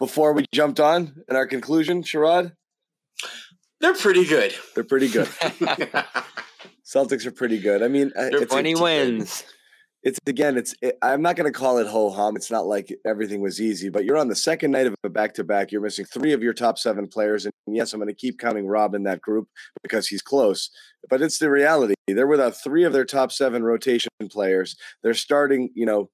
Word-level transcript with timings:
before 0.00 0.32
we 0.32 0.46
jumped 0.52 0.80
on 0.80 1.22
and 1.28 1.36
our 1.36 1.46
conclusion, 1.46 2.02
Sherrod. 2.02 2.52
They're 3.80 3.94
pretty 3.94 4.24
good. 4.24 4.52
They're 4.74 4.82
pretty 4.82 5.08
good. 5.08 5.26
Celtics 6.84 7.24
are 7.24 7.30
pretty 7.30 7.58
good. 7.58 7.82
I 7.82 7.88
mean, 7.88 8.10
uh, 8.16 8.22
They're 8.22 8.42
it's 8.42 8.52
a 8.52 8.56
20 8.62 8.74
t- 8.74 8.82
wins. 8.82 9.44
It's 10.02 10.18
again, 10.26 10.56
it's 10.56 10.74
it, 10.80 10.96
I'm 11.02 11.20
not 11.20 11.36
going 11.36 11.50
to 11.50 11.56
call 11.56 11.76
it 11.76 11.86
ho 11.86 12.08
hum. 12.08 12.34
It's 12.34 12.50
not 12.50 12.66
like 12.66 12.90
everything 13.06 13.42
was 13.42 13.60
easy, 13.60 13.90
but 13.90 14.06
you're 14.06 14.16
on 14.16 14.28
the 14.28 14.34
second 14.34 14.70
night 14.70 14.86
of 14.86 14.94
a 15.04 15.10
back 15.10 15.34
to 15.34 15.44
back. 15.44 15.70
You're 15.70 15.82
missing 15.82 16.06
three 16.06 16.32
of 16.32 16.42
your 16.42 16.54
top 16.54 16.78
seven 16.78 17.06
players, 17.06 17.44
and 17.44 17.52
yes, 17.68 17.92
I'm 17.92 18.00
going 18.00 18.08
to 18.08 18.14
keep 18.14 18.38
counting 18.38 18.66
Rob 18.66 18.94
in 18.94 19.02
that 19.02 19.20
group 19.20 19.48
because 19.82 20.08
he's 20.08 20.22
close. 20.22 20.70
But 21.10 21.20
it's 21.20 21.38
the 21.38 21.50
reality. 21.50 21.94
They're 22.08 22.26
without 22.26 22.56
three 22.56 22.84
of 22.84 22.94
their 22.94 23.04
top 23.04 23.30
seven 23.30 23.62
rotation 23.62 24.10
players. 24.30 24.74
They're 25.02 25.12
starting, 25.12 25.68
you 25.74 25.84
know, 25.84 26.08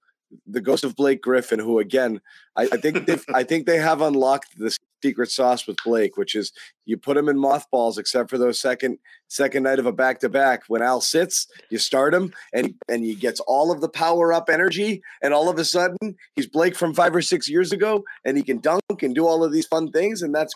the 0.46 0.60
ghost 0.60 0.84
of 0.84 0.96
Blake 0.96 1.22
Griffin, 1.22 1.58
who 1.58 1.78
again, 1.78 2.20
I, 2.56 2.64
I 2.72 2.76
think 2.76 3.08
I 3.34 3.42
think 3.44 3.66
they 3.66 3.78
have 3.78 4.00
unlocked 4.00 4.58
the 4.58 4.76
secret 5.02 5.30
sauce 5.30 5.66
with 5.66 5.76
Blake, 5.84 6.16
which 6.16 6.34
is 6.34 6.52
you 6.84 6.96
put 6.96 7.16
him 7.16 7.28
in 7.28 7.38
mothballs, 7.38 7.98
except 7.98 8.30
for 8.30 8.38
those 8.38 8.58
second 8.58 8.98
second 9.28 9.62
night 9.62 9.78
of 9.78 9.86
a 9.86 9.92
back 9.92 10.20
to 10.20 10.28
back. 10.28 10.62
When 10.68 10.82
Al 10.82 11.00
sits, 11.00 11.46
you 11.70 11.78
start 11.78 12.12
him, 12.14 12.32
and 12.52 12.74
and 12.88 13.04
he 13.04 13.14
gets 13.14 13.40
all 13.40 13.70
of 13.70 13.80
the 13.80 13.88
power 13.88 14.32
up 14.32 14.50
energy, 14.50 15.02
and 15.22 15.32
all 15.32 15.48
of 15.48 15.58
a 15.58 15.64
sudden 15.64 16.16
he's 16.34 16.46
Blake 16.48 16.74
from 16.76 16.94
five 16.94 17.14
or 17.14 17.22
six 17.22 17.48
years 17.48 17.72
ago, 17.72 18.04
and 18.24 18.36
he 18.36 18.42
can 18.42 18.58
dunk 18.60 19.02
and 19.02 19.14
do 19.14 19.26
all 19.26 19.44
of 19.44 19.52
these 19.52 19.66
fun 19.66 19.90
things, 19.92 20.22
and 20.22 20.34
that's 20.34 20.54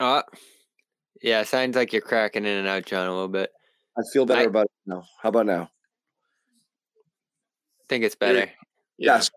Uh, 0.00 0.22
yeah, 1.22 1.42
sounds 1.42 1.76
like 1.76 1.92
you're 1.92 2.02
cracking 2.02 2.44
in 2.44 2.56
and 2.56 2.68
out, 2.68 2.86
John, 2.86 3.06
a 3.06 3.12
little 3.12 3.28
bit. 3.28 3.50
I 3.96 4.02
feel 4.12 4.26
better 4.26 4.42
I- 4.42 4.44
about 4.44 4.66
it 4.66 4.70
now. 4.86 5.04
How 5.22 5.28
about 5.30 5.46
now? 5.46 5.70
I 7.88 7.94
think 7.94 8.04
it's 8.04 8.14
better. 8.14 8.50
Yes, 8.98 9.30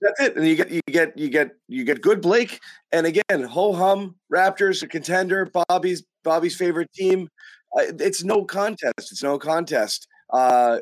that's 0.00 0.20
it. 0.20 0.36
And 0.36 0.46
you 0.46 0.54
get 0.54 0.70
you 0.70 0.80
get 0.90 1.18
you 1.18 1.28
get 1.28 1.50
you 1.66 1.84
get 1.84 2.00
good 2.00 2.22
Blake, 2.22 2.60
and 2.92 3.04
again, 3.04 3.42
ho 3.42 3.72
hum 3.72 4.14
Raptors, 4.32 4.82
a 4.82 4.86
contender, 4.86 5.50
Bobby's 5.68 6.04
Bobby's 6.22 6.56
favorite 6.56 6.90
team. 6.92 7.28
Uh, 7.76 7.82
it's 7.98 8.22
no 8.22 8.44
contest. 8.44 8.94
It's 8.96 9.22
no 9.22 9.38
contest 9.38 10.06
uh, 10.32 10.78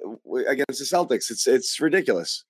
against 0.47 0.79
the 0.79 0.85
Celtics. 0.85 1.31
It's 1.31 1.47
it's 1.47 1.81
ridiculous. 1.81 2.45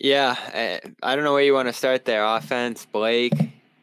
Yeah, 0.00 0.36
uh, 0.54 0.88
I 1.02 1.16
don't 1.16 1.24
know 1.24 1.32
where 1.32 1.42
you 1.42 1.52
want 1.52 1.68
to 1.68 1.72
start 1.72 2.04
there. 2.04 2.24
Offense, 2.24 2.86
Blake, 2.86 3.34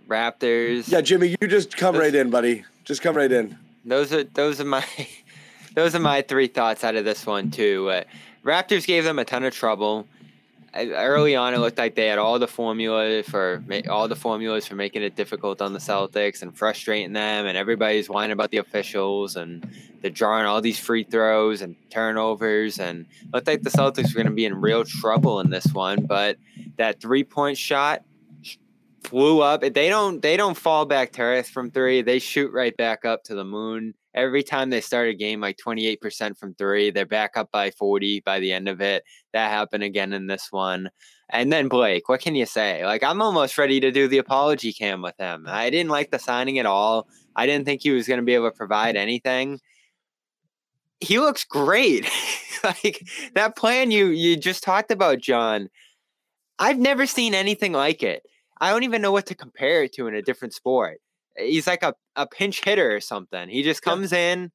Raptors. 0.08 0.90
Yeah, 0.90 1.02
Jimmy, 1.02 1.36
you 1.42 1.48
just 1.48 1.76
come 1.76 1.96
right 1.96 2.16
in, 2.16 2.30
buddy. 2.30 2.64
Just 2.86 3.02
come 3.02 3.18
right 3.18 3.32
in. 3.32 3.58
those 3.84 4.14
are 4.14 4.24
those 4.24 4.62
are 4.62 4.66
my 4.66 4.86
those 5.76 5.94
are 5.94 6.00
my 6.00 6.22
three 6.22 6.48
thoughts 6.48 6.86
out 6.86 6.96
of 6.96 7.04
this 7.04 7.26
one 7.26 7.52
too. 7.52 7.90
Uh, 7.90 8.04
Raptors 8.44 8.86
gave 8.86 9.04
them 9.04 9.20
a 9.20 9.26
ton 9.26 9.44
of 9.44 9.54
trouble. 9.54 10.08
Early 10.76 11.36
on, 11.36 11.54
it 11.54 11.60
looked 11.60 11.78
like 11.78 11.94
they 11.94 12.08
had 12.08 12.18
all 12.18 12.40
the 12.40 12.48
formula 12.48 13.22
for 13.22 13.64
all 13.88 14.08
the 14.08 14.16
formulas 14.16 14.66
for 14.66 14.74
making 14.74 15.04
it 15.04 15.16
difficult 15.16 15.62
on 15.62 15.72
the 15.74 15.80
Celtics 15.80 16.42
and 16.42 16.58
frustrating 16.58 17.14
them, 17.14 17.46
and 17.46 17.56
everybody's 17.56 18.10
whining 18.10 18.32
about 18.32 18.50
the 18.50 18.58
officials 18.58 19.36
and 19.36 19.68
they're 20.02 20.12
drawing 20.12 20.46
all 20.46 20.62
these 20.62 20.78
free 20.78 21.04
throws 21.04 21.62
and 21.62 21.76
turnovers, 21.90 22.78
and 22.78 23.06
looked 23.32 23.48
like 23.48 23.62
the 23.62 23.70
Celtics 23.70 24.10
were 24.10 24.16
going 24.16 24.26
to 24.26 24.34
be 24.34 24.46
in 24.46 24.60
real 24.60 24.84
trouble 24.84 25.40
in 25.40 25.50
this 25.50 25.68
one. 25.68 26.06
But 26.06 26.38
that 26.76 27.00
three 27.00 27.24
point 27.24 27.58
shot 27.58 28.04
flew 29.04 29.42
up. 29.42 29.62
They 29.62 29.90
don't 29.90 30.22
they 30.22 30.36
don't 30.36 30.58
fall 30.58 30.86
back 30.86 31.14
to 31.14 31.22
earth 31.22 31.48
from 31.48 31.72
three. 31.72 32.02
They 32.02 32.20
shoot 32.20 32.52
right 32.52 32.76
back 32.76 33.06
up 33.06 33.24
to 33.26 33.36
the 33.36 33.46
moon. 33.46 33.94
Every 34.16 34.44
time 34.44 34.70
they 34.70 34.82
start 34.82 35.10
a 35.10 35.14
game 35.14 35.42
like 35.42 35.58
28% 35.58 36.38
from 36.38 36.54
three, 36.56 36.92
they're 36.92 37.06
back 37.06 37.36
up 37.36 37.52
by 37.52 37.72
40 37.72 38.22
by 38.22 38.40
the 38.40 38.52
end 38.52 38.68
of 38.68 38.82
it. 38.82 39.04
That 39.34 39.50
happened 39.50 39.84
again 39.84 40.14
in 40.14 40.28
this 40.28 40.52
one. 40.52 40.90
And 41.30 41.52
then 41.52 41.68
Blake, 41.68 42.08
what 42.10 42.22
can 42.22 42.36
you 42.36 42.46
say? 42.46 42.86
Like 42.86 43.04
I'm 43.04 43.22
almost 43.22 43.58
ready 43.58 43.80
to 43.80 43.92
do 43.92 44.08
the 44.08 44.20
apology 44.20 44.72
cam 44.72 45.02
with 45.02 45.16
him. 45.18 45.46
I 45.48 45.70
didn't 45.70 45.90
like 45.90 46.12
the 46.12 46.20
signing 46.20 46.60
at 46.60 46.66
all. 46.66 47.08
I 47.36 47.48
didn't 47.48 47.66
think 47.66 47.82
he 47.82 47.92
was 47.92 48.08
going 48.08 48.20
to 48.20 48.26
be 48.26 48.36
able 48.36 48.52
to 48.52 48.56
provide 48.56 48.96
anything. 48.96 49.60
He 51.00 51.20
looks 51.20 51.44
great. 51.44 52.08
like 52.64 53.06
that 53.34 53.56
plan 53.56 53.92
you 53.92 54.08
you 54.08 54.38
just 54.38 54.64
talked 54.64 54.92
about, 54.92 55.20
John. 55.20 55.70
I've 56.60 56.80
never 56.80 57.08
seen 57.08 57.34
anything 57.34 57.74
like 57.74 58.04
it. 58.04 58.24
I 58.62 58.72
don't 58.72 58.84
even 58.84 59.02
know 59.02 59.12
what 59.12 59.26
to 59.26 59.36
compare 59.36 59.84
it 59.84 59.94
to 59.94 60.08
in 60.08 60.16
a 60.16 60.22
different 60.22 60.54
sport. 60.54 61.00
He's 61.38 61.68
like 61.68 61.84
a, 61.84 61.94
a 62.16 62.28
pinch 62.28 62.64
hitter 62.64 62.96
or 62.96 63.00
something. 63.00 63.50
He 63.50 63.64
just 63.64 63.82
comes 63.82 64.14
in. 64.14 64.52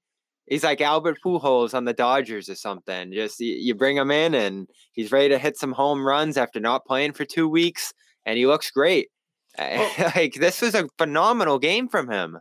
He's 0.47 0.65
like 0.65 0.81
Albert 0.81 1.19
Pujols 1.25 1.75
on 1.75 1.85
the 1.85 1.93
Dodgers 1.93 2.49
or 2.49 2.55
something. 2.55 3.13
Just 3.13 3.41
you, 3.41 3.55
you 3.55 3.75
bring 3.75 3.97
him 3.97 4.11
in 4.11 4.35
and 4.35 4.69
he's 4.93 5.13
ready 5.13 5.29
to 5.29 5.39
hit 5.39 5.59
some 5.59 5.73
home 5.73 6.07
runs 6.07 6.37
after 6.37 6.61
not 6.61 6.87
playing 6.87 7.13
for 7.13 7.25
two 7.25 7.49
weeks, 7.49 7.93
and 8.25 8.39
he 8.39 8.47
looks 8.47 8.71
great. 8.71 9.09
Oh. 9.61 10.13
like 10.15 10.35
this 10.35 10.63
was 10.63 10.77
a 10.77 10.89
phenomenal 10.99 11.59
game 11.59 11.89
from 11.89 12.09
him. 12.09 12.39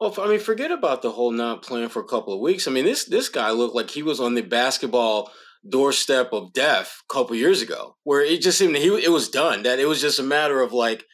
Oh, 0.00 0.12
well, 0.16 0.26
I 0.26 0.30
mean, 0.30 0.40
forget 0.40 0.72
about 0.72 1.00
the 1.00 1.12
whole 1.12 1.30
not 1.30 1.62
playing 1.62 1.90
for 1.90 2.00
a 2.00 2.08
couple 2.08 2.34
of 2.34 2.40
weeks. 2.40 2.66
I 2.66 2.72
mean, 2.72 2.84
this 2.84 3.04
this 3.04 3.28
guy 3.28 3.50
looked 3.50 3.76
like 3.76 3.90
he 3.90 4.02
was 4.02 4.18
on 4.18 4.34
the 4.34 4.42
basketball 4.42 5.30
doorstep 5.68 6.32
of 6.32 6.52
death 6.52 7.02
a 7.08 7.12
couple 7.12 7.36
years 7.36 7.62
ago, 7.62 7.96
where 8.02 8.20
it 8.20 8.42
just 8.42 8.58
seemed 8.58 8.76
he 8.76 8.88
it 8.88 9.12
was 9.12 9.28
done. 9.28 9.62
That 9.62 9.78
it 9.78 9.86
was 9.86 10.00
just 10.00 10.18
a 10.18 10.24
matter 10.24 10.60
of 10.60 10.72
like 10.72 11.04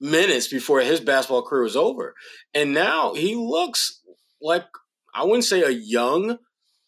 minutes 0.00 0.48
before 0.48 0.80
his 0.80 1.00
basketball 1.00 1.42
career 1.42 1.62
was 1.62 1.76
over, 1.76 2.14
and 2.54 2.72
now 2.72 3.14
he 3.14 3.34
looks 3.34 4.00
like 4.40 4.64
I 5.14 5.24
wouldn't 5.24 5.44
say 5.44 5.62
a 5.62 5.70
young 5.70 6.38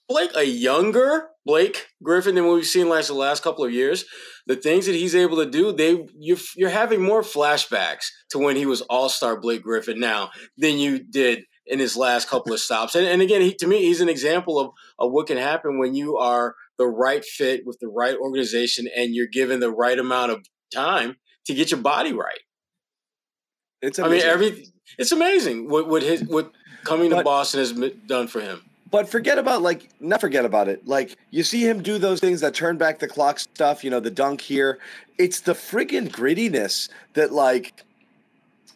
Blake, 0.09 0.31
a 0.37 0.45
younger 0.45 1.29
Blake 1.47 1.87
Griffin 2.03 2.35
than 2.35 2.47
what 2.47 2.57
we've 2.57 2.67
seen 2.67 2.89
last 2.89 3.09
the 3.09 3.15
last 3.15 3.43
couple 3.43 3.65
of 3.65 3.73
years. 3.73 4.05
The 4.47 4.57
things 4.57 4.87
that 4.87 4.95
he's 4.95 5.15
able 5.15 5.37
to 5.39 5.49
do, 5.49 5.73
they 5.73 6.07
you're, 6.19 6.39
you're 6.57 6.71
having 6.71 7.01
more 7.01 7.23
flashbacks 7.23 8.07
to 8.31 8.39
when 8.39 8.57
he 8.57 8.67
was 8.67 8.83
All 8.83 9.09
Star 9.09 9.41
Blake 9.41 9.63
Griffin 9.63 9.99
now 9.99 10.31
than 10.59 10.79
you 10.79 10.99
did 10.99 11.45
in 11.67 11.79
his 11.79 11.97
last 11.97 12.29
couple 12.29 12.53
of 12.53 12.61
stops. 12.61 12.95
And, 12.95 13.07
and 13.07 13.23
again, 13.23 13.41
he, 13.41 13.55
to 13.55 13.67
me, 13.67 13.83
he's 13.83 14.01
an 14.01 14.09
example 14.09 14.59
of, 14.59 14.71
of 14.99 15.13
what 15.13 15.29
can 15.29 15.39
happen 15.39 15.79
when 15.79 15.95
you 15.95 16.19
are 16.19 16.57
the 16.77 16.87
right 16.87 17.25
fit 17.25 17.63
with 17.65 17.79
the 17.81 17.89
right 17.89 18.17
organization 18.17 18.89
and 18.97 19.15
you're 19.15 19.29
given 19.29 19.61
the 19.61 19.71
right 19.71 19.99
amount 19.99 20.33
of 20.33 20.45
time 20.75 21.17
to 21.47 21.55
get 21.55 21.71
your 21.71 21.81
body 21.81 22.13
right. 22.13 22.41
It's 23.83 23.99
I 23.99 24.09
mean, 24.09 24.23
every 24.23 24.69
it's 24.97 25.13
amazing 25.13 25.69
what 25.69 25.89
what 25.89 26.03
his 26.03 26.23
what 26.23 26.53
coming 26.85 27.11
to 27.11 27.23
Boston 27.23 27.61
has 27.61 27.73
done 28.07 28.29
for 28.29 28.41
him. 28.41 28.63
But 28.91 29.09
forget 29.09 29.39
about 29.39 29.63
like 29.63 29.89
not 30.01 30.21
forget 30.21 30.45
about 30.45 30.69
it. 30.69 30.87
Like 30.87 31.17
you 31.31 31.43
see 31.43 31.67
him 31.69 31.83
do 31.83 31.99
those 31.99 32.21
things 32.21 32.41
that 32.43 32.55
turn 32.55 32.79
back 32.79 33.01
the 33.01 33.09
clock 33.09 33.41
stuff, 33.41 33.83
you 33.83 33.91
know, 33.91 34.01
the 34.01 34.11
dunk 34.11 34.41
here. 34.41 34.79
It's 35.19 35.41
the 35.41 35.53
friggin' 35.53 36.11
grittiness 36.11 36.89
that 37.15 37.33
like 37.33 37.85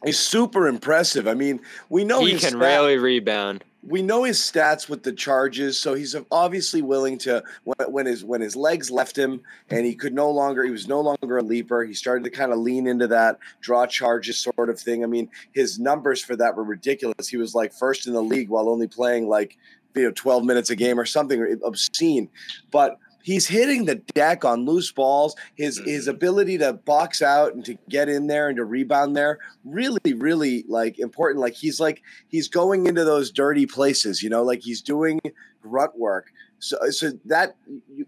is 0.04 0.18
super 0.18 0.66
impressive. 0.66 1.28
I 1.28 1.34
mean, 1.34 1.60
we 1.88 2.04
know 2.04 2.24
he 2.24 2.32
can 2.32 2.50
stat- 2.50 2.54
really 2.60 2.96
rebound. 2.96 3.62
We 3.88 4.02
know 4.02 4.24
his 4.24 4.38
stats 4.38 4.88
with 4.88 5.02
the 5.02 5.12
charges, 5.12 5.78
so 5.78 5.94
he's 5.94 6.16
obviously 6.32 6.82
willing 6.82 7.18
to 7.18 7.42
when, 7.64 8.06
his 8.06 8.24
when 8.24 8.40
his 8.40 8.56
legs 8.56 8.90
left 8.90 9.16
him 9.16 9.40
and 9.70 9.86
he 9.86 9.94
could 9.94 10.12
no 10.12 10.30
longer 10.30 10.64
he 10.64 10.70
was 10.70 10.88
no 10.88 11.00
longer 11.00 11.38
a 11.38 11.42
leaper. 11.42 11.84
He 11.84 11.94
started 11.94 12.24
to 12.24 12.30
kind 12.30 12.52
of 12.52 12.58
lean 12.58 12.86
into 12.86 13.06
that 13.08 13.38
draw 13.60 13.86
charges 13.86 14.38
sort 14.38 14.70
of 14.70 14.80
thing. 14.80 15.04
I 15.04 15.06
mean, 15.06 15.28
his 15.52 15.78
numbers 15.78 16.20
for 16.20 16.34
that 16.36 16.56
were 16.56 16.64
ridiculous. 16.64 17.28
He 17.28 17.36
was 17.36 17.54
like 17.54 17.72
first 17.72 18.06
in 18.06 18.12
the 18.12 18.22
league 18.22 18.48
while 18.48 18.68
only 18.68 18.88
playing 18.88 19.28
like 19.28 19.56
you 19.94 20.02
know 20.02 20.12
12 20.12 20.44
minutes 20.44 20.70
a 20.70 20.76
game 20.76 20.98
or 20.98 21.06
something 21.06 21.60
obscene. 21.64 22.28
But 22.70 22.98
he's 23.26 23.48
hitting 23.48 23.84
the 23.86 23.96
deck 24.14 24.44
on 24.44 24.64
loose 24.64 24.92
balls. 24.92 25.34
His 25.56 25.78
his 25.84 26.02
Mm-hmm. 26.06 26.10
ability 26.14 26.58
to 26.58 26.72
box 26.74 27.20
out 27.22 27.54
and 27.54 27.64
to 27.64 27.76
get 27.88 28.08
in 28.08 28.28
there 28.28 28.46
and 28.48 28.56
to 28.56 28.64
rebound 28.64 29.16
there 29.16 29.38
really 29.64 30.12
really 30.14 30.64
like 30.68 30.98
important. 31.00 31.40
Like 31.40 31.54
he's 31.54 31.80
like 31.80 32.02
he's 32.28 32.46
going 32.48 32.86
into 32.86 33.04
those 33.04 33.30
dirty 33.32 33.66
places, 33.66 34.22
you 34.22 34.30
know, 34.30 34.42
like 34.44 34.60
he's 34.62 34.80
doing 34.80 35.20
grunt 35.60 35.98
work. 35.98 36.28
So 36.60 36.76
so 36.90 37.10
that 37.24 37.56
you 37.92 38.06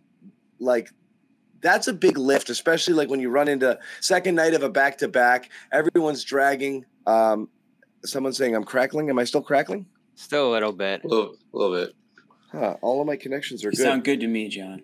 like 0.60 0.90
that's 1.60 1.88
a 1.88 1.92
big 1.92 2.16
lift, 2.16 2.50
especially 2.50 2.94
like 2.94 3.10
when 3.10 3.18
you 3.18 3.30
run 3.30 3.48
into 3.48 3.76
second 4.00 4.36
night 4.36 4.54
of 4.54 4.62
a 4.62 4.68
back 4.70 4.98
to 4.98 5.08
back. 5.08 5.50
Everyone's 5.72 6.22
dragging. 6.22 6.84
Um, 7.06 7.48
someone's 8.04 8.36
saying 8.36 8.54
I'm 8.54 8.62
crackling. 8.62 9.10
Am 9.10 9.18
I 9.18 9.24
still 9.24 9.42
crackling? 9.42 9.86
Still 10.14 10.50
a 10.50 10.52
little 10.52 10.72
bit. 10.72 11.02
A 11.04 11.08
little, 11.08 11.34
a 11.52 11.56
little 11.56 11.76
bit. 11.76 11.94
Huh, 12.52 12.76
all 12.80 13.00
of 13.00 13.06
my 13.08 13.16
connections 13.16 13.64
are 13.64 13.68
You 13.70 13.76
good. 13.76 13.82
sound 13.82 14.04
good 14.04 14.20
to 14.20 14.26
me, 14.28 14.48
John. 14.48 14.82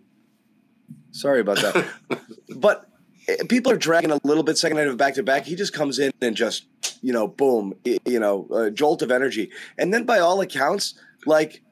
Sorry 1.14 1.40
about 1.40 1.58
that. 1.58 1.86
but 2.56 2.88
eh, 3.28 3.36
people 3.48 3.70
are 3.70 3.76
dragging 3.76 4.10
a 4.10 4.18
little 4.24 4.42
bit 4.42 4.58
second 4.58 4.78
night 4.78 4.88
of 4.88 4.96
back 4.96 5.14
to 5.14 5.22
back. 5.22 5.44
He 5.44 5.54
just 5.54 5.72
comes 5.72 6.00
in 6.00 6.12
and 6.20 6.34
just, 6.34 6.66
you 7.02 7.12
know, 7.12 7.28
boom, 7.28 7.74
you 7.84 8.18
know, 8.18 8.48
a 8.52 8.70
jolt 8.70 9.00
of 9.00 9.12
energy. 9.12 9.50
And 9.78 9.94
then 9.94 10.04
by 10.04 10.18
all 10.18 10.40
accounts, 10.40 10.94
like 11.24 11.62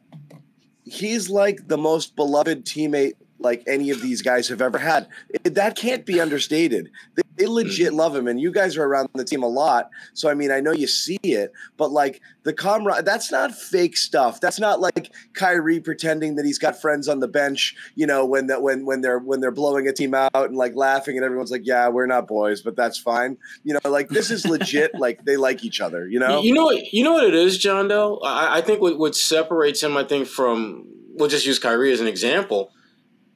he's 0.85 1.29
like 1.29 1.67
the 1.67 1.77
most 1.77 2.15
beloved 2.15 2.65
teammate 2.65 3.15
like 3.41 3.65
any 3.67 3.91
of 3.91 4.01
these 4.01 4.23
guys 4.23 4.47
have 4.47 4.63
ever 4.63 4.79
had. 4.79 5.09
That 5.43 5.77
can't 5.77 6.07
be 6.07 6.21
understated. 6.21 6.93
They, 7.37 7.47
legit 7.47 7.93
love 7.95 8.15
him, 8.15 8.29
and 8.29 8.41
you 8.41 8.53
guys 8.53 8.77
are 8.77 8.85
around 8.85 9.09
the 9.15 9.25
team 9.25 9.43
a 9.43 9.49
lot. 9.49 9.91
So 10.15 10.29
I 10.29 10.35
mean, 10.35 10.51
I 10.51 10.61
know 10.61 10.73
you 10.73 10.87
see 10.87 11.19
it, 11.23 11.53
but 11.77 11.91
like 11.91 12.21
the 12.43 12.53
comrade, 12.53 13.05
that's 13.05 13.31
not 13.31 13.55
fake 13.55 13.97
stuff. 13.97 14.41
That's 14.41 14.61
not 14.61 14.81
like 14.81 15.13
Kyrie 15.35 15.81
pretending 15.81 16.37
that 16.37 16.45
he's 16.45 16.59
got 16.59 16.81
friends 16.81 17.09
on 17.09 17.21
the 17.21 17.29
bench. 17.29 17.75
You 17.95 18.07
know, 18.07 18.25
when 18.25 18.49
that 18.49 18.63
when 18.63 18.85
when 18.85 19.01
they're 19.01 19.19
when 19.19 19.41
they're 19.41 19.51
blowing 19.51 19.89
a 19.89 19.93
team 19.93 20.15
out 20.15 20.31
and 20.35 20.57
like 20.57 20.75
laughing, 20.75 21.17
and 21.17 21.25
everyone's 21.25 21.51
like, 21.51 21.63
"Yeah, 21.65 21.89
we're 21.89 22.07
not 22.07 22.27
boys, 22.29 22.63
but 22.63 22.77
that's 22.77 22.99
fine." 22.99 23.37
You 23.65 23.75
know, 23.75 23.91
like 23.91 24.09
this 24.09 24.31
is 24.31 24.47
legit. 24.47 24.95
like 24.99 25.25
they 25.25 25.37
like 25.37 25.65
each 25.65 25.81
other. 25.81 26.09
You 26.09 26.19
know. 26.19 26.43
You 26.43 26.53
know 26.55 26.65
what? 26.65 26.93
You 26.93 27.05
know 27.05 27.13
what 27.13 27.25
it 27.25 27.35
is, 27.35 27.59
John. 27.59 27.89
Doe 27.89 28.21
I, 28.25 28.59
I 28.59 28.61
think 28.61 28.81
what, 28.81 28.99
what 28.99 29.17
separates 29.17 29.83
him, 29.83 29.97
I 29.97 30.05
think 30.05 30.29
from 30.29 30.87
we'll 31.15 31.29
just 31.29 31.47
use 31.47 31.59
Kyrie 31.59 31.93
as 31.93 32.01
an 32.01 32.07
example, 32.07 32.73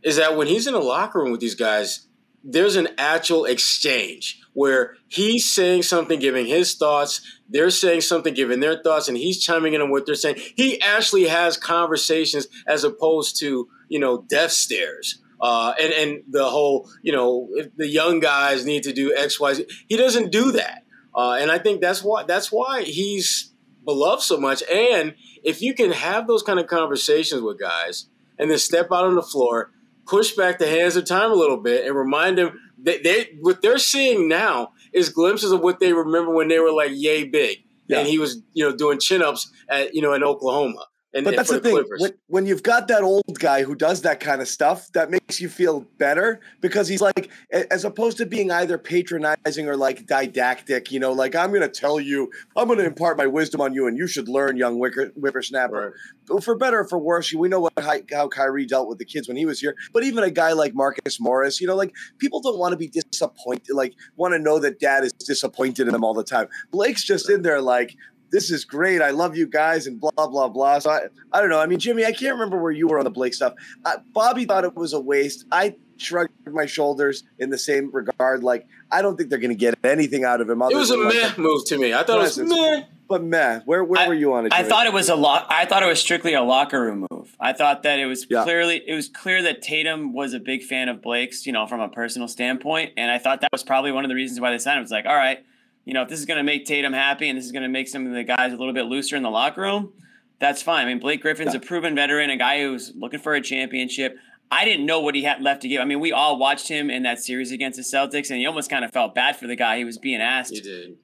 is 0.03 0.17
that 0.17 0.37
when 0.37 0.47
he's 0.47 0.67
in 0.67 0.73
the 0.73 0.81
locker 0.81 1.21
room 1.21 1.31
with 1.31 1.41
these 1.41 1.55
guys, 1.55 2.07
there's 2.45 2.77
an 2.77 2.89
actual 2.99 3.45
exchange 3.45 4.41
where 4.53 4.97
he's 5.09 5.51
saying 5.51 5.83
something, 5.83 6.19
giving 6.19 6.47
his 6.47 6.75
thoughts. 6.75 7.21
They're 7.49 7.71
saying 7.71 8.01
something, 8.03 8.35
giving 8.35 8.61
their 8.61 8.83
thoughts, 8.83 9.09
and 9.09 9.17
he's 9.17 9.43
chiming 9.43 9.75
in 9.75 9.83
on 9.83 9.91
what 9.91 10.07
they're 10.07 10.15
saying. 10.15 10.37
He 10.57 10.81
actually 10.81 11.29
has 11.29 11.57
conversations 11.57 12.47
as 12.67 12.85
opposed 12.85 13.39
to 13.41 13.69
you 13.89 13.99
know 13.99 14.23
death 14.23 14.53
stares. 14.53 15.21
Uh, 15.41 15.75
and 15.81 15.93
and 15.93 16.23
the 16.31 16.49
whole 16.49 16.89
you 17.03 17.13
know 17.13 17.49
the 17.77 17.87
young 17.87 18.21
guys 18.21 18.65
need 18.65 18.85
to 18.85 18.93
do 18.93 19.15
X 19.17 19.39
Y 19.39 19.55
Z. 19.55 19.67
He 19.89 19.97
doesn't 19.97 20.33
do 20.33 20.53
that. 20.53 20.85
Uh, 21.15 21.39
and 21.41 21.51
I 21.51 21.59
think 21.59 21.81
that's 21.81 22.03
why 22.03 22.23
that's 22.23 22.51
why 22.53 22.83
he's 22.83 23.53
beloved 23.85 24.23
so 24.23 24.39
much. 24.39 24.63
And 24.73 25.15
if 25.43 25.63
you 25.63 25.75
can 25.75 25.93
have 25.93 26.27
those 26.27 26.43
kind 26.43 26.59
of 26.59 26.67
conversations 26.67 27.41
with 27.41 27.59
guys 27.59 28.07
and 28.39 28.51
then 28.51 28.59
step 28.59 28.87
out 28.93 29.05
on 29.05 29.15
the 29.15 29.23
floor, 29.23 29.73
push 30.07 30.33
back 30.33 30.59
the 30.59 30.67
hands 30.69 30.97
of 30.97 31.05
time 31.05 31.31
a 31.31 31.35
little 31.35 31.57
bit, 31.57 31.87
and 31.87 31.95
remind 31.97 32.39
them 32.39 32.59
that 32.85 33.03
they 33.05 33.37
what 33.41 33.63
they're 33.63 33.79
seeing 33.79 34.29
now 34.29 34.73
is 34.93 35.09
glimpses 35.09 35.53
of 35.53 35.61
what 35.61 35.81
they 35.81 35.93
remember 35.93 36.33
when 36.33 36.49
they 36.49 36.59
were 36.59 36.73
like 36.73 36.91
yay 36.95 37.25
big, 37.25 37.59
Yeah. 37.89 37.99
and 38.01 38.09
he 38.09 38.19
was 38.19 38.41
you 38.55 38.65
know 38.69 38.77
doing 38.77 38.99
chin 39.01 39.23
ups 39.23 39.51
at 39.69 39.95
you 39.95 40.03
know 40.03 40.13
in 40.15 40.23
Oklahoma. 40.25 40.85
And, 41.17 41.25
But 41.25 41.31
and 41.31 41.39
that's 41.39 41.51
for 41.51 41.59
the 41.59 41.71
thing. 41.71 41.85
When, 41.99 42.13
when 42.27 42.47
you've 42.47 42.63
got 42.63 42.89
that 42.89 43.03
old 43.03 43.39
guy 43.39 43.63
who 43.63 43.75
does 43.75 44.03
that 44.03 44.21
kind 44.21 44.43
of 44.43 44.49
stuff, 44.49 44.93
that 44.93 45.11
makes 45.11 45.41
you 45.41 45.49
feel 45.49 45.81
better 45.97 46.41
because 46.61 46.89
he's 46.89 47.01
like, 47.01 47.31
as 47.51 47.87
opposed 47.87 48.19
to 48.19 48.27
being 48.27 48.51
either 48.51 48.77
patronizing 48.77 49.67
or 49.67 49.77
like 49.79 50.07
didactic, 50.07 50.93
you 50.93 51.01
know, 51.01 51.13
like 51.13 51.35
I'm 51.35 51.49
going 51.51 51.63
to 51.63 51.69
tell 51.69 51.99
you, 51.99 52.31
I'm 52.55 52.67
going 52.67 52.79
to 52.81 52.85
impart 52.85 53.17
my 53.17 53.27
wisdom 53.27 53.63
on 53.63 53.73
you, 53.73 53.87
and 53.87 53.97
you 53.97 54.07
should 54.07 54.29
learn, 54.29 54.59
young 54.59 54.77
whippersnapper. 54.79 55.95
But 56.27 56.45
For 56.45 56.55
better 56.55 56.81
or 56.81 56.89
for 56.89 56.99
worse, 56.99 57.33
we 57.33 57.49
know 57.49 57.61
what 57.61 57.73
how, 57.79 57.95
how 58.13 58.29
Kyrie 58.29 58.67
dealt 58.67 58.89
with 58.89 58.99
the 58.99 59.07
kids 59.07 59.27
when 59.27 59.39
he 59.39 59.47
was 59.47 59.59
here. 59.59 59.75
But 59.95 60.05
even 60.05 60.23
a 60.23 60.31
guy 60.31 60.53
like 60.53 60.75
Marcus 60.75 61.19
Morris, 61.19 61.61
you 61.63 61.67
know, 61.67 61.77
like 61.77 61.95
people 62.19 62.43
don't 62.43 62.59
want 62.59 62.73
to 62.73 62.77
be 62.77 62.89
disappointed, 62.89 63.73
like 63.73 63.95
want 64.17 64.35
to 64.35 64.39
know 64.39 64.59
that 64.59 64.81
dad 64.81 65.05
is 65.05 65.13
disappointed 65.13 65.87
in 65.87 65.93
them 65.95 66.05
all 66.05 66.15
the 66.15 66.25
time. 66.25 66.49
Blake's 66.71 67.05
just 67.05 67.31
in 67.31 67.41
there 67.41 67.63
like, 67.63 67.97
this 68.31 68.51
is 68.51 68.65
great. 68.65 69.01
I 69.03 69.11
love 69.11 69.37
you 69.37 69.47
guys 69.47 69.87
and 69.87 70.01
blah 70.01 70.11
blah 70.27 70.49
blah. 70.49 70.79
So 70.81 70.91
I, 70.91 71.01
I 71.33 71.41
don't 71.41 71.51
know. 71.51 71.61
I 71.61 71.67
mean, 71.67 71.79
Jimmy, 71.79 72.05
I 72.05 72.13
can't 72.13 72.35
remember 72.35 72.61
where 72.61 72.73
you 72.73 72.89
were 72.89 72.99
on 72.99 73.05
the 73.05 73.11
Blake 73.11 73.35
stuff. 73.35 73.55
Uh, 73.85 73.99
Bobby 74.13 74.45
thought 74.45 74.65
it 74.65 74.75
was 74.77 74.93
a 74.93 75.01
waste. 75.01 75.45
I 75.53 75.77
shrugged 75.99 76.31
my 76.47 76.67
shoulders 76.67 77.25
in 77.39 77.49
the 77.51 77.57
same 77.59 77.91
regard. 77.93 78.43
Like 78.43 78.67
I 78.91 79.01
don't 79.03 79.17
think 79.17 79.31
they're 79.31 79.39
going 79.39 79.51
to 79.51 79.55
get 79.57 79.75
anything 79.85 80.25
out 80.25 80.41
of 80.41 80.49
him. 80.51 80.61
it 80.61 80.67
other 80.67 80.77
was 80.77 80.91
a 80.91 80.97
than, 80.97 81.05
like, 81.07 81.15
meh 81.39 81.43
move 81.43 81.65
to 81.67 81.79
me. 81.79 81.95
I 81.95 81.99
thought 82.03 82.19
presence. 82.21 82.51
it 82.51 82.55
was 82.55 82.79
meh. 82.81 82.85
But 83.09 83.23
meh, 83.23 83.61
where 83.67 83.85
where 83.85 84.01
I- 84.01 84.09
were 84.09 84.15
you 84.15 84.35
on 84.35 84.47
it? 84.47 84.53
I 84.53 84.65
thought 84.65 84.87
it 84.87 84.93
was 84.93 85.09
a 85.09 85.15
lock. 85.15 85.47
I 85.49 85.65
thought 85.65 85.83
it 85.85 85.87
was 85.87 86.01
strictly 86.01 86.35
a 86.35 86.43
locker 86.43 86.83
room 86.83 87.07
move. 87.11 87.37
I 87.39 87.53
thought 87.53 87.85
that 87.85 87.99
it 88.01 88.07
was 88.07 88.27
Yeah. 88.29 88.43
clearly 88.43 88.83
it 88.85 88.95
was 88.95 89.09
clear 89.09 89.43
that 89.43 89.63
Tatum 89.63 90.13
was 90.13 90.35
a 90.35 90.41
big 90.41 90.65
fan 90.65 90.89
of 90.89 91.01
Blake's, 91.03 91.47
you 91.47 91.53
know, 91.53 91.67
from 91.69 91.81
a 91.81 91.89
personal 91.89 92.27
standpoint, 92.27 92.93
and 92.97 93.11
I 93.11 93.19
thought 93.19 93.41
that 93.43 93.53
was 93.53 93.63
probably 93.63 93.93
one 93.93 94.05
of 94.05 94.09
the 94.09 94.17
reasons 94.17 94.41
why 94.41 94.51
they 94.51 94.59
signed 94.59 94.79
him. 94.79 94.83
It's 94.83 94.91
like, 94.93 95.07
all 95.07 95.15
right, 95.15 95.39
you 95.87 95.95
know, 95.95 96.03
if 96.03 96.09
this 96.11 96.19
is 96.19 96.27
going 96.27 96.37
to 96.37 96.43
make 96.45 96.67
Tatum 96.67 96.93
happy 96.93 97.29
and 97.31 97.39
this 97.39 97.47
is 97.47 97.53
going 97.53 97.63
to 97.63 97.69
make 97.71 97.89
some 97.89 98.07
of 98.07 98.13
the 98.13 98.23
guys 98.25 98.53
a 98.53 98.57
little 98.57 98.75
bit 98.75 98.85
looser 98.85 99.17
in 99.17 99.23
the 99.23 99.31
locker 99.31 99.63
room, 99.63 99.93
that's 100.39 100.61
fine. 100.61 100.85
I 100.85 100.89
mean, 100.91 100.99
Blake 100.99 101.23
Griffin's 101.23 101.55
Yeah. 101.55 101.61
a 101.61 101.63
proven 101.63 101.95
veteran, 101.95 102.29
a 102.29 102.37
guy 102.37 102.61
who's 102.61 102.93
looking 102.95 103.21
for 103.21 103.35
a 103.35 103.41
championship. 103.41 104.19
I 104.51 104.65
didn't 104.65 104.85
know 104.85 105.01
what 105.01 105.15
he 105.15 105.23
had 105.23 105.41
left 105.43 105.63
to 105.63 105.69
give. 105.69 105.81
I 105.81 105.85
mean, 105.87 105.99
we 106.01 106.13
all 106.13 106.39
watched 106.39 106.69
him 106.69 106.91
in 106.91 107.03
that 107.05 107.19
series 107.21 107.51
against 107.51 107.79
the 107.79 107.83
Celtics, 107.83 108.29
and 108.31 108.39
he 108.39 108.45
almost 108.47 108.69
kind 108.71 108.85
of 108.85 108.93
felt 108.93 109.15
bad 109.15 109.37
for 109.37 109.47
the 109.47 109.57
guy. 109.57 109.79
He 109.79 109.85
was 109.85 109.97
being 109.99 110.21
asked 110.21 110.55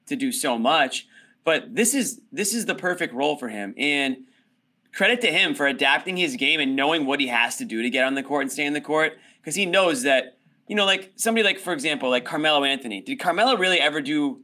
to 0.05 0.15
do 0.15 0.31
so 0.31 0.57
much. 0.59 1.07
But 1.43 1.75
this 1.75 1.93
is 1.93 2.21
this 2.31 2.53
is 2.53 2.67
the 2.67 2.75
perfect 2.75 3.13
role 3.13 3.35
for 3.35 3.49
him. 3.49 3.73
And 3.77 4.17
credit 4.93 5.19
to 5.21 5.27
him 5.31 5.55
for 5.55 5.65
adapting 5.67 6.15
his 6.15 6.35
game 6.37 6.59
and 6.61 6.75
knowing 6.75 7.05
what 7.05 7.19
he 7.19 7.27
has 7.27 7.57
to 7.57 7.65
do 7.65 7.81
to 7.81 7.89
get 7.89 8.05
on 8.05 8.13
the 8.15 8.23
court 8.23 8.43
and 8.43 8.51
stay 8.51 8.65
in 8.65 8.73
the 8.73 8.79
court. 8.81 9.17
Because 9.41 9.55
he 9.55 9.65
knows 9.65 10.03
that, 10.03 10.37
you 10.67 10.75
know, 10.75 10.85
like 10.85 11.11
somebody 11.17 11.43
like, 11.43 11.59
for 11.59 11.73
example, 11.73 12.09
like 12.09 12.23
Carmelo 12.23 12.63
Anthony. 12.63 13.01
Did 13.01 13.19
Carmelo 13.19 13.57
really 13.57 13.79
ever 13.81 13.99
do, 13.99 14.39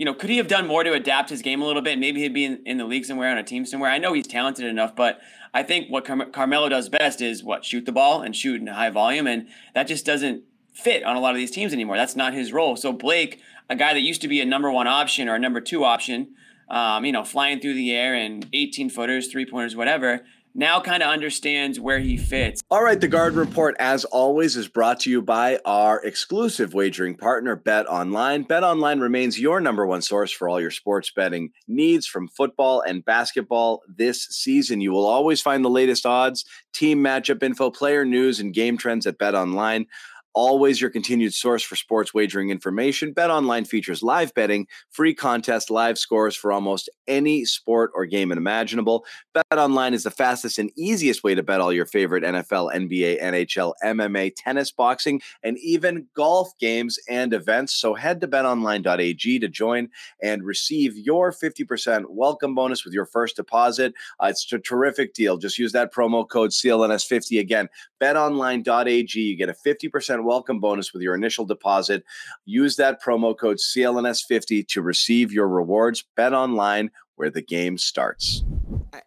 you 0.00 0.06
know, 0.06 0.14
could 0.14 0.30
he 0.30 0.38
have 0.38 0.48
done 0.48 0.66
more 0.66 0.82
to 0.82 0.94
adapt 0.94 1.28
his 1.28 1.42
game 1.42 1.60
a 1.60 1.66
little 1.66 1.82
bit? 1.82 1.98
Maybe 1.98 2.22
he'd 2.22 2.32
be 2.32 2.46
in, 2.46 2.62
in 2.64 2.78
the 2.78 2.86
league 2.86 3.04
somewhere 3.04 3.30
on 3.30 3.36
a 3.36 3.42
team 3.42 3.66
somewhere. 3.66 3.90
I 3.90 3.98
know 3.98 4.14
he's 4.14 4.26
talented 4.26 4.64
enough, 4.64 4.96
but 4.96 5.20
I 5.52 5.62
think 5.62 5.90
what 5.90 6.06
Car- 6.06 6.24
Carmelo 6.24 6.70
does 6.70 6.88
best 6.88 7.20
is 7.20 7.44
what 7.44 7.66
shoot 7.66 7.84
the 7.84 7.92
ball 7.92 8.22
and 8.22 8.34
shoot 8.34 8.62
in 8.62 8.66
high 8.66 8.88
volume, 8.88 9.26
and 9.26 9.46
that 9.74 9.86
just 9.86 10.06
doesn't 10.06 10.42
fit 10.72 11.04
on 11.04 11.16
a 11.16 11.20
lot 11.20 11.32
of 11.32 11.36
these 11.36 11.50
teams 11.50 11.74
anymore. 11.74 11.98
That's 11.98 12.16
not 12.16 12.32
his 12.32 12.50
role. 12.50 12.76
So 12.76 12.94
Blake, 12.94 13.42
a 13.68 13.76
guy 13.76 13.92
that 13.92 14.00
used 14.00 14.22
to 14.22 14.28
be 14.28 14.40
a 14.40 14.46
number 14.46 14.70
one 14.70 14.86
option 14.86 15.28
or 15.28 15.34
a 15.34 15.38
number 15.38 15.60
two 15.60 15.84
option, 15.84 16.28
um, 16.70 17.04
you 17.04 17.12
know, 17.12 17.22
flying 17.22 17.60
through 17.60 17.74
the 17.74 17.92
air 17.92 18.14
and 18.14 18.48
18 18.54 18.88
footers, 18.88 19.28
three 19.30 19.44
pointers, 19.44 19.76
whatever, 19.76 20.24
now 20.54 20.80
kind 20.80 21.02
of 21.02 21.10
understands 21.10 21.78
where 21.78 21.98
he 21.98 22.16
fits. 22.16 22.62
All 22.70 22.82
right, 22.82 23.00
the 23.00 23.08
Garden 23.08 23.38
Report, 23.38 23.76
as 23.78 24.04
always, 24.06 24.56
is 24.56 24.68
brought 24.68 25.00
to 25.00 25.10
you 25.10 25.22
by 25.22 25.58
our 25.64 26.02
exclusive 26.02 26.74
wagering 26.74 27.16
partner, 27.16 27.56
Bet 27.56 27.86
Online. 27.88 28.42
Bet 28.42 28.64
Online 28.64 29.00
remains 29.00 29.38
your 29.38 29.60
number 29.60 29.86
one 29.86 30.02
source 30.02 30.32
for 30.32 30.48
all 30.48 30.60
your 30.60 30.70
sports 30.70 31.10
betting 31.10 31.50
needs 31.68 32.06
from 32.06 32.28
football 32.28 32.80
and 32.80 33.04
basketball 33.04 33.82
this 33.88 34.24
season. 34.24 34.80
You 34.80 34.92
will 34.92 35.06
always 35.06 35.40
find 35.40 35.64
the 35.64 35.70
latest 35.70 36.06
odds, 36.06 36.44
team 36.72 36.98
matchup 36.98 37.42
info, 37.42 37.70
player 37.70 38.04
news, 38.04 38.40
and 38.40 38.52
game 38.52 38.76
trends 38.76 39.06
at 39.06 39.18
Bet 39.18 39.34
Online. 39.34 39.86
Always 40.32 40.80
your 40.80 40.90
continued 40.90 41.34
source 41.34 41.62
for 41.62 41.74
sports 41.74 42.14
wagering 42.14 42.50
information. 42.50 43.12
Bet 43.12 43.30
Online 43.30 43.64
features 43.64 44.02
live 44.02 44.32
betting, 44.34 44.66
free 44.90 45.14
contest, 45.14 45.70
live 45.70 45.98
scores 45.98 46.36
for 46.36 46.52
almost 46.52 46.88
any 47.08 47.44
sport 47.44 47.90
or 47.94 48.06
game 48.06 48.30
imaginable. 48.30 49.04
Bet 49.34 49.44
online 49.58 49.92
is 49.92 50.04
the 50.04 50.10
fastest 50.10 50.58
and 50.58 50.70
easiest 50.76 51.24
way 51.24 51.34
to 51.34 51.42
bet 51.42 51.60
all 51.60 51.72
your 51.72 51.84
favorite 51.84 52.22
NFL, 52.22 52.72
NBA, 52.72 53.20
NHL, 53.20 53.72
MMA, 53.84 54.32
tennis, 54.36 54.70
boxing, 54.70 55.20
and 55.42 55.58
even 55.58 56.06
golf 56.14 56.56
games 56.58 56.98
and 57.08 57.34
events. 57.34 57.74
So 57.74 57.94
head 57.94 58.20
to 58.20 58.28
betonline.ag 58.28 59.38
to 59.40 59.48
join 59.48 59.88
and 60.22 60.44
receive 60.44 60.96
your 60.96 61.32
50% 61.32 62.04
welcome 62.08 62.54
bonus 62.54 62.84
with 62.84 62.94
your 62.94 63.06
first 63.06 63.36
deposit. 63.36 63.92
Uh, 64.22 64.26
it's 64.26 64.50
a 64.52 64.58
terrific 64.58 65.14
deal. 65.14 65.36
Just 65.36 65.58
use 65.58 65.72
that 65.72 65.92
promo 65.92 66.28
code 66.28 66.50
CLNS50 66.50 67.40
again. 67.40 67.68
betonline.ag. 68.00 69.20
You 69.20 69.36
get 69.36 69.48
a 69.48 69.54
50% 69.54 70.19
welcome 70.24 70.60
bonus 70.60 70.92
with 70.92 71.02
your 71.02 71.14
initial 71.14 71.44
deposit. 71.44 72.04
Use 72.44 72.76
that 72.76 73.02
promo 73.02 73.36
code 73.36 73.58
CLNS50 73.58 74.66
to 74.68 74.82
receive 74.82 75.32
your 75.32 75.48
rewards. 75.48 76.04
Bet 76.16 76.32
online 76.32 76.90
where 77.16 77.30
the 77.30 77.42
game 77.42 77.76
starts. 77.76 78.42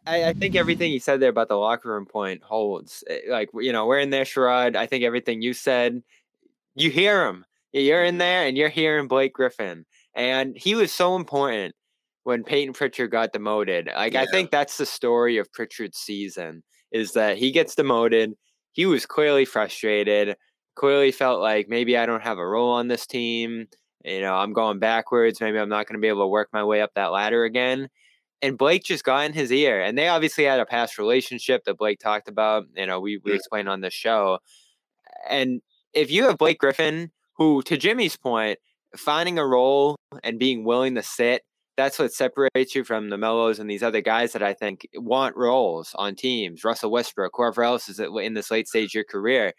I, 0.06 0.26
I 0.26 0.34
think 0.34 0.56
everything 0.56 0.92
you 0.92 1.00
said 1.00 1.20
there 1.20 1.30
about 1.30 1.50
the 1.50 1.56
locker 1.56 1.90
room 1.90 2.06
point 2.06 2.44
holds. 2.44 3.04
Eh, 3.10 3.22
Like 3.28 3.50
you 3.56 3.72
know, 3.72 3.88
we're 3.88 4.00
in 4.00 4.12
there, 4.12 4.24
Sherrod. 4.24 4.76
I 4.76 4.86
think 4.86 5.04
everything 5.04 5.42
you 5.42 5.54
said, 5.54 6.04
you 6.76 6.90
hear 6.92 7.28
him. 7.28 7.46
You're 7.72 8.04
in 8.04 8.20
there, 8.20 8.46
and 8.46 8.56
you're 8.56 8.70
hearing 8.70 9.08
Blake 9.08 9.34
Griffin, 9.34 9.86
and 10.14 10.56
he 10.56 10.76
was 10.76 10.92
so 10.92 11.16
important 11.16 11.74
when 12.24 12.44
Payton 12.44 12.74
Pritchard 12.74 13.12
got 13.12 13.34
demoted. 13.34 13.90
Like 13.94 14.16
I 14.16 14.26
think 14.28 14.52
that's 14.52 14.78
the 14.78 14.86
story 14.86 15.38
of 15.38 15.52
Pritchard's 15.52 15.98
season 15.98 16.64
is 16.92 17.14
that 17.14 17.38
he 17.38 17.52
gets 17.52 17.76
demoted. 17.76 18.34
He 18.72 18.86
was 18.86 19.06
clearly 19.06 19.46
frustrated. 19.46 20.38
Clearly 20.76 21.12
felt 21.12 21.40
like 21.42 21.70
maybe 21.70 21.98
I 21.98 22.06
don't 22.06 22.24
have 22.24 22.38
a 22.38 22.48
role 22.48 22.72
on 22.72 22.88
this 22.88 23.06
team. 23.06 23.68
You 24.04 24.22
know, 24.22 24.34
I'm 24.36 24.54
going 24.54 24.80
backwards. 24.80 25.40
Maybe 25.40 25.60
I'm 25.60 25.70
not 25.70 25.88
going 25.88 25.98
to 25.98 26.02
be 26.02 26.08
able 26.08 26.24
to 26.24 26.28
work 26.28 26.50
my 26.52 26.64
way 26.64 26.82
up 26.82 26.92
that 26.96 27.12
ladder 27.12 27.44
again. 27.44 27.90
And 28.42 28.58
Blake 28.58 28.84
just 28.84 29.04
got 29.06 29.26
in 29.26 29.34
his 29.34 29.52
ear. 29.52 29.82
And 29.82 29.98
they 29.98 30.10
obviously 30.10 30.44
had 30.44 30.60
a 30.60 30.66
past 30.66 30.98
relationship 30.98 31.64
that 31.66 31.78
Blake 31.78 32.00
talked 32.00 32.28
about. 32.28 32.66
You 32.76 32.86
know, 32.88 33.00
we, 33.00 33.18
we 33.24 33.32
Mm. 33.32 33.36
explained 33.36 33.70
on 33.70 33.82
this 33.82 33.94
show. 33.94 34.40
And 35.30 35.62
if 35.94 36.12
you 36.12 36.24
have 36.26 36.38
Blake 36.38 36.60
Griffin, 36.60 37.12
who, 37.38 37.62
to 37.64 37.78
Jimmy's 37.78 38.18
point, 38.18 38.60
finding 38.98 39.40
a 39.40 39.46
role 39.48 39.96
and 40.24 40.38
being 40.40 40.66
willing 40.66 40.96
to 40.96 41.04
sit, 41.04 41.44
that's 41.78 41.98
what 41.98 42.12
separates 42.14 42.76
you 42.76 42.84
from 42.84 43.10
the 43.10 43.18
Melos 43.18 43.58
and 43.60 43.70
these 43.70 43.82
other 43.82 44.02
guys 44.02 44.34
that 44.34 44.44
I 44.44 44.54
think 44.54 44.88
want 44.96 45.36
roles 45.36 45.96
on 45.96 46.16
teams. 46.16 46.64
Russell 46.64 46.92
Westbrook, 46.92 47.32
whoever 47.36 47.64
else 47.64 47.90
is 47.90 48.00
in 48.00 48.34
this 48.34 48.52
late 48.52 48.68
stage 48.68 48.90
of 48.92 48.96
your 48.96 49.04
career. 49.06 49.54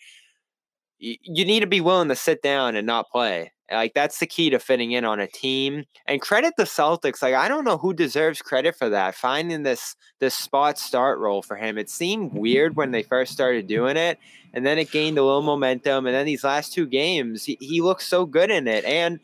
You 1.22 1.44
need 1.44 1.60
to 1.60 1.66
be 1.66 1.80
willing 1.80 2.08
to 2.08 2.16
sit 2.16 2.42
down 2.42 2.76
and 2.76 2.86
not 2.86 3.10
play. 3.10 3.52
Like 3.70 3.94
that's 3.94 4.18
the 4.18 4.26
key 4.26 4.50
to 4.50 4.58
fitting 4.58 4.92
in 4.92 5.04
on 5.04 5.20
a 5.20 5.26
team. 5.26 5.84
And 6.06 6.20
credit 6.20 6.54
the 6.56 6.64
Celtics. 6.64 7.22
Like 7.22 7.34
I 7.34 7.48
don't 7.48 7.64
know 7.64 7.78
who 7.78 7.92
deserves 7.94 8.42
credit 8.42 8.76
for 8.76 8.88
that. 8.90 9.14
Finding 9.14 9.62
this 9.62 9.96
this 10.18 10.34
spot 10.34 10.78
start 10.78 11.18
role 11.18 11.42
for 11.42 11.56
him. 11.56 11.78
It 11.78 11.90
seemed 11.90 12.32
weird 12.32 12.76
when 12.76 12.90
they 12.90 13.02
first 13.02 13.32
started 13.32 13.66
doing 13.66 13.96
it, 13.96 14.18
and 14.52 14.64
then 14.64 14.78
it 14.78 14.90
gained 14.90 15.18
a 15.18 15.24
little 15.24 15.42
momentum. 15.42 16.06
And 16.06 16.14
then 16.14 16.26
these 16.26 16.44
last 16.44 16.72
two 16.72 16.86
games, 16.86 17.44
he, 17.44 17.56
he 17.60 17.80
looks 17.80 18.06
so 18.06 18.26
good 18.26 18.50
in 18.50 18.68
it. 18.68 18.84
And 18.84 19.18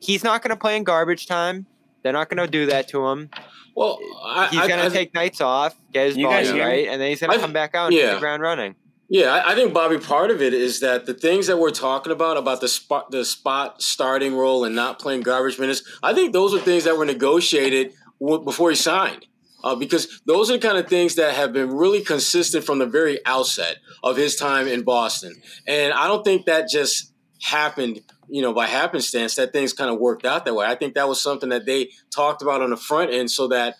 he's 0.00 0.24
not 0.24 0.42
going 0.42 0.50
to 0.50 0.56
play 0.56 0.76
in 0.76 0.84
garbage 0.84 1.26
time. 1.26 1.66
They're 2.02 2.12
not 2.12 2.28
going 2.28 2.44
to 2.44 2.50
do 2.50 2.66
that 2.66 2.88
to 2.88 3.06
him. 3.06 3.30
Well, 3.74 3.98
I, 4.22 4.48
He's 4.48 4.66
going 4.66 4.84
to 4.84 4.90
take 4.90 5.14
nights 5.14 5.40
off, 5.40 5.74
get 5.92 6.06
his 6.08 6.16
body 6.18 6.46
right, 6.60 6.88
and 6.88 7.00
then 7.00 7.08
he's 7.08 7.20
going 7.20 7.32
to 7.32 7.38
come 7.38 7.52
back 7.52 7.74
out 7.74 7.86
and 7.86 7.94
hit 7.94 8.14
the 8.14 8.20
ground 8.20 8.42
running. 8.42 8.74
Yeah, 9.12 9.42
I, 9.44 9.54
think 9.54 9.74
Bobby. 9.74 9.98
Part 9.98 10.30
of 10.30 10.40
it 10.40 10.54
is 10.54 10.80
that 10.80 11.04
the 11.04 11.12
things 11.12 11.46
that 11.48 11.58
we're 11.58 11.70
talking 11.70 12.14
about 12.14 12.38
about 12.38 12.62
the 12.62 12.68
spot, 12.68 13.10
the 13.10 13.26
spot 13.26 13.82
starting 13.82 14.34
role, 14.34 14.64
and 14.64 14.74
not 14.74 14.98
playing 14.98 15.20
garbage 15.20 15.58
minutes. 15.58 15.82
I 16.02 16.14
think 16.14 16.32
those 16.32 16.54
are 16.54 16.58
things 16.58 16.84
that 16.84 16.96
were 16.96 17.04
negotiated 17.04 17.92
before 18.18 18.70
he 18.70 18.76
signed, 18.76 19.26
uh, 19.64 19.74
because 19.74 20.22
those 20.24 20.48
are 20.48 20.54
the 20.54 20.66
kind 20.66 20.78
of 20.78 20.88
things 20.88 21.16
that 21.16 21.34
have 21.34 21.52
been 21.52 21.74
really 21.76 22.00
consistent 22.00 22.64
from 22.64 22.78
the 22.78 22.86
very 22.86 23.18
outset 23.26 23.76
of 24.02 24.16
his 24.16 24.34
time 24.34 24.66
in 24.66 24.82
Boston. 24.82 25.34
And 25.66 25.92
I 25.92 26.08
don't 26.08 26.24
think 26.24 26.46
that 26.46 26.70
just 26.70 27.12
happened, 27.42 28.00
you 28.30 28.40
know, 28.40 28.54
by 28.54 28.66
happenstance. 28.66 29.34
That 29.34 29.52
things 29.52 29.74
kind 29.74 29.90
of 29.90 29.98
worked 29.98 30.24
out 30.24 30.46
that 30.46 30.54
way. 30.54 30.64
I 30.64 30.74
think 30.74 30.94
that 30.94 31.06
was 31.06 31.20
something 31.20 31.50
that 31.50 31.66
they 31.66 31.90
talked 32.10 32.40
about 32.40 32.62
on 32.62 32.70
the 32.70 32.78
front 32.78 33.12
end, 33.12 33.30
so 33.30 33.48
that 33.48 33.76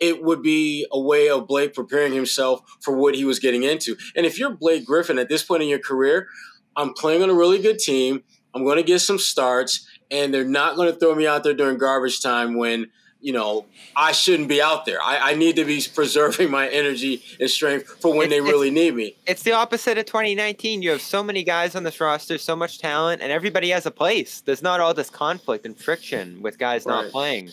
it 0.00 0.22
would 0.22 0.42
be 0.42 0.86
a 0.92 1.00
way 1.00 1.28
of 1.28 1.46
Blake 1.46 1.74
preparing 1.74 2.12
himself 2.12 2.60
for 2.80 2.96
what 2.96 3.14
he 3.14 3.24
was 3.24 3.38
getting 3.38 3.62
into. 3.62 3.96
And 4.16 4.24
if 4.26 4.38
you're 4.38 4.50
Blake 4.50 4.84
Griffin 4.86 5.18
at 5.18 5.28
this 5.28 5.42
point 5.42 5.62
in 5.62 5.68
your 5.68 5.78
career, 5.78 6.28
I'm 6.76 6.92
playing 6.94 7.22
on 7.22 7.30
a 7.30 7.34
really 7.34 7.60
good 7.60 7.78
team. 7.78 8.22
I'm 8.54 8.64
going 8.64 8.76
to 8.76 8.82
get 8.82 9.00
some 9.00 9.18
starts, 9.18 9.86
and 10.10 10.32
they're 10.32 10.44
not 10.44 10.76
going 10.76 10.92
to 10.92 10.98
throw 10.98 11.14
me 11.14 11.26
out 11.26 11.44
there 11.44 11.54
during 11.54 11.76
garbage 11.78 12.20
time 12.22 12.56
when 12.56 12.86
you 13.20 13.32
know 13.32 13.66
I 13.96 14.12
shouldn't 14.12 14.48
be 14.48 14.62
out 14.62 14.86
there. 14.86 15.02
I, 15.02 15.32
I 15.32 15.34
need 15.34 15.56
to 15.56 15.64
be 15.64 15.82
preserving 15.94 16.50
my 16.50 16.68
energy 16.68 17.22
and 17.40 17.50
strength 17.50 18.00
for 18.00 18.12
when 18.14 18.28
It's- 18.28 18.30
they 18.30 18.40
really 18.40 18.70
need 18.70 18.94
me. 18.94 19.16
It's 19.26 19.42
the 19.42 19.52
opposite 19.52 19.98
of 19.98 20.06
2019. 20.06 20.82
You 20.82 20.90
have 20.90 21.02
so 21.02 21.22
many 21.22 21.42
guys 21.42 21.74
on 21.74 21.82
this 21.82 22.00
roster, 22.00 22.38
so 22.38 22.54
much 22.56 22.78
talent, 22.78 23.20
and 23.20 23.30
everybody 23.32 23.70
has 23.70 23.86
a 23.86 23.90
place. 23.90 24.40
There's 24.40 24.62
not 24.62 24.78
all 24.80 24.94
this 24.94 25.10
conflict 25.10 25.66
and 25.66 25.76
friction 25.76 26.40
with 26.42 26.58
guys 26.58 26.86
not 26.86 27.10
playing. 27.10 27.50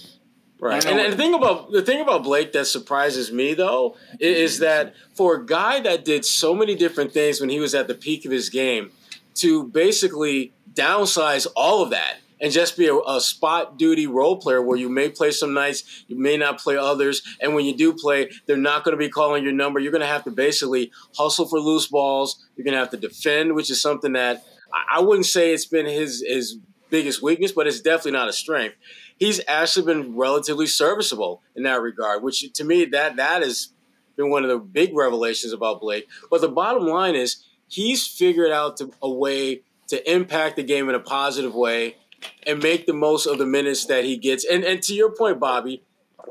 Right. 0.59 0.83
And, 0.85 0.99
and 0.99 1.13
the 1.13 1.17
thing 1.17 1.33
about 1.33 1.71
the 1.71 1.81
thing 1.81 1.99
about 2.01 2.23
Blake 2.23 2.53
that 2.53 2.65
surprises 2.65 3.31
me 3.31 3.53
though 3.53 3.97
i- 4.13 4.17
is 4.23 4.59
that 4.59 4.93
for 5.13 5.35
a 5.35 5.45
guy 5.45 5.81
that 5.81 6.05
did 6.05 6.23
so 6.25 6.55
many 6.55 6.75
different 6.75 7.11
things 7.11 7.41
when 7.41 7.49
he 7.49 7.59
was 7.59 7.75
at 7.75 7.87
the 7.87 7.93
peak 7.93 8.25
of 8.25 8.31
his 8.31 8.49
game, 8.49 8.91
to 9.35 9.65
basically 9.65 10.53
downsize 10.73 11.45
all 11.57 11.81
of 11.83 11.89
that 11.89 12.17
and 12.41 12.51
just 12.51 12.77
be 12.77 12.87
a, 12.87 12.95
a 12.95 13.19
spot 13.21 13.77
duty 13.77 14.07
role 14.07 14.37
player 14.37 14.61
where 14.61 14.77
you 14.77 14.89
may 14.89 15.09
play 15.09 15.31
some 15.31 15.53
nights, 15.53 16.03
you 16.07 16.17
may 16.17 16.37
not 16.37 16.57
play 16.59 16.77
others, 16.77 17.21
and 17.41 17.53
when 17.53 17.65
you 17.65 17.75
do 17.75 17.93
play, 17.93 18.29
they're 18.45 18.57
not 18.57 18.83
going 18.83 18.93
to 18.93 18.97
be 18.97 19.09
calling 19.09 19.43
your 19.43 19.53
number. 19.53 19.79
You're 19.79 19.91
going 19.91 20.01
to 20.01 20.07
have 20.07 20.23
to 20.23 20.31
basically 20.31 20.91
hustle 21.17 21.47
for 21.47 21.59
loose 21.59 21.87
balls. 21.87 22.45
You're 22.55 22.63
going 22.65 22.73
to 22.73 22.79
have 22.79 22.91
to 22.91 22.97
defend, 22.97 23.55
which 23.55 23.69
is 23.69 23.81
something 23.81 24.13
that 24.13 24.43
I, 24.73 24.97
I 24.97 25.01
wouldn't 25.01 25.25
say 25.25 25.53
it's 25.53 25.65
been 25.65 25.85
his 25.85 26.23
his 26.25 26.57
biggest 26.89 27.21
weakness, 27.21 27.51
but 27.51 27.67
it's 27.67 27.81
definitely 27.81 28.11
not 28.11 28.29
a 28.29 28.33
strength. 28.33 28.75
He's 29.17 29.41
actually 29.47 29.85
been 29.85 30.15
relatively 30.15 30.67
serviceable 30.67 31.41
in 31.55 31.63
that 31.63 31.81
regard, 31.81 32.21
which 32.21 32.51
to 32.53 32.63
me 32.63 32.85
that 32.85 33.15
that 33.15 33.41
has 33.41 33.69
been 34.15 34.29
one 34.29 34.43
of 34.43 34.49
the 34.49 34.57
big 34.57 34.95
revelations 34.95 35.53
about 35.53 35.81
Blake. 35.81 36.07
But 36.29 36.41
the 36.41 36.49
bottom 36.49 36.85
line 36.85 37.15
is 37.15 37.45
he's 37.67 38.07
figured 38.07 38.51
out 38.51 38.77
to, 38.77 38.91
a 39.01 39.09
way 39.09 39.61
to 39.87 40.11
impact 40.11 40.55
the 40.55 40.63
game 40.63 40.89
in 40.89 40.95
a 40.95 40.99
positive 40.99 41.53
way 41.53 41.95
and 42.43 42.61
make 42.61 42.85
the 42.85 42.93
most 42.93 43.25
of 43.25 43.37
the 43.37 43.45
minutes 43.45 43.85
that 43.85 44.03
he 44.03 44.17
gets. 44.17 44.45
And 44.45 44.63
and 44.63 44.81
to 44.83 44.93
your 44.93 45.11
point, 45.11 45.39
Bobby, 45.39 45.83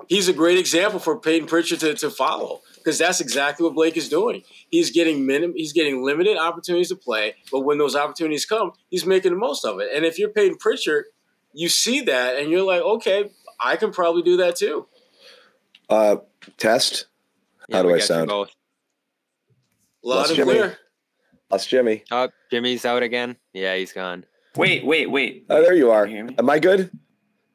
he's 0.09 0.29
a 0.29 0.33
great 0.33 0.59
example 0.59 0.99
for 0.99 1.19
Payton 1.19 1.49
Pritchard 1.49 1.81
to, 1.81 1.95
to 1.95 2.11
follow 2.11 2.62
because 2.76 2.99
that's 2.99 3.21
exactly 3.21 3.64
what 3.64 3.75
Blake 3.75 3.97
is 3.97 4.09
doing. 4.09 4.43
He's 4.71 4.91
getting 4.91 5.25
minim- 5.25 5.55
he's 5.55 5.73
getting 5.73 6.05
limited 6.05 6.37
opportunities 6.37 6.88
to 6.88 6.97
play, 6.97 7.37
but 7.50 7.61
when 7.61 7.79
those 7.79 7.97
opportunities 7.97 8.45
come, 8.45 8.73
he's 8.91 9.07
making 9.07 9.33
the 9.33 9.38
most 9.38 9.64
of 9.64 9.81
it. 9.81 9.88
And 9.95 10.05
if 10.05 10.19
you're 10.19 10.31
Payton 10.31 10.59
Pritchard, 10.59 11.07
you 11.54 11.68
see 11.68 12.02
that 12.02 12.37
and 12.37 12.50
you're 12.50 12.62
like, 12.62 12.82
okay, 12.82 13.30
I 13.61 13.76
can 13.76 13.92
probably 13.92 14.23
do 14.23 14.37
that 14.38 14.56
too. 14.56 14.87
Uh, 15.88 16.16
test. 16.58 17.06
How 17.73 17.82
do 17.82 17.94
I 17.94 17.99
sound? 17.99 18.28
both. 18.28 18.50
Loud 20.02 20.16
Lost 20.16 20.30
and 20.30 20.37
Jimmy. 20.37 20.52
clear. 20.52 20.78
That's 21.50 21.66
Jimmy. 21.66 22.04
Oh, 22.11 22.28
Jimmy's 22.50 22.84
out 22.84 23.02
again. 23.02 23.37
Yeah, 23.52 23.75
he's 23.76 23.92
gone. 23.92 24.25
Wait, 24.56 24.84
wait, 24.84 25.11
wait. 25.11 25.46
Oh, 25.49 25.62
there 25.62 25.75
you 25.75 25.90
are. 25.90 26.06
You? 26.06 26.28
Am 26.38 26.49
I 26.50 26.58
good? 26.58 26.90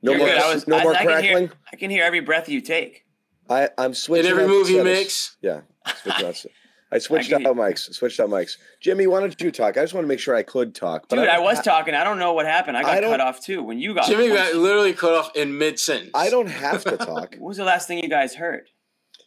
No 0.01 0.11
You're 0.11 0.19
more. 0.19 0.27
good. 0.29 0.37
I 0.41 0.53
was, 0.53 0.67
no 0.67 0.77
I, 0.77 0.83
more 0.83 0.93
I 0.93 0.97
can 0.97 1.05
crackling. 1.07 1.47
hear, 1.47 1.51
I 1.71 1.75
can 1.75 1.89
hear 1.91 2.03
every 2.03 2.21
breath 2.21 2.49
you 2.49 2.61
take. 2.61 3.05
I, 3.49 3.69
I'm 3.77 3.91
In 3.91 3.95
switching. 3.95 4.31
every 4.31 4.47
move 4.47 4.69
you 4.69 4.77
settings. 4.77 4.97
makes. 4.97 5.37
Yeah, 5.41 5.61
switching 6.01 6.25
out. 6.25 6.45
I 6.91 6.97
switched 6.97 7.29
can 7.29 7.45
out 7.45 7.55
mics. 7.55 7.93
Switched 7.93 8.19
out 8.19 8.29
mics. 8.29 8.57
Jimmy, 8.81 9.05
why 9.07 9.19
don't 9.19 9.39
you 9.39 9.51
talk? 9.51 9.77
I 9.77 9.81
just 9.81 9.93
want 9.93 10.03
to 10.05 10.07
make 10.07 10.19
sure 10.19 10.35
I 10.35 10.41
could 10.43 10.73
talk. 10.73 11.07
But 11.07 11.17
Dude, 11.17 11.27
I 11.27 11.35
don't 11.35 11.43
was 11.43 11.57
ha- 11.57 11.63
talking. 11.63 11.93
I 11.93 12.03
don't 12.03 12.17
know 12.17 12.33
what 12.33 12.45
happened. 12.47 12.77
I 12.77 12.81
I 12.81 12.83
got 12.95 13.01
don't- 13.01 13.11
cut 13.11 13.21
off 13.21 13.41
too 13.43 13.61
when 13.61 13.79
you 13.79 13.93
got. 13.93 14.05
Jimmy 14.07 14.29
once- 14.29 14.51
got 14.53 14.55
literally 14.55 14.93
cut 14.93 15.13
off 15.13 15.35
in 15.35 15.57
mid 15.57 15.79
sentence. 15.79 16.11
I 16.15 16.29
don't 16.29 16.47
have 16.49 16.83
to 16.85 16.97
talk. 16.97 17.35
What 17.37 17.47
was 17.49 17.57
the 17.57 17.63
last 17.65 17.87
thing 17.87 17.99
you 18.03 18.09
guys 18.09 18.33
heard? 18.35 18.67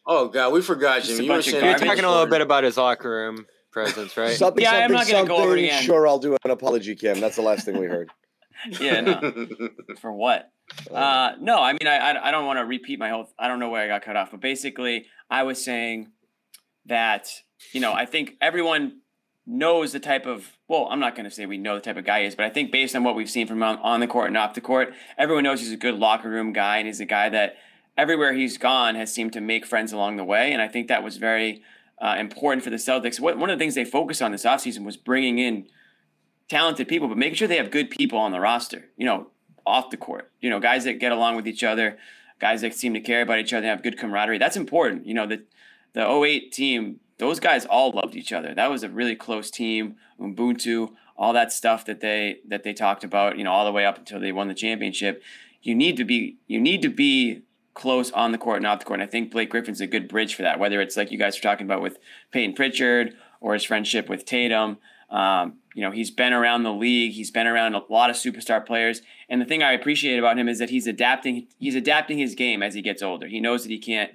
Oh 0.06 0.26
God, 0.28 0.52
we 0.52 0.60
forgot 0.62 1.02
Just 1.02 1.10
Jimmy. 1.12 1.26
You 1.26 1.32
were 1.32 1.42
saying 1.42 1.64
You're 1.64 1.78
talking 1.78 2.04
a 2.04 2.10
little 2.10 2.26
bit 2.26 2.40
about 2.40 2.64
his 2.64 2.76
locker 2.76 3.08
room 3.08 3.46
presence, 3.70 4.16
right? 4.16 4.30
Something, 4.36 4.62
Yeah, 4.64 4.72
I'm 4.72 4.90
not 4.90 5.06
gonna 5.08 5.28
go 5.28 5.36
over 5.36 5.56
it 5.56 5.64
again. 5.64 5.82
Sure, 5.84 6.08
I'll 6.08 6.18
do 6.18 6.36
an 6.44 6.50
apology, 6.50 6.96
Kim. 6.96 7.20
That's 7.20 7.36
the 7.36 7.42
last 7.42 7.64
thing 7.64 7.78
we 7.78 7.86
heard. 7.86 8.10
Yeah, 8.80 9.00
no. 9.00 9.48
For 10.00 10.12
what? 10.12 10.48
Uh, 10.88 11.32
no, 11.40 11.60
I 11.60 11.72
mean, 11.72 11.88
I, 11.88 11.96
I, 11.96 12.28
I 12.28 12.30
don't 12.30 12.46
want 12.46 12.60
to 12.60 12.64
repeat 12.64 12.98
my 13.00 13.08
whole. 13.08 13.28
I 13.36 13.48
don't 13.48 13.58
know 13.58 13.70
where 13.70 13.82
I 13.82 13.88
got 13.88 14.02
cut 14.02 14.16
off, 14.16 14.30
but 14.30 14.40
basically, 14.40 15.06
I 15.28 15.42
was 15.42 15.62
saying 15.64 16.12
that 16.86 17.28
you 17.72 17.80
know 17.80 17.92
I 17.92 18.06
think 18.06 18.36
everyone 18.40 19.00
knows 19.46 19.92
the 19.92 20.00
type 20.00 20.26
of. 20.26 20.56
Well, 20.68 20.88
I'm 20.90 21.00
not 21.00 21.14
going 21.14 21.24
to 21.24 21.30
say 21.30 21.46
we 21.46 21.58
know 21.58 21.74
the 21.74 21.80
type 21.80 21.96
of 21.96 22.04
guy 22.04 22.20
is, 22.20 22.34
but 22.34 22.44
I 22.44 22.50
think 22.50 22.72
based 22.72 22.96
on 22.96 23.04
what 23.04 23.14
we've 23.14 23.30
seen 23.30 23.46
from 23.46 23.62
on, 23.62 23.78
on 23.78 24.00
the 24.00 24.06
court 24.06 24.28
and 24.28 24.36
off 24.36 24.54
the 24.54 24.60
court, 24.60 24.94
everyone 25.18 25.44
knows 25.44 25.60
he's 25.60 25.72
a 25.72 25.76
good 25.76 25.94
locker 25.94 26.30
room 26.30 26.52
guy, 26.52 26.78
and 26.78 26.86
he's 26.86 27.00
a 27.00 27.06
guy 27.06 27.28
that 27.28 27.56
everywhere 27.96 28.32
he's 28.32 28.58
gone 28.58 28.94
has 28.94 29.12
seemed 29.12 29.32
to 29.34 29.40
make 29.40 29.66
friends 29.66 29.92
along 29.92 30.16
the 30.16 30.24
way, 30.24 30.52
and 30.52 30.62
I 30.62 30.68
think 30.68 30.88
that 30.88 31.02
was 31.02 31.16
very 31.16 31.62
uh, 32.00 32.16
important 32.18 32.64
for 32.64 32.70
the 32.70 32.76
Celtics. 32.76 33.20
What, 33.20 33.38
one 33.38 33.50
of 33.50 33.58
the 33.58 33.62
things 33.62 33.74
they 33.74 33.84
focused 33.84 34.22
on 34.22 34.32
this 34.32 34.44
offseason 34.44 34.84
was 34.84 34.96
bringing 34.96 35.38
in 35.38 35.66
talented 36.48 36.88
people, 36.88 37.08
but 37.08 37.18
making 37.18 37.36
sure 37.36 37.48
they 37.48 37.56
have 37.56 37.70
good 37.70 37.90
people 37.90 38.18
on 38.18 38.32
the 38.32 38.40
roster. 38.40 38.90
You 38.96 39.06
know, 39.06 39.26
off 39.66 39.90
the 39.90 39.96
court. 39.96 40.30
You 40.40 40.50
know, 40.50 40.60
guys 40.60 40.84
that 40.84 40.98
get 40.98 41.12
along 41.12 41.36
with 41.36 41.46
each 41.46 41.62
other, 41.62 41.98
guys 42.38 42.60
that 42.62 42.74
seem 42.74 42.94
to 42.94 43.00
care 43.00 43.22
about 43.22 43.38
each 43.38 43.52
other, 43.52 43.66
have 43.66 43.82
good 43.82 43.98
camaraderie. 43.98 44.38
That's 44.38 44.56
important. 44.56 45.06
You 45.06 45.14
know, 45.14 45.26
the 45.26 45.44
the 45.94 46.08
08 46.08 46.52
team, 46.52 47.00
those 47.18 47.40
guys 47.40 47.64
all 47.66 47.92
loved 47.92 48.16
each 48.16 48.32
other. 48.32 48.54
That 48.54 48.70
was 48.70 48.82
a 48.82 48.88
really 48.88 49.16
close 49.16 49.50
team. 49.50 49.96
Ubuntu, 50.20 50.92
all 51.16 51.32
that 51.32 51.52
stuff 51.52 51.84
that 51.86 52.00
they 52.00 52.38
that 52.48 52.64
they 52.64 52.72
talked 52.72 53.04
about, 53.04 53.38
you 53.38 53.44
know, 53.44 53.52
all 53.52 53.64
the 53.64 53.72
way 53.72 53.84
up 53.84 53.98
until 53.98 54.20
they 54.20 54.32
won 54.32 54.48
the 54.48 54.54
championship. 54.54 55.22
You 55.62 55.74
need 55.74 55.96
to 55.96 56.04
be 56.04 56.36
you 56.46 56.60
need 56.60 56.82
to 56.82 56.88
be 56.88 57.42
close 57.74 58.10
on 58.12 58.32
the 58.32 58.38
court 58.38 58.58
and 58.58 58.66
off 58.66 58.80
the 58.80 58.84
court. 58.84 59.00
And 59.00 59.08
I 59.08 59.10
think 59.10 59.30
Blake 59.30 59.50
Griffin's 59.50 59.80
a 59.80 59.86
good 59.86 60.08
bridge 60.08 60.34
for 60.34 60.42
that, 60.42 60.58
whether 60.58 60.80
it's 60.80 60.96
like 60.96 61.10
you 61.10 61.18
guys 61.18 61.38
are 61.38 61.42
talking 61.42 61.66
about 61.66 61.80
with 61.82 61.98
Payton 62.30 62.54
Pritchard 62.54 63.16
or 63.40 63.54
his 63.54 63.64
friendship 63.64 64.08
with 64.08 64.24
Tatum. 64.24 64.78
Um, 65.10 65.58
you 65.74 65.82
know, 65.82 65.90
he's 65.90 66.10
been 66.10 66.32
around 66.32 66.62
the 66.62 66.72
league. 66.72 67.12
He's 67.12 67.30
been 67.30 67.46
around 67.46 67.74
a 67.74 67.82
lot 67.90 68.10
of 68.10 68.16
superstar 68.16 68.64
players. 68.64 69.02
And 69.28 69.40
the 69.40 69.44
thing 69.44 69.62
I 69.62 69.72
appreciate 69.72 70.18
about 70.18 70.38
him 70.38 70.48
is 70.48 70.58
that 70.58 70.70
he's 70.70 70.86
adapting. 70.86 71.46
He's 71.58 71.74
adapting 71.74 72.18
his 72.18 72.34
game 72.34 72.62
as 72.62 72.74
he 72.74 72.82
gets 72.82 73.02
older. 73.02 73.26
He 73.26 73.40
knows 73.40 73.62
that 73.62 73.70
he 73.70 73.78
can't 73.78 74.10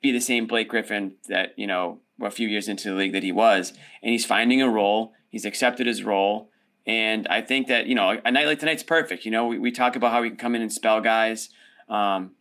be 0.00 0.12
the 0.12 0.20
same 0.20 0.46
Blake 0.46 0.68
Griffin 0.68 1.14
that 1.28 1.56
you 1.56 1.66
know 1.66 2.00
a 2.20 2.30
few 2.30 2.48
years 2.48 2.68
into 2.68 2.90
the 2.90 2.94
league 2.94 3.12
that 3.12 3.22
he 3.22 3.32
was, 3.32 3.70
and 4.02 4.12
he's 4.12 4.24
finding 4.24 4.62
a 4.62 4.68
role. 4.68 5.12
He's 5.28 5.44
accepted 5.44 5.86
his 5.86 6.04
role, 6.04 6.50
and 6.86 7.26
I 7.28 7.40
think 7.40 7.68
that 7.68 7.86
you 7.86 7.94
know 7.94 8.20
a 8.24 8.30
night 8.30 8.46
like 8.46 8.58
tonight's 8.58 8.82
perfect. 8.82 9.24
You 9.24 9.30
know, 9.30 9.46
we, 9.46 9.58
we 9.58 9.70
talk 9.70 9.96
about 9.96 10.12
how 10.12 10.22
he 10.22 10.30
can 10.30 10.38
come 10.38 10.54
in 10.54 10.62
and 10.62 10.72
spell 10.72 11.00
guys. 11.00 11.48
Um, 11.88 12.32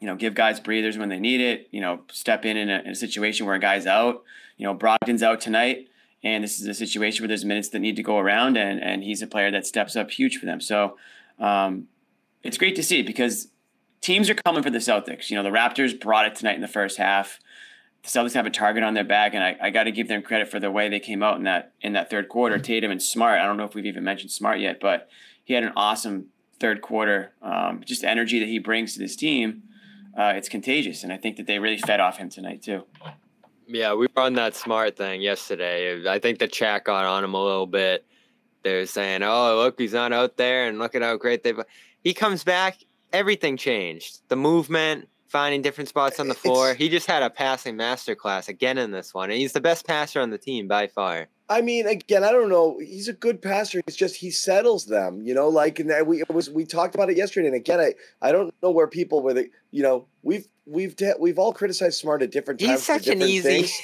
you 0.00 0.06
know, 0.06 0.16
give 0.16 0.34
guys 0.34 0.60
breathers 0.60 0.98
when 0.98 1.08
they 1.08 1.18
need 1.18 1.40
it. 1.40 1.68
You 1.70 1.80
know, 1.80 2.00
step 2.12 2.44
in 2.44 2.56
in 2.56 2.68
a, 2.68 2.80
in 2.80 2.88
a 2.88 2.94
situation 2.94 3.46
where 3.46 3.54
a 3.54 3.60
guy's 3.60 3.86
out. 3.86 4.22
You 4.56 4.66
know, 4.66 4.74
Brogdon's 4.74 5.22
out 5.22 5.40
tonight, 5.40 5.88
and 6.22 6.44
this 6.44 6.60
is 6.60 6.66
a 6.66 6.74
situation 6.74 7.22
where 7.22 7.28
there's 7.28 7.44
minutes 7.44 7.70
that 7.70 7.80
need 7.80 7.96
to 7.96 8.02
go 8.02 8.18
around, 8.18 8.56
and 8.56 8.82
and 8.82 9.02
he's 9.02 9.22
a 9.22 9.26
player 9.26 9.50
that 9.50 9.66
steps 9.66 9.96
up 9.96 10.10
huge 10.10 10.38
for 10.38 10.46
them. 10.46 10.60
So 10.60 10.96
um, 11.38 11.88
it's 12.42 12.58
great 12.58 12.76
to 12.76 12.82
see 12.82 13.02
because 13.02 13.48
teams 14.00 14.30
are 14.30 14.34
coming 14.34 14.62
for 14.62 14.70
the 14.70 14.78
Celtics. 14.78 15.30
You 15.30 15.36
know, 15.36 15.42
the 15.42 15.56
Raptors 15.56 15.98
brought 15.98 16.26
it 16.26 16.34
tonight 16.34 16.54
in 16.54 16.60
the 16.60 16.68
first 16.68 16.98
half. 16.98 17.38
Celtics 18.06 18.34
have 18.34 18.46
a 18.46 18.50
target 18.50 18.84
on 18.84 18.94
their 18.94 19.04
back, 19.04 19.34
and 19.34 19.42
I, 19.42 19.56
I 19.60 19.70
got 19.70 19.84
to 19.84 19.92
give 19.92 20.08
them 20.08 20.22
credit 20.22 20.48
for 20.48 20.60
the 20.60 20.70
way 20.70 20.88
they 20.88 21.00
came 21.00 21.22
out 21.22 21.36
in 21.36 21.42
that 21.44 21.72
in 21.80 21.92
that 21.94 22.08
third 22.08 22.28
quarter. 22.28 22.58
Tatum 22.58 22.90
and 22.90 23.02
Smart. 23.02 23.40
I 23.40 23.44
don't 23.44 23.56
know 23.56 23.64
if 23.64 23.74
we've 23.74 23.86
even 23.86 24.04
mentioned 24.04 24.30
Smart 24.30 24.60
yet, 24.60 24.78
but 24.80 25.08
he 25.44 25.54
had 25.54 25.64
an 25.64 25.72
awesome 25.76 26.26
third 26.60 26.82
quarter. 26.82 27.32
Um, 27.42 27.82
just 27.84 28.02
the 28.02 28.08
energy 28.08 28.38
that 28.38 28.46
he 28.46 28.58
brings 28.58 28.92
to 28.94 29.00
this 29.00 29.16
team, 29.16 29.64
uh, 30.16 30.32
it's 30.36 30.48
contagious, 30.48 31.02
and 31.02 31.12
I 31.12 31.16
think 31.16 31.36
that 31.36 31.46
they 31.46 31.58
really 31.58 31.78
fed 31.78 32.00
off 32.00 32.18
him 32.18 32.28
tonight 32.28 32.62
too. 32.62 32.84
Yeah, 33.66 33.94
we 33.94 34.06
were 34.14 34.22
on 34.22 34.34
that 34.34 34.54
smart 34.54 34.96
thing 34.96 35.20
yesterday. 35.20 36.08
I 36.08 36.20
think 36.20 36.38
the 36.38 36.46
chat 36.46 36.84
got 36.84 37.04
on 37.04 37.24
him 37.24 37.34
a 37.34 37.42
little 37.42 37.66
bit. 37.66 38.06
They're 38.62 38.86
saying, 38.86 39.24
"Oh, 39.24 39.56
look, 39.56 39.78
he's 39.78 39.92
not 39.92 40.12
out 40.12 40.36
there, 40.36 40.68
and 40.68 40.78
look 40.78 40.94
at 40.94 41.02
how 41.02 41.16
great 41.16 41.42
they've." 41.42 41.60
He 42.04 42.14
comes 42.14 42.44
back, 42.44 42.78
everything 43.12 43.56
changed. 43.56 44.20
The 44.28 44.36
movement, 44.36 45.08
finding 45.28 45.62
different 45.62 45.88
spots 45.88 46.20
on 46.20 46.28
the 46.28 46.34
floor. 46.34 46.70
It's- 46.70 46.78
he 46.78 46.88
just 46.88 47.06
had 47.06 47.22
a 47.22 47.30
passing 47.30 47.76
masterclass 47.76 48.48
again 48.48 48.78
in 48.78 48.90
this 48.90 49.12
one, 49.14 49.30
and 49.30 49.38
he's 49.38 49.52
the 49.52 49.60
best 49.60 49.86
passer 49.86 50.20
on 50.20 50.30
the 50.30 50.38
team 50.38 50.68
by 50.68 50.86
far. 50.86 51.28
I 51.48 51.60
mean, 51.60 51.86
again, 51.86 52.24
I 52.24 52.32
don't 52.32 52.48
know. 52.48 52.78
He's 52.80 53.06
a 53.06 53.12
good 53.12 53.40
passer. 53.40 53.80
It's 53.86 53.96
just 53.96 54.16
he 54.16 54.32
settles 54.32 54.86
them, 54.86 55.22
you 55.22 55.32
know. 55.32 55.48
Like, 55.48 55.78
and 55.78 55.88
that 55.90 56.06
we 56.06 56.20
it 56.22 56.28
was 56.30 56.50
we 56.50 56.64
talked 56.64 56.94
about 56.96 57.08
it 57.08 57.16
yesterday. 57.16 57.46
And 57.46 57.56
again, 57.56 57.78
I 57.78 57.94
I 58.20 58.32
don't 58.32 58.52
know 58.62 58.72
where 58.72 58.88
people 58.88 59.22
were. 59.22 59.32
The, 59.34 59.48
you 59.70 59.82
know, 59.84 60.06
we've 60.22 60.48
we've 60.66 60.96
de- 60.96 61.14
we've 61.20 61.38
all 61.38 61.52
criticized 61.52 61.98
Smart 62.00 62.22
at 62.22 62.32
different 62.32 62.58
times. 62.58 62.72
He's 62.72 62.82
such 62.82 63.06
an 63.06 63.22
easy. 63.22 63.42
things. 63.42 63.72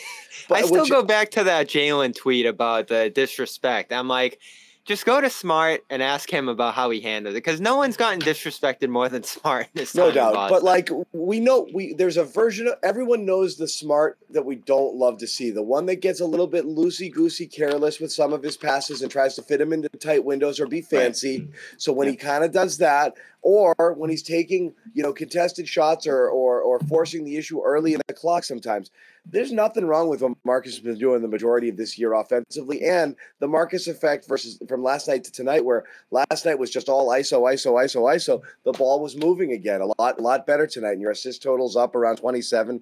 But 0.48 0.58
I 0.58 0.62
still 0.62 0.86
go 0.86 1.04
back 1.04 1.30
to 1.32 1.44
that 1.44 1.68
Jaylen 1.68 2.16
tweet 2.16 2.46
about 2.46 2.88
the 2.88 3.10
disrespect. 3.10 3.92
I'm 3.92 4.08
like, 4.08 4.40
just 4.84 5.06
go 5.06 5.20
to 5.20 5.30
Smart 5.30 5.84
and 5.90 6.02
ask 6.02 6.28
him 6.28 6.48
about 6.48 6.74
how 6.74 6.90
he 6.90 7.00
handled 7.00 7.34
it, 7.34 7.38
because 7.38 7.60
no 7.60 7.76
one's 7.76 7.96
gotten 7.96 8.20
disrespected 8.20 8.88
more 8.88 9.08
than 9.08 9.22
Smart. 9.22 9.66
in 9.66 9.80
This 9.80 9.94
No 9.94 10.10
time 10.10 10.28
in 10.28 10.34
doubt, 10.34 10.50
but 10.50 10.62
like 10.62 10.90
we 11.12 11.38
know, 11.38 11.68
we 11.72 11.94
there's 11.94 12.16
a 12.16 12.24
version 12.24 12.66
of 12.66 12.74
everyone 12.82 13.24
knows 13.24 13.56
the 13.56 13.68
smart 13.68 14.18
that 14.30 14.44
we 14.44 14.56
don't 14.56 14.96
love 14.96 15.18
to 15.18 15.26
see. 15.26 15.50
The 15.50 15.62
one 15.62 15.86
that 15.86 15.96
gets 15.96 16.20
a 16.20 16.26
little 16.26 16.48
bit 16.48 16.64
loosey 16.64 17.12
goosey, 17.12 17.46
careless 17.46 18.00
with 18.00 18.12
some 18.12 18.32
of 18.32 18.42
his 18.42 18.56
passes 18.56 19.02
and 19.02 19.10
tries 19.10 19.36
to 19.36 19.42
fit 19.42 19.60
him 19.60 19.72
into 19.72 19.88
tight 19.90 20.24
windows 20.24 20.58
or 20.58 20.66
be 20.66 20.82
fancy. 20.82 21.48
So 21.76 21.92
when 21.92 22.08
he 22.08 22.16
kind 22.16 22.42
of 22.42 22.52
does 22.52 22.78
that, 22.78 23.14
or 23.42 23.74
when 23.96 24.10
he's 24.10 24.22
taking 24.22 24.74
you 24.94 25.02
know 25.02 25.12
contested 25.12 25.68
shots 25.68 26.06
or 26.06 26.28
or 26.28 26.60
or 26.60 26.80
forcing 26.80 27.24
the 27.24 27.36
issue 27.36 27.62
early 27.62 27.94
in 27.94 28.00
the 28.08 28.14
clock, 28.14 28.44
sometimes 28.44 28.90
there's 29.24 29.52
nothing 29.52 29.84
wrong 29.84 30.08
with 30.08 30.20
what 30.20 30.32
Marcus 30.44 30.74
has 30.74 30.80
been 30.80 30.98
doing 30.98 31.22
the 31.22 31.28
majority 31.28 31.68
of 31.68 31.76
this 31.76 31.98
year 31.98 32.14
offensively, 32.14 32.82
and 32.82 33.14
the 33.38 33.46
Marcus 33.46 33.86
effect 33.86 34.26
versus 34.28 34.58
from 34.68 34.82
last 34.82 35.08
night 35.08 35.24
to 35.24 35.32
tonight, 35.32 35.64
where 35.64 35.84
last 36.10 36.44
night 36.44 36.58
was 36.58 36.70
just 36.70 36.88
all 36.88 37.08
ISO, 37.08 37.42
ISO, 37.42 37.72
ISO, 37.82 38.14
ISO. 38.14 38.42
The 38.64 38.72
ball 38.72 39.00
was 39.00 39.16
moving 39.16 39.52
again 39.52 39.80
a 39.80 39.86
lot, 39.98 40.18
a 40.18 40.22
lot 40.22 40.46
better 40.46 40.66
tonight, 40.66 40.92
and 40.92 41.00
your 41.00 41.12
assist 41.12 41.42
totals 41.42 41.76
up 41.76 41.94
around 41.94 42.16
27 42.16 42.80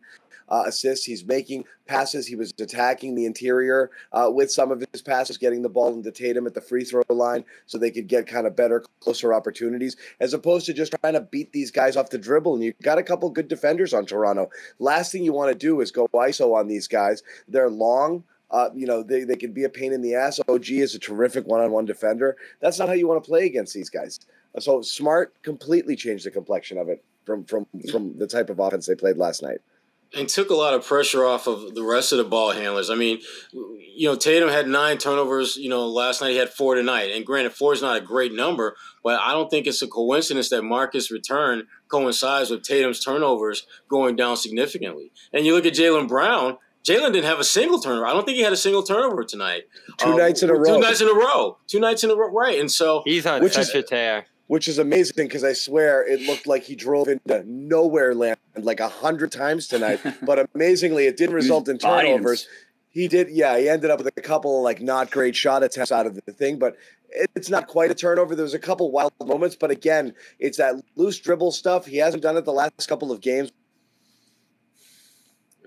uh, 0.50 0.64
assists. 0.66 1.04
He's 1.04 1.24
making 1.24 1.64
passes. 1.86 2.26
He 2.26 2.36
was 2.36 2.52
attacking 2.58 3.14
the 3.14 3.26
interior 3.26 3.90
uh, 4.12 4.30
with 4.32 4.50
some 4.50 4.70
of 4.70 4.84
his 4.92 5.02
passes, 5.02 5.38
getting 5.38 5.62
the 5.62 5.68
ball 5.68 5.92
into 5.92 6.10
Tatum 6.10 6.46
at 6.46 6.54
the 6.54 6.60
free 6.60 6.84
throw 6.84 7.02
line 7.08 7.44
so 7.66 7.78
they 7.78 7.90
could 7.90 8.08
get 8.08 8.26
kind 8.26 8.46
of 8.46 8.56
better, 8.56 8.84
closer 9.00 9.32
opportunities, 9.32 9.96
as 10.20 10.34
opposed 10.34 10.66
to 10.66 10.72
just 10.72 10.94
trying 11.00 11.14
to 11.14 11.20
beat 11.20 11.52
these 11.52 11.70
guys 11.70 11.96
off 11.96 12.10
the 12.10 12.18
dribble. 12.18 12.54
And 12.54 12.64
you 12.64 12.74
got 12.82 12.98
a 12.98 13.02
couple 13.02 13.30
good 13.30 13.48
defenders 13.48 13.94
on 13.94 14.06
Toronto. 14.06 14.50
Last 14.78 15.12
thing 15.12 15.24
you 15.24 15.32
want 15.32 15.52
to 15.52 15.58
do 15.58 15.80
is 15.80 15.90
go 15.90 16.08
ISO 16.14 16.54
on 16.54 16.68
these 16.68 16.88
guys. 16.88 17.22
They're 17.48 17.70
long. 17.70 18.24
Uh, 18.50 18.68
you 18.74 18.84
know, 18.84 19.04
they, 19.04 19.22
they 19.22 19.36
can 19.36 19.52
be 19.52 19.62
a 19.62 19.68
pain 19.68 19.92
in 19.92 20.02
the 20.02 20.14
ass. 20.14 20.40
OG 20.48 20.70
is 20.70 20.96
a 20.96 20.98
terrific 20.98 21.46
one 21.46 21.60
on 21.60 21.70
one 21.70 21.84
defender. 21.84 22.36
That's 22.60 22.80
not 22.80 22.88
how 22.88 22.94
you 22.94 23.06
want 23.06 23.22
to 23.22 23.28
play 23.28 23.46
against 23.46 23.74
these 23.74 23.88
guys. 23.88 24.18
So 24.58 24.82
Smart 24.82 25.40
completely 25.42 25.94
changed 25.94 26.26
the 26.26 26.32
complexion 26.32 26.76
of 26.76 26.88
it 26.88 27.04
from 27.24 27.44
from 27.44 27.66
from 27.92 28.18
the 28.18 28.26
type 28.26 28.50
of 28.50 28.58
offense 28.58 28.86
they 28.86 28.96
played 28.96 29.16
last 29.16 29.42
night. 29.42 29.58
And 30.12 30.28
took 30.28 30.50
a 30.50 30.54
lot 30.54 30.74
of 30.74 30.84
pressure 30.84 31.24
off 31.24 31.46
of 31.46 31.74
the 31.76 31.84
rest 31.84 32.10
of 32.10 32.18
the 32.18 32.24
ball 32.24 32.50
handlers. 32.50 32.90
I 32.90 32.96
mean, 32.96 33.20
you 33.52 34.08
know, 34.08 34.16
Tatum 34.16 34.48
had 34.48 34.66
nine 34.66 34.98
turnovers. 34.98 35.56
You 35.56 35.68
know, 35.68 35.86
last 35.86 36.20
night 36.20 36.30
he 36.30 36.36
had 36.36 36.48
four 36.50 36.74
tonight. 36.74 37.12
And 37.14 37.24
granted, 37.24 37.52
four 37.52 37.72
is 37.72 37.80
not 37.80 37.96
a 37.96 38.00
great 38.00 38.32
number, 38.32 38.74
but 39.04 39.20
I 39.20 39.32
don't 39.32 39.48
think 39.48 39.68
it's 39.68 39.82
a 39.82 39.86
coincidence 39.86 40.48
that 40.48 40.62
Marcus' 40.62 41.12
return 41.12 41.68
coincides 41.88 42.50
with 42.50 42.64
Tatum's 42.64 43.04
turnovers 43.04 43.66
going 43.88 44.16
down 44.16 44.36
significantly. 44.36 45.12
And 45.32 45.46
you 45.46 45.54
look 45.54 45.64
at 45.66 45.74
Jaylen 45.74 46.08
Brown. 46.08 46.58
Jalen 46.82 47.12
didn't 47.12 47.26
have 47.26 47.38
a 47.38 47.44
single 47.44 47.78
turnover. 47.78 48.06
I 48.06 48.12
don't 48.12 48.24
think 48.24 48.36
he 48.36 48.42
had 48.42 48.52
a 48.54 48.56
single 48.56 48.82
turnover 48.82 49.22
tonight. 49.22 49.64
Two 49.98 50.10
Um, 50.10 50.16
nights 50.18 50.42
in 50.42 50.50
a 50.50 50.54
row. 50.54 50.64
Two 50.74 50.80
nights 50.80 51.00
in 51.02 51.08
a 51.08 51.12
row. 51.14 51.58
Two 51.68 51.78
nights 51.78 52.02
in 52.02 52.10
a 52.10 52.16
row. 52.16 52.30
Right. 52.30 52.58
And 52.58 52.68
so 52.72 53.02
he's 53.04 53.26
on 53.26 53.42
Which 53.42 53.52
such 53.52 53.68
is- 53.68 53.74
a 53.76 53.82
tear. 53.82 54.26
which 54.48 54.66
is 54.66 54.78
amazing 54.80 55.12
because 55.28 55.44
I 55.44 55.52
swear 55.52 56.04
it 56.04 56.22
looked 56.22 56.46
like 56.48 56.64
he 56.64 56.74
drove 56.74 57.06
into 57.06 57.44
nowhere 57.46 58.14
land 58.16 58.38
like 58.56 58.80
a 58.80 58.88
hundred 58.88 59.32
times 59.32 59.66
tonight. 59.66 60.00
but 60.22 60.48
amazingly, 60.54 61.06
it 61.06 61.16
didn't 61.16 61.34
result 61.34 61.68
in 61.68 61.78
bodying 61.78 62.16
turnovers. 62.16 62.48
He 62.88 63.06
did, 63.06 63.28
yeah. 63.30 63.56
He 63.58 63.68
ended 63.68 63.90
up 63.90 63.98
with 63.98 64.08
a 64.08 64.20
couple 64.20 64.58
of 64.58 64.64
like 64.64 64.80
not 64.80 65.10
great 65.10 65.36
shot 65.36 65.62
attempts 65.62 65.92
out 65.92 66.06
of 66.06 66.14
the 66.26 66.32
thing, 66.32 66.58
but 66.58 66.76
it's 67.34 67.48
not 67.48 67.68
quite 67.68 67.90
a 67.90 67.94
turnover. 67.94 68.34
There 68.34 68.42
was 68.42 68.54
a 68.54 68.58
couple 68.58 68.90
wild 68.90 69.12
moments, 69.24 69.56
but 69.56 69.70
again, 69.70 70.14
it's 70.38 70.58
that 70.58 70.74
loose 70.96 71.18
dribble 71.18 71.52
stuff. 71.52 71.86
He 71.86 71.98
hasn't 71.98 72.22
done 72.22 72.36
it 72.36 72.44
the 72.44 72.52
last 72.52 72.88
couple 72.88 73.12
of 73.12 73.20
games. 73.20 73.52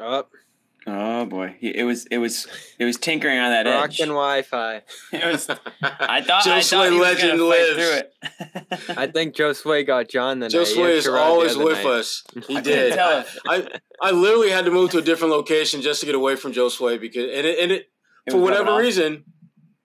Up, 0.02 0.32
Oh 0.86 1.26
boy, 1.26 1.56
it 1.62 1.86
was 1.86 2.06
it 2.08 2.18
was 2.18 2.46
it 2.78 2.84
was 2.84 2.98
tinkering 2.98 3.40
on 3.40 3.52
that 3.52 3.68
edge. 3.68 3.74
rocking 4.00 4.08
Wi-Fi. 4.08 4.82
It 5.14 5.26
was. 5.32 5.50
I 5.82 6.22
thought 6.22 6.44
Joe 6.44 6.52
I 6.56 6.60
Sway 6.60 6.78
thought 6.78 6.92
he 6.92 7.00
was 7.00 7.08
legend 7.08 7.42
lives. 7.42 7.74
through 7.74 7.94
it. 7.94 8.90
I 8.98 9.08
think 9.08 9.34
Joe 9.36 9.54
Sway 9.54 9.84
got 9.86 10.10
John 10.10 10.40
the 10.40 10.50
Joe 10.50 10.60
night. 10.60 10.68
Sway 10.68 10.98
is 10.98 11.08
always 11.08 11.56
with 11.56 11.78
night. 11.78 11.86
us. 11.86 12.24
He 12.48 12.58
I 12.58 12.62
did. 12.62 13.00
I, 13.00 13.26
I 13.48 13.68
I 14.02 14.12
literally 14.12 14.50
had 14.50 14.66
to 14.66 14.72
move 14.72 14.90
to 14.92 14.98
a 14.98 15.02
different 15.02 15.32
location 15.34 15.82
just 15.82 16.02
to 16.02 16.06
get 16.06 16.16
away 16.16 16.36
from 16.36 16.52
Joe 16.52 16.68
Sway 16.70 16.98
because 16.98 17.24
and 17.32 17.48
it, 17.48 17.60
and 17.60 17.72
it, 17.72 17.90
It 18.26 18.32
for 18.32 18.40
whatever 18.40 18.76
reason, 18.76 19.24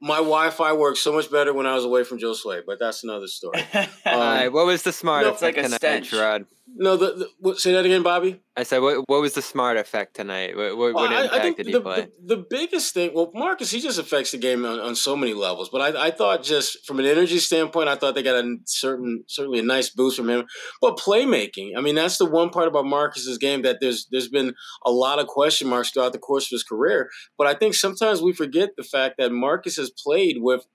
my 0.00 0.16
Wi-Fi 0.16 0.72
worked 0.72 0.98
so 0.98 1.12
much 1.12 1.30
better 1.30 1.52
when 1.52 1.66
I 1.66 1.74
was 1.76 1.84
away 1.84 2.02
from 2.02 2.18
Joe 2.18 2.32
Sway. 2.32 2.60
But 2.66 2.78
that's 2.80 3.04
another 3.04 3.28
story. 3.28 3.60
All 3.72 3.86
right, 4.04 4.46
um, 4.46 4.52
what 4.52 4.66
was 4.66 4.82
the 4.82 4.92
smart 4.92 5.24
No, 5.26 5.32
it's 5.32 5.42
like 5.42 5.56
a 5.58 5.62
tonight, 5.62 5.76
stench. 5.76 6.10
Sherrod? 6.10 6.46
No, 6.76 6.96
the, 6.96 7.06
the 7.14 7.28
what, 7.40 7.58
say 7.58 7.72
that 7.72 7.84
again, 7.84 8.02
Bobby. 8.02 8.40
I 8.56 8.62
said, 8.62 8.78
what, 8.82 9.04
what 9.08 9.20
was 9.20 9.34
the 9.34 9.42
smart 9.42 9.76
effect 9.76 10.14
tonight? 10.14 10.56
What, 10.56 10.76
what, 10.76 10.94
Well, 10.94 11.08
I, 11.08 11.22
impact 11.22 11.34
I 11.34 11.40
think 11.40 11.56
did 11.56 11.66
the, 11.66 11.70
he 11.70 11.80
play? 11.80 12.08
the, 12.24 12.36
the 12.36 12.46
biggest 12.48 12.94
thing, 12.94 13.12
well, 13.14 13.30
Marcus, 13.34 13.70
he 13.70 13.80
just 13.80 13.98
affects 13.98 14.32
the 14.32 14.38
game 14.38 14.64
on, 14.64 14.78
on 14.78 14.94
so 14.94 15.16
many 15.16 15.34
levels. 15.34 15.68
But 15.70 15.96
I, 15.96 16.06
I 16.06 16.10
thought 16.10 16.42
just 16.42 16.86
from 16.86 16.98
an 16.98 17.06
energy 17.06 17.38
standpoint, 17.38 17.88
I 17.88 17.96
thought 17.96 18.14
they 18.14 18.22
got 18.22 18.44
a 18.44 18.56
certain, 18.66 19.24
certainly 19.26 19.60
a 19.60 19.62
nice 19.62 19.90
boost 19.90 20.16
from 20.16 20.28
him. 20.28 20.46
But 20.80 20.98
playmaking, 20.98 21.70
I 21.76 21.80
mean, 21.80 21.94
that's 21.94 22.18
the 22.18 22.26
one 22.26 22.50
part 22.50 22.68
about 22.68 22.84
Marcus's 22.84 23.38
game 23.38 23.62
that 23.62 23.78
there's 23.80 24.06
there's 24.10 24.28
been 24.28 24.54
a 24.84 24.90
lot 24.90 25.18
of 25.18 25.26
question 25.26 25.68
marks 25.68 25.90
throughout 25.90 26.12
the 26.12 26.18
course 26.18 26.46
of 26.46 26.50
his 26.50 26.64
career. 26.64 27.08
But 27.36 27.46
I 27.46 27.54
think 27.54 27.74
sometimes 27.74 28.20
we 28.20 28.32
forget 28.32 28.70
the 28.76 28.84
fact 28.84 29.16
that 29.18 29.32
Marcus 29.32 29.76
has 29.76 29.90
played 29.90 30.38
with 30.40 30.66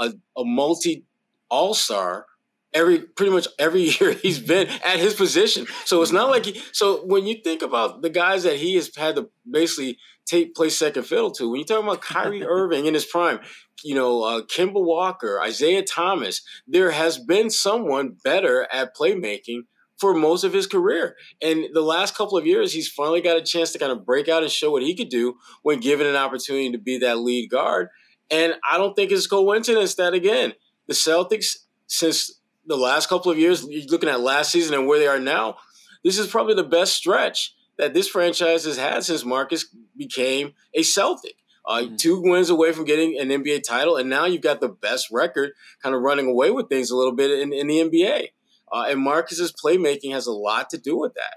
a, 0.00 0.12
a 0.36 0.44
multi 0.44 1.04
all 1.50 1.74
star 1.74 2.26
every 2.74 3.00
pretty 3.00 3.32
much 3.32 3.48
every 3.58 3.82
year 4.00 4.12
he's 4.12 4.38
been 4.38 4.68
at 4.68 4.98
his 4.98 5.14
position. 5.14 5.66
So 5.84 6.02
it's 6.02 6.12
not 6.12 6.30
like 6.30 6.46
he, 6.46 6.62
so 6.72 7.04
when 7.04 7.26
you 7.26 7.36
think 7.42 7.62
about 7.62 8.02
the 8.02 8.10
guys 8.10 8.42
that 8.44 8.56
he 8.56 8.74
has 8.74 8.94
had 8.96 9.16
to 9.16 9.28
basically 9.48 9.98
take 10.26 10.54
play 10.54 10.68
second 10.68 11.04
fiddle 11.04 11.30
to, 11.32 11.50
when 11.50 11.60
you 11.60 11.66
talk 11.66 11.82
about 11.82 12.00
Kyrie 12.00 12.44
Irving 12.46 12.86
in 12.86 12.94
his 12.94 13.04
prime, 13.04 13.40
you 13.82 13.94
know, 13.94 14.22
uh, 14.22 14.42
Kemba 14.42 14.82
Walker, 14.82 15.40
Isaiah 15.40 15.82
Thomas, 15.82 16.42
there 16.66 16.92
has 16.92 17.18
been 17.18 17.50
someone 17.50 18.16
better 18.22 18.66
at 18.72 18.96
playmaking 18.96 19.62
for 19.98 20.14
most 20.14 20.42
of 20.42 20.52
his 20.52 20.66
career. 20.66 21.16
And 21.40 21.66
the 21.72 21.80
last 21.80 22.16
couple 22.16 22.36
of 22.36 22.46
years, 22.46 22.72
he's 22.72 22.88
finally 22.88 23.20
got 23.20 23.36
a 23.36 23.42
chance 23.42 23.72
to 23.72 23.78
kind 23.78 23.92
of 23.92 24.04
break 24.04 24.28
out 24.28 24.42
and 24.42 24.50
show 24.50 24.70
what 24.70 24.82
he 24.82 24.96
could 24.96 25.08
do 25.08 25.34
when 25.62 25.80
given 25.80 26.06
an 26.06 26.16
opportunity 26.16 26.72
to 26.72 26.78
be 26.78 26.98
that 26.98 27.18
lead 27.18 27.50
guard. 27.50 27.88
And 28.30 28.54
I 28.68 28.78
don't 28.78 28.94
think 28.94 29.12
it's 29.12 29.26
coincidence 29.26 29.94
that 29.96 30.14
again, 30.14 30.54
the 30.88 30.94
Celtics, 30.94 31.56
since 31.86 32.40
the 32.66 32.76
last 32.76 33.08
couple 33.08 33.30
of 33.30 33.38
years, 33.38 33.64
you're 33.68 33.86
looking 33.86 34.08
at 34.08 34.20
last 34.20 34.52
season 34.52 34.74
and 34.74 34.86
where 34.86 34.98
they 34.98 35.06
are 35.06 35.18
now, 35.18 35.56
this 36.04 36.18
is 36.18 36.26
probably 36.26 36.54
the 36.54 36.64
best 36.64 36.94
stretch 36.94 37.54
that 37.78 37.94
this 37.94 38.08
franchise 38.08 38.64
has 38.64 38.76
had 38.76 39.04
since 39.04 39.24
Marcus 39.24 39.66
became 39.96 40.52
a 40.74 40.82
Celtic. 40.82 41.36
Uh, 41.64 41.82
Mhm. 41.82 41.98
Two 41.98 42.20
wins 42.20 42.50
away 42.50 42.72
from 42.72 42.84
getting 42.84 43.18
an 43.18 43.30
NBA 43.30 43.60
title, 43.60 43.96
and 43.96 44.10
now 44.10 44.24
you've 44.24 44.42
got 44.42 44.60
the 44.60 44.68
best 44.68 45.08
record, 45.12 45.52
kind 45.82 45.94
of 45.94 46.02
running 46.02 46.26
away 46.26 46.50
with 46.50 46.68
things 46.68 46.90
a 46.90 46.96
little 46.96 47.12
bit 47.12 47.30
in, 47.30 47.52
in 47.52 47.68
the 47.68 47.78
NBA. 47.80 48.32
Uh, 48.72 48.86
and 48.88 49.00
Marcus's 49.00 49.52
playmaking 49.52 50.12
has 50.12 50.26
a 50.26 50.32
lot 50.32 50.70
to 50.70 50.78
do 50.78 50.96
with 50.96 51.14
that. 51.14 51.36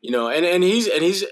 You 0.00 0.12
know, 0.12 0.28
and, 0.28 0.44
and 0.46 0.62
he's 0.62 0.86
and 0.86 1.02
he's 1.02 1.24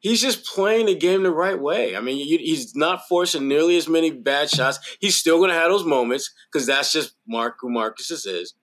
he's 0.00 0.20
just 0.20 0.46
playing 0.46 0.86
the 0.86 0.94
game 0.94 1.22
the 1.22 1.30
right 1.30 1.60
way. 1.60 1.94
I 1.96 2.00
mean, 2.00 2.16
he's 2.16 2.74
not 2.74 3.06
forcing 3.08 3.48
nearly 3.48 3.76
as 3.76 3.88
many 3.88 4.10
bad 4.10 4.50
shots. 4.50 4.78
He's 4.98 5.16
still 5.16 5.38
going 5.38 5.50
to 5.50 5.56
have 5.56 5.70
those 5.70 5.84
moments 5.84 6.32
because 6.50 6.66
that's 6.66 6.92
just 6.92 7.14
Mark 7.28 7.56
who 7.60 7.70
Marcus 7.70 8.10
is. 8.10 8.54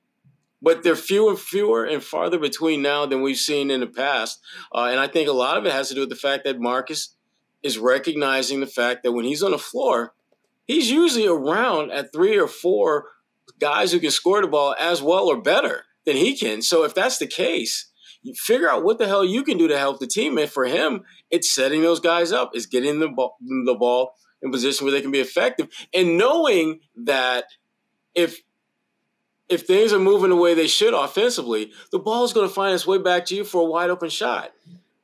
But 0.61 0.81
they're 0.81 0.95
fewer 0.95 1.31
and 1.31 1.39
fewer 1.39 1.85
and 1.85 2.03
farther 2.03 2.39
between 2.39 2.81
now 2.81 3.05
than 3.05 3.21
we've 3.21 3.37
seen 3.37 3.69
in 3.69 3.81
the 3.81 3.87
past. 3.87 4.41
Uh, 4.73 4.85
and 4.85 4.99
I 4.99 5.07
think 5.07 5.29
a 5.29 5.33
lot 5.33 5.57
of 5.57 5.65
it 5.65 5.71
has 5.71 5.89
to 5.89 5.93
do 5.93 6.01
with 6.01 6.09
the 6.09 6.15
fact 6.15 6.45
that 6.45 6.59
Marcus 6.59 7.15
is 7.61 7.77
recognizing 7.77 8.59
the 8.59 8.67
fact 8.67 9.03
that 9.03 9.11
when 9.11 9.25
he's 9.25 9.43
on 9.43 9.51
the 9.51 9.59
floor, 9.59 10.13
he's 10.65 10.89
usually 10.89 11.27
around 11.27 11.91
at 11.91 12.11
three 12.11 12.37
or 12.37 12.47
four 12.47 13.05
guys 13.59 13.91
who 13.91 13.99
can 13.99 14.09
score 14.09 14.41
the 14.41 14.47
ball 14.47 14.75
as 14.79 15.01
well 15.01 15.27
or 15.27 15.39
better 15.39 15.83
than 16.05 16.15
he 16.15 16.35
can. 16.35 16.63
So 16.63 16.83
if 16.83 16.95
that's 16.95 17.17
the 17.17 17.27
case, 17.27 17.91
you 17.96 17.96
figure 18.35 18.69
out 18.69 18.83
what 18.83 18.99
the 18.99 19.07
hell 19.07 19.23
you 19.23 19.43
can 19.43 19.57
do 19.57 19.67
to 19.67 19.77
help 19.77 19.99
the 19.99 20.07
team. 20.07 20.37
And 20.37 20.49
for 20.49 20.65
him, 20.65 21.03
it's 21.29 21.53
setting 21.53 21.81
those 21.81 21.99
guys 21.99 22.31
up, 22.31 22.51
it's 22.53 22.65
getting 22.65 22.99
the 22.99 23.09
ball, 23.09 23.37
the 23.41 23.75
ball 23.77 24.13
in 24.41 24.51
position 24.51 24.85
where 24.85 24.91
they 24.91 25.01
can 25.01 25.11
be 25.11 25.19
effective, 25.19 25.67
and 25.93 26.17
knowing 26.17 26.79
that 26.95 27.45
if 28.13 28.41
if 29.49 29.65
things 29.65 29.93
are 29.93 29.99
moving 29.99 30.29
the 30.29 30.35
way 30.35 30.53
they 30.53 30.67
should 30.67 30.93
offensively, 30.93 31.71
the 31.91 31.99
ball 31.99 32.25
is 32.25 32.33
going 32.33 32.47
to 32.47 32.53
find 32.53 32.75
its 32.75 32.85
way 32.85 32.97
back 32.97 33.25
to 33.25 33.35
you 33.35 33.43
for 33.43 33.61
a 33.61 33.65
wide 33.65 33.89
open 33.89 34.09
shot. 34.09 34.51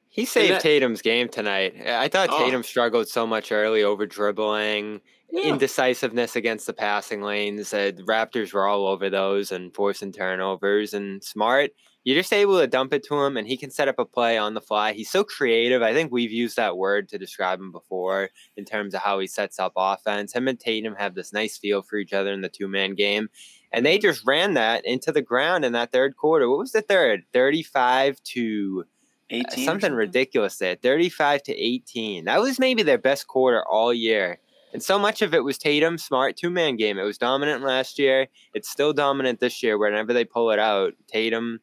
He 0.10 0.26
saved 0.26 0.54
that, 0.54 0.62
Tatum's 0.62 1.02
game 1.02 1.28
tonight. 1.28 1.76
I 1.88 2.08
thought 2.08 2.30
oh. 2.32 2.38
Tatum 2.38 2.62
struggled 2.62 3.08
so 3.08 3.26
much 3.26 3.52
early 3.52 3.84
over 3.84 4.06
dribbling, 4.06 5.02
yeah. 5.32 5.44
indecisiveness 5.44 6.36
against 6.36 6.68
the 6.68 6.74
passing 6.74 7.22
lanes. 7.22 7.74
Uh, 7.74 7.92
the 7.96 8.04
Raptors 8.04 8.54
were 8.54 8.68
all 8.68 8.86
over 8.86 9.10
those 9.10 9.52
and 9.52 9.74
forcing 9.74 10.12
turnovers. 10.12 10.94
And 10.94 11.24
Smart, 11.24 11.72
you're 12.04 12.20
just 12.20 12.34
able 12.34 12.60
to 12.60 12.68
dump 12.68 12.94
it 12.94 13.04
to 13.06 13.22
him 13.22 13.38
and 13.38 13.48
he 13.48 13.56
can 13.56 13.72
set 13.72 13.88
up 13.88 13.98
a 13.98 14.06
play 14.06 14.38
on 14.38 14.54
the 14.54 14.62
fly. 14.62 14.94
He's 14.94 15.10
so 15.10 15.24
creative. 15.24 15.82
I 15.82 15.94
think 15.94 16.12
we've 16.12 16.32
used 16.32 16.58
that 16.58 16.78
word 16.78 17.08
to 17.10 17.18
describe 17.18 17.60
him 17.60 17.72
before 17.72 18.30
in 18.58 18.66
terms 18.66 18.94
of 18.94 19.02
how 19.02 19.20
he 19.20 19.28
sets 19.28 19.60
up 19.60 19.74
offense. 19.76 20.34
Him 20.34 20.48
and 20.48 20.60
Tatum 20.60 20.96
have 20.96 21.16
this 21.16 21.32
nice 21.32 21.58
feel 21.58 21.82
for 21.82 21.98
each 21.98 22.14
other 22.14 22.34
in 22.34 22.42
the 22.42 22.50
two 22.50 22.68
man 22.68 22.96
game. 22.96 23.30
And 23.72 23.86
they 23.86 23.98
just 23.98 24.26
ran 24.26 24.54
that 24.54 24.86
into 24.86 25.12
the 25.12 25.22
ground 25.22 25.66
in 25.66 25.74
that 25.74 25.92
third 25.92 26.18
quarter. 26.18 26.50
What 26.50 26.60
was 26.60 26.74
the 26.74 26.82
third? 26.82 27.24
35 27.34 28.22
to 28.24 28.86
18 29.30 29.46
uh, 29.46 29.50
something, 29.50 29.66
something 29.66 29.94
ridiculous 29.94 30.58
there. 30.58 30.76
35 30.76 31.44
to 31.44 31.56
18. 31.56 32.26
That 32.26 32.42
was 32.42 32.60
maybe 32.60 32.84
their 32.84 32.98
best 32.98 33.28
quarter 33.28 33.64
all 33.68 33.94
year. 33.94 34.40
And 34.74 34.82
so 34.82 34.98
much 34.98 35.22
of 35.22 35.36
it 35.36 35.44
was 35.44 35.60
Tatum, 35.60 36.00
smart 36.00 36.36
two 36.36 36.50
man 36.50 36.76
game. 36.76 36.98
It 36.98 37.04
was 37.04 37.18
dominant 37.18 37.64
last 37.64 38.00
year. 38.00 38.28
It's 38.56 38.70
still 38.70 38.92
dominant 38.92 39.40
this 39.40 39.62
year. 39.62 39.78
Whenever 39.78 40.14
they 40.14 40.26
pull 40.26 40.50
it 40.52 40.60
out, 40.60 40.94
Tatum 41.08 41.60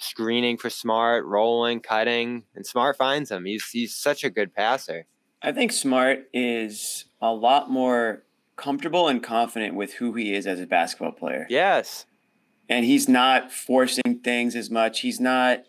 screening 0.00 0.56
for 0.56 0.70
Smart, 0.70 1.24
rolling, 1.24 1.80
cutting, 1.80 2.44
and 2.54 2.66
Smart 2.66 2.96
finds 2.96 3.30
him. 3.30 3.44
He's 3.44 3.64
he's 3.70 3.94
such 3.94 4.24
a 4.24 4.30
good 4.30 4.54
passer. 4.54 5.06
I 5.42 5.52
think 5.52 5.72
Smart 5.72 6.28
is 6.32 7.06
a 7.20 7.32
lot 7.32 7.70
more 7.70 8.24
comfortable 8.56 9.08
and 9.08 9.22
confident 9.22 9.74
with 9.74 9.94
who 9.94 10.12
he 10.12 10.34
is 10.34 10.46
as 10.46 10.60
a 10.60 10.66
basketball 10.66 11.12
player. 11.12 11.46
Yes. 11.48 12.04
And 12.68 12.84
he's 12.84 13.08
not 13.08 13.50
forcing 13.50 14.20
things 14.22 14.54
as 14.54 14.70
much. 14.70 15.00
He's 15.00 15.18
not 15.18 15.64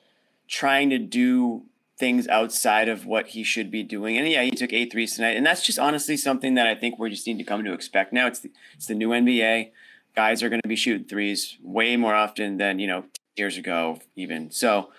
trying 0.48 0.90
to 0.90 0.98
do 0.98 1.64
things 1.98 2.28
outside 2.28 2.90
of 2.90 3.06
what 3.06 3.28
he 3.28 3.44
should 3.44 3.72
be 3.72 3.84
doing. 3.84 4.18
And 4.18 4.28
yeah, 4.28 4.44
he 4.44 4.52
took 4.52 4.74
eight 4.74 4.92
threes 4.92 5.16
tonight, 5.16 5.38
and 5.38 5.46
that's 5.46 5.66
just 5.66 5.80
honestly 5.80 6.18
something 6.18 6.56
that 6.56 6.68
I 6.68 6.76
think 6.76 7.00
we 7.00 7.10
just 7.10 7.26
need 7.26 7.38
to 7.38 7.44
come 7.44 7.64
to 7.64 7.74
expect 7.74 8.12
now. 8.12 8.28
It's 8.28 8.40
the, 8.40 8.52
it's 8.74 8.88
the 8.88 8.96
new 8.96 9.10
NBA. 9.10 9.72
Guys 10.16 10.44
are 10.44 10.50
going 10.50 10.62
to 10.62 10.68
be 10.68 10.76
shooting 10.76 11.08
threes 11.08 11.58
way 11.64 11.96
more 11.96 12.14
often 12.14 12.58
than 12.58 12.80
you 12.80 12.88
know 12.88 13.06
years 13.36 13.58
ago, 13.58 14.00
even. 14.16 14.52
So 14.52 14.92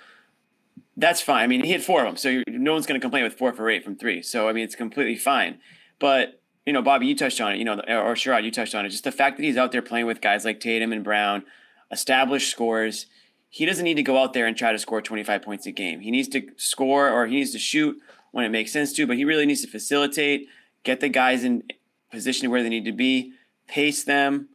that's 0.97 1.21
fine. 1.21 1.45
I 1.45 1.47
mean, 1.47 1.65
he 1.65 1.71
hit 1.71 1.83
four 1.83 2.01
of 2.01 2.07
them, 2.07 2.17
so 2.17 2.43
no 2.49 2.73
one's 2.73 2.87
going 2.87 3.01
to 3.01 3.05
complain 3.05 3.25
with 3.25 3.35
four 3.35 3.53
for 3.53 3.69
eight 3.71 3.85
from 3.85 3.97
three. 3.97 4.23
So 4.23 4.49
I 4.49 4.53
mean, 4.53 4.65
it's 4.65 4.77
completely 4.77 5.17
fine. 5.17 5.59
But 5.99 6.41
you 6.67 6.73
know, 6.73 6.83
Bobby, 6.83 7.07
you 7.07 7.17
touched 7.17 7.41
on 7.41 7.53
it. 7.53 7.59
You 7.59 7.65
know, 7.65 7.75
or 7.75 8.15
Sherrod, 8.15 8.45
you 8.45 8.51
touched 8.51 8.75
on 8.75 8.87
it. 8.87 8.91
Just 8.91 9.05
the 9.05 9.13
fact 9.13 9.37
that 9.37 9.43
he's 9.43 9.57
out 9.57 9.73
there 9.73 9.83
playing 9.83 10.07
with 10.07 10.21
guys 10.21 10.45
like 10.45 10.61
Tatum 10.61 10.93
and 10.93 11.05
Brown, 11.05 11.45
established 11.91 12.51
scores 12.51 13.07
he 13.53 13.67
doesn't 13.67 13.85
need 13.85 13.97
to 13.97 14.03
go 14.03 14.17
out 14.17 14.33
there 14.33 14.47
and 14.47 14.57
try 14.57 14.73
to 14.73 14.79
score 14.79 15.03
25 15.03 15.43
points 15.43 15.67
a 15.67 15.73
game. 15.73 16.01
He 16.01 16.11
needs 16.11 16.27
to 16.29 16.43
score 16.57 17.11
or 17.11 17.27
he 17.27 17.37
needs 17.37 17.53
to 17.53 17.59
shoot 17.59 17.99
when 18.31 18.47
it 18.47 18.49
makes 18.49 18.73
sense 18.73 18.95
to, 18.95 19.07
but 19.07 19.19
he 19.19 19.27
really 19.27 19.45
needs 19.45 19.61
to 19.61 19.69
facilitate, 19.69 20.49
get 20.85 21.01
the 21.01 21.11
guys 21.11 21.45
in 21.45 21.63
position 22.11 22.51
where 22.51 22.63
they 22.63 22.71
need 22.71 22.87
to 22.87 22.93
be, 22.93 23.35
pace 23.69 24.05
them. 24.05 24.49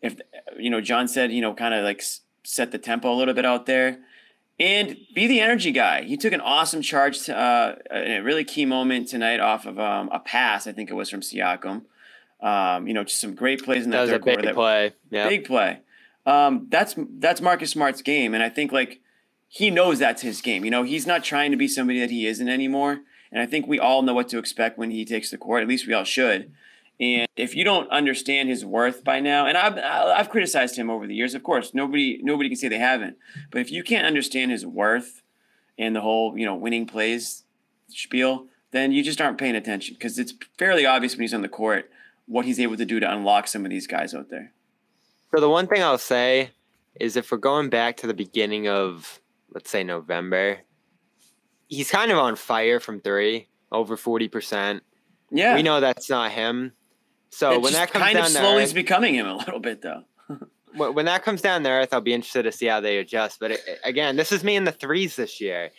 If 0.00 0.20
you 0.56 0.70
know, 0.70 0.80
John 0.80 1.08
said, 1.08 1.32
you 1.32 1.40
know, 1.40 1.52
kind 1.52 1.74
of 1.74 1.82
like 1.82 2.00
set 2.44 2.70
the 2.70 2.78
tempo 2.78 3.12
a 3.12 3.16
little 3.16 3.34
bit 3.34 3.44
out 3.44 3.66
there, 3.66 3.98
and 4.60 4.96
be 5.14 5.26
the 5.26 5.40
energy 5.40 5.72
guy. 5.72 6.02
He 6.02 6.16
took 6.16 6.32
an 6.32 6.40
awesome 6.40 6.82
charge, 6.82 7.24
to, 7.24 7.36
uh, 7.36 7.76
a 7.90 8.20
really 8.20 8.44
key 8.44 8.64
moment 8.64 9.08
tonight 9.08 9.40
off 9.40 9.66
of 9.66 9.78
um, 9.78 10.08
a 10.12 10.20
pass. 10.20 10.66
I 10.66 10.72
think 10.72 10.90
it 10.90 10.94
was 10.94 11.10
from 11.10 11.20
Siakam. 11.20 11.82
Um, 12.40 12.86
you 12.86 12.94
know, 12.94 13.04
just 13.04 13.20
some 13.20 13.34
great 13.34 13.64
plays 13.64 13.84
in 13.84 13.90
that, 13.90 13.96
that 13.96 14.02
was 14.02 14.10
third 14.10 14.22
a 14.22 14.24
big 14.24 14.34
quarter. 14.34 14.54
play. 14.54 14.92
Yeah, 15.10 15.28
big 15.28 15.44
play 15.46 15.80
um, 16.26 16.66
that's 16.70 16.94
that's 17.18 17.40
Marcus 17.40 17.70
Smart's 17.70 18.02
game, 18.02 18.34
and 18.34 18.42
I 18.42 18.48
think 18.48 18.72
like 18.72 19.00
he 19.48 19.70
knows 19.70 19.98
that's 19.98 20.22
his 20.22 20.40
game. 20.40 20.64
You 20.64 20.70
know, 20.70 20.82
he's 20.82 21.06
not 21.06 21.24
trying 21.24 21.50
to 21.50 21.56
be 21.56 21.68
somebody 21.68 22.00
that 22.00 22.10
he 22.10 22.26
isn't 22.26 22.48
anymore. 22.48 23.00
And 23.30 23.42
I 23.42 23.46
think 23.46 23.66
we 23.66 23.80
all 23.80 24.02
know 24.02 24.14
what 24.14 24.28
to 24.28 24.38
expect 24.38 24.78
when 24.78 24.92
he 24.92 25.04
takes 25.04 25.30
the 25.30 25.38
court. 25.38 25.62
At 25.62 25.68
least 25.68 25.86
we 25.86 25.92
all 25.92 26.04
should. 26.04 26.52
And 27.00 27.26
if 27.36 27.56
you 27.56 27.64
don't 27.64 27.90
understand 27.90 28.48
his 28.48 28.64
worth 28.64 29.02
by 29.02 29.18
now, 29.18 29.46
and 29.46 29.58
I've 29.58 29.76
I've 29.78 30.30
criticized 30.30 30.76
him 30.76 30.90
over 30.90 31.06
the 31.06 31.14
years, 31.14 31.34
of 31.34 31.42
course, 31.42 31.74
nobody 31.74 32.20
nobody 32.22 32.48
can 32.48 32.56
say 32.56 32.68
they 32.68 32.78
haven't. 32.78 33.16
But 33.50 33.60
if 33.60 33.72
you 33.72 33.82
can't 33.82 34.06
understand 34.06 34.52
his 34.52 34.64
worth 34.64 35.22
and 35.76 35.96
the 35.96 36.00
whole 36.00 36.38
you 36.38 36.46
know 36.46 36.54
winning 36.54 36.86
plays 36.86 37.44
spiel, 37.88 38.46
then 38.70 38.92
you 38.92 39.02
just 39.02 39.20
aren't 39.20 39.38
paying 39.38 39.56
attention 39.56 39.94
because 39.94 40.18
it's 40.18 40.34
fairly 40.56 40.86
obvious 40.86 41.14
when 41.14 41.22
he's 41.22 41.34
on 41.34 41.42
the 41.42 41.48
court 41.48 41.90
what 42.26 42.44
he's 42.44 42.60
able 42.60 42.76
to 42.76 42.84
do 42.84 43.00
to 43.00 43.12
unlock 43.12 43.46
some 43.48 43.64
of 43.64 43.70
these 43.70 43.86
guys 43.86 44.14
out 44.14 44.30
there. 44.30 44.52
So 45.34 45.40
the 45.40 45.50
one 45.50 45.66
thing 45.66 45.82
I'll 45.82 45.98
say 45.98 46.50
is 46.98 47.16
if 47.16 47.30
we're 47.30 47.38
going 47.38 47.68
back 47.68 47.96
to 47.98 48.06
the 48.06 48.14
beginning 48.14 48.68
of 48.68 49.20
let's 49.52 49.70
say 49.70 49.82
November, 49.82 50.58
he's 51.66 51.90
kind 51.90 52.12
of 52.12 52.18
on 52.18 52.36
fire 52.36 52.78
from 52.78 53.00
three, 53.00 53.48
over 53.72 53.96
forty 53.96 54.28
percent. 54.28 54.84
Yeah, 55.30 55.56
we 55.56 55.62
know 55.62 55.80
that's 55.80 56.08
not 56.08 56.30
him. 56.30 56.72
So 57.34 57.58
when 57.58 57.72
that 57.72 57.90
comes 57.90 58.04
kind 58.04 58.16
down 58.16 58.26
of 58.26 58.30
slowly 58.30 58.62
is 58.62 58.72
becoming 58.72 59.14
him 59.14 59.26
a 59.26 59.36
little 59.36 59.60
bit 59.60 59.82
though. 59.82 60.04
when 60.76 61.06
that 61.06 61.24
comes 61.24 61.42
down 61.42 61.62
to 61.64 61.70
earth, 61.70 61.92
I'll 61.92 62.00
be 62.00 62.14
interested 62.14 62.44
to 62.44 62.52
see 62.52 62.66
how 62.66 62.80
they 62.80 62.98
adjust. 62.98 63.40
But 63.40 63.52
it, 63.52 63.60
again, 63.84 64.16
this 64.16 64.32
is 64.32 64.44
me 64.44 64.56
in 64.56 64.64
the 64.64 64.72
threes 64.72 65.16
this 65.16 65.40
year. 65.40 65.70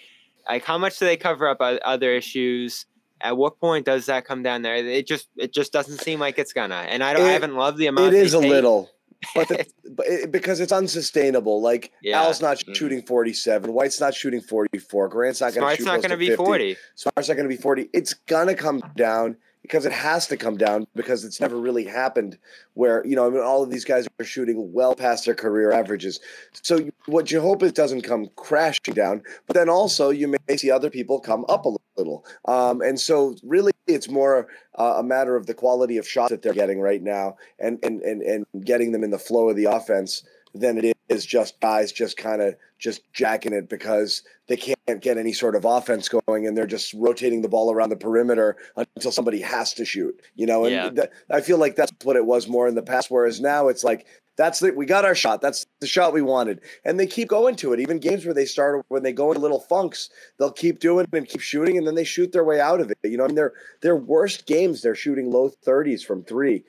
Like, 0.49 0.63
how 0.63 0.77
much 0.77 0.99
do 0.99 1.05
they 1.05 1.17
cover 1.17 1.47
up 1.47 1.57
other 1.59 2.11
issues? 2.11 2.85
At 3.21 3.37
what 3.37 3.59
point 3.59 3.85
does 3.85 4.05
that 4.07 4.25
come 4.25 4.43
down 4.43 4.61
there? 4.61 4.75
It 4.75 5.07
just 5.07 5.29
it 5.37 5.53
just 5.53 5.71
doesn't 5.71 5.99
seem 5.99 6.19
like 6.19 6.37
it's 6.37 6.53
gonna. 6.53 6.75
And 6.75 7.03
I 7.03 7.13
don't. 7.13 7.23
It, 7.23 7.29
I 7.29 7.31
haven't 7.31 7.55
loved 7.55 7.77
the 7.77 7.87
amount. 7.87 8.13
It 8.13 8.19
is 8.19 8.33
a 8.33 8.39
little 8.39 8.91
but, 9.33 9.47
the, 9.47 9.65
but 9.95 10.05
it, 10.07 10.31
because 10.31 10.59
it's 10.59 10.71
unsustainable. 10.71 11.61
Like 11.61 11.91
yeah. 12.01 12.21
Al's 12.21 12.41
not 12.41 12.57
mm-hmm. 12.57 12.73
shooting 12.73 13.01
47, 13.01 13.73
White's 13.73 13.99
not 13.99 14.13
shooting 14.13 14.41
44, 14.41 15.09
Grant's 15.09 15.41
not 15.41 15.53
going 15.53 15.67
to 15.67 15.75
shoot. 15.75 15.83
Smart's 15.83 16.03
not 16.03 16.09
going 16.09 16.19
to 16.19 16.29
be 16.29 16.35
40. 16.35 16.77
Smart's 16.95 17.27
not 17.29 17.35
going 17.35 17.49
to 17.49 17.55
be 17.55 17.61
40. 17.61 17.89
It's 17.93 18.13
going 18.13 18.47
to 18.47 18.55
come 18.55 18.81
down 18.95 19.37
because 19.65 19.87
it 19.87 19.91
has 19.91 20.27
to 20.27 20.37
come 20.37 20.57
down 20.57 20.85
because 20.95 21.25
it's 21.25 21.41
never 21.41 21.57
really 21.57 21.85
happened 21.85 22.37
where 22.75 23.03
you 23.05 23.15
know 23.15 23.25
I 23.25 23.29
mean, 23.31 23.41
all 23.41 23.63
of 23.63 23.71
these 23.71 23.83
guys 23.83 24.07
are 24.19 24.25
shooting 24.25 24.71
well 24.71 24.93
past 24.93 25.25
their 25.25 25.33
career 25.33 25.71
averages. 25.71 26.19
So 26.61 26.87
what 27.07 27.31
you 27.31 27.41
hope 27.41 27.63
it 27.63 27.73
doesn't 27.73 28.03
come 28.03 28.29
crashing 28.35 28.93
down, 28.93 29.23
but 29.47 29.55
then 29.55 29.67
also 29.67 30.11
you 30.11 30.27
may 30.27 30.57
see 30.57 30.69
other 30.69 30.91
people 30.91 31.19
come 31.19 31.45
up 31.49 31.65
a 31.65 31.75
little. 31.97 32.25
Um, 32.47 32.81
and 32.81 32.99
so 32.99 33.35
really 33.41 33.71
it's 33.87 34.07
more 34.07 34.47
uh, 34.77 34.95
a 34.97 35.03
matter 35.03 35.35
of 35.35 35.47
the 35.47 35.55
quality 35.55 35.97
of 35.97 36.07
shots 36.07 36.29
that 36.29 36.43
they're 36.43 36.53
getting 36.53 36.79
right 36.79 37.01
now 37.01 37.35
and 37.59 37.79
and 37.81 38.01
and 38.01 38.21
and 38.21 38.45
getting 38.63 38.91
them 38.91 39.03
in 39.03 39.09
the 39.09 39.19
flow 39.19 39.49
of 39.49 39.55
the 39.55 39.65
offense 39.65 40.23
than 40.55 40.77
it 40.77 40.97
is 41.09 41.25
just 41.25 41.59
guys 41.59 41.91
just 41.91 42.17
kind 42.17 42.41
of 42.41 42.55
just 42.79 43.01
jacking 43.13 43.53
it 43.53 43.69
because 43.69 44.23
they 44.47 44.57
can't 44.57 45.01
get 45.01 45.17
any 45.17 45.33
sort 45.33 45.55
of 45.55 45.65
offense 45.65 46.09
going 46.09 46.47
and 46.47 46.57
they're 46.57 46.65
just 46.65 46.93
rotating 46.93 47.41
the 47.41 47.49
ball 47.49 47.71
around 47.71 47.89
the 47.89 47.95
perimeter 47.95 48.57
until 48.75 49.11
somebody 49.11 49.41
has 49.41 49.73
to 49.73 49.85
shoot 49.85 50.19
you 50.35 50.45
know 50.45 50.65
and 50.65 50.73
yeah. 50.73 50.89
th- 50.89 51.09
i 51.29 51.41
feel 51.41 51.57
like 51.57 51.75
that's 51.75 51.91
what 52.03 52.15
it 52.15 52.25
was 52.25 52.47
more 52.47 52.67
in 52.67 52.75
the 52.75 52.81
past 52.81 53.11
whereas 53.11 53.39
now 53.39 53.67
it's 53.67 53.83
like 53.83 54.07
That's 54.37 54.59
the 54.59 54.71
we 54.71 54.85
got 54.85 55.05
our 55.05 55.15
shot. 55.15 55.41
That's 55.41 55.65
the 55.79 55.87
shot 55.87 56.13
we 56.13 56.21
wanted. 56.21 56.59
And 56.83 56.99
they 56.99 57.07
keep 57.07 57.29
going 57.29 57.55
to 57.57 57.73
it. 57.73 57.79
Even 57.79 57.99
games 57.99 58.25
where 58.25 58.33
they 58.33 58.45
start 58.45 58.85
when 58.89 59.03
they 59.03 59.13
go 59.13 59.29
into 59.29 59.41
little 59.41 59.61
funks, 59.61 60.09
they'll 60.37 60.51
keep 60.51 60.79
doing 60.79 61.05
it 61.05 61.17
and 61.17 61.27
keep 61.27 61.41
shooting, 61.41 61.77
and 61.77 61.87
then 61.87 61.95
they 61.95 62.03
shoot 62.03 62.31
their 62.31 62.43
way 62.43 62.59
out 62.59 62.81
of 62.81 62.91
it. 62.91 62.97
You 63.03 63.17
know, 63.17 63.23
I 63.23 63.27
mean, 63.27 63.35
their 63.35 63.53
their 63.81 63.95
worst 63.95 64.45
games, 64.45 64.81
they're 64.81 64.95
shooting 64.95 65.31
low 65.31 65.49
thirties 65.49 66.03
from 66.03 66.23
three. 66.23 66.63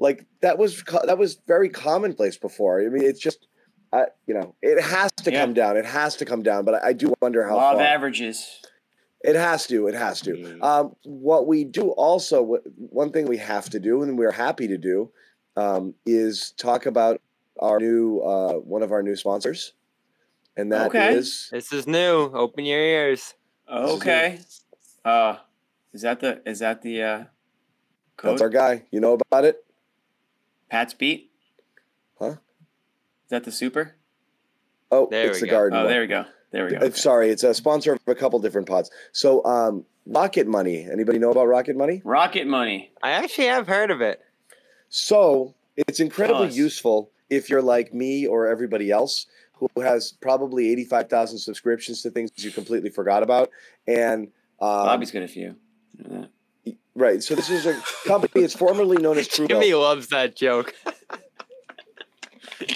Like 0.00 0.24
that 0.40 0.56
was 0.56 0.82
that 1.04 1.18
was 1.18 1.38
very 1.46 1.68
commonplace 1.68 2.38
before. 2.38 2.80
I 2.80 2.88
mean, 2.88 3.04
it's 3.04 3.20
just, 3.20 3.46
I 3.92 4.06
you 4.26 4.32
know, 4.32 4.54
it 4.62 4.82
has 4.82 5.12
to 5.12 5.30
Yeah. 5.30 5.42
come 5.42 5.52
down. 5.52 5.76
It 5.76 5.84
has 5.84 6.16
to 6.16 6.24
come 6.24 6.42
down. 6.42 6.64
But 6.64 6.76
I, 6.76 6.88
I 6.88 6.92
do 6.94 7.12
wonder 7.20 7.46
how 7.46 7.56
Law 7.56 7.74
of 7.74 7.80
averages. 7.80 8.60
It 9.22 9.36
has 9.36 9.66
to. 9.66 9.86
It 9.86 9.94
has 9.94 10.22
to. 10.22 10.58
Um, 10.62 10.96
what 11.04 11.46
we 11.46 11.64
do 11.64 11.90
also, 11.90 12.56
one 12.76 13.12
thing 13.12 13.26
we 13.26 13.36
have 13.36 13.68
to 13.68 13.78
do, 13.78 14.02
and 14.02 14.18
we're 14.18 14.32
happy 14.32 14.66
to 14.68 14.78
do, 14.78 15.12
um, 15.56 15.92
is 16.06 16.54
talk 16.56 16.86
about 16.86 17.20
our 17.60 17.78
new 17.78 18.20
uh, 18.20 18.54
one 18.54 18.82
of 18.82 18.92
our 18.92 19.02
new 19.02 19.14
sponsors, 19.16 19.74
and 20.56 20.72
that 20.72 20.86
is 20.86 20.88
Okay. 20.88 21.14
This 21.58 21.72
is 21.74 21.86
new. 21.86 22.30
Open 22.32 22.64
your 22.64 22.80
ears. 22.80 23.34
Okay. 23.70 24.40
Uh, 25.04 25.36
is 25.92 26.00
that 26.00 26.20
the 26.20 26.40
is 26.46 26.60
that 26.60 26.80
the 26.80 27.02
uh, 27.02 27.24
code? 28.16 28.30
that's 28.32 28.40
our 28.40 28.48
guy. 28.48 28.84
You 28.90 29.00
know 29.00 29.18
about 29.30 29.44
it? 29.44 29.62
Pat's 30.70 30.94
beat. 30.94 31.30
Huh? 32.18 32.30
Is 32.30 32.36
that 33.30 33.44
the 33.44 33.52
super? 33.52 33.96
Oh, 34.90 35.08
There 35.10 35.30
it's 35.30 35.40
the 35.40 35.46
go. 35.46 35.52
garden. 35.52 35.78
Oh, 35.78 35.82
one. 35.82 35.90
there 35.90 36.00
we 36.00 36.06
go. 36.06 36.24
There 36.52 36.64
we 36.64 36.70
go. 36.72 36.76
Okay. 36.78 36.90
Sorry, 36.96 37.30
it's 37.30 37.44
a 37.44 37.54
sponsor 37.54 37.92
of 37.92 38.00
a 38.06 38.14
couple 38.14 38.38
different 38.40 38.66
pods. 38.68 38.90
So, 39.12 39.44
um, 39.44 39.84
Rocket 40.06 40.46
Money. 40.48 40.88
Anybody 40.90 41.18
know 41.18 41.30
about 41.30 41.46
Rocket 41.46 41.76
Money? 41.76 42.02
Rocket 42.04 42.46
money. 42.46 42.90
I 43.02 43.10
actually 43.12 43.46
have 43.46 43.68
heard 43.68 43.90
of 43.90 44.00
it. 44.00 44.20
So 44.88 45.54
it's 45.76 46.00
incredibly 46.00 46.48
us. 46.48 46.56
useful 46.56 47.10
if 47.28 47.48
you're 47.48 47.62
like 47.62 47.94
me 47.94 48.26
or 48.26 48.48
everybody 48.48 48.90
else 48.90 49.26
who 49.52 49.68
has 49.80 50.12
probably 50.20 50.70
85,000 50.72 51.38
subscriptions 51.38 52.02
to 52.02 52.10
things 52.10 52.30
you 52.36 52.50
completely 52.50 52.90
forgot 52.90 53.22
about. 53.22 53.50
And 53.86 54.28
um, 54.60 54.86
Bobby's 54.86 55.10
got 55.12 55.22
a 55.22 55.28
few. 55.28 55.54
You 55.98 56.04
know 56.08 56.20
that. 56.22 56.30
Right. 56.94 57.22
So 57.22 57.34
this 57.34 57.50
is 57.50 57.66
a 57.66 57.80
company. 58.06 58.42
It's 58.44 58.54
formerly 58.54 58.96
known 58.98 59.18
as 59.18 59.28
True. 59.28 59.46
Jimmy 59.48 59.74
loves 59.74 60.08
that 60.08 60.36
joke. 60.36 60.74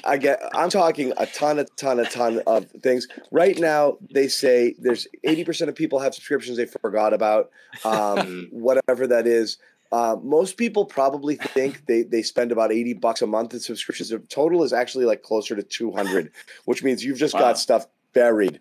I 0.05 0.17
get. 0.17 0.41
I'm 0.55 0.71
talking 0.71 1.13
a 1.17 1.27
ton, 1.27 1.59
a 1.59 1.65
ton, 1.77 1.99
a 1.99 2.05
ton 2.05 2.41
of 2.47 2.71
things. 2.83 3.07
Right 3.31 3.59
now, 3.59 3.99
they 4.13 4.29
say 4.29 4.75
there's 4.79 5.07
80% 5.27 5.69
of 5.69 5.75
people 5.75 5.99
have 5.99 6.15
subscriptions 6.15 6.57
they 6.57 6.67
forgot 6.67 7.13
about. 7.13 7.51
Um, 7.85 8.49
whatever 8.51 9.07
that 9.07 9.27
is. 9.27 9.59
Uh, 9.93 10.17
most 10.23 10.57
people 10.57 10.85
probably 10.85 11.37
think 11.37 11.87
they, 11.87 12.03
they 12.03 12.23
spend 12.23 12.51
about 12.51 12.73
80 12.73 12.95
bucks 12.95 13.23
a 13.23 13.27
month 13.29 13.55
in 13.55 13.61
subscriptions. 13.61 14.09
The 14.09 14.19
total 14.19 14.65
is 14.65 14.73
actually 14.73 15.05
like 15.05 15.23
closer 15.23 15.55
to 15.55 15.63
200, 15.63 16.33
which 16.65 16.83
means 16.83 17.05
you've 17.05 17.19
just 17.19 17.35
Wow. 17.35 17.41
got 17.41 17.59
stuff 17.59 17.87
buried. 18.13 18.59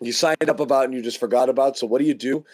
You 0.00 0.12
signed 0.12 0.48
up 0.48 0.60
about 0.60 0.84
and 0.84 0.94
you 0.94 1.02
just 1.02 1.18
forgot 1.18 1.48
about. 1.48 1.76
So 1.76 1.86
what 1.88 2.00
do 2.00 2.04
you 2.06 2.14
do? 2.14 2.44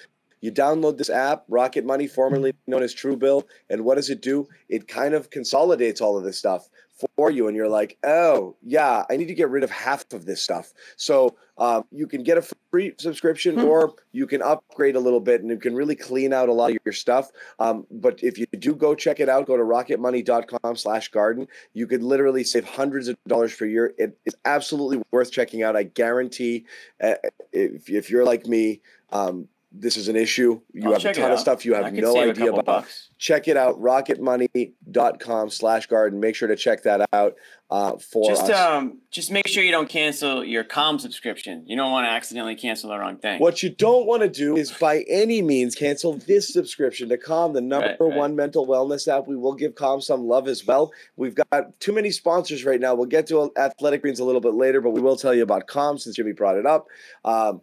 You 0.45 0.53
download 0.53 0.99
this 0.99 1.09
app, 1.09 1.45
Rocket 1.49 1.87
Money, 1.87 2.07
formerly 2.07 2.53
known 2.67 2.83
as 2.83 2.95
Truebill, 2.95 3.45
and 3.71 3.83
what 3.83 3.95
does 3.95 4.11
it 4.11 4.21
do? 4.21 4.47
It 4.69 4.87
kind 4.87 5.15
of 5.15 5.31
consolidates 5.31 6.03
all 6.03 6.19
of 6.19 6.25
this 6.25 6.39
stuff 6.39 6.69
for 7.17 7.31
you, 7.31 7.49
and 7.49 7.57
you're 7.57 7.67
like, 7.67 7.97
oh 8.05 8.55
yeah, 8.63 9.05
I 9.09 9.17
need 9.17 9.29
to 9.29 9.35
get 9.35 9.49
rid 9.49 9.65
of 9.65 9.71
half 9.71 10.05
of 10.13 10.27
this 10.27 10.43
stuff. 10.43 10.75
So 10.97 11.35
um, 11.57 11.85
you 11.91 12.07
can 12.07 12.23
get 12.23 12.37
a 12.37 12.47
free 12.71 12.93
subscription, 12.99 13.59
or 13.59 13.95
you 14.13 14.27
can 14.27 14.43
upgrade 14.43 14.97
a 14.97 15.01
little 15.01 15.19
bit, 15.19 15.41
and 15.41 15.49
you 15.49 15.57
can 15.57 15.75
really 15.75 15.97
clean 15.97 16.35
out 16.35 16.51
a 16.51 16.53
lot 16.53 16.73
of 16.73 16.79
your 16.85 16.93
stuff. 16.93 17.31
Um, 17.59 17.87
but 17.91 18.23
if 18.23 18.37
you 18.37 18.45
do 18.59 18.75
go 18.75 18.95
check 18.95 19.21
it 19.21 19.31
out, 19.31 19.47
go 19.47 19.57
to 19.57 19.63
rocketmoney.com/garden. 19.63 21.49
You 21.73 21.87
could 21.87 22.03
literally 22.03 22.45
save 22.45 22.67
hundreds 22.67 23.09
of 23.09 23.17
dollars 23.27 23.57
per 23.57 23.65
year. 23.65 23.95
It 23.97 24.19
is 24.27 24.37
absolutely 24.45 25.03
worth 25.11 25.33
checking 25.33 25.63
out. 25.63 25.75
I 25.75 25.85
guarantee, 25.85 26.67
uh, 27.03 27.15
if 27.51 27.89
if 27.89 28.11
you're 28.11 28.27
like 28.27 28.47
me. 28.47 28.83
Um, 29.11 29.49
this 29.77 29.97
is 29.97 30.07
an 30.09 30.15
issue. 30.17 30.61
You 30.73 30.87
I'll 30.87 31.01
have 31.01 31.05
a 31.05 31.13
ton 31.15 31.33
of 31.33 31.41
stuff 31.41 31.65
you 31.65 31.75
have 31.75 31.93
no 31.93 32.17
idea 32.17 32.53
about. 32.53 32.65
bucks. 32.65 33.09
Check 33.19 33.49
it 33.49 33.57
out, 33.57 33.81
rocketmoney.Calm 33.81 35.51
slash 35.51 35.87
garden. 35.87 36.21
Make 36.21 36.35
sure 36.35 36.49
to 36.49 36.57
check 36.57 36.83
that 36.85 37.09
out 37.13 37.35
uh, 37.71 37.97
for 37.97 38.29
Just 38.31 38.51
us. 38.51 38.51
um, 38.51 38.99
just 39.11 39.31
make 39.31 39.47
sure 39.49 39.65
you 39.65 39.71
don't 39.73 39.89
cancel 39.89 40.45
your 40.45 40.63
com 40.65 40.99
subscription. 40.99 41.65
You 41.67 41.77
don't 41.77 41.91
want 41.91 42.05
to 42.07 42.11
accidentally 42.11 42.55
cancel 42.55 42.91
the 42.91 42.99
wrong 42.99 43.17
thing. 43.17 43.41
What 43.41 43.63
you 43.63 43.71
don't 43.71 44.07
want 44.07 44.23
to 44.23 44.29
do 44.29 44.57
is 44.57 44.71
by 44.73 45.05
any 45.09 45.43
means 45.43 45.75
cancel 45.75 46.19
this 46.19 46.53
subscription 46.53 47.09
to 47.09 47.17
Calm, 47.19 47.53
the 47.53 47.61
number 47.61 47.85
Right, 47.89 48.01
right. 48.01 48.17
one 48.17 48.37
mental 48.37 48.67
wellness 48.67 49.09
app. 49.09 49.27
We 49.27 49.37
will 49.37 49.55
give 49.55 49.75
Calm 49.75 50.01
some 50.01 50.25
love 50.27 50.47
as 50.49 50.65
well. 50.67 50.93
We've 51.17 51.35
got 51.35 51.79
too 51.81 51.93
many 51.93 52.11
sponsors 52.11 52.65
right 52.65 52.81
now. 52.81 52.95
We'll 52.95 53.07
get 53.07 53.27
to 53.29 53.51
Athletic 53.57 54.03
Greens 54.03 54.21
a 54.21 54.25
little 54.25 54.41
bit 54.41 54.55
later, 54.55 54.81
but 54.81 54.91
we 54.91 55.01
will 55.01 55.17
tell 55.17 55.35
you 55.35 55.43
about 55.43 55.67
Calm 55.67 55.99
since 55.99 56.17
Jimmy 56.17 56.33
brought 56.33 56.57
it 56.57 56.67
up. 56.67 56.87
Um, 57.25 57.63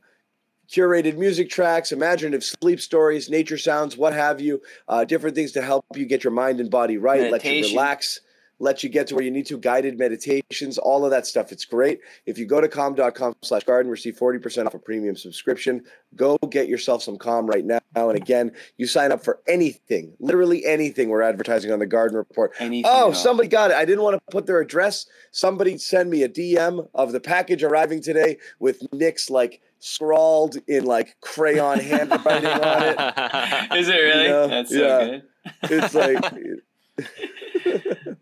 curated 0.72 1.18
music 1.18 1.50
tracks, 1.50 1.92
imaginative 1.92 2.44
sleep 2.44 2.80
stories, 2.80 3.30
nature 3.30 3.58
sounds, 3.58 3.98
what 3.98 4.14
have 4.14 4.40
you, 4.40 4.62
uh, 4.88 5.04
different 5.06 5.36
things 5.36 5.52
to 5.52 5.62
help 5.62 5.86
you 5.96 6.06
get 6.06 6.24
your 6.24 6.32
mind 6.32 6.60
and 6.60 6.70
body 6.72 6.98
right, 6.98 7.32
let 7.32 7.44
you 7.44 7.64
relax, 7.64 8.22
let 8.60 8.84
you 8.84 8.90
get 8.90 9.08
to 9.08 9.16
where 9.16 9.24
you 9.24 9.32
need 9.32 9.48
to, 9.48 9.58
guided 9.58 9.98
meditations, 9.98 10.78
all 10.78 11.04
of 11.04 11.10
that 11.10 11.26
stuff. 11.26 11.52
It's 11.52 11.66
great. 11.66 12.00
If 12.28 12.38
you 12.38 12.46
go 12.46 12.62
to 12.62 12.68
calm.com 12.68 13.34
slash 13.42 13.64
garden, 13.64 13.92
receive 13.92 14.16
40% 14.18 14.68
off 14.68 14.76
a 14.76 14.80
premium 14.80 15.16
subscription. 15.16 15.84
Go 16.16 16.38
get 16.50 16.68
yourself 16.68 17.02
some 17.02 17.18
calm 17.18 17.48
right 17.48 17.66
now. 17.66 17.80
And 17.96 18.16
again, 18.16 18.52
you 18.78 18.86
sign 18.86 19.12
up 19.12 19.24
for 19.24 19.40
anything, 19.48 20.14
literally 20.20 20.64
anything 20.66 21.10
we're 21.10 21.24
advertising 21.24 21.72
on 21.72 21.80
the 21.80 21.88
Garden 21.88 22.16
Report. 22.16 22.52
Anything 22.60 22.92
Oh, 22.94 23.06
all. 23.06 23.14
somebody 23.14 23.50
got 23.50 23.72
it. 23.72 23.78
I 23.78 23.84
didn't 23.84 24.04
want 24.04 24.16
to 24.16 24.32
put 24.32 24.46
their 24.46 24.62
address. 24.62 25.08
Somebody 25.32 25.78
send 25.80 26.12
me 26.12 26.22
a 26.22 26.30
DM 26.30 26.88
of 26.94 27.14
the 27.14 27.20
package 27.20 27.64
arriving 27.64 28.02
today 28.02 28.38
with 28.60 28.82
Nick's 28.94 29.30
like 29.32 29.60
scrawled 29.82 30.56
in 30.68 30.86
like 30.86 31.18
crayon 31.22 31.80
handwriting 31.80 32.46
on 32.50 32.84
it. 32.84 33.72
Is 33.78 33.90
it 33.90 33.94
really? 33.96 34.28
Yeah, 34.28 34.48
That's 34.48 34.70
so 34.70 34.76
yeah. 34.76 35.06
good. 35.06 35.24
It's 35.64 35.94
like 35.96 36.24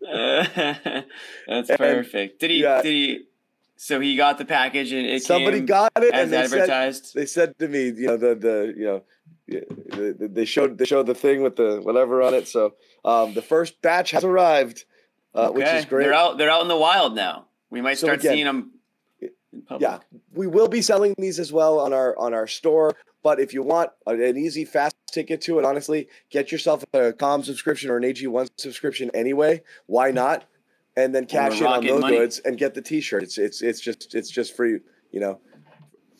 That's 1.46 1.70
And- 1.70 1.78
perfect. 1.78 2.40
Did 2.40 2.50
he? 2.50 2.62
yeah. 2.62 2.82
Did 2.82 2.90
he? 2.92 3.24
So 3.76 3.98
he 4.00 4.14
got 4.16 4.36
the 4.36 4.44
package 4.44 4.92
and 4.92 5.06
it 5.06 5.22
somebody 5.22 5.58
came 5.58 5.66
got 5.66 5.90
it 5.96 6.12
as 6.12 6.24
and 6.24 6.32
they 6.32 6.46
said, 6.48 6.60
advertised. 6.60 7.14
they 7.14 7.24
said 7.26 7.58
to 7.60 7.68
me, 7.68 7.86
you 7.86 8.08
know, 8.08 8.16
the 8.18 8.34
the 8.34 8.74
you 8.76 8.84
know, 8.84 9.02
yeah, 9.46 9.60
the- 9.86 10.16
the- 10.18 10.28
they 10.28 10.44
showed 10.44 10.76
they 10.78 10.84
showed 10.84 11.06
the 11.06 11.14
thing 11.14 11.42
with 11.42 11.56
the 11.56 11.80
whatever 11.82 12.22
on 12.22 12.34
it. 12.34 12.46
So 12.48 12.74
um, 13.04 13.32
the 13.34 13.40
first 13.42 13.80
batch 13.80 14.10
has 14.10 14.22
arrived, 14.24 14.84
uh, 15.34 15.48
which 15.50 15.66
is 15.66 15.84
great. 15.86 16.04
They're 16.04 16.12
out. 16.14 16.36
They're 16.36 16.50
out 16.50 16.60
in 16.62 16.68
the 16.68 16.76
wild 16.76 17.14
now. 17.14 17.46
We 17.70 17.80
might 17.80 17.94
So 17.98 18.06
start 18.08 18.20
again, 18.20 18.32
seeing 18.34 18.44
them. 18.46 18.72
In 19.52 19.62
public. 19.62 19.82
Yeah, 19.82 19.98
we 20.32 20.46
will 20.46 20.68
be 20.68 20.82
selling 20.82 21.14
these 21.18 21.38
as 21.38 21.52
well 21.52 21.80
on 21.80 21.92
our 21.92 22.16
on 22.18 22.34
our 22.34 22.46
store. 22.46 22.94
But 23.22 23.40
if 23.40 23.52
you 23.52 23.62
want 23.62 23.90
an 24.06 24.36
easy, 24.36 24.64
fast 24.64 24.96
ticket 25.12 25.40
to 25.42 25.58
it, 25.58 25.64
honestly, 25.64 26.08
get 26.30 26.50
yourself 26.50 26.84
a 26.94 27.12
Calm 27.12 27.42
subscription 27.42 27.90
or 27.90 27.98
an 27.98 28.04
AG1 28.04 28.48
subscription 28.56 29.10
anyway. 29.12 29.62
Why 29.86 30.10
not? 30.10 30.44
And 30.96 31.14
then 31.14 31.26
cash 31.26 31.60
in 31.60 31.66
on 31.66 31.84
those 31.84 32.00
Money. 32.00 32.16
goods 32.16 32.38
and 32.40 32.58
get 32.58 32.74
the 32.74 32.82
T-shirt. 32.82 33.22
It's 33.22 33.38
it's 33.38 33.62
it's 33.62 33.80
just 33.80 34.14
it's 34.14 34.30
just 34.30 34.56
free. 34.56 34.80
You 35.12 35.20
know, 35.20 35.40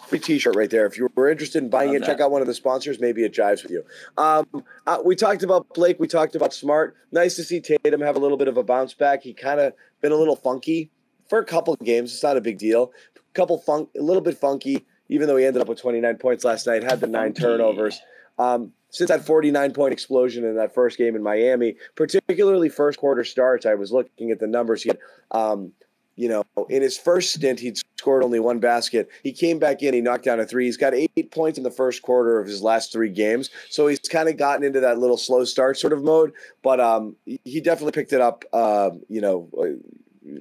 free 0.08 0.18
T-shirt 0.18 0.56
right 0.56 0.70
there. 0.70 0.86
If 0.86 0.98
you 0.98 1.08
were 1.14 1.30
interested 1.30 1.62
in 1.62 1.70
buying 1.70 1.92
Love 1.92 2.02
it, 2.02 2.06
check 2.06 2.20
out 2.20 2.30
one 2.30 2.40
of 2.40 2.46
the 2.46 2.54
sponsors. 2.54 3.00
Maybe 3.00 3.24
it 3.24 3.32
jives 3.32 3.62
with 3.62 3.72
you. 3.72 3.84
Um, 4.18 4.46
uh, 4.86 4.98
we 5.04 5.16
talked 5.16 5.42
about 5.42 5.72
Blake. 5.74 5.98
We 5.98 6.08
talked 6.08 6.34
about 6.34 6.52
Smart. 6.52 6.96
Nice 7.12 7.36
to 7.36 7.44
see 7.44 7.60
Tatum 7.60 8.00
have 8.00 8.16
a 8.16 8.18
little 8.18 8.36
bit 8.36 8.48
of 8.48 8.56
a 8.56 8.62
bounce 8.62 8.94
back. 8.94 9.22
He 9.22 9.32
kind 9.32 9.60
of 9.60 9.72
been 10.00 10.12
a 10.12 10.16
little 10.16 10.36
funky 10.36 10.90
for 11.30 11.38
a 11.38 11.44
couple 11.44 11.72
of 11.72 11.80
games. 11.80 12.12
It's 12.12 12.22
not 12.22 12.36
a 12.36 12.40
big 12.40 12.58
deal. 12.58 12.92
Couple 13.32 13.56
funk, 13.58 13.88
a 13.96 14.02
little 14.02 14.20
bit 14.20 14.36
funky. 14.36 14.84
Even 15.08 15.28
though 15.28 15.36
he 15.36 15.44
ended 15.44 15.62
up 15.62 15.68
with 15.68 15.80
29 15.80 16.16
points 16.18 16.44
last 16.44 16.66
night, 16.66 16.82
had 16.82 17.00
the 17.00 17.06
nine 17.06 17.32
turnovers. 17.32 18.00
Um, 18.38 18.72
since 18.90 19.08
that 19.08 19.24
49 19.24 19.72
point 19.72 19.92
explosion 19.92 20.44
in 20.44 20.56
that 20.56 20.74
first 20.74 20.98
game 20.98 21.14
in 21.14 21.22
Miami, 21.22 21.76
particularly 21.94 22.68
first 22.68 22.98
quarter 22.98 23.24
starts, 23.24 23.66
I 23.66 23.74
was 23.74 23.92
looking 23.92 24.30
at 24.30 24.40
the 24.40 24.46
numbers. 24.46 24.82
He 24.82 24.88
had, 24.88 24.98
um, 25.30 25.72
you 26.16 26.28
know, 26.28 26.44
in 26.68 26.82
his 26.82 26.98
first 26.98 27.32
stint, 27.32 27.60
he'd 27.60 27.78
scored 27.98 28.24
only 28.24 28.40
one 28.40 28.58
basket. 28.58 29.08
He 29.22 29.32
came 29.32 29.58
back 29.58 29.82
in, 29.82 29.94
he 29.94 30.00
knocked 30.00 30.24
down 30.24 30.40
a 30.40 30.46
three. 30.46 30.66
He's 30.66 30.76
got 30.76 30.94
eight 30.94 31.30
points 31.30 31.56
in 31.56 31.64
the 31.64 31.70
first 31.70 32.02
quarter 32.02 32.40
of 32.40 32.46
his 32.46 32.62
last 32.62 32.92
three 32.92 33.10
games. 33.10 33.50
So 33.68 33.86
he's 33.86 34.00
kind 34.00 34.28
of 34.28 34.36
gotten 34.36 34.64
into 34.64 34.80
that 34.80 34.98
little 34.98 35.16
slow 35.16 35.44
start 35.44 35.78
sort 35.78 35.92
of 35.92 36.02
mode. 36.02 36.32
But 36.62 36.80
um, 36.80 37.16
he 37.26 37.60
definitely 37.60 37.92
picked 37.92 38.12
it 38.12 38.20
up, 38.20 38.44
uh, 38.52 38.90
you 39.08 39.20
know, 39.20 39.48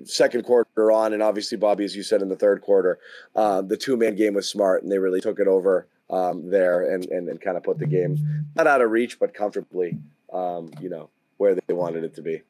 second 0.04 0.44
quarter 0.44 0.92
on. 0.92 1.14
And 1.14 1.24
obviously, 1.24 1.58
Bobby, 1.58 1.86
as 1.86 1.96
you 1.96 2.04
said 2.04 2.22
in 2.22 2.30
the 2.30 2.36
third 2.36 2.62
quarter, 2.62 3.00
uh, 3.36 3.62
the 3.62 3.78
two 3.78 3.98
man 3.98 4.16
game 4.16 4.34
was 4.34 4.50
smart 4.50 4.84
and 4.84 4.92
they 4.92 4.98
really 4.98 5.22
took 5.22 5.40
it 5.40 5.48
over 5.48 5.88
um, 6.10 6.50
there 6.50 6.94
and, 6.94 7.06
and, 7.06 7.30
and 7.30 7.40
kind 7.42 7.58
of 7.58 7.64
put 7.64 7.78
the 7.78 7.86
game 7.86 8.18
not 8.56 8.68
out 8.68 8.82
of 8.82 8.92
reach, 8.92 9.20
but 9.20 9.34
comfortably, 9.34 9.98
um, 10.34 10.72
you 10.82 10.90
know, 10.90 11.10
where 11.38 11.56
they 11.56 11.74
wanted 11.74 12.04
it 12.04 12.16
to 12.16 12.22
be. 12.22 12.42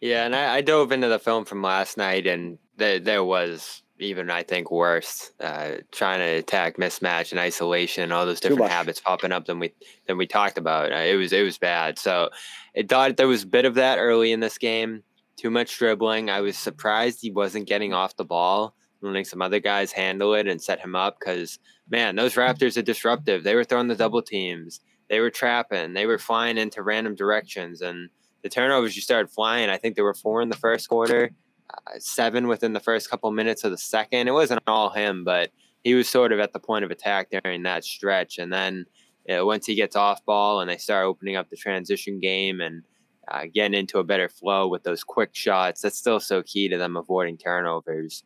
Yeah, 0.00 0.26
and 0.26 0.36
I, 0.36 0.56
I 0.56 0.60
dove 0.60 0.92
into 0.92 1.08
the 1.08 1.18
film 1.18 1.44
from 1.44 1.62
last 1.62 1.96
night, 1.96 2.26
and 2.26 2.58
there 2.76 2.98
there 2.98 3.24
was 3.24 3.82
even 3.98 4.28
I 4.30 4.42
think 4.42 4.70
worse, 4.70 5.30
uh, 5.40 5.76
trying 5.92 6.18
to 6.18 6.38
attack 6.38 6.76
mismatch 6.76 7.30
and 7.30 7.40
isolation, 7.40 8.02
and 8.04 8.12
all 8.12 8.26
those 8.26 8.40
different 8.40 8.70
habits 8.70 9.00
popping 9.00 9.32
up 9.32 9.46
than 9.46 9.58
we 9.58 9.72
than 10.06 10.18
we 10.18 10.26
talked 10.26 10.58
about. 10.58 10.92
Uh, 10.92 10.96
it 10.96 11.16
was 11.16 11.32
it 11.32 11.42
was 11.42 11.58
bad. 11.58 11.98
So 11.98 12.30
it 12.74 12.88
thought 12.88 13.16
there 13.16 13.28
was 13.28 13.44
a 13.44 13.46
bit 13.46 13.64
of 13.64 13.76
that 13.76 13.98
early 13.98 14.32
in 14.32 14.40
this 14.40 14.58
game. 14.58 15.02
Too 15.36 15.50
much 15.50 15.78
dribbling. 15.78 16.30
I 16.30 16.40
was 16.40 16.56
surprised 16.56 17.18
he 17.20 17.30
wasn't 17.30 17.68
getting 17.68 17.92
off 17.92 18.16
the 18.16 18.24
ball, 18.24 18.74
letting 19.00 19.24
some 19.24 19.42
other 19.42 19.60
guys 19.60 19.92
handle 19.92 20.34
it 20.34 20.46
and 20.46 20.60
set 20.62 20.80
him 20.80 20.94
up. 20.94 21.18
Because 21.18 21.58
man, 21.88 22.16
those 22.16 22.34
Raptors 22.34 22.76
are 22.76 22.82
disruptive. 22.82 23.44
They 23.44 23.54
were 23.54 23.64
throwing 23.64 23.88
the 23.88 23.96
double 23.96 24.22
teams. 24.22 24.80
They 25.08 25.20
were 25.20 25.30
trapping. 25.30 25.92
They 25.92 26.06
were 26.06 26.18
flying 26.18 26.56
into 26.56 26.82
random 26.82 27.14
directions, 27.14 27.82
and 27.82 28.08
the 28.42 28.48
turnovers 28.48 28.94
just 28.94 29.06
started 29.06 29.30
flying. 29.30 29.68
I 29.68 29.76
think 29.76 29.94
there 29.94 30.04
were 30.04 30.14
four 30.14 30.40
in 30.40 30.48
the 30.48 30.56
first 30.56 30.88
quarter, 30.88 31.30
uh, 31.70 31.98
seven 31.98 32.48
within 32.48 32.72
the 32.72 32.80
first 32.80 33.10
couple 33.10 33.30
minutes 33.30 33.64
of 33.64 33.70
the 33.70 33.78
second. 33.78 34.28
It 34.28 34.32
wasn't 34.32 34.62
all 34.66 34.90
him, 34.90 35.24
but 35.24 35.50
he 35.82 35.94
was 35.94 36.08
sort 36.08 36.32
of 36.32 36.40
at 36.40 36.52
the 36.52 36.58
point 36.58 36.84
of 36.84 36.90
attack 36.90 37.28
during 37.30 37.62
that 37.64 37.84
stretch. 37.84 38.38
And 38.38 38.52
then 38.52 38.86
you 39.28 39.36
know, 39.36 39.46
once 39.46 39.66
he 39.66 39.74
gets 39.74 39.96
off 39.96 40.24
ball 40.24 40.60
and 40.60 40.68
they 40.68 40.76
start 40.76 41.06
opening 41.06 41.36
up 41.36 41.50
the 41.50 41.56
transition 41.56 42.20
game 42.20 42.60
and 42.60 42.82
uh, 43.28 43.44
getting 43.52 43.78
into 43.78 43.98
a 43.98 44.04
better 44.04 44.28
flow 44.28 44.68
with 44.68 44.82
those 44.82 45.04
quick 45.04 45.30
shots, 45.34 45.82
that's 45.82 45.98
still 45.98 46.20
so 46.20 46.42
key 46.42 46.68
to 46.68 46.78
them 46.78 46.96
avoiding 46.96 47.36
turnovers. 47.36 48.24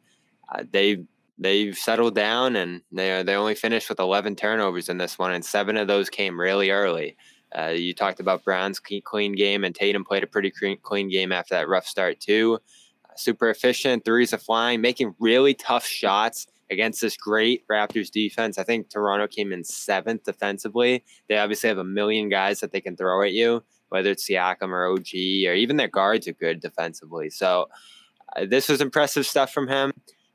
Uh, 0.53 0.65
they 0.71 1.05
they've 1.39 1.77
settled 1.77 2.15
down 2.15 2.57
and 2.57 2.83
they 2.91 3.23
they 3.23 3.35
only 3.35 3.55
finished 3.55 3.89
with 3.89 4.01
11 4.01 4.37
turnovers 4.37 4.89
in 4.89 4.99
this 4.99 5.19
one, 5.19 5.33
and 5.33 5.45
seven 5.45 5.77
of 5.77 5.89
those 5.89 6.11
came 6.11 6.39
really 6.39 6.71
early. 6.71 7.17
Uh, 7.57 7.69
you 7.69 7.95
talked 7.95 8.21
about 8.21 8.45
Brown's 8.45 8.81
clean 8.81 9.33
game, 9.33 9.65
and 9.65 9.75
Tatum 9.75 10.05
played 10.05 10.23
a 10.23 10.27
pretty 10.27 10.53
clean 10.83 11.09
game 11.09 11.33
after 11.33 11.55
that 11.55 11.69
rough 11.69 11.87
start 11.87 12.21
too. 12.21 12.59
Uh, 13.05 13.15
super 13.17 13.49
efficient, 13.49 14.05
threes 14.05 14.35
are 14.35 14.39
flying, 14.39 14.81
making 14.81 15.15
really 15.19 15.55
tough 15.55 15.87
shots 15.87 16.47
against 16.71 17.01
this 17.01 17.17
great 17.17 17.67
Raptors 17.69 18.11
defense. 18.11 18.59
I 18.59 18.65
think 18.65 18.91
Toronto 18.91 19.27
came 19.27 19.53
in 19.53 19.65
seventh 19.65 20.25
defensively. 20.25 21.05
They 21.29 21.39
obviously 21.39 21.69
have 21.69 21.79
a 21.79 21.85
million 21.85 22.29
guys 22.29 22.61
that 22.61 22.73
they 22.73 22.81
can 22.81 22.97
throw 22.97 23.23
at 23.23 23.33
you, 23.33 23.63
whether 23.89 24.11
it's 24.11 24.29
Siakam 24.29 24.71
or 24.71 24.87
OG 24.87 25.49
or 25.49 25.55
even 25.55 25.77
their 25.77 25.89
guards 25.89 26.29
are 26.29 26.33
good 26.33 26.61
defensively. 26.61 27.31
So 27.31 27.69
uh, 28.37 28.47
this 28.47 28.69
was 28.69 28.81
impressive 28.81 29.27
stuff 29.27 29.53
from 29.53 29.69
him. 29.69 29.93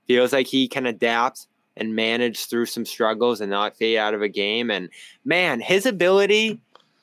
Feels 0.08 0.34
like 0.34 0.48
he 0.48 0.68
can 0.68 0.86
adapt 0.86 1.48
and 1.78 1.96
manage 1.96 2.46
through 2.46 2.68
some 2.68 2.86
struggles 2.86 3.42
and 3.42 3.50
not 3.50 3.76
fade 3.76 3.98
out 3.98 4.14
of 4.14 4.22
a 4.22 4.30
game. 4.30 4.70
And 4.70 4.90
man, 5.26 5.60
his 5.60 5.86
ability 5.86 6.60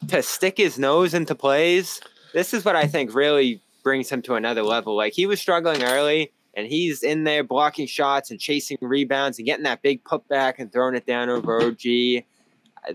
to 0.09 0.23
stick 0.23 0.57
his 0.59 0.79
nose 0.79 1.15
into 1.15 1.35
plays, 1.35 2.01
this 2.33 2.55
is 2.55 2.65
what 2.65 2.77
I 2.77 2.87
think 2.87 3.15
really 3.15 3.61
brings 3.83 4.11
him 4.11 4.23
to 4.23 4.35
another 4.35 4.63
level. 4.63 4.97
Like 4.97 5.13
he 5.13 5.27
was 5.27 5.41
struggling 5.41 5.83
early 5.83 6.33
and 6.55 6.67
he's 6.67 7.03
in 7.03 7.25
there 7.25 7.45
blocking 7.45 7.87
shots 7.87 8.31
and 8.31 8.39
chasing 8.39 8.79
rebounds 8.81 9.39
and 9.39 9.47
getting 9.47 9.65
that 9.65 9.83
big 9.83 10.05
putback 10.05 10.55
and 10.59 10.73
throwing 10.73 10.95
it 10.95 11.07
down 11.07 11.29
over 11.29 11.63
OG. 11.63 12.25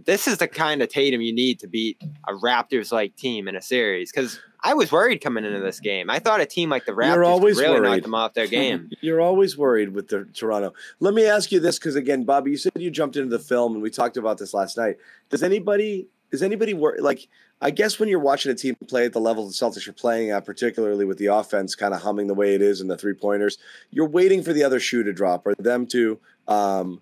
This 0.05 0.27
is 0.27 0.37
the 0.37 0.47
kind 0.47 0.81
of 0.81 0.89
Tatum 0.89 1.21
you 1.21 1.33
need 1.33 1.59
to 1.59 1.67
beat 1.67 2.01
a 2.27 2.33
Raptors 2.33 2.91
like 2.91 3.15
team 3.15 3.47
in 3.47 3.55
a 3.55 3.61
series 3.61 4.11
because 4.11 4.39
I 4.61 4.73
was 4.73 4.91
worried 4.91 5.21
coming 5.21 5.45
into 5.45 5.59
this 5.59 5.79
game. 5.79 6.09
I 6.09 6.19
thought 6.19 6.41
a 6.41 6.45
team 6.45 6.69
like 6.69 6.85
the 6.85 6.91
Raptors 6.91 7.13
You're 7.13 7.23
always 7.23 7.59
really 7.59 7.79
worried. 7.79 7.89
knock 7.89 8.01
them 8.01 8.15
off 8.15 8.33
their 8.33 8.47
game. 8.47 8.89
You're 9.01 9.21
always 9.21 9.57
worried 9.57 9.93
with 9.93 10.07
the 10.07 10.25
Toronto. 10.33 10.73
Let 10.99 11.13
me 11.13 11.25
ask 11.25 11.51
you 11.51 11.59
this 11.59 11.77
because 11.77 11.95
again, 11.95 12.23
Bobby, 12.23 12.51
you 12.51 12.57
said 12.57 12.71
you 12.75 12.89
jumped 12.89 13.15
into 13.15 13.29
the 13.29 13.43
film 13.43 13.73
and 13.73 13.81
we 13.81 13.89
talked 13.91 14.17
about 14.17 14.37
this 14.39 14.53
last 14.53 14.77
night. 14.77 14.97
Does 15.29 15.43
anybody 15.43 16.07
is 16.31 16.41
anybody 16.41 16.73
worry 16.73 16.99
like 16.99 17.27
I 17.61 17.71
guess 17.71 17.99
when 17.99 18.09
you're 18.09 18.19
watching 18.19 18.51
a 18.51 18.55
team 18.55 18.75
play 18.87 19.05
at 19.05 19.13
the 19.13 19.19
level 19.21 19.47
the 19.47 19.53
Celtics 19.53 19.87
are 19.87 19.93
playing 19.93 20.31
at, 20.31 20.45
particularly 20.45 21.05
with 21.05 21.17
the 21.17 21.27
offense 21.27 21.73
kind 21.73 21.93
of 21.93 22.01
humming 22.01 22.27
the 22.27 22.33
way 22.33 22.53
it 22.53 22.61
is 22.61 22.81
and 22.81 22.89
the 22.89 22.97
three 22.97 23.13
pointers, 23.13 23.57
you're 23.91 24.07
waiting 24.07 24.43
for 24.43 24.51
the 24.51 24.63
other 24.63 24.79
shoe 24.79 25.03
to 25.03 25.13
drop 25.13 25.47
or 25.47 25.55
them 25.55 25.87
to, 25.87 26.19
um, 26.47 27.01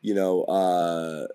you 0.00 0.14
know, 0.14 0.44
uh, 0.44 1.26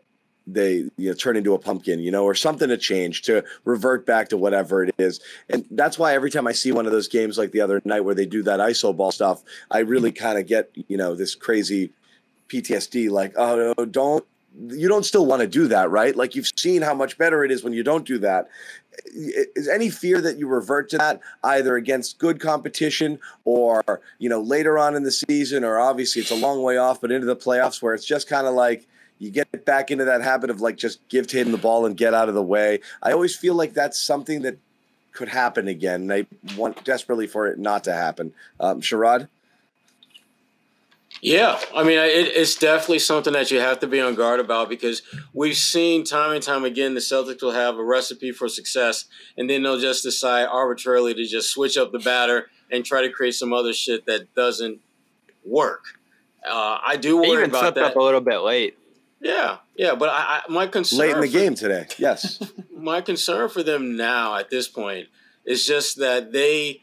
they 0.47 0.89
you 0.97 1.09
know, 1.09 1.13
turn 1.13 1.37
into 1.37 1.53
a 1.53 1.59
pumpkin, 1.59 1.99
you 1.99 2.11
know, 2.11 2.23
or 2.23 2.35
something 2.35 2.69
to 2.69 2.77
change 2.77 3.23
to 3.23 3.43
revert 3.63 4.05
back 4.05 4.29
to 4.29 4.37
whatever 4.37 4.83
it 4.83 4.93
is. 4.97 5.19
And 5.49 5.65
that's 5.71 5.97
why 5.97 6.13
every 6.13 6.29
time 6.29 6.47
I 6.47 6.51
see 6.51 6.71
one 6.71 6.85
of 6.85 6.91
those 6.91 7.07
games 7.07 7.37
like 7.37 7.51
the 7.51 7.61
other 7.61 7.81
night 7.85 8.01
where 8.01 8.15
they 8.15 8.25
do 8.25 8.43
that 8.43 8.59
ISO 8.59 8.95
ball 8.95 9.11
stuff, 9.11 9.43
I 9.71 9.79
really 9.79 10.11
mm-hmm. 10.11 10.23
kind 10.23 10.39
of 10.39 10.47
get, 10.47 10.69
you 10.87 10.97
know, 10.97 11.15
this 11.15 11.35
crazy 11.35 11.91
PTSD 12.49 13.09
like, 13.09 13.33
oh, 13.35 13.73
no, 13.77 13.85
don't 13.85 14.25
you 14.69 14.87
don't 14.87 15.03
still 15.03 15.25
want 15.25 15.41
to 15.41 15.47
do 15.47 15.67
that, 15.67 15.89
right? 15.89 16.15
Like 16.15 16.35
you've 16.35 16.49
seen 16.55 16.81
how 16.81 16.93
much 16.93 17.17
better 17.17 17.43
it 17.43 17.51
is 17.51 17.63
when 17.63 17.73
you 17.73 17.83
don't 17.83 18.05
do 18.05 18.17
that. 18.19 18.47
Is 19.13 19.67
any 19.67 19.89
fear 19.89 20.21
that 20.21 20.37
you 20.37 20.47
revert 20.47 20.89
to 20.91 20.97
that 20.97 21.19
either 21.43 21.75
against 21.75 22.17
good 22.19 22.39
competition 22.39 23.19
or, 23.43 24.01
you 24.17 24.29
know, 24.29 24.39
later 24.39 24.79
on 24.79 24.95
in 24.95 25.03
the 25.03 25.11
season, 25.11 25.65
or 25.65 25.77
obviously 25.77 26.21
it's 26.21 26.31
a 26.31 26.35
long 26.35 26.63
way 26.63 26.77
off, 26.77 27.01
but 27.01 27.11
into 27.11 27.27
the 27.27 27.35
playoffs 27.35 27.81
where 27.81 27.93
it's 27.93 28.05
just 28.05 28.29
kind 28.29 28.47
of 28.47 28.53
like 28.53 28.87
you 29.19 29.31
get 29.31 29.65
back 29.65 29.91
into 29.91 30.05
that 30.05 30.21
habit 30.21 30.49
of 30.49 30.61
like 30.61 30.77
just 30.77 31.07
give 31.09 31.27
Tatum 31.27 31.51
the 31.51 31.57
ball 31.57 31.85
and 31.85 31.95
get 31.95 32.13
out 32.13 32.29
of 32.29 32.35
the 32.35 32.43
way. 32.43 32.81
I 33.01 33.11
always 33.11 33.35
feel 33.35 33.55
like 33.55 33.73
that's 33.73 34.01
something 34.01 34.41
that 34.41 34.57
could 35.13 35.29
happen 35.29 35.67
again. 35.67 36.11
I 36.11 36.25
want 36.57 36.83
desperately 36.83 37.27
for 37.27 37.47
it 37.47 37.57
not 37.57 37.83
to 37.85 37.93
happen. 37.93 38.33
Um, 38.59 38.81
Sherrod? 38.81 39.29
Yeah, 41.21 41.59
I 41.73 41.83
mean, 41.83 41.97
it, 41.97 42.27
it's 42.35 42.55
definitely 42.55 42.99
something 42.99 43.31
that 43.33 43.49
you 43.49 43.59
have 43.59 43.79
to 43.79 43.87
be 43.87 44.01
on 44.01 44.15
guard 44.15 44.41
about 44.41 44.67
because 44.67 45.01
we've 45.33 45.55
seen 45.55 46.03
time 46.03 46.33
and 46.33 46.43
time 46.43 46.65
again 46.65 46.93
the 46.93 46.99
Celtics 46.99 47.41
will 47.41 47.51
have 47.51 47.77
a 47.77 47.83
recipe 47.83 48.31
for 48.31 48.49
success, 48.49 49.05
and 49.37 49.49
then 49.49 49.63
they'll 49.63 49.79
just 49.79 50.03
decide 50.03 50.45
arbitrarily 50.45 51.13
to 51.13 51.25
just 51.25 51.49
switch 51.49 51.77
up 51.77 51.93
the 51.93 51.99
batter 51.99 52.49
and 52.69 52.83
try 52.83 53.01
to 53.01 53.09
create 53.09 53.33
some 53.33 53.53
other 53.53 53.71
shit 53.71 54.05
that 54.05 54.33
doesn't 54.35 54.81
work. 55.45 55.83
Uh, 56.45 56.79
I 56.85 56.97
do 56.97 57.17
worry 57.17 57.29
even 57.29 57.49
about 57.49 57.75
that. 57.75 57.83
Up 57.85 57.95
a 57.95 57.99
little 57.99 58.21
bit 58.21 58.39
late. 58.39 58.77
Yeah, 59.25 59.57
yeah, 59.75 59.95
but 59.95 60.09
I, 60.09 60.41
I 60.47 60.51
my 60.51 60.67
concern 60.67 60.99
late 60.99 61.11
in 61.11 61.21
the 61.21 61.27
for, 61.27 61.33
game 61.33 61.55
today. 61.55 61.87
Yes, 61.97 62.39
my 62.77 63.01
concern 63.01 63.49
for 63.49 63.63
them 63.63 63.97
now 63.97 64.35
at 64.35 64.49
this 64.49 64.67
point 64.67 65.07
is 65.45 65.65
just 65.65 65.97
that 65.97 66.31
they 66.31 66.81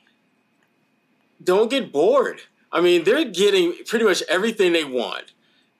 don't 1.42 1.70
get 1.70 1.92
bored 1.92 2.42
I 2.72 2.81
mean, 2.81 3.05
they're 3.05 3.24
getting 3.24 3.74
pretty 3.87 4.07
much 4.07 4.22
everything 4.28 4.72
they 4.72 4.85
want. 4.85 5.33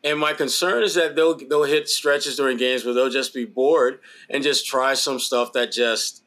And 0.05 0.19
my 0.19 0.35
concern 0.35 0.83
is 0.83 0.95
that 0.95 1.17
they'll 1.17 1.37
they'll 1.37 1.65
hit 1.65 1.89
stretches 1.89 2.37
during 2.37 2.59
games 2.59 2.85
where 2.85 2.93
they'll 2.93 3.09
just 3.09 3.33
be 3.33 3.45
bored 3.45 4.01
and 4.29 4.43
just 4.43 4.67
try 4.67 4.95
some 4.95 5.19
stuff 5.19 5.53
that 5.55 5.73
just 5.73 6.23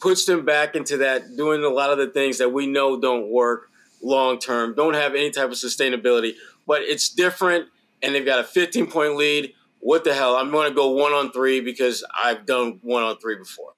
puts 0.00 0.26
them 0.26 0.44
back 0.44 0.76
into 0.76 0.98
that 0.98 1.36
doing 1.36 1.64
a 1.64 1.68
lot 1.68 1.90
of 1.90 1.98
the 1.98 2.06
things 2.06 2.38
that 2.38 2.50
we 2.50 2.66
know 2.66 3.00
don't 3.00 3.30
work 3.30 3.70
long 4.02 4.38
term, 4.38 4.74
don't 4.74 4.94
have 4.94 5.14
any 5.14 5.30
type 5.30 5.46
of 5.46 5.56
sustainability. 5.56 6.34
But 6.66 6.82
it's 6.82 7.08
different, 7.08 7.68
and 8.02 8.14
they've 8.14 8.24
got 8.24 8.38
a 8.38 8.44
15 8.44 8.90
point 8.90 9.16
lead. 9.16 9.54
What 9.80 10.04
the 10.04 10.14
hell? 10.14 10.36
I'm 10.36 10.50
going 10.50 10.68
to 10.68 10.74
go 10.74 10.90
one 10.90 11.12
on 11.12 11.32
three 11.32 11.60
because 11.60 12.04
I've 12.14 12.44
done 12.46 12.80
one 12.82 13.02
on 13.02 13.18
three 13.18 13.36
before. 13.36 13.72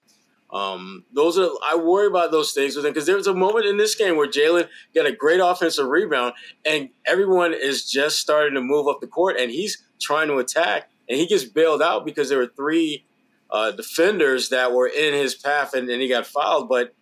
Um, 0.52 1.04
those 1.14 1.38
are 1.38 1.48
I 1.64 1.76
worry 1.76 2.06
about 2.06 2.30
those 2.30 2.52
things 2.52 2.76
with 2.76 2.84
him 2.84 2.92
because 2.92 3.06
there 3.06 3.16
was 3.16 3.26
a 3.26 3.34
moment 3.34 3.64
in 3.64 3.78
this 3.78 3.94
game 3.94 4.16
where 4.16 4.28
Jaylen 4.28 4.68
got 4.94 5.06
a 5.06 5.12
great 5.12 5.40
offensive 5.40 5.86
rebound 5.86 6.34
and 6.66 6.90
everyone 7.06 7.54
is 7.54 7.90
just 7.90 8.18
starting 8.18 8.54
to 8.54 8.60
move 8.60 8.86
up 8.86 9.00
the 9.00 9.06
court 9.06 9.38
and 9.38 9.50
he's 9.50 9.82
trying 9.98 10.28
to 10.28 10.36
attack 10.36 10.90
and 11.08 11.18
he 11.18 11.26
gets 11.26 11.44
bailed 11.44 11.80
out 11.80 12.04
because 12.04 12.28
there 12.28 12.36
were 12.36 12.52
three 12.54 13.06
uh, 13.50 13.70
defenders 13.70 14.50
that 14.50 14.72
were 14.72 14.86
in 14.86 15.14
his 15.14 15.34
path 15.34 15.72
and, 15.72 15.88
and 15.88 16.02
he 16.02 16.08
got 16.08 16.26
fouled. 16.26 16.68
But 16.68 16.94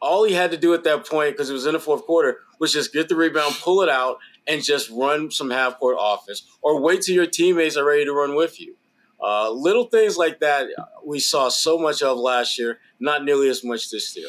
all 0.00 0.24
he 0.24 0.32
had 0.32 0.50
to 0.50 0.56
do 0.56 0.72
at 0.72 0.84
that 0.84 1.06
point 1.06 1.34
because 1.34 1.50
it 1.50 1.54
was 1.54 1.66
in 1.66 1.74
the 1.74 1.80
fourth 1.80 2.06
quarter 2.06 2.38
was 2.58 2.72
just 2.72 2.92
get 2.92 3.10
the 3.10 3.16
rebound, 3.16 3.56
pull 3.60 3.82
it 3.82 3.90
out, 3.90 4.18
and 4.46 4.62
just 4.62 4.90
run 4.90 5.30
some 5.30 5.50
half 5.50 5.78
court 5.78 5.96
offense 5.98 6.44
or 6.62 6.80
wait 6.80 7.02
till 7.02 7.14
your 7.14 7.26
teammates 7.26 7.76
are 7.76 7.84
ready 7.84 8.04
to 8.04 8.12
run 8.12 8.34
with 8.34 8.60
you. 8.60 8.76
Uh, 9.22 9.50
little 9.50 9.84
things 9.84 10.16
like 10.18 10.40
that 10.40 10.68
we 11.04 11.18
saw 11.18 11.48
so 11.48 11.78
much 11.78 12.02
of 12.02 12.18
last 12.18 12.58
year, 12.58 12.78
not 13.00 13.24
nearly 13.24 13.48
as 13.48 13.64
much 13.64 13.90
this 13.90 14.16
year. 14.16 14.28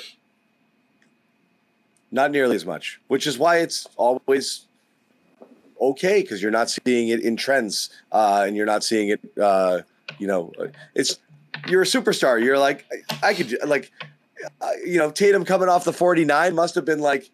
Not 2.12 2.32
nearly 2.32 2.56
as 2.56 2.66
much, 2.66 3.02
which 3.08 3.28
is 3.28 3.38
why 3.38 3.58
it's 3.58 3.88
always 3.98 4.66
okay 5.82 6.22
because 6.22 6.42
you're 6.42 6.52
not 6.52 6.70
seeing 6.70 7.10
it 7.10 7.20
in 7.22 7.36
trends 7.36 7.90
uh, 8.12 8.46
and 8.48 8.56
you're 8.56 8.66
not 8.66 8.84
seeing 8.84 9.10
it. 9.10 9.20
Uh, 9.38 9.82
you 10.18 10.28
know, 10.28 10.54
it's 10.94 11.20
you're 11.68 11.82
a 11.82 11.86
superstar. 11.86 12.42
You're 12.42 12.60
like 12.60 12.86
I 13.22 13.34
could 13.34 13.58
like 13.66 13.92
uh, 14.62 14.72
you 14.86 14.98
know 14.98 15.12
Tatum 15.12 15.46
coming 15.46 15.68
off 15.68 15.84
the 15.84 15.94
49 15.94 16.56
must 16.56 16.76
have 16.76 16.86
been 16.86 17.00
like 17.00 17.30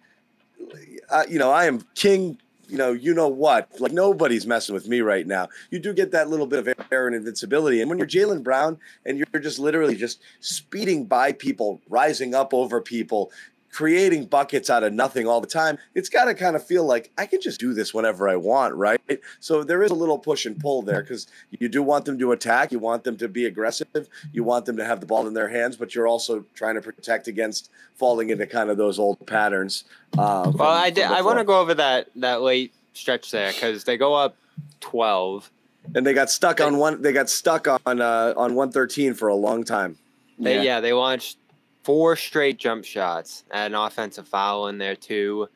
uh, 1.09 1.23
you 1.29 1.37
know 1.37 1.51
I 1.51 1.65
am 1.65 1.81
king 1.95 2.39
you 2.71 2.77
know, 2.77 2.93
you 2.93 3.13
know 3.13 3.27
what? 3.27 3.69
Like 3.81 3.91
nobody's 3.91 4.47
messing 4.47 4.73
with 4.73 4.87
me 4.87 5.01
right 5.01 5.27
now. 5.27 5.49
You 5.71 5.79
do 5.79 5.93
get 5.93 6.11
that 6.11 6.29
little 6.29 6.47
bit 6.47 6.59
of 6.59 6.73
air 6.89 7.05
and 7.05 7.15
invincibility. 7.15 7.81
And 7.81 7.89
when 7.89 7.97
you're 7.97 8.07
Jaylen 8.07 8.43
Brown 8.43 8.79
and 9.05 9.17
you're 9.17 9.41
just 9.41 9.59
literally 9.59 9.97
just 9.97 10.21
speeding 10.39 11.05
by 11.05 11.33
people, 11.33 11.81
rising 11.89 12.33
up 12.33 12.53
over 12.53 12.79
people, 12.79 13.31
creating 13.71 14.25
buckets 14.25 14.69
out 14.69 14.83
of 14.83 14.93
nothing 14.93 15.27
all 15.27 15.41
the 15.41 15.47
time, 15.47 15.77
it's 15.95 16.09
got 16.09 16.25
to 16.25 16.33
kind 16.33 16.55
of 16.55 16.65
feel 16.65 16.85
like 16.85 17.11
I 17.17 17.25
can 17.25 17.41
just 17.41 17.59
do 17.59 17.73
this 17.73 17.93
whenever 17.93 18.27
I 18.27 18.35
want, 18.35 18.75
right? 18.75 18.99
So 19.39 19.63
there 19.63 19.81
is 19.81 19.91
a 19.91 19.95
little 19.95 20.19
push 20.19 20.45
and 20.45 20.59
pull 20.59 20.81
there 20.81 21.01
because 21.01 21.27
you 21.51 21.69
do 21.69 21.81
want 21.81 22.05
them 22.05 22.19
to 22.19 22.31
attack, 22.31 22.71
you 22.71 22.79
want 22.79 23.03
them 23.03 23.17
to 23.17 23.27
be 23.27 23.45
aggressive, 23.45 24.09
you 24.33 24.43
want 24.43 24.65
them 24.65 24.77
to 24.77 24.85
have 24.85 24.99
the 24.99 25.05
ball 25.05 25.27
in 25.27 25.33
their 25.33 25.47
hands, 25.49 25.77
but 25.77 25.95
you're 25.95 26.07
also 26.07 26.45
trying 26.53 26.75
to 26.75 26.81
protect 26.81 27.27
against 27.27 27.69
falling 27.95 28.29
into 28.29 28.45
kind 28.45 28.69
of 28.69 28.77
those 28.77 28.99
old 28.99 29.25
patterns. 29.25 29.85
Uh, 30.17 30.43
from, 30.43 30.57
well, 30.57 30.69
I 30.69 30.89
did. 30.89 31.05
I 31.05 31.21
want 31.21 31.39
to 31.39 31.45
go 31.45 31.59
over 31.59 31.73
that 31.75 32.09
that 32.17 32.41
late 32.41 32.73
stretch 32.93 33.31
there 33.31 33.53
because 33.53 33.85
they 33.85 33.95
go 33.97 34.13
up 34.13 34.35
twelve, 34.81 35.49
and 35.95 36.05
they 36.05 36.13
got 36.13 36.29
stuck 36.29 36.59
on 36.59 36.77
one. 36.77 37.01
They 37.01 37.13
got 37.13 37.29
stuck 37.29 37.67
on 37.67 38.01
uh, 38.01 38.33
on 38.35 38.55
one 38.55 38.71
thirteen 38.71 39.13
for 39.13 39.29
a 39.29 39.35
long 39.35 39.63
time. 39.63 39.97
They, 40.37 40.55
yeah. 40.55 40.61
yeah, 40.61 40.79
they 40.79 40.91
launched 40.91 41.37
four 41.83 42.15
straight 42.15 42.57
jump 42.57 42.85
shots, 42.85 43.43
and 43.51 43.73
an 43.73 43.79
offensive 43.79 44.27
foul 44.27 44.67
in 44.67 44.77
there 44.77 44.95
too. 44.95 45.47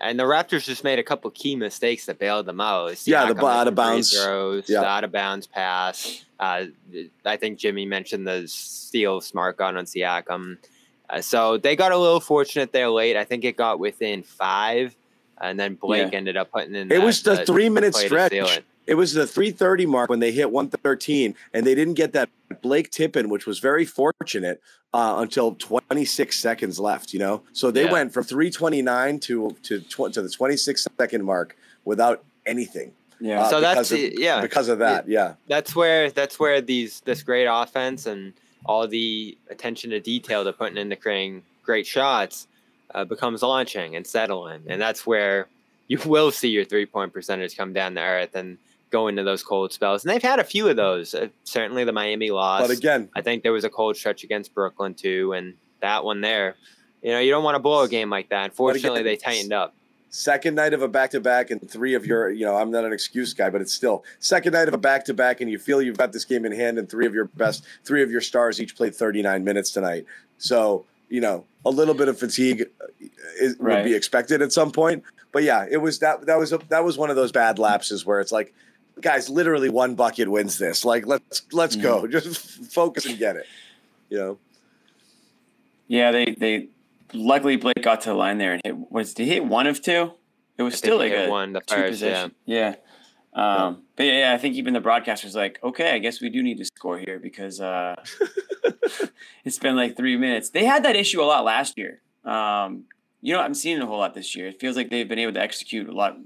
And 0.00 0.18
the 0.18 0.24
Raptors 0.24 0.64
just 0.64 0.84
made 0.84 1.00
a 1.00 1.02
couple 1.02 1.28
key 1.32 1.56
mistakes 1.56 2.06
that 2.06 2.20
bailed 2.20 2.46
them 2.46 2.60
out. 2.60 3.04
Yeah, 3.06 3.32
the 3.32 3.44
out 3.44 3.66
of 3.66 3.74
bounds. 3.74 4.12
throws, 4.16 4.68
Yeah. 4.68 4.80
the 4.80 4.86
out 4.86 5.02
of 5.04 5.10
bounds 5.10 5.48
pass. 5.48 6.24
Uh, 6.38 6.66
I 7.24 7.36
think 7.36 7.58
Jimmy 7.58 7.84
mentioned 7.84 8.24
the 8.26 8.46
steal 8.46 9.20
smart 9.20 9.56
gun 9.56 9.76
on 9.76 9.86
Siakam. 9.86 10.58
Uh, 11.10 11.20
so 11.20 11.56
they 11.58 11.74
got 11.74 11.90
a 11.90 11.96
little 11.98 12.20
fortunate 12.20 12.70
there 12.70 12.88
late. 12.90 13.16
I 13.16 13.24
think 13.24 13.42
it 13.44 13.56
got 13.56 13.80
within 13.80 14.22
five, 14.22 14.94
and 15.40 15.58
then 15.58 15.74
Blake 15.74 16.12
Yeah. 16.12 16.18
ended 16.18 16.36
up 16.36 16.52
putting 16.52 16.76
in. 16.76 16.92
It 16.92 16.98
that, 16.98 17.04
was 17.04 17.22
the 17.24 17.42
uh, 17.42 17.44
three 17.44 17.68
minute 17.68 17.96
stretch. 17.96 18.32
It. 18.88 18.94
Was 18.94 19.12
the 19.14 19.26
330 19.26 19.86
mark 19.86 20.10
when 20.10 20.20
they 20.20 20.32
hit 20.32 20.50
113, 20.50 21.34
and 21.52 21.66
they 21.66 21.74
didn't 21.74 21.94
get 21.94 22.12
that 22.14 22.28
Blake 22.62 22.90
tip 22.90 23.16
in, 23.16 23.28
which 23.28 23.46
was 23.46 23.58
very 23.58 23.84
fortunate 23.84 24.60
uh, 24.94 25.16
until 25.18 25.54
26 25.54 26.36
seconds 26.38 26.80
left. 26.80 27.12
You 27.12 27.18
know, 27.20 27.42
so 27.52 27.70
they 27.70 27.84
Yeah. 27.84 27.92
went 27.92 28.12
from 28.12 28.24
329 28.24 29.20
to 29.20 29.56
to 29.64 29.80
tw- 29.80 30.12
to 30.12 30.22
the 30.22 30.28
26 30.28 30.86
second 30.98 31.24
mark 31.24 31.56
without 31.84 32.24
anything. 32.46 32.92
Yeah. 33.20 33.42
uh, 33.42 33.50
So 33.50 33.60
that's 33.60 33.90
of- 33.92 33.98
yeah. 33.98 34.40
because 34.40 34.68
of 34.68 34.78
that. 34.78 35.08
Yeah, 35.08 35.34
that's 35.48 35.74
where 35.76 36.10
that's 36.10 36.38
where 36.40 36.60
these 36.60 37.00
this 37.00 37.22
great 37.22 37.46
offense 37.46 38.06
and 38.06 38.32
all 38.64 38.86
the 38.88 39.36
attention 39.50 39.90
to 39.90 40.00
detail 40.00 40.42
they're 40.44 40.52
putting 40.52 40.76
into 40.78 40.96
creating 40.96 41.42
great 41.62 41.86
shots 41.86 42.46
uh, 42.94 43.04
becomes 43.04 43.42
launching 43.42 43.94
and 43.96 44.06
settling, 44.06 44.62
and 44.66 44.80
that's 44.80 45.06
where 45.06 45.46
you 45.88 45.98
will 46.06 46.30
see 46.30 46.48
your 46.48 46.64
three 46.64 46.86
point 46.86 47.12
percentage 47.12 47.56
come 47.56 47.72
down 47.72 47.94
to 47.94 48.00
earth 48.00 48.34
and 48.34 48.56
go 48.90 49.08
into 49.08 49.22
those 49.22 49.42
cold 49.42 49.72
spells. 49.72 50.04
And 50.04 50.12
they've 50.12 50.22
had 50.22 50.38
a 50.38 50.44
few 50.44 50.68
of 50.68 50.76
those. 50.76 51.14
Uh, 51.14 51.28
certainly, 51.44 51.84
the 51.84 51.92
Miami 51.92 52.30
loss. 52.30 52.62
but 52.62 52.70
again, 52.70 53.08
I 53.14 53.22
think 53.22 53.42
there 53.42 53.52
was 53.52 53.64
a 53.64 53.70
cold 53.70 53.96
stretch 53.96 54.24
against 54.24 54.54
Brooklyn 54.54 54.94
too, 54.94 55.32
and 55.32 55.54
that 55.80 56.04
one 56.04 56.20
there. 56.20 56.56
You 57.02 57.12
know, 57.12 57.20
you 57.20 57.30
don't 57.30 57.44
want 57.44 57.54
to 57.54 57.60
blow 57.60 57.82
a 57.82 57.88
game 57.88 58.10
like 58.10 58.30
that. 58.30 58.46
Unfortunately, 58.46 59.02
they 59.02 59.16
tightened 59.16 59.52
up. 59.52 59.74
second 60.10 60.54
night 60.56 60.72
of 60.74 60.82
a 60.82 60.88
back 60.88 61.10
to 61.12 61.20
back 61.20 61.50
and 61.50 61.70
three 61.70 61.94
of 61.94 62.04
your, 62.04 62.30
you 62.30 62.44
know, 62.44 62.56
I'm 62.56 62.70
not 62.70 62.84
an 62.84 62.92
excuse 62.92 63.32
guy, 63.34 63.50
but 63.50 63.60
it's 63.60 63.72
still 63.72 64.04
second 64.18 64.52
night 64.54 64.66
of 64.66 64.74
a 64.74 64.78
back 64.78 65.04
to 65.04 65.14
back, 65.14 65.40
and 65.40 65.50
you 65.50 65.58
feel 65.58 65.80
you've 65.80 65.98
got 65.98 66.12
this 66.12 66.24
game 66.24 66.44
in 66.44 66.52
hand, 66.52 66.78
and 66.78 66.88
three 66.90 67.06
of 67.06 67.14
your 67.14 67.26
best, 67.26 67.64
three 67.84 68.02
of 68.02 68.10
your 68.10 68.20
stars 68.20 68.60
each 68.60 68.76
played 68.76 68.94
39 68.94 69.44
minutes 69.44 69.70
tonight. 69.70 70.06
So, 70.38 70.86
you 71.08 71.20
know, 71.20 71.44
a 71.64 71.70
little 71.70 71.94
bit 71.94 72.08
of 72.08 72.18
fatigue 72.18 72.66
uh, 72.80 72.86
is, 73.40 73.56
would 73.58 73.84
be 73.84 73.94
expected 73.94 74.42
at 74.42 74.52
some 74.52 74.72
point. 74.72 75.04
But 75.30 75.42
yeah, 75.42 75.66
it 75.70 75.76
was 75.76 75.98
that 76.00 76.26
that 76.26 76.38
was 76.38 76.52
a, 76.52 76.58
that 76.68 76.84
was 76.84 76.98
one 76.98 77.10
of 77.10 77.16
those 77.16 77.30
bad 77.30 77.58
lapses 77.58 78.04
where 78.04 78.20
it's 78.20 78.32
like, 78.32 78.54
guys, 79.00 79.28
literally 79.28 79.68
one 79.68 79.94
bucket 79.94 80.28
wins 80.28 80.58
this. 80.58 80.84
Like, 80.84 81.06
let's 81.06 81.42
let's 81.52 81.76
go, 81.76 82.06
just 82.06 82.38
focus 82.72 83.06
and 83.06 83.18
get 83.18 83.36
it. 83.36 83.46
You 84.08 84.18
know, 84.18 84.38
Yeah, 85.86 86.10
they 86.12 86.36
they 86.38 86.68
luckily 87.12 87.56
Blake 87.56 87.82
got 87.82 88.02
to 88.02 88.10
the 88.10 88.14
line 88.14 88.38
there 88.38 88.52
and 88.52 88.62
hit 88.64 88.90
was 88.90 89.14
did 89.14 89.26
he 89.26 89.34
hit 89.34 89.44
one 89.44 89.66
of 89.66 89.82
two? 89.82 90.12
It 90.56 90.62
was 90.62 90.74
I 90.74 90.76
still 90.76 90.98
think 90.98 91.14
like 91.14 91.28
a 91.28 91.30
one, 91.30 91.52
the 91.52 91.60
two 91.60 91.74
first, 91.74 91.90
position. 91.90 92.34
Yeah. 92.44 92.74
Um, 93.34 93.82
but 93.94 94.06
yeah, 94.06 94.18
yeah, 94.18 94.32
I 94.32 94.38
think 94.38 94.56
even 94.56 94.74
the 94.74 94.80
broadcaster's 94.80 95.36
like, 95.36 95.60
okay, 95.62 95.92
I 95.94 95.98
guess 95.98 96.20
we 96.20 96.28
do 96.28 96.42
need 96.42 96.58
to 96.58 96.64
score 96.64 96.98
here 96.98 97.20
because 97.20 97.60
uh, 97.60 97.94
it's 99.44 99.58
been 99.58 99.76
like 99.76 99.96
three 99.96 100.16
minutes. 100.16 100.50
They 100.50 100.64
had 100.64 100.82
that 100.84 100.96
issue 100.96 101.22
a 101.22 101.24
lot 101.24 101.44
last 101.44 101.78
year. 101.78 102.00
Um, 102.24 102.84
you 103.20 103.34
know, 103.34 103.40
I'm 103.40 103.54
seeing 103.54 103.76
it 103.76 103.82
a 103.82 103.86
whole 103.86 103.98
lot 103.98 104.14
this 104.14 104.34
year. 104.34 104.48
It 104.48 104.58
feels 104.58 104.76
like 104.76 104.90
they've 104.90 105.08
been 105.08 105.18
able 105.20 105.34
to 105.34 105.40
execute 105.40 105.88
a 105.88 105.92
lot 105.92 106.16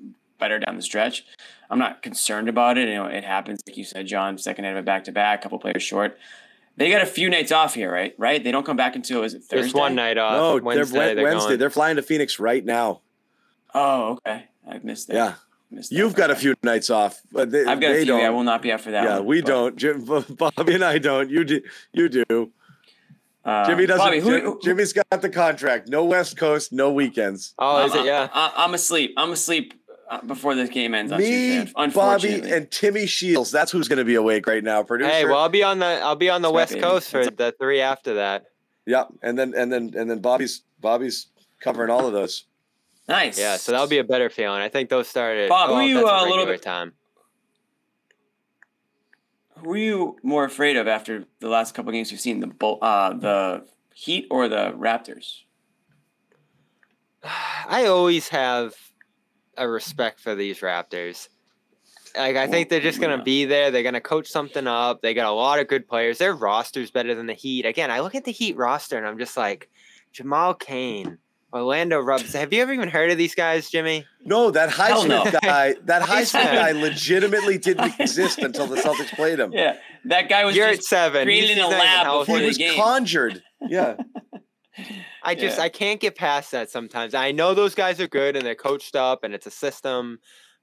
better 0.42 0.58
down 0.58 0.76
the 0.76 0.82
stretch. 0.82 1.24
I'm 1.70 1.78
not 1.78 2.02
concerned 2.02 2.48
about 2.48 2.76
it. 2.76 2.88
You 2.88 2.94
know, 2.96 3.06
it 3.06 3.24
happens, 3.24 3.60
like 3.66 3.76
you 3.76 3.84
said, 3.84 4.06
John. 4.06 4.36
Second 4.36 4.64
night 4.64 4.72
of 4.72 4.78
a 4.78 4.82
back 4.82 5.04
to 5.04 5.12
back, 5.12 5.40
couple 5.42 5.58
players 5.58 5.82
short. 5.82 6.18
They 6.76 6.90
got 6.90 7.00
a 7.02 7.06
few 7.06 7.30
nights 7.30 7.52
off 7.52 7.74
here, 7.74 7.92
right? 7.92 8.14
Right? 8.18 8.42
They 8.42 8.50
don't 8.50 8.66
come 8.66 8.76
back 8.76 8.96
until 8.96 9.22
is 9.22 9.34
it 9.34 9.44
Thursday? 9.44 9.62
Just 9.68 9.74
one 9.74 9.94
night 9.94 10.18
off. 10.18 10.32
no, 10.32 10.64
Wednesday, 10.64 10.98
they're 10.98 11.14
they're 11.14 11.24
Wednesday. 11.24 11.48
going. 11.50 11.58
They're 11.58 11.70
flying 11.70 11.96
to 11.96 12.02
Phoenix 12.02 12.38
right 12.40 12.64
now. 12.64 13.02
Oh, 13.74 14.18
okay. 14.26 14.46
I 14.68 14.78
missed 14.82 15.08
that. 15.08 15.14
Yeah, 15.14 15.34
Missed 15.70 15.92
you've 15.92 16.14
got 16.14 16.30
a 16.30 16.36
few 16.36 16.54
nights 16.62 16.90
off, 16.90 17.20
but 17.30 17.50
they, 17.50 17.64
I've 17.64 17.80
got 17.80 17.92
a 17.92 17.96
few. 17.96 18.04
don't. 18.06 18.22
I 18.24 18.30
will 18.30 18.42
not 18.42 18.60
be 18.62 18.72
out 18.72 18.80
for 18.80 18.90
that. 18.90 19.04
yeah, 19.04 19.16
one, 19.18 19.26
we 19.26 19.40
but, 19.42 19.48
don't. 19.48 19.76
Jim, 19.76 20.04
Bobby 20.38 20.74
and 20.74 20.84
I 20.84 20.98
don't. 20.98 21.30
You 21.30 21.44
do. 21.44 21.60
You 21.92 22.08
do. 22.08 22.50
uh, 23.44 23.66
Jimmy 23.66 23.86
doesn't. 23.86 24.04
Bobby, 24.04 24.20
who, 24.20 24.30
Jim- 24.30 24.44
who- 24.44 24.60
Jimmy's 24.62 24.92
got 24.92 25.22
the 25.22 25.30
contract. 25.30 25.88
No 25.88 26.04
West 26.04 26.36
Coast. 26.36 26.72
No 26.72 26.92
weekends. 26.92 27.54
oh, 27.58 27.84
is 27.86 27.92
I'm- 27.92 28.04
it? 28.04 28.06
Yeah. 28.06 28.28
I, 28.32 28.52
I'm 28.56 28.74
asleep. 28.74 29.14
I'm 29.16 29.32
asleep 29.32 29.74
before 30.20 30.54
this 30.54 30.68
game 30.68 30.94
ends 30.94 31.12
on 31.12 31.18
Me, 31.18 31.64
Tuesday. 31.64 31.90
Bobby, 31.94 32.40
and 32.50 32.70
Timmy 32.70 33.06
Shields. 33.06 33.50
That's 33.50 33.72
who's 33.72 33.88
going 33.88 33.98
to 33.98 34.04
be 34.04 34.14
awake 34.14 34.46
right 34.46 34.62
now. 34.62 34.82
Producer. 34.82 35.10
Hey, 35.10 35.24
well, 35.24 35.38
I'll 35.38 35.48
be 35.48 35.62
on 35.62 35.78
the 35.78 35.86
I'll 35.86 36.16
be 36.16 36.30
on 36.30 36.42
the 36.42 36.52
That's 36.52 36.72
right, 36.72 36.82
West. 36.82 36.92
Coast 36.92 37.10
for 37.10 37.24
That's 37.24 37.36
the 37.36 37.54
three 37.58 37.80
after 37.80 38.14
that. 38.14 38.44
yeah, 38.86 39.04
and 39.22 39.38
then 39.38 39.54
and 39.56 39.72
then 39.72 39.92
and 39.96 40.10
then 40.10 40.20
Bobby's 40.20 40.62
Bobby's 40.80 41.28
covering 41.60 41.90
all 41.90 42.06
of 42.06 42.12
those. 42.12 42.44
nice. 43.08 43.38
Yeah, 43.38 43.56
so 43.56 43.72
that'll 43.72 43.86
be 43.86 43.98
a 43.98 44.04
better 44.04 44.30
feeling. 44.30 44.60
I 44.60 44.68
think 44.68 44.90
those 44.90 45.08
started. 45.08 45.48
Bob, 45.48 45.70
who 45.70 45.74
oh, 45.74 45.78
are 45.78 45.82
you, 45.82 45.94
that's 45.94 46.06
uh, 46.06 46.10
a 46.10 46.14
regular 46.14 46.38
little 46.38 46.54
bit- 46.54 46.62
time. 46.62 46.92
Who 49.58 49.72
are 49.72 49.76
you 49.76 50.16
more 50.24 50.44
afraid 50.44 50.76
of 50.76 50.88
after 50.88 51.24
the 51.38 51.48
last 51.48 51.74
couple 51.74 51.92
games 51.92 52.10
you've 52.10 52.20
seen? 52.20 52.40
The 52.40 52.66
uh, 52.66 53.12
the 53.14 53.64
Heat 53.94 54.26
or 54.30 54.48
the 54.48 54.72
Raptors? 54.76 55.42
I 57.68 57.86
always 57.86 58.28
have 58.28 58.74
a 59.56 59.68
respect 59.68 60.20
for 60.20 60.34
these 60.34 60.60
Raptors. 60.60 61.28
Like 62.16 62.36
I 62.36 62.46
think 62.46 62.66
oh, 62.66 62.70
they're 62.70 62.80
just 62.80 63.00
gonna 63.00 63.22
be 63.22 63.46
there. 63.46 63.70
They're 63.70 63.82
gonna 63.82 64.00
coach 64.00 64.28
something 64.28 64.66
up. 64.66 65.00
They 65.00 65.14
got 65.14 65.30
a 65.30 65.34
lot 65.34 65.58
of 65.60 65.68
good 65.68 65.88
players. 65.88 66.18
Their 66.18 66.34
roster's 66.34 66.90
better 66.90 67.14
than 67.14 67.26
the 67.26 67.32
Heat. 67.32 67.64
Again, 67.64 67.90
I 67.90 68.00
look 68.00 68.14
at 68.14 68.24
the 68.24 68.32
Heat 68.32 68.56
roster 68.56 68.98
and 68.98 69.06
I'm 69.06 69.18
just 69.18 69.34
like, 69.36 69.70
Jamal 70.12 70.52
Cain, 70.52 71.16
Orlando 71.54 72.00
Rubs. 72.00 72.32
Have 72.34 72.52
you 72.52 72.60
ever 72.60 72.72
even 72.74 72.90
heard 72.90 73.10
of 73.10 73.16
these 73.16 73.34
guys, 73.34 73.70
Jimmy? 73.70 74.04
No, 74.26 74.50
that 74.50 74.70
Hell 74.70 75.06
no. 75.06 75.24
Guy. 75.42 75.74
That 75.84 76.02
Highsmith 76.06 76.42
Highsmith. 76.42 76.52
guy 76.52 76.72
legitimately 76.72 77.56
didn't 77.56 77.94
exist 77.98 78.40
until 78.40 78.66
the 78.66 78.76
Celtics 78.76 79.14
played 79.14 79.38
him. 79.40 79.50
Yeah, 79.54 79.78
that 80.04 80.28
guy 80.28 80.44
was 80.44 80.54
You're 80.54 80.66
at 80.68 80.76
just 80.76 80.88
seven. 80.88 81.24
created 81.24 81.52
in 81.52 81.58
a 81.60 81.62
he's 81.62 81.70
not 81.70 81.78
lab 81.78 82.20
before 82.20 82.36
He 82.36 82.42
the 82.42 82.48
was 82.48 82.58
game. 82.58 82.74
conjured. 82.76 83.42
Yeah. 83.70 83.96
I 85.22 85.34
just 85.34 85.58
Yeah. 85.58 85.64
I 85.64 85.68
can't 85.68 86.00
get 86.00 86.16
past 86.16 86.50
that 86.52 86.70
sometimes. 86.70 87.14
I 87.14 87.32
know 87.32 87.54
those 87.54 87.74
guys 87.74 88.00
are 88.00 88.08
good 88.08 88.36
and 88.36 88.44
they're 88.44 88.54
coached 88.54 88.96
up 88.96 89.24
and 89.24 89.34
it's 89.34 89.46
a 89.46 89.50
system, 89.50 90.18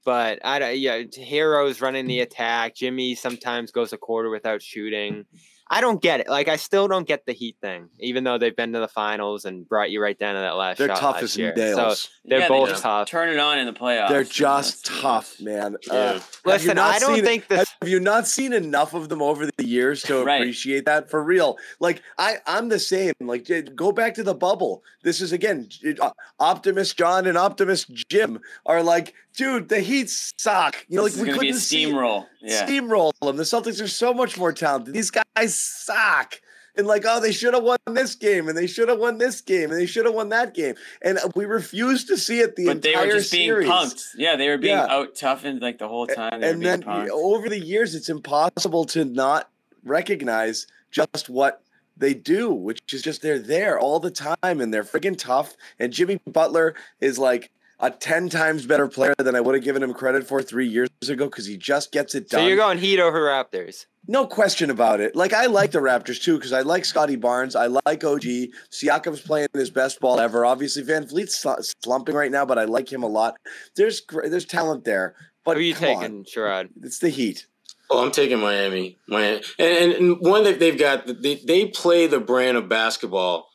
but 0.06 0.40
I 0.44 0.60
don't- 0.60 0.78
yeah, 0.78 1.04
heroes 1.14 1.82
running 1.82 2.08
the 2.08 2.20
mm. 2.20 2.24
attack. 2.24 2.76
Jimmy 2.76 3.16
sometimes 3.16 3.72
goes 3.72 3.94
a 3.94 3.98
quarter 3.98 4.30
without 4.30 4.62
shooting. 4.62 5.26
I 5.72 5.82
don't 5.82 6.02
get 6.02 6.20
it. 6.22 6.28
Like 6.28 6.48
I 6.48 6.56
still 6.56 6.88
don't 6.88 7.08
get 7.08 7.26
the 7.26 7.34
Heat 7.34 7.56
thing, 7.62 7.90
even 8.00 8.24
though 8.24 8.38
they've 8.38 8.56
been 8.56 8.74
to 8.74 8.80
the 8.80 8.88
finals 8.88 9.46
and 9.46 9.68
brought 9.70 9.92
you 9.92 10.02
right 10.02 10.18
down 10.18 10.34
to 10.36 10.42
that 10.42 10.56
last 10.56 10.78
They're 10.80 10.88
shot 10.88 10.98
tough 10.98 11.14
last 11.16 11.24
as 11.24 11.38
year. 11.38 11.54
nails. 11.56 12.02
So 12.02 12.10
they're 12.26 12.40
Yeah, 12.40 12.48
both 12.48 12.70
just 12.70 12.82
tough. 12.84 13.08
Turn 13.08 13.30
it 13.30 13.38
on 13.38 13.60
in 13.60 13.66
the 13.68 13.74
playoffs. 13.74 14.10
They're 14.10 14.24
just 14.24 14.84
that's- 14.86 15.02
tough, 15.02 15.40
man. 15.40 15.78
Yeah. 15.86 15.94
Uh, 15.94 16.20
Listen, 16.46 16.80
I 16.80 16.98
don't 17.00 17.16
seen- 17.16 17.24
think 17.24 17.48
this. 17.48 17.70
Have 17.82 17.90
you 17.90 18.00
not 18.00 18.28
seen 18.28 18.52
enough 18.54 18.94
of 18.94 19.10
them 19.10 19.22
over 19.22 19.46
the 19.58 19.66
years 19.66 20.02
to 20.04 20.24
Right. 20.24 20.42
appreciate 20.42 20.86
that 20.86 21.10
for 21.10 21.24
real? 21.24 21.58
Like 21.80 22.02
I, 22.18 22.38
I'm 22.48 22.70
the 22.70 22.80
same. 22.80 23.14
Like 23.20 23.48
go 23.76 23.92
back 23.92 24.16
to 24.16 24.24
the 24.24 24.34
bubble. 24.34 24.84
This 25.04 25.22
is 25.22 25.32
again, 25.32 25.68
j- 25.70 25.96
uh, 26.02 26.12
Optimist 26.40 26.98
John 26.98 27.28
and 27.28 27.38
Optimist 27.38 27.92
Jim 28.10 28.40
are 28.66 28.82
like, 28.82 29.14
dude, 29.40 29.70
the 29.70 29.80
Heat 29.80 30.10
suck. 30.10 30.86
You 30.90 30.98
know, 30.98 31.04
like 31.04 31.14
This 31.14 31.22
is 31.22 31.22
we 31.22 31.28
gonna 31.30 31.40
be 31.40 31.50
a 31.50 31.54
couldn't 31.54 31.62
steamroll. 31.94 32.26
Yeah. 32.42 32.66
steamroll 32.68 33.12
them. 33.22 33.38
The 33.38 33.44
Celtics 33.44 33.82
are 33.82 33.88
so 33.88 34.14
much 34.14 34.38
more 34.38 34.52
talented. 34.52 34.94
These 34.94 35.12
guys 35.12 35.56
suck. 35.58 36.40
And 36.76 36.88
like, 36.88 37.04
oh, 37.06 37.20
they 37.20 37.32
should 37.32 37.54
have 37.54 37.64
won 37.64 37.78
this 37.88 38.16
game, 38.16 38.48
and 38.48 38.58
they 38.58 38.68
should 38.68 38.88
have 38.90 39.00
won 39.00 39.18
this 39.18 39.42
game, 39.42 39.72
and 39.72 39.80
they 39.80 39.86
should 39.86 40.06
have 40.06 40.14
won 40.14 40.30
that 40.30 40.54
game, 40.54 40.76
and 41.02 41.20
we 41.36 41.44
refuse 41.46 42.06
to 42.06 42.16
see 42.16 42.40
it 42.40 42.56
the 42.56 42.68
but 42.68 42.82
they 42.82 42.96
were 42.96 43.08
just 43.08 43.32
being 43.34 43.50
punked. 43.52 44.02
Yeah, 44.16 44.38
they 44.38 44.48
were 44.48 44.58
being 44.58 44.78
Yeah. 44.78 44.86
out 44.86 45.16
toughened 45.16 45.62
like 45.62 45.80
the 45.80 45.90
whole 45.90 46.08
time. 46.08 46.40
They 46.40 46.50
and 46.52 46.62
then 46.64 46.84
punked. 46.84 47.10
over 47.10 47.50
the 47.50 47.60
years, 47.60 47.96
it's 47.96 48.08
impossible 48.08 48.86
to 48.86 49.04
not 49.04 49.50
recognize 49.84 50.68
just 50.92 51.28
what 51.30 51.64
they 51.98 52.14
do, 52.14 52.50
which 52.50 52.80
is 52.94 53.02
just 53.02 53.22
they're 53.22 53.40
there 53.40 53.78
all 53.78 54.00
the 54.00 54.12
time 54.12 54.62
and 54.62 54.74
they're 54.74 54.86
freaking 54.86 55.18
tough. 55.18 55.58
And 55.80 55.92
Jimmy 55.92 56.20
Butler 56.28 56.76
is 57.02 57.20
like 57.20 57.52
a 57.80 57.90
10 57.90 58.30
times 58.30 58.66
better 58.66 58.88
player 58.88 59.16
than 59.18 59.36
I 59.36 59.42
would 59.42 59.56
have 59.56 59.64
given 59.64 59.82
him 59.82 59.94
credit 59.94 60.28
for 60.28 60.42
three 60.42 60.68
years 60.68 60.90
ago 61.08 61.26
because 61.26 61.46
he 61.46 61.58
just 61.58 61.92
gets 61.92 62.14
it 62.14 62.30
done. 62.30 62.42
So 62.42 62.48
you're 62.48 62.58
going 62.58 62.78
Heat 62.78 63.00
over 63.00 63.22
Raptors. 63.22 63.86
No 64.08 64.26
question 64.26 64.70
about 64.70 65.00
it. 65.00 65.16
Like 65.16 65.34
I 65.34 65.46
like 65.46 65.72
the 65.72 65.80
Raptors 65.80 66.22
too 66.22 66.36
because 66.36 66.52
I 66.52 66.62
like 66.62 66.84
Scottie 66.84 67.16
Barnes. 67.16 67.56
I 67.56 67.68
like 67.68 68.04
OG. 68.04 68.24
Siakam's 68.72 69.22
playing 69.22 69.48
his 69.54 69.70
best 69.70 70.00
ball 70.00 70.20
ever. 70.20 70.46
Obviously, 70.46 70.84
VanVleet's 70.84 71.46
slumping 71.84 72.16
right 72.16 72.32
now, 72.32 72.46
but 72.46 72.58
I 72.58 72.66
like 72.66 72.92
him 72.92 73.04
a 73.04 73.08
lot. 73.08 73.38
There's 73.76 74.02
there's 74.26 74.46
talent 74.46 74.84
there. 74.84 75.16
But 75.46 75.56
Who 75.56 75.60
are 75.60 75.64
you 75.64 75.76
come 75.76 75.96
on. 75.96 76.02
taking, 76.02 76.26
Sherrod? 76.26 76.70
It's 76.84 77.00
the 77.00 77.10
Heat. 77.10 77.46
Oh, 77.92 78.04
I'm 78.04 78.12
taking 78.12 78.40
Miami. 78.40 78.98
Miami, 79.08 79.42
and, 79.58 79.78
and, 79.78 79.94
and 79.94 80.18
one 80.20 80.44
that 80.44 80.60
they've 80.60 80.78
got, 80.78 81.08
they 81.08 81.36
they 81.36 81.68
play 81.68 82.08
the 82.08 82.20
brand 82.20 82.58
of 82.58 82.70
basketball 82.70 83.48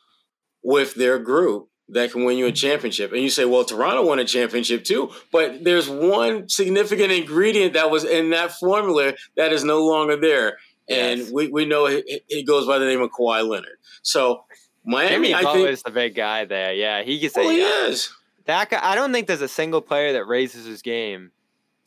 with 0.63 0.95
their 0.95 1.19
group 1.19 1.69
that 1.89 2.11
can 2.11 2.23
win 2.25 2.37
you 2.37 2.47
a 2.47 2.51
championship. 2.51 3.11
And 3.13 3.21
you 3.21 3.29
say, 3.29 3.45
well, 3.45 3.63
Toronto 3.63 4.05
won 4.05 4.19
a 4.19 4.25
championship 4.25 4.83
too, 4.83 5.11
but 5.31 5.63
there's 5.63 5.87
one 5.89 6.49
significant 6.49 7.11
ingredient 7.11 7.73
that 7.73 7.91
was 7.91 8.03
in 8.03 8.31
that 8.31 8.51
formula 8.53 9.13
that 9.37 9.53
is 9.53 9.63
no 9.63 9.85
longer 9.85 10.15
there, 10.15 10.57
and 10.89 11.19
Yes. 11.21 11.31
we 11.31 11.47
we 11.49 11.65
know 11.65 11.85
he, 11.87 12.21
he 12.27 12.43
goes 12.43 12.65
by 12.67 12.79
the 12.79 12.85
name 12.85 13.01
of 13.01 13.11
Kawhi 13.11 13.47
Leonard. 13.47 13.77
So 14.01 14.45
Miami, 14.83 15.27
Jimmy 15.29 15.33
I 15.35 15.53
think. 15.53 15.83
the 15.83 15.91
big 15.91 16.15
guy 16.15 16.45
there. 16.45 16.73
Yeah, 16.73 17.03
he 17.03 17.19
can 17.19 17.31
Well, 17.35 17.45
say 17.49 17.55
he 17.55 17.61
is. 17.61 18.11
that. 18.45 18.69
Guy, 18.69 18.79
I 18.81 18.95
don't 18.95 19.11
think 19.11 19.27
there's 19.27 19.41
a 19.41 19.47
single 19.47 19.81
player 19.81 20.13
that 20.13 20.25
raises 20.25 20.65
his 20.65 20.81
game 20.81 21.31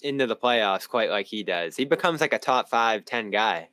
into 0.02 0.26
the 0.26 0.36
playoffs 0.36 0.88
quite 0.88 1.10
like 1.10 1.26
he 1.26 1.42
does. 1.42 1.76
He 1.76 1.84
becomes 1.84 2.20
like 2.20 2.32
a 2.32 2.38
top 2.38 2.68
five, 2.68 3.04
ten 3.04 3.30
guy. 3.30 3.68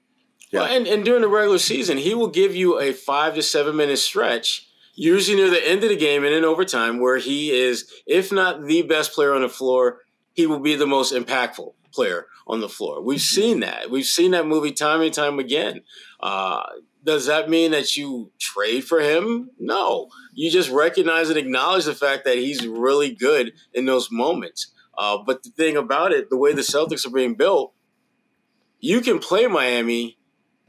Yeah. 0.52 0.62
Well, 0.62 0.76
and, 0.78 0.88
and 0.88 1.04
during 1.06 1.22
the 1.22 1.28
regular 1.28 1.58
season, 1.60 1.98
he 1.98 2.14
will 2.14 2.28
give 2.30 2.56
you 2.56 2.80
a 2.80 2.94
five 2.94 3.34
to 3.36 3.42
seven 3.44 3.76
minute 3.76 3.98
stretch, 3.98 4.68
usually 4.96 5.38
near 5.38 5.50
the 5.50 5.68
end 5.68 5.84
of 5.84 5.90
the 5.90 5.96
game 5.96 6.24
and 6.24 6.34
in 6.34 6.44
overtime, 6.44 7.00
where 7.00 7.18
he 7.18 7.52
is, 7.52 7.92
if 8.08 8.32
not 8.32 8.66
the 8.66 8.82
best 8.82 9.14
player 9.14 9.34
on 9.34 9.42
the 9.42 9.50
floor, 9.50 10.00
he 10.34 10.48
will 10.48 10.60
be 10.60 10.76
the 10.76 10.88
most 10.88 11.14
impactful 11.14 11.74
player 11.94 12.28
on 12.48 12.60
the 12.60 12.70
floor. 12.70 13.02
We've 13.02 13.22
seen 13.22 13.62
that. 13.62 13.90
We've 13.90 14.06
seen 14.06 14.32
that 14.32 14.48
movie 14.48 14.72
time 14.72 15.02
and 15.02 15.14
time 15.14 15.40
again. 15.40 15.82
Uh, 16.20 16.64
does 17.04 17.28
that 17.28 17.50
mean 17.50 17.72
that 17.72 17.96
you 17.96 18.32
trade 18.40 18.82
for 18.82 19.00
him? 19.00 19.52
No. 19.60 20.10
You 20.34 20.52
just 20.52 20.70
recognize 20.70 21.30
and 21.30 21.38
acknowledge 21.38 21.86
the 21.86 21.96
fact 21.96 22.26
that 22.26 22.38
he's 22.38 22.68
really 22.68 23.14
good 23.14 23.54
in 23.74 23.86
those 23.86 24.12
moments. 24.12 24.74
Uh, 24.98 25.18
but 25.26 25.44
the 25.44 25.50
thing 25.52 25.78
about 25.78 26.12
it, 26.12 26.30
the 26.30 26.38
way 26.38 26.54
the 26.54 26.62
Celtics 26.62 27.06
are 27.06 27.12
being 27.12 27.36
built, 27.36 27.74
you 28.80 29.02
can 29.02 29.20
play 29.20 29.48
Miami 29.48 30.18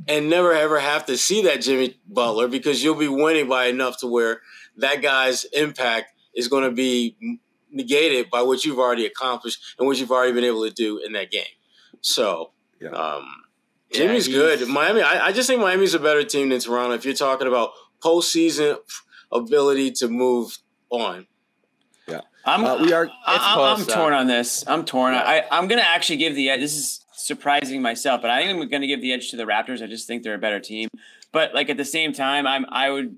and 0.08 0.28
never 0.30 0.52
ever 0.52 0.78
have 0.78 1.06
to 1.06 1.16
see 1.16 1.42
that 1.42 1.62
Jimmy 1.62 1.96
Butler 2.06 2.48
because 2.48 2.82
you'll 2.82 2.94
be 2.94 3.08
winning 3.08 3.48
by 3.48 3.66
enough 3.66 3.98
to 4.00 4.06
where 4.06 4.40
that 4.76 5.02
guy's 5.02 5.44
impact 5.52 6.12
is 6.34 6.48
going 6.48 6.64
to 6.64 6.70
be 6.70 7.16
negated 7.70 8.30
by 8.30 8.42
what 8.42 8.64
you've 8.64 8.78
already 8.78 9.06
accomplished 9.06 9.58
and 9.78 9.86
what 9.86 9.98
you've 9.98 10.10
already 10.12 10.32
been 10.32 10.44
able 10.44 10.64
to 10.64 10.70
do 10.72 10.98
in 10.98 11.12
that 11.12 11.30
game. 11.30 11.44
So, 12.00 12.52
Yeah. 12.80 12.90
um, 12.90 13.24
Jimmy's 13.92 14.26
he's- 14.26 14.36
good. 14.58 14.68
Miami, 14.68 15.02
I, 15.02 15.26
I 15.28 15.32
just 15.32 15.48
think 15.48 15.60
Miami's 15.60 15.94
a 15.94 15.98
better 15.98 16.24
team 16.24 16.50
than 16.50 16.60
Toronto 16.60 16.94
if 16.94 17.04
you're 17.04 17.14
talking 17.14 17.46
about 17.48 17.70
postseason 18.02 18.78
ability 19.32 19.90
to 19.92 20.08
move 20.08 20.58
on. 20.90 21.26
Yeah, 22.06 22.20
I'm 22.44 22.64
Uh, 22.64 22.76
we 22.82 22.92
are- 22.92 23.10
I, 23.26 23.54
I'm, 23.56 23.80
I'm 23.80 23.86
torn 23.86 24.12
on 24.12 24.26
this. 24.26 24.62
I'm 24.66 24.84
torn. 24.84 25.14
I, 25.14 25.44
I'm 25.50 25.66
gonna 25.68 25.82
actually 25.82 26.18
give 26.18 26.34
the 26.34 26.50
edge. 26.50 26.60
This 26.60 26.74
is 26.76 27.04
surprising 27.26 27.82
myself, 27.82 28.22
but 28.22 28.30
I 28.30 28.42
think 28.42 28.50
I'm 28.50 28.68
gonna 28.68 28.86
give 28.86 29.00
the 29.00 29.12
edge 29.12 29.30
to 29.30 29.36
the 29.36 29.44
Raptors. 29.44 29.82
I 29.82 29.86
just 29.86 30.06
think 30.06 30.22
they're 30.22 30.34
a 30.34 30.38
better 30.38 30.60
team. 30.60 30.88
But 31.32 31.54
like 31.54 31.68
at 31.68 31.76
the 31.76 31.84
same 31.84 32.12
time, 32.12 32.46
I'm 32.46 32.66
I 32.70 32.90
would 32.90 33.16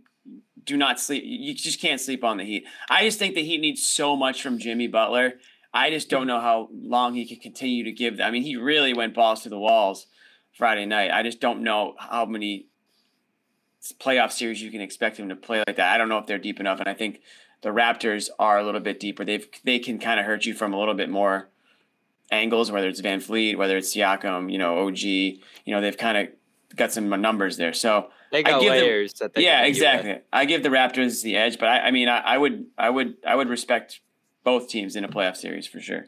do 0.65 0.77
not 0.77 1.01
sleep. 1.01 1.23
You 1.27 1.55
just 1.55 1.81
can't 1.81 2.01
sleep 2.01 2.25
on 2.25 2.37
the 2.37 2.45
Heat. 2.45 2.65
I 2.91 3.05
just 3.05 3.19
think 3.19 3.35
the 3.35 3.45
Heat 3.45 3.61
needs 3.61 3.85
so 3.85 4.17
much 4.17 4.43
from 4.43 4.59
Jimmy 4.59 4.87
Butler. 4.87 5.35
I 5.73 5.91
just 5.91 6.09
don't 6.09 6.27
know 6.27 6.41
how 6.41 6.69
long 6.73 7.15
he 7.15 7.27
can 7.27 7.39
continue 7.39 7.85
to 7.85 7.93
give. 7.93 8.21
I 8.21 8.31
mean, 8.31 8.43
he 8.43 8.57
really 8.57 8.95
went 8.95 9.15
balls 9.15 9.43
to 9.43 9.49
the 9.49 9.59
walls 9.59 10.07
Friday 10.53 10.87
night. 10.87 11.11
I 11.11 11.23
just 11.23 11.41
don't 11.41 11.63
know 11.63 11.95
how 11.99 12.25
many 12.25 12.67
playoff 14.01 14.33
series 14.33 14.63
you 14.63 14.71
can 14.71 14.81
expect 14.81 15.19
him 15.19 15.29
to 15.29 15.37
play 15.37 15.63
like 15.67 15.77
that. 15.77 15.95
I 15.95 15.99
don't 15.99 16.09
know 16.09 16.19
if 16.19 16.27
they're 16.27 16.39
deep 16.39 16.61
enough, 16.61 16.81
and 16.81 16.89
I 16.89 16.95
think 16.95 17.21
the 17.63 17.71
Raptors 17.71 18.29
are 18.39 18.59
a 18.59 18.65
little 18.65 18.81
bit 18.81 19.01
deeper. 19.01 19.25
They've 19.25 19.47
they 19.65 19.79
can 19.79 19.99
kind 19.99 20.19
of 20.19 20.27
hurt 20.27 20.47
you 20.47 20.55
from 20.55 20.73
a 20.73 20.79
little 20.79 20.95
bit 20.95 21.11
more 21.11 21.49
angles, 22.31 22.71
whether 22.71 22.89
it's 22.89 23.01
VanVleet, 23.01 23.57
whether 23.57 23.77
it's 23.77 23.95
Siakam, 23.95 24.51
you 24.53 24.59
know, 24.59 24.87
OG. 24.87 24.99
You 25.03 25.41
know, 25.67 25.81
they've 25.81 25.97
kind 25.97 26.17
of 26.19 26.29
got 26.77 26.93
some 26.93 27.09
numbers 27.09 27.57
there. 27.57 27.73
So 27.73 28.11
They 28.33 28.39
I 28.41 28.43
got 28.43 28.61
give 28.61 28.73
them- 28.73 28.83
layers 28.83 29.13
that 29.15 29.35
they 29.35 29.45
yeah, 29.45 29.65
can 29.65 29.73
deal 29.73 29.83
with. 29.85 29.95
exactly. 29.95 30.23
I 30.33 30.45
give 30.45 30.63
the 30.63 30.69
Raptors 30.69 31.23
the 31.23 31.37
edge, 31.37 31.59
but 31.59 31.69
I, 31.69 31.81
I 31.81 31.91
mean, 31.91 32.09
I, 32.09 32.19
I 32.19 32.39
would, 32.39 32.67
I 32.77 32.91
would, 32.91 33.17
I 33.27 33.35
would 33.35 33.49
respect 33.49 34.01
both 34.45 34.69
teams 34.69 34.97
in 34.97 35.05
a 35.05 35.09
playoff 35.09 35.37
series 35.37 35.67
for 35.67 35.81
sure. 35.81 36.07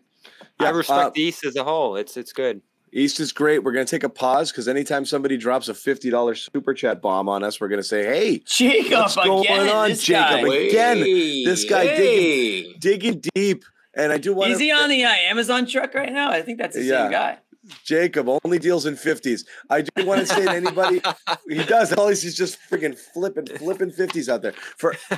I 0.58 0.64
Yeah, 0.64 0.70
respect 0.70 1.00
uh, 1.00 1.10
the 1.14 1.22
East 1.22 1.44
as 1.44 1.56
a 1.56 1.64
whole. 1.64 1.96
It's 1.96 2.16
it's 2.16 2.32
good. 2.32 2.60
East 2.92 3.20
is 3.20 3.32
great. 3.32 3.60
We're 3.62 3.70
going 3.72 3.86
to 3.86 3.90
take 3.90 4.02
a 4.02 4.08
pause 4.08 4.50
because 4.50 4.66
anytime 4.66 5.04
somebody 5.04 5.36
drops 5.36 5.68
a 5.68 5.72
$50 5.74 6.50
super 6.50 6.74
chat 6.74 7.00
bomb 7.00 7.28
on 7.28 7.44
us, 7.44 7.60
we're 7.60 7.68
going 7.68 7.80
to 7.80 7.86
say, 7.86 8.04
hey, 8.04 8.42
Jacob 8.44 8.98
What's 8.98 9.14
going 9.14 9.44
again. 9.44 9.68
on, 9.68 9.88
this 9.90 10.02
Jacob? 10.04 10.46
guy. 10.48 10.54
Again, 10.56 10.98
this 11.44 11.64
guy 11.66 11.86
hey. 11.86 12.62
digging, 12.74 12.74
digging 12.80 13.22
deep. 13.34 13.64
And 14.00 14.12
I 14.12 14.18
do 14.18 14.32
want 14.34 14.50
Is 14.52 14.58
he 14.58 14.70
on 14.72 14.88
the 14.88 15.04
uh, 15.04 15.10
Amazon 15.28 15.66
truck 15.66 15.94
right 15.94 16.12
now? 16.12 16.30
I 16.30 16.42
think 16.42 16.58
that's 16.58 16.74
the 16.76 16.82
Yeah. 16.82 17.02
same 17.04 17.10
guy. 17.12 17.38
Jacob 17.84 18.28
only 18.44 18.58
deals 18.58 18.86
in 18.86 18.94
50s. 18.94 19.44
I 19.68 19.82
do 19.82 20.06
want 20.06 20.20
to 20.20 20.26
say 20.26 20.44
to 20.44 20.50
anybody, 20.50 21.00
he 21.48 21.62
does. 21.64 21.92
All 21.92 22.08
he's 22.08 22.34
just 22.34 22.58
freaking 22.70 22.96
flipping, 22.98 23.46
flipping 23.46 23.90
50s 23.90 24.28
out 24.28 24.42
there. 24.42 24.52
For 24.76 24.94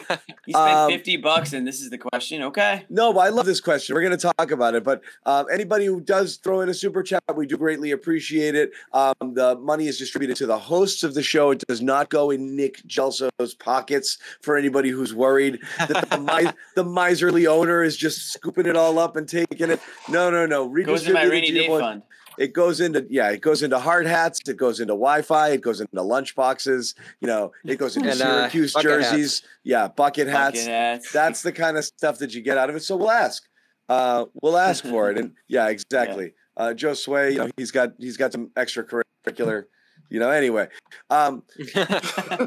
He 0.46 0.52
spent 0.52 0.56
Um, 0.74 0.90
50 0.90 1.16
bucks 1.18 1.52
and 1.52 1.66
this 1.66 1.80
is 1.80 1.90
the 1.90 1.98
question. 1.98 2.42
Okay. 2.42 2.84
No, 2.88 3.12
but 3.12 3.20
I 3.20 3.28
love 3.28 3.46
this 3.46 3.60
question. 3.60 3.94
We're 3.94 4.02
going 4.02 4.18
to 4.18 4.32
talk 4.36 4.50
about 4.50 4.74
it. 4.74 4.82
But 4.84 5.02
um, 5.26 5.46
anybody 5.52 5.86
who 5.86 6.00
does 6.00 6.36
throw 6.36 6.60
in 6.60 6.68
a 6.68 6.74
super 6.74 7.02
chat, 7.02 7.22
we 7.34 7.46
do 7.46 7.56
greatly 7.56 7.90
appreciate 7.92 8.54
it. 8.54 8.70
Um, 8.92 9.14
the 9.34 9.56
money 9.60 9.86
is 9.86 9.98
distributed 9.98 10.36
to 10.38 10.46
the 10.46 10.58
hosts 10.58 11.02
of 11.02 11.14
the 11.14 11.22
show. 11.22 11.50
It 11.52 11.62
does 11.68 11.80
not 11.82 12.10
go 12.10 12.30
in 12.30 12.56
Nick 12.56 12.82
Gelso's 12.86 13.54
pockets 13.54 14.18
for 14.40 14.56
anybody 14.56 14.90
who's 14.90 15.14
worried 15.14 15.60
that 15.78 16.08
the, 16.10 16.54
the 16.74 16.84
miserly 16.84 17.46
owner 17.46 17.82
is 17.82 17.96
just 17.96 18.32
scooping 18.32 18.66
it 18.66 18.76
all 18.76 18.98
up 18.98 19.16
and 19.16 19.28
taking 19.28 19.70
it. 19.70 19.80
No, 20.08 20.30
no, 20.30 20.46
no. 20.46 20.68
Goes 20.82 21.06
in 21.06 21.12
my 21.12 21.24
rainy 21.24 21.52
day 21.52 21.66
boy- 21.68 21.80
fund. 21.80 22.02
It 22.42 22.52
goes 22.52 22.80
into 22.80 23.06
yeah, 23.08 23.30
it 23.30 23.40
goes 23.40 23.62
into 23.62 23.78
hard 23.78 24.06
hats, 24.06 24.40
it 24.48 24.56
goes 24.56 24.80
into 24.80 24.94
Wi-Fi, 24.94 25.50
it 25.50 25.60
goes 25.60 25.80
into 25.80 26.02
lunch 26.02 26.34
boxes, 26.34 26.94
you 27.20 27.28
know, 27.28 27.52
it 27.64 27.76
goes 27.78 27.96
into 27.96 28.10
And, 28.10 28.20
uh, 28.20 28.24
Syracuse 28.50 28.74
hats. 28.74 28.82
jerseys, 28.82 29.42
yeah, 29.62 29.86
bucket 29.88 30.26
hats. 30.26 30.58
Bucket 30.58 30.66
hats. 30.68 31.12
That's 31.12 31.42
the 31.42 31.52
kind 31.52 31.76
of 31.76 31.84
stuff 31.84 32.18
that 32.18 32.34
you 32.34 32.40
get 32.42 32.58
out 32.58 32.68
of 32.70 32.74
it. 32.76 32.80
So 32.82 32.96
we'll 32.96 33.12
ask. 33.12 33.44
Uh, 33.88 34.24
we'll 34.42 34.56
ask 34.58 34.82
for 34.92 35.10
it. 35.10 35.18
And 35.18 35.34
yeah, 35.46 35.68
exactly. 35.68 36.34
Uh, 36.56 36.74
Joe 36.74 36.94
Sway, 36.94 37.30
you 37.32 37.38
know, 37.38 37.50
he's 37.56 37.70
got 37.70 37.92
he's 37.98 38.16
got 38.16 38.32
some 38.32 38.48
extracurricular, 38.56 39.64
you 40.10 40.18
know. 40.18 40.30
Anyway, 40.30 40.66
um, 41.10 41.44
Joe 41.74 41.82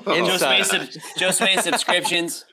Inside. 0.08 0.66
Space, 0.66 0.70
sub- 0.96 1.04
Joe 1.18 1.32
Space 1.32 1.64
subscriptions. 1.64 2.46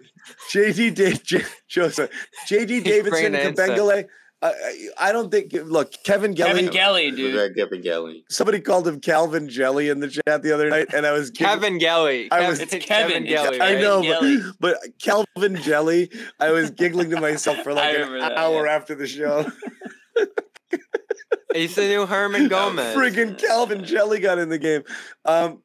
JD 0.52 0.94
Da- 0.94 1.18
J- 1.24 1.44
Joe 1.68 1.88
Sway, 1.88 2.08
JD 2.48 2.84
Davison, 2.84 3.10
bringing 3.10 3.32
the. 3.32 3.38
Kabengele. 3.62 4.08
I, 4.44 4.88
I 4.98 5.12
don't 5.12 5.30
think. 5.30 5.52
Look, 5.52 5.92
Kevin 6.02 6.34
Gelly. 6.34 6.50
Kevin 6.50 6.70
Gelly, 6.72 7.10
dude. 7.12 7.54
Kevin 7.56 7.80
Gelly. 7.80 8.24
Somebody 8.28 8.58
called 8.60 8.88
him 8.88 8.98
Calvin 9.00 9.48
Jelly 9.48 9.88
in 9.88 10.00
the 10.00 10.08
chat 10.08 10.42
the 10.42 10.52
other 10.52 10.68
night, 10.68 10.88
and 10.92 11.06
I 11.06 11.12
was 11.12 11.30
giggling- 11.30 11.60
Kevin 11.60 11.78
Gelly. 11.78 12.28
I 12.32 12.48
was- 12.48 12.58
It's 12.58 12.74
Kevin. 12.84 13.24
It's 13.24 13.32
Gelly. 13.32 13.60
I 13.60 13.80
know, 13.80 14.02
Jelly. 14.02 14.38
but, 14.58 14.78
but 14.82 14.98
Calvin 15.00 15.56
Jelly, 15.62 16.10
I 16.40 16.50
was 16.50 16.70
giggling 16.70 17.10
to 17.10 17.20
myself 17.20 17.58
for 17.58 17.72
like 17.72 17.96
an 17.96 18.18
that, 18.18 18.32
hour 18.32 18.66
yeah. 18.66 18.72
after 18.74 18.96
the 18.96 19.06
show. 19.06 19.46
He's 21.54 21.74
the 21.74 21.82
new 21.86 22.06
Herman 22.06 22.48
Gomez. 22.48 22.96
Friggin' 22.96 23.38
Calvin 23.38 23.84
Jelly 23.84 24.20
got 24.20 24.38
in 24.38 24.48
the 24.48 24.58
game. 24.58 24.82
Um, 25.24 25.62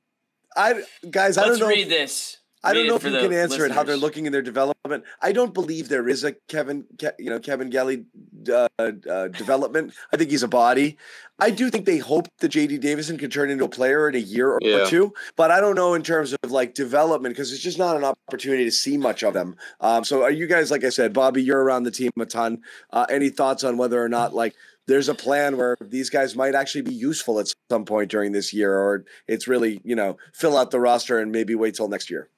I 0.56 0.84
guys, 1.10 1.38
I 1.38 1.46
Let's 1.48 1.60
don't 1.60 1.70
know. 1.70 1.76
read 1.76 1.90
this. 1.90 2.37
I 2.64 2.74
don't 2.74 2.88
know 2.88 2.96
if 2.96 3.04
you 3.04 3.12
can 3.12 3.32
answer 3.34 3.66
it 3.66 3.72
how 3.72 3.84
they're 3.84 3.96
looking 3.96 4.26
in 4.26 4.32
their 4.32 4.42
development. 4.42 5.04
I 5.22 5.32
don't 5.32 5.54
believe 5.54 5.90
there 5.90 6.08
is 6.10 6.24
a 6.24 6.34
Kevin, 6.48 6.86
Ke- 6.98 7.16
you 7.20 7.30
know, 7.30 7.40
Kevin 7.40 7.70
Gelly 7.70 8.06
uh, 8.52 8.68
uh, 8.80 9.28
development. 9.30 9.94
I 10.12 10.18
think 10.18 10.32
he's 10.32 10.44
a 10.44 10.48
body. 10.48 10.98
I 11.40 11.52
do 11.52 11.70
think 11.70 11.86
they 11.86 12.00
hope 12.00 12.28
that 12.40 12.52
JD 12.52 12.82
Davison 12.82 13.18
can 13.18 13.30
turn 13.30 13.50
into 13.52 13.64
a 13.66 13.70
player 13.70 14.10
in 14.10 14.16
a 14.16 14.20
year 14.20 14.50
or, 14.52 14.60
Yeah. 14.62 14.86
two, 14.86 15.14
but 15.36 15.52
I 15.52 15.62
don't 15.62 15.76
know 15.76 15.94
in 15.94 16.02
terms 16.02 16.34
of 16.42 16.52
like 16.52 16.74
development 16.74 17.36
because 17.36 17.54
it's 17.54 17.62
just 17.62 17.78
not 17.78 17.96
an 17.96 18.04
opportunity 18.04 18.64
to 18.66 18.72
see 18.72 18.98
much 18.98 19.24
of 19.24 19.34
them. 19.34 19.56
Um, 19.80 20.04
so, 20.04 20.24
are 20.24 20.32
you 20.32 20.48
guys, 20.48 20.72
like 20.72 20.84
I 20.84 20.90
said, 20.90 21.14
Bobby, 21.14 21.44
you're 21.44 21.64
around 21.64 21.84
the 21.84 21.92
team 21.92 22.12
a 22.20 22.26
ton. 22.26 22.62
Uh, 22.92 23.06
any 23.10 23.30
thoughts 23.30 23.64
on 23.64 23.78
whether 23.78 24.04
or 24.04 24.10
not 24.10 24.34
like 24.34 24.56
there's 24.88 25.10
a 25.10 25.14
plan 25.16 25.58
where 25.58 25.78
these 25.80 26.10
guys 26.10 26.36
might 26.36 26.56
actually 26.56 26.82
be 26.82 26.94
useful 26.94 27.40
at 27.40 27.54
some 27.70 27.86
point 27.86 28.10
during 28.10 28.32
this 28.32 28.52
year, 28.54 28.74
or 28.76 29.06
it's 29.28 29.48
really 29.48 29.80
you 29.84 29.96
know 29.96 30.18
fill 30.34 30.58
out 30.58 30.72
the 30.72 30.80
roster 30.80 31.20
and 31.20 31.32
maybe 31.32 31.54
wait 31.54 31.76
till 31.76 31.88
next 31.88 32.10
year? 32.10 32.30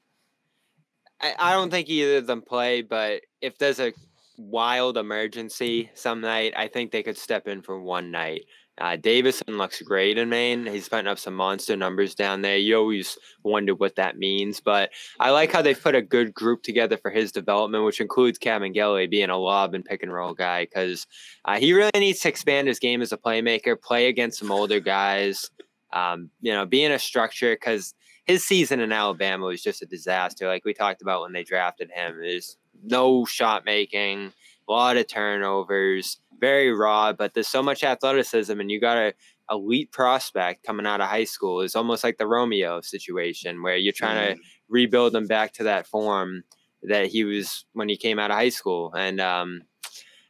I, 1.22 1.36
I 1.38 1.54
don't 1.54 1.70
think 1.70 1.90
either 1.90 2.18
of 2.18 2.28
them 2.28 2.42
play, 2.42 2.82
but 2.82 3.22
if 3.42 3.58
there's 3.58 3.80
a 3.80 3.94
wild 4.38 4.98
emergency 4.98 5.90
some 5.94 6.22
night, 6.22 6.54
I 6.56 6.68
think 6.68 6.92
they 6.92 7.04
could 7.04 7.18
step 7.18 7.48
in 7.48 7.62
for 7.62 7.80
one 7.80 8.12
night. 8.12 8.46
Uh, 8.80 8.96
Davison 8.96 9.58
looks 9.58 9.82
great 9.82 10.18
in 10.18 10.30
Maine. 10.30 10.66
He's 10.66 10.88
putting 10.88 11.08
up 11.08 11.20
some 11.20 11.34
monster 11.34 11.76
numbers 11.76 12.16
down 12.16 12.42
there. 12.42 12.56
You 12.56 12.78
always 12.78 13.18
wonder 13.44 13.76
what 13.76 13.98
that 13.98 14.18
means, 14.18 14.62
but 14.62 14.92
I 15.20 15.32
like 15.32 15.52
how 15.52 15.62
they've 15.62 15.82
put 15.82 15.96
a 15.96 16.02
good 16.02 16.34
group 16.34 16.64
together 16.64 16.96
for 16.96 17.12
his 17.12 17.34
development, 17.34 17.84
which 17.84 18.00
includes 18.00 18.38
Kevin 18.38 18.72
Gelly 18.72 19.08
being 19.08 19.30
a 19.30 19.38
lob 19.38 19.74
and 19.74 19.84
pick 19.84 20.02
and 20.02 20.14
roll 20.14 20.34
guy 20.34 20.64
because 20.64 21.08
uh, 21.44 21.60
he 21.60 21.74
really 21.74 21.92
needs 21.94 22.22
to 22.22 22.30
expand 22.30 22.70
his 22.70 22.80
game 22.80 23.02
as 23.02 23.12
a 23.12 23.18
playmaker, 23.18 23.80
play 23.80 24.08
against 24.08 24.40
some 24.40 24.52
older 24.52 24.80
guys, 24.80 25.50
um, 25.92 26.30
you 26.40 26.54
know, 26.54 26.66
be 26.66 26.82
in 26.82 26.94
a 26.94 27.00
structure 27.00 27.56
because 27.56 27.94
his 28.30 28.46
season 28.46 28.80
in 28.80 28.92
Alabama 28.92 29.46
was 29.46 29.64
just 29.64 29.82
a 29.82 29.88
disaster. 29.88 30.46
Like 30.46 30.64
we 30.64 30.72
talked 30.72 31.02
about 31.02 31.22
when 31.22 31.34
they 31.34 31.44
drafted 31.44 31.90
him, 31.90 32.20
there's 32.22 32.58
no 32.84 33.26
shot 33.26 33.66
making, 33.66 34.32
a 34.68 34.72
lot 34.72 34.98
of 34.98 35.08
turnovers, 35.08 36.20
very 36.40 36.72
raw. 36.72 37.12
But 37.12 37.34
there's 37.34 37.48
so 37.48 37.64
much 37.64 37.84
athleticism, 37.84 38.60
and 38.60 38.70
you 38.70 38.80
got 38.80 38.98
a 38.98 39.14
elite 39.50 39.92
prospect 39.92 40.64
coming 40.64 40.86
out 40.86 41.02
of 41.02 41.10
high 41.10 41.24
school. 41.24 41.62
It's 41.62 41.76
almost 41.76 42.04
like 42.04 42.20
the 42.20 42.28
Romeo 42.28 42.82
situation 42.82 43.64
where 43.64 43.78
you're 43.78 43.94
trying 43.94 44.36
to 44.36 44.42
rebuild 44.68 45.16
him 45.16 45.26
back 45.26 45.54
to 45.54 45.64
that 45.64 45.88
form 45.88 46.44
that 46.84 47.08
he 47.08 47.24
was 47.24 47.66
when 47.74 47.90
he 47.90 47.98
came 47.98 48.20
out 48.20 48.30
of 48.30 48.38
high 48.38 48.50
school. 48.50 48.94
And 48.94 49.20
um, 49.20 49.64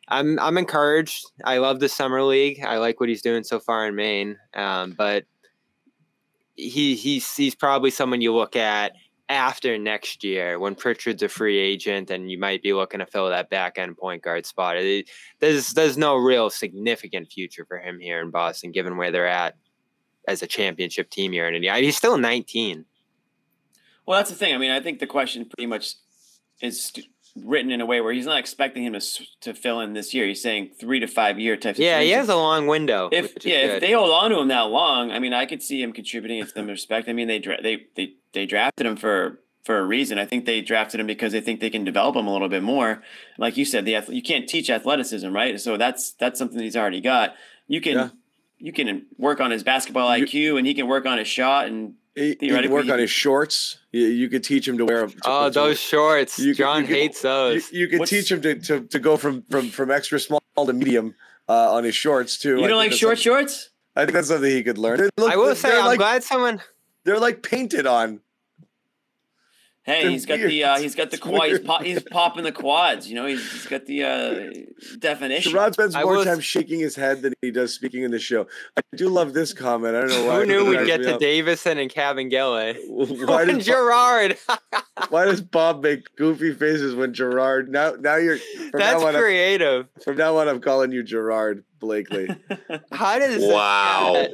I'm 0.07 0.39
I'm 0.39 0.57
encouraged. 0.57 1.25
I 1.43 1.57
love 1.57 1.81
the 1.81 1.89
summer 1.89 2.23
league. 2.23 2.63
I 2.63 2.77
like 2.77 3.01
what 3.01 3.09
he's 3.09 3.21
doing 3.21 3.43
so 3.43 3.59
far 3.59 3.85
in 3.85 3.95
Maine. 3.97 4.37
Um, 4.53 4.95
but 4.97 5.25
he 6.59 6.95
he's 6.95 7.35
he's 7.35 7.55
probably 7.55 7.91
someone 7.91 8.21
you 8.21 8.33
look 8.33 8.55
at 8.55 8.93
after 9.29 9.77
next 9.77 10.23
year 10.23 10.57
when 10.59 10.73
Pritchard's 10.73 11.21
a 11.21 11.29
free 11.29 11.57
agent 11.57 12.09
and 12.09 12.31
you 12.31 12.39
might 12.39 12.63
be 12.63 12.73
looking 12.73 12.99
to 12.99 13.05
fill 13.05 13.29
that 13.29 13.49
back 13.49 13.77
end 13.77 13.97
point 13.97 14.23
guard 14.23 14.45
spot. 14.45 14.75
There's 15.39 15.73
there's 15.73 15.97
no 15.97 16.15
real 16.15 16.49
significant 16.49 17.31
future 17.31 17.65
for 17.65 17.77
him 17.77 17.99
here 17.99 18.21
in 18.21 18.31
Boston, 18.31 18.71
given 18.71 18.97
where 18.97 19.11
they're 19.11 19.27
at 19.27 19.55
as 20.27 20.41
a 20.41 20.47
championship 20.47 21.09
team 21.09 21.31
here 21.31 21.47
in 21.47 21.55
Indiana. 21.55 21.79
He's 21.79 21.97
still 21.97 22.17
19. 22.17 22.85
Well, 24.05 24.19
that's 24.19 24.31
the 24.31 24.35
thing. 24.35 24.53
I 24.53 24.57
mean, 24.57 24.71
I 24.71 24.79
think 24.79 24.99
the 24.99 25.07
question 25.07 25.45
pretty 25.45 25.67
much 25.67 25.93
is 26.61 26.91
written 27.43 27.71
in 27.71 27.81
a 27.81 27.85
way 27.85 28.01
where 28.01 28.13
he's 28.13 28.25
not 28.25 28.39
expecting 28.39 28.83
him 28.83 28.93
to 28.93 29.01
to 29.41 29.53
fill 29.53 29.79
in 29.81 29.93
this 29.93 30.13
year. 30.13 30.25
He's 30.27 30.41
saying 30.41 30.71
three 30.79 30.99
to 30.99 31.07
five 31.07 31.39
year 31.39 31.55
type. 31.57 31.77
Yeah, 31.77 32.01
he 32.01 32.11
has 32.11 32.29
a 32.29 32.35
long 32.35 32.67
window. 32.67 33.09
If 33.11 33.45
yeah, 33.45 33.57
if 33.75 33.81
they 33.81 33.91
hold 33.93 34.11
on 34.11 34.31
to 34.31 34.39
him 34.39 34.47
that 34.49 34.69
long, 34.69 35.11
I 35.11 35.19
mean, 35.19 35.33
I 35.33 35.45
could 35.45 35.61
see 35.63 35.81
him 35.81 35.93
contributing. 35.93 36.39
It's 36.39 36.53
them 36.53 36.67
respect. 36.67 37.09
I 37.09 37.13
mean, 37.13 37.27
they 37.27 37.39
they 37.39 37.85
they 37.95 38.13
they 38.33 38.45
drafted 38.45 38.85
him 38.85 38.95
for 38.95 39.39
for 39.63 39.77
a 39.77 39.83
reason. 39.85 40.17
I 40.17 40.25
think 40.25 40.45
they 40.45 40.61
drafted 40.61 40.99
him 40.99 41.07
because 41.07 41.31
they 41.31 41.41
think 41.41 41.59
they 41.59 41.69
can 41.69 41.83
develop 41.83 42.15
him 42.15 42.27
a 42.27 42.31
little 42.33 42.49
bit 42.49 42.63
more. 42.63 43.03
Like 43.37 43.57
you 43.57 43.65
said, 43.65 43.85
the 43.85 44.03
you 44.09 44.21
can't 44.21 44.47
teach 44.47 44.69
athleticism, 44.69 45.31
right? 45.31 45.59
So 45.59 45.77
that's 45.77 46.11
that's 46.11 46.39
something 46.39 46.59
he's 46.59 46.77
already 46.77 47.01
got. 47.01 47.35
You 47.67 47.81
can 47.81 47.93
Yeah. 47.95 48.09
you 48.57 48.71
can 48.73 49.05
work 49.17 49.39
on 49.39 49.51
his 49.51 49.63
basketball 49.63 50.09
IQ, 50.09 50.57
and 50.57 50.65
he 50.65 50.73
can 50.73 50.87
work 50.87 51.05
on 51.05 51.17
his 51.17 51.27
shot, 51.27 51.67
and 51.67 51.93
He, 52.19 52.35
he 52.39 52.49
can 52.49 52.69
work 52.69 52.89
on 52.89 52.99
his 52.99 53.09
shorts. 53.09 53.77
You, 53.93 54.07
you 54.07 54.27
could 54.29 54.43
teach 54.43 54.67
him 54.67 54.77
to 54.77 54.85
wear. 54.85 55.07
To, 55.07 55.15
oh, 55.25 55.45
to- 55.47 55.53
those 55.53 55.79
shorts. 55.79 56.37
you 56.37 56.51
could- 56.51 56.57
John 56.57 56.81
you 56.81 56.87
could- 56.87 56.95
hates 56.95 57.23
You, 57.23 57.29
those. 57.29 57.71
you 57.71 57.87
could 57.87 57.99
What's- 57.99 58.09
teach 58.09 58.31
him 58.31 58.41
to, 58.41 58.55
to, 58.55 58.81
to 58.81 58.99
go 58.99 59.15
from, 59.15 59.43
from, 59.49 59.69
from 59.69 59.89
extra 59.89 60.19
small 60.19 60.41
to 60.57 60.73
medium 60.73 61.15
uh, 61.47 61.73
on 61.73 61.85
his 61.85 61.95
shorts 61.95 62.37
too. 62.37 62.57
you 62.57 62.65
I 62.65 62.67
don't 62.67 62.77
like 62.77 62.91
short 62.91 63.17
some- 63.17 63.23
shorts. 63.23 63.69
I 63.95 64.01
think 64.05 64.13
that's 64.13 64.27
something 64.27 64.49
he 64.51 64.63
could 64.63 64.77
learn. 64.77 65.09
Look- 65.17 65.31
I 65.31 65.37
will 65.37 65.55
say, 65.55 65.77
I'm 65.77 65.85
like, 65.85 65.97
glad 65.99 66.23
someone. 66.23 66.61
they're 67.05 67.19
like 67.19 67.41
painted 67.41 67.87
on. 67.87 68.19
Hey, 69.89 70.03
They're 70.03 70.11
he's 70.11 70.25
got 70.27 70.37
weird. 70.37 70.51
the 70.51 70.63
uh, 70.65 70.77
he's 70.77 70.93
got 70.93 71.09
the 71.09 71.15
It's 71.17 71.25
quad. 71.25 71.49
He's, 71.49 71.59
pop, 71.59 71.81
he's 71.83 72.03
popping 72.03 72.43
the 72.43 72.51
quads. 72.51 73.09
You 73.09 73.15
know, 73.15 73.25
he's, 73.25 73.51
he's 73.51 73.65
got 73.65 73.87
the 73.87 74.03
uh, 74.03 74.51
definition. 74.99 75.51
Sherrod 75.51 75.73
spends 75.73 75.95
more 75.95 76.17
will- 76.17 76.25
time 76.25 76.39
shaking 76.39 76.79
his 76.79 76.95
head 76.95 77.23
than 77.23 77.33
he 77.41 77.49
does 77.49 77.73
speaking 77.73 78.03
in 78.03 78.11
the 78.11 78.19
show. 78.19 78.45
I 78.77 78.81
do 78.95 79.09
love 79.09 79.33
this 79.33 79.51
comment. 79.51 79.95
I 79.95 80.01
don't 80.01 80.09
know 80.09 80.25
why. 80.27 80.39
Who 80.41 80.45
knew 80.45 80.65
we'd 80.65 80.85
get 80.85 81.01
to 81.01 81.15
up. 81.15 81.19
Davison 81.19 81.79
and 81.79 81.89
Kabengele? 81.91 82.77
Why 83.27 83.41
and 83.43 83.55
does, 83.57 83.65
Gerard. 83.65 84.37
why 85.09 85.25
does 85.25 85.41
Bob 85.41 85.81
make 85.81 86.15
goofy 86.15 86.53
faces 86.53 86.93
when 86.93 87.13
Gerard? 87.13 87.69
Now, 87.69 87.93
now 87.99 88.17
you're 88.17 88.37
from 88.37 88.71
That's 88.79 89.01
now 89.01 89.07
on. 89.07 89.15
I'm- 89.15 89.23
creative. 89.23 89.87
From 90.03 90.17
now 90.17 90.37
on, 90.37 90.47
I'm 90.47 90.61
calling 90.61 90.91
you 90.91 91.01
Gerard 91.03 91.63
Blakely. 91.79 92.27
How 92.91 93.17
does 93.19 93.41
Wow. 93.41 94.27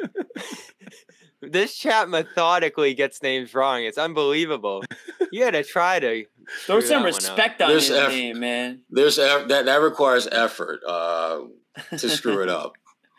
This 1.41 1.75
chat 1.75 2.09
methodically 2.09 2.93
gets 2.93 3.21
names 3.23 3.53
wrong? 3.53 3.83
It's 3.83 3.97
unbelievable. 3.97 4.83
You 5.31 5.43
got 5.45 5.51
to 5.51 5.63
try 5.63 5.99
to 5.99 6.25
Throw 6.65 6.79
some 6.79 7.03
that 7.03 7.09
up. 7.09 7.15
respect 7.15 7.61
on 7.61 7.69
There's 7.69 7.87
his 7.87 7.97
F- 7.97 8.09
name, 8.09 8.39
man. 8.39 8.81
There's 8.89 9.17
eff- 9.19 9.47
that 9.49 9.65
that 9.65 9.77
requires 9.81 10.27
effort 10.31 10.79
uh, 10.87 11.41
to 11.97 12.09
screw 12.09 12.41
it 12.43 12.49
up, 12.49 12.73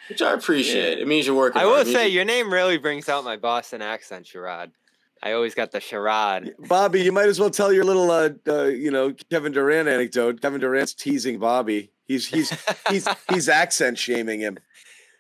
which 0.09 0.23
I 0.23 0.33
appreciate. 0.33 0.99
It 0.99 1.07
means 1.09 1.27
you're 1.27 1.35
working. 1.37 1.61
I 1.61 1.67
will 1.67 1.77
It 1.77 1.87
say 1.89 2.09
you- 2.09 2.15
your 2.17 2.25
name 2.25 2.53
really 2.53 2.79
brings 2.79 3.09
out 3.09 3.25
my 3.25 3.37
Boston 3.37 3.83
accent, 3.83 4.27
Sherrod. 4.27 4.71
I 5.23 5.33
always 5.33 5.55
got 5.55 5.73
the 5.73 5.81
charade. 5.81 6.55
Bobby, 6.69 7.01
you 7.03 7.11
might 7.11 7.27
as 7.29 7.41
well 7.41 7.51
tell 7.51 7.73
your 7.73 7.85
little, 7.85 8.11
uh, 8.11 8.29
uh, 8.47 8.65
you 8.65 8.91
know, 8.91 9.15
Kevin 9.31 9.51
Durant 9.51 9.89
anecdote. 9.89 10.41
Kevin 10.43 10.61
Durant's 10.61 10.93
teasing 10.95 11.39
Bobby. 11.39 11.91
He's 12.05 12.27
he's 12.27 12.53
he's 12.91 13.09
he's 13.33 13.49
accent 13.49 13.99
shaming 13.99 14.41
him. 14.41 14.59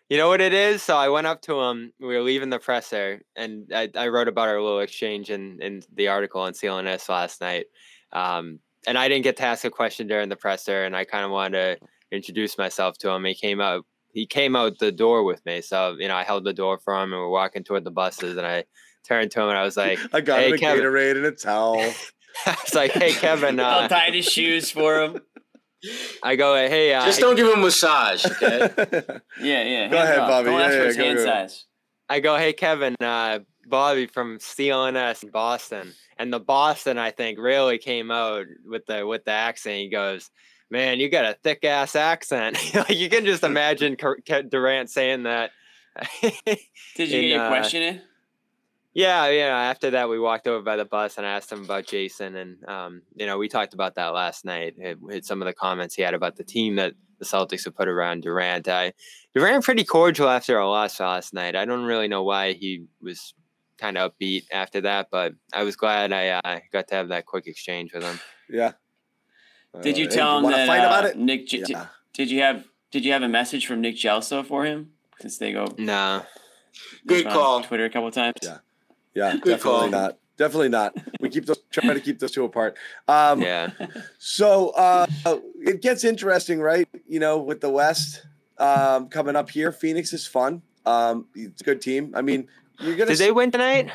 You 0.09 0.19
know 0.19 0.29
what 0.29 0.41
it 0.41 0.53
is? 0.53 0.83
So 0.83 0.97
I 0.97 1.09
went 1.09 1.27
up 1.27 1.43
to 1.43 1.61
him. 1.61 1.93
We 1.99 2.07
were 2.09 2.23
leaving 2.23 2.51
the 2.51 2.61
presser, 2.61 3.23
and 3.35 3.71
I, 3.75 3.89
I 3.97 4.09
wrote 4.09 4.29
about 4.29 4.49
our 4.49 4.63
little 4.63 4.81
exchange 4.81 5.31
in, 5.31 5.59
in 5.61 5.83
the 5.95 6.09
article 6.09 6.41
on 6.43 6.53
CLNS 6.53 7.09
last 7.09 7.41
night. 7.41 7.67
Um, 8.13 8.61
and 8.87 8.97
I 8.97 9.09
didn't 9.09 9.25
get 9.25 9.37
to 9.39 9.43
ask 9.45 9.65
a 9.65 9.71
question 9.71 10.07
during 10.07 10.29
the 10.29 10.37
presser, 10.37 10.85
and 10.85 10.95
I 10.97 11.05
kind 11.05 11.25
of 11.25 11.33
wanted 11.33 11.81
to 11.81 11.87
introduce 12.13 12.57
myself 12.57 12.97
to 12.99 13.11
him. 13.11 13.25
He 13.25 13.35
came 13.35 13.61
out. 13.61 13.85
He 14.13 14.27
came 14.27 14.55
out 14.57 14.79
the 14.79 14.93
door 14.93 15.25
with 15.25 15.45
me, 15.45 15.61
so 15.61 15.97
you 15.99 16.07
know 16.09 16.15
I 16.15 16.23
held 16.23 16.45
the 16.45 16.55
door 16.55 16.79
for 16.79 16.95
him, 16.95 17.13
and 17.13 17.21
we're 17.21 17.29
walking 17.29 17.65
toward 17.65 17.83
the 17.85 17.91
buses, 17.91 18.37
and 18.37 18.47
I 18.47 18.65
turned 19.07 19.31
to 19.33 19.41
him 19.43 19.49
and 19.49 19.59
I 19.59 19.63
was 19.63 19.77
like, 19.77 19.99
I 20.13 20.21
got 20.21 20.39
Hey, 20.41 20.49
him 20.49 20.55
a 20.55 20.59
Kevin. 20.59 20.85
Gatorade 20.85 21.17
and 21.17 21.27
a 21.27 21.33
towel. 21.33 21.79
I 22.47 22.57
was 22.65 22.75
like, 22.75 22.91
hey 22.93 23.13
Kevin, 23.13 23.59
uh, 23.61 23.81
Untied 23.83 24.15
his 24.15 24.25
shoes 24.27 24.71
for 24.71 25.01
him. 25.03 25.21
I 26.23 26.37
go, 26.37 26.55
hey, 26.55 26.95
uh, 26.95 27.05
just 27.05 27.21
don't 27.21 27.37
give 27.37 27.47
him 27.47 27.59
a 27.59 27.63
massage, 27.63 28.25
okay? 28.31 28.71
Yeah, 29.41 29.63
yeah. 29.63 29.89
Go 29.89 29.99
ahead, 29.99 30.19
off. 30.19 30.29
Bobby. 30.29 30.51
Don't 30.51 30.61
ask 30.61 30.73
Yeah, 30.73 30.79
for 30.81 30.87
his 30.87 30.97
go, 30.97 31.05
hand 31.05 31.19
go. 31.19 31.25
size. 31.25 31.65
I 32.09 32.21
go, 32.21 32.37
hey 32.37 32.53
Kevin, 32.53 32.95
uh, 33.01 33.41
Bobby 33.67 34.07
from 34.07 34.39
CLNS 34.39 35.25
in 35.25 35.31
Boston, 35.31 35.93
and 36.19 36.33
the 36.33 36.41
Boston 36.41 36.99
I 36.99 37.11
think 37.11 37.39
really 37.39 37.79
came 37.79 38.11
out 38.11 38.47
with 38.65 38.87
the 38.87 39.07
with 39.07 39.25
the 39.25 39.33
accent. 39.33 39.77
He 39.77 39.89
goes, 39.89 40.31
"Man, 40.71 41.01
you 41.01 41.09
got 41.09 41.25
a 41.25 41.37
thick 41.43 41.65
ass 41.65 41.97
accent." 41.97 42.59
you 42.89 43.09
can 43.11 43.25
just 43.25 43.43
imagine 43.43 43.97
Durant 44.49 44.89
saying 44.89 45.25
that. 45.25 45.51
Did 46.23 46.31
you 46.37 46.37
in, 47.05 47.09
get 47.09 47.23
your 47.25 47.41
uh, 47.41 47.49
question 47.49 47.83
in? 47.83 48.01
Yeah, 48.97 49.29
yeah. 49.29 49.55
After 49.59 49.91
that, 49.91 50.09
we 50.09 50.19
walked 50.19 50.47
over 50.47 50.63
by 50.63 50.77
the 50.77 50.87
bus 50.87 51.19
and 51.19 51.27
I 51.27 51.33
asked 51.33 51.53
him 51.53 51.63
about 51.63 51.87
Jason, 51.87 52.35
and 52.35 52.65
um, 52.67 53.03
you 53.15 53.27
know, 53.27 53.37
we 53.37 53.47
talked 53.47 53.75
about 53.75 53.95
that 53.97 54.09
last 54.15 54.45
night. 54.47 54.75
It, 54.79 54.99
it- 55.11 55.25
some 55.27 55.43
of 55.43 55.47
the 55.47 55.53
comments 55.53 55.95
he 55.95 56.03
had 56.03 56.15
about 56.15 56.37
the 56.37 56.45
team 56.45 56.77
that 56.77 56.95
the 57.19 57.27
Celtics 57.27 57.65
have 57.67 57.77
put 57.77 57.89
around 57.89 58.23
Durant. 58.23 58.69
I, 58.69 58.95
Durant 59.35 59.65
pretty 59.65 59.85
cordial 59.85 60.29
after 60.31 60.59
a 60.59 60.67
loss 60.69 60.99
last 60.99 61.35
night. 61.35 61.55
I 61.57 61.65
don't 61.67 61.85
really 61.85 62.09
know 62.09 62.23
why 62.23 62.53
he 62.55 62.85
was 63.03 63.35
kind 63.79 63.99
of 63.99 64.13
upbeat 64.13 64.45
after 64.51 64.81
that, 64.83 65.09
but 65.11 65.35
I 65.53 65.63
was 65.63 65.77
glad 65.77 66.13
I 66.15 66.29
uh, 66.29 66.61
got 66.73 66.89
to 66.89 66.95
have 66.95 67.09
that 67.09 67.27
quick 67.27 67.47
exchange 67.47 67.93
with 67.93 68.03
him. 68.03 68.19
yeah. 68.49 68.73
Did 69.83 69.99
you 69.99 70.07
Uh, 70.07 70.11
tell 70.11 70.37
him 70.39 70.45
wanna 70.45 70.57
that 70.57 70.67
fight 70.69 70.81
uh, 70.81 70.87
about 70.87 71.05
it? 71.05 71.19
Nick? 71.19 71.47
J- 71.49 71.65
Yeah. 71.69 71.87
Did 72.15 72.31
you 72.31 72.41
have 72.41 72.65
Did 72.91 73.05
you 73.05 73.13
have 73.13 73.23
a 73.23 73.29
message 73.29 73.67
from 73.67 73.83
Nick 73.83 73.97
Gelso 73.97 74.43
for 74.43 74.65
him? 74.65 74.93
Since 75.21 75.37
they 75.37 75.53
go 75.53 75.67
No, 75.77 76.23
Good 77.07 77.27
on 77.27 77.33
call. 77.35 77.63
Twitter 77.63 77.85
a 77.85 77.91
couple 77.91 78.11
times. 78.11 78.37
Yeah. 78.43 78.59
Yeah, 79.17 79.33
Good 79.33 79.45
definitely 79.57 79.61
call. 79.61 79.89
not. 79.89 80.19
Definitely 80.37 80.69
not. 80.69 80.95
We 81.21 81.31
keep 81.31 81.47
those 81.47 81.59
try 81.71 81.95
to 81.95 82.01
keep 82.01 82.19
those 82.19 82.31
two 82.33 82.45
apart. 82.45 82.77
Um, 83.09 83.41
yeah. 83.41 83.71
So 84.19 84.69
uh, 84.71 85.07
it 85.59 85.81
gets 85.81 86.05
interesting, 86.05 86.61
right? 86.61 86.87
You 87.09 87.21
know, 87.21 87.39
with 87.39 87.63
the 87.63 87.71
West 87.71 88.27
um, 88.59 89.09
coming 89.09 89.35
up 89.35 89.49
here, 89.49 89.73
Phoenix 89.73 90.13
is 90.13 90.27
fun. 90.27 90.61
Um, 90.85 91.27
it's 91.35 91.63
a 91.63 91.65
good 91.65 91.81
team. 91.81 92.13
I 92.15 92.21
mean, 92.21 92.49
you're 92.81 92.97
gonna. 92.97 93.11
Did 93.13 93.19
they 93.19 93.33
win 93.33 93.51
tonight? 93.51 93.91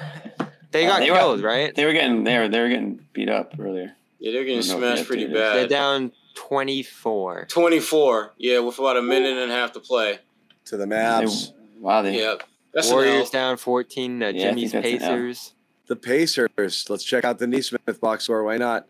They 0.71 0.85
Uh, 0.85 0.89
got 0.89 0.99
they 1.01 1.11
were- 1.11 1.17
killed, 1.17 1.43
right? 1.43 1.75
They 1.75 1.85
were 1.85 1.93
getting 1.93 2.23
they 2.23 2.39
were 2.39 2.47
they 2.49 2.59
were 2.59 2.69
getting 2.69 3.05
beat 3.13 3.29
up 3.29 3.53
earlier. 3.59 3.93
Yeah, 4.19 4.31
they're 4.31 4.43
getting 4.43 4.59
I 4.59 4.61
don't 4.67 4.81
know 4.81 4.87
if 4.87 4.93
smashed 4.97 5.07
pretty 5.07 5.25
bad. 5.27 5.55
They're 5.57 5.67
down 5.67 6.11
twenty 6.33 6.81
four. 6.81 7.45
24. 7.49 8.33
Yeah, 8.37 8.59
with 8.59 8.79
about 8.79 8.97
a 8.97 9.01
minute 9.01 9.37
and 9.37 9.51
a 9.51 9.53
half 9.53 9.73
to 9.73 9.79
play. 9.79 10.19
to 10.65 10.77
the 10.77 10.87
They, 10.87 11.79
wow, 11.79 12.01
they 12.01 12.19
Yeah. 12.19 12.35
That's 12.73 12.89
Warriors 12.89 13.29
down 13.29 13.57
fourteen. 13.57 14.21
Uh, 14.23 14.27
Yeah, 14.29 14.49
Jimmy's 14.49 14.71
that's. 14.71 14.83
Pacers. 14.85 15.53
the 15.87 15.95
Pacers. 15.95 16.85
Let's 16.89 17.03
check 17.03 17.25
out 17.25 17.39
the 17.39 17.47
Nesmith 17.47 17.99
box 17.99 18.25
score. 18.25 18.43
Why 18.43 18.57
not? 18.57 18.87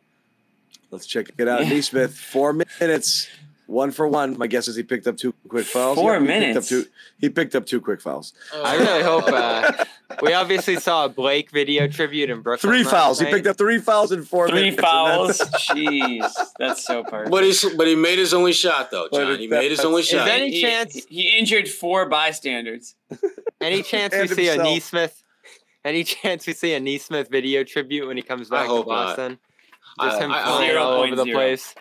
Let's 0.92 1.06
check 1.08 1.30
it 1.38 1.48
out. 1.48 1.62
Yeah. 1.64 1.70
Nesmith, 1.74 2.16
four 2.18 2.54
minutes, 2.54 3.28
one 3.72 3.92
for 3.92 4.08
one. 4.08 4.38
My 4.38 4.48
guess 4.48 4.68
is 4.68 4.76
he 4.76 4.84
picked 4.84 5.08
up 5.08 5.18
two 5.18 5.34
quick 5.48 5.66
fouls. 5.66 5.96
Four 5.98 6.14
he 6.14 6.20
picked 6.20 6.28
minutes? 6.28 6.58
Up 6.58 6.64
two, 6.66 6.86
he 7.20 7.30
picked 7.30 7.56
up 7.56 7.66
two 7.66 7.82
quick 7.82 8.02
fouls. 8.02 8.34
I 8.54 8.76
really 8.78 9.04
hope. 9.04 9.24
Uh, 9.28 9.86
we 10.22 10.34
obviously 10.34 10.76
saw 10.78 11.06
a 11.06 11.10
Blake 11.10 11.50
video 11.52 11.88
tribute 11.88 12.30
in 12.30 12.42
Brooklyn. 12.42 12.70
Three 12.72 12.84
last 12.84 12.92
fouls. 12.92 13.20
He 13.20 13.26
picked 13.26 13.48
up 13.48 13.58
three 13.58 13.80
fouls 13.80 14.12
in 14.12 14.24
four 14.24 14.50
three 14.50 14.72
minutes. 14.72 14.78
and 14.78 14.86
fouls. 14.86 15.38
that's- 15.40 15.66
Jeez, 15.70 16.34
that's 16.60 16.84
so 16.86 17.04
perfect. 17.04 17.32
But 17.32 17.44
he 17.46 17.54
but 17.78 17.88
he 17.88 17.96
made 17.96 18.20
his 18.20 18.34
only 18.34 18.54
shot 18.54 18.92
though, 18.92 19.08
John. 19.12 19.32
it- 19.32 19.40
He 19.40 19.48
made 19.48 19.72
his 19.72 19.80
only 19.82 20.04
shot. 20.04 20.28
Is 20.28 20.34
any 20.34 20.52
he, 20.52 20.62
chance- 20.62 20.94
he, 20.94 21.02
he 21.24 21.38
injured 21.40 21.68
four 21.70 22.08
bystanders. 22.10 22.96
Any 23.62 23.84
chance 23.84 24.14
we 24.14 24.20
And 24.22 24.30
see 24.32 24.48
a. 24.50 24.58
Nesmith? 24.58 25.24
Any 25.86 26.04
chance 26.04 26.48
we 26.48 26.54
see 26.54 26.74
a 26.74 26.80
Nesmith 26.80 27.30
video 27.30 27.64
tribute 27.64 28.08
when 28.08 28.18
he 28.18 28.24
comes 28.24 28.50
back 28.50 28.64
to 28.66 28.70
hope 28.70 28.88
not. 28.88 29.06
Boston? 29.18 29.38
I- 30.00 30.10
Just 30.10 30.22
him 30.22 30.32
I- 30.32 30.40
I- 30.42 30.44
flying 30.46 30.78
all 30.78 30.94
over 31.04 31.16
the 31.16 31.26
0.0. 31.26 31.34
place. 31.34 31.76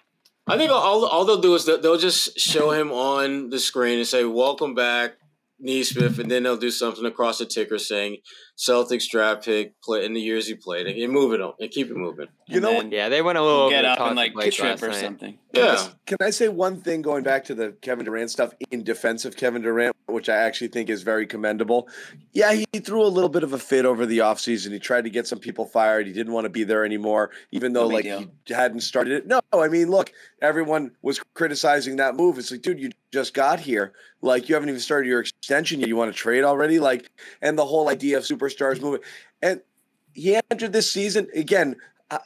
I 0.47 0.57
think 0.57 0.71
all, 0.71 1.05
all 1.05 1.25
they'll 1.25 1.41
do 1.41 1.55
is 1.55 1.65
they'll, 1.65 1.99
just 1.99 2.39
show 2.39 2.71
him 2.73 2.91
on 2.91 3.51
the 3.51 3.61
screen 3.61 3.99
and 3.99 4.07
say, 4.07 4.25
"Welcome 4.25 4.75
back, 4.75 5.13
Nesmith," 5.61 6.19
and 6.19 6.31
then 6.31 6.43
they'll 6.43 6.57
do 6.57 6.71
something 6.71 7.05
across 7.05 7.39
the 7.39 7.47
ticker 7.47 7.79
saying, 7.79 8.19
"Celtics 8.69 9.09
draft 9.09 9.45
pick 9.45 9.81
play 9.83 10.05
in 10.05 10.13
the 10.13 10.21
years 10.21 10.47
he 10.47 10.55
played," 10.55 10.87
and, 10.87 10.97
and 10.99 11.13
move 11.13 11.33
it 11.33 11.41
on 11.41 11.55
and 11.59 11.71
keep 11.71 11.91
it 11.91 11.97
moving. 11.97 12.27
You 12.47 12.57
And 12.57 12.63
know 12.63 12.71
then 12.73 12.91
Yeah, 12.93 13.09
they 13.09 13.23
went 13.23 13.39
a 13.39 13.43
little 13.43 13.71
get 13.71 13.79
over 13.79 13.83
the 13.87 13.93
up 13.93 13.99
top 13.99 14.07
and 14.09 14.17
like 14.17 14.33
trip 14.53 14.59
last 14.61 14.83
or 14.83 14.89
night. 14.89 15.01
something. 15.01 15.39
Yeah, 15.53 15.89
Can 16.07 16.19
I 16.21 16.31
say 16.31 16.47
one 16.49 16.81
thing 16.81 17.03
going 17.03 17.25
back 17.25 17.45
to 17.47 17.55
the 17.57 17.73
Kevin 17.83 18.05
Durant 18.05 18.31
stuff 18.31 18.53
in 18.71 18.85
defense 18.85 19.25
of 19.25 19.37
Kevin 19.37 19.63
Durant, 19.63 19.97
which 20.07 20.29
I 20.29 20.37
actually 20.37 20.69
think 20.69 20.89
is 20.91 21.03
very 21.03 21.27
commendable? 21.27 21.89
Yeah, 22.33 22.53
he 22.53 22.67
threw 22.79 23.03
a 23.03 23.09
little 23.09 23.29
bit 23.29 23.43
of 23.43 23.53
a 23.53 23.59
fit 23.59 23.85
over 23.85 24.07
the 24.07 24.19
offseason. 24.19 24.71
He 24.73 24.79
tried 24.79 25.05
to 25.05 25.11
get 25.11 25.27
some 25.27 25.41
people 25.41 25.65
fired. 25.67 26.07
He 26.07 26.13
didn't 26.13 26.33
want 26.33 26.45
to 26.45 26.51
be 26.51 26.63
there 26.63 26.85
anymore, 26.85 27.31
even 27.51 27.73
though 27.73 27.89
No 27.89 27.95
like 27.95 28.05
big 28.05 28.31
he 28.47 28.55
hadn't 28.55 28.81
started 28.81 29.13
it. 29.15 29.27
No, 29.27 29.41
I 29.53 29.67
mean, 29.69 29.91
look, 29.91 30.13
everyone 30.41 30.93
was 31.03 31.21
criticizing 31.35 31.97
that 31.97 32.15
move. 32.15 32.39
It's 32.39 32.51
like, 32.53 32.63
dude, 32.63 32.79
you 32.79 32.91
just 33.13 33.35
got 33.35 33.59
here. 33.59 33.93
Like 34.23 34.49
you 34.49 34.55
haven't 34.55 34.69
even 34.69 34.81
started 34.81 35.09
your 35.09 35.21
extension 35.21 35.81
yet. 35.81 35.89
You 35.89 35.97
want 35.97 36.13
to 36.13 36.17
trade 36.19 36.45
already? 36.45 36.79
Like, 36.79 37.11
and 37.43 37.59
the 37.59 37.65
whole 37.65 37.89
idea 37.89 38.19
of 38.19 38.25
superstars 38.51 38.81
moving. 38.81 39.01
And 39.43 39.61
he 40.13 40.39
entered 40.51 40.73
this 40.73 40.91
season 40.91 41.29
again. 41.35 41.77
Uh, 42.11 42.19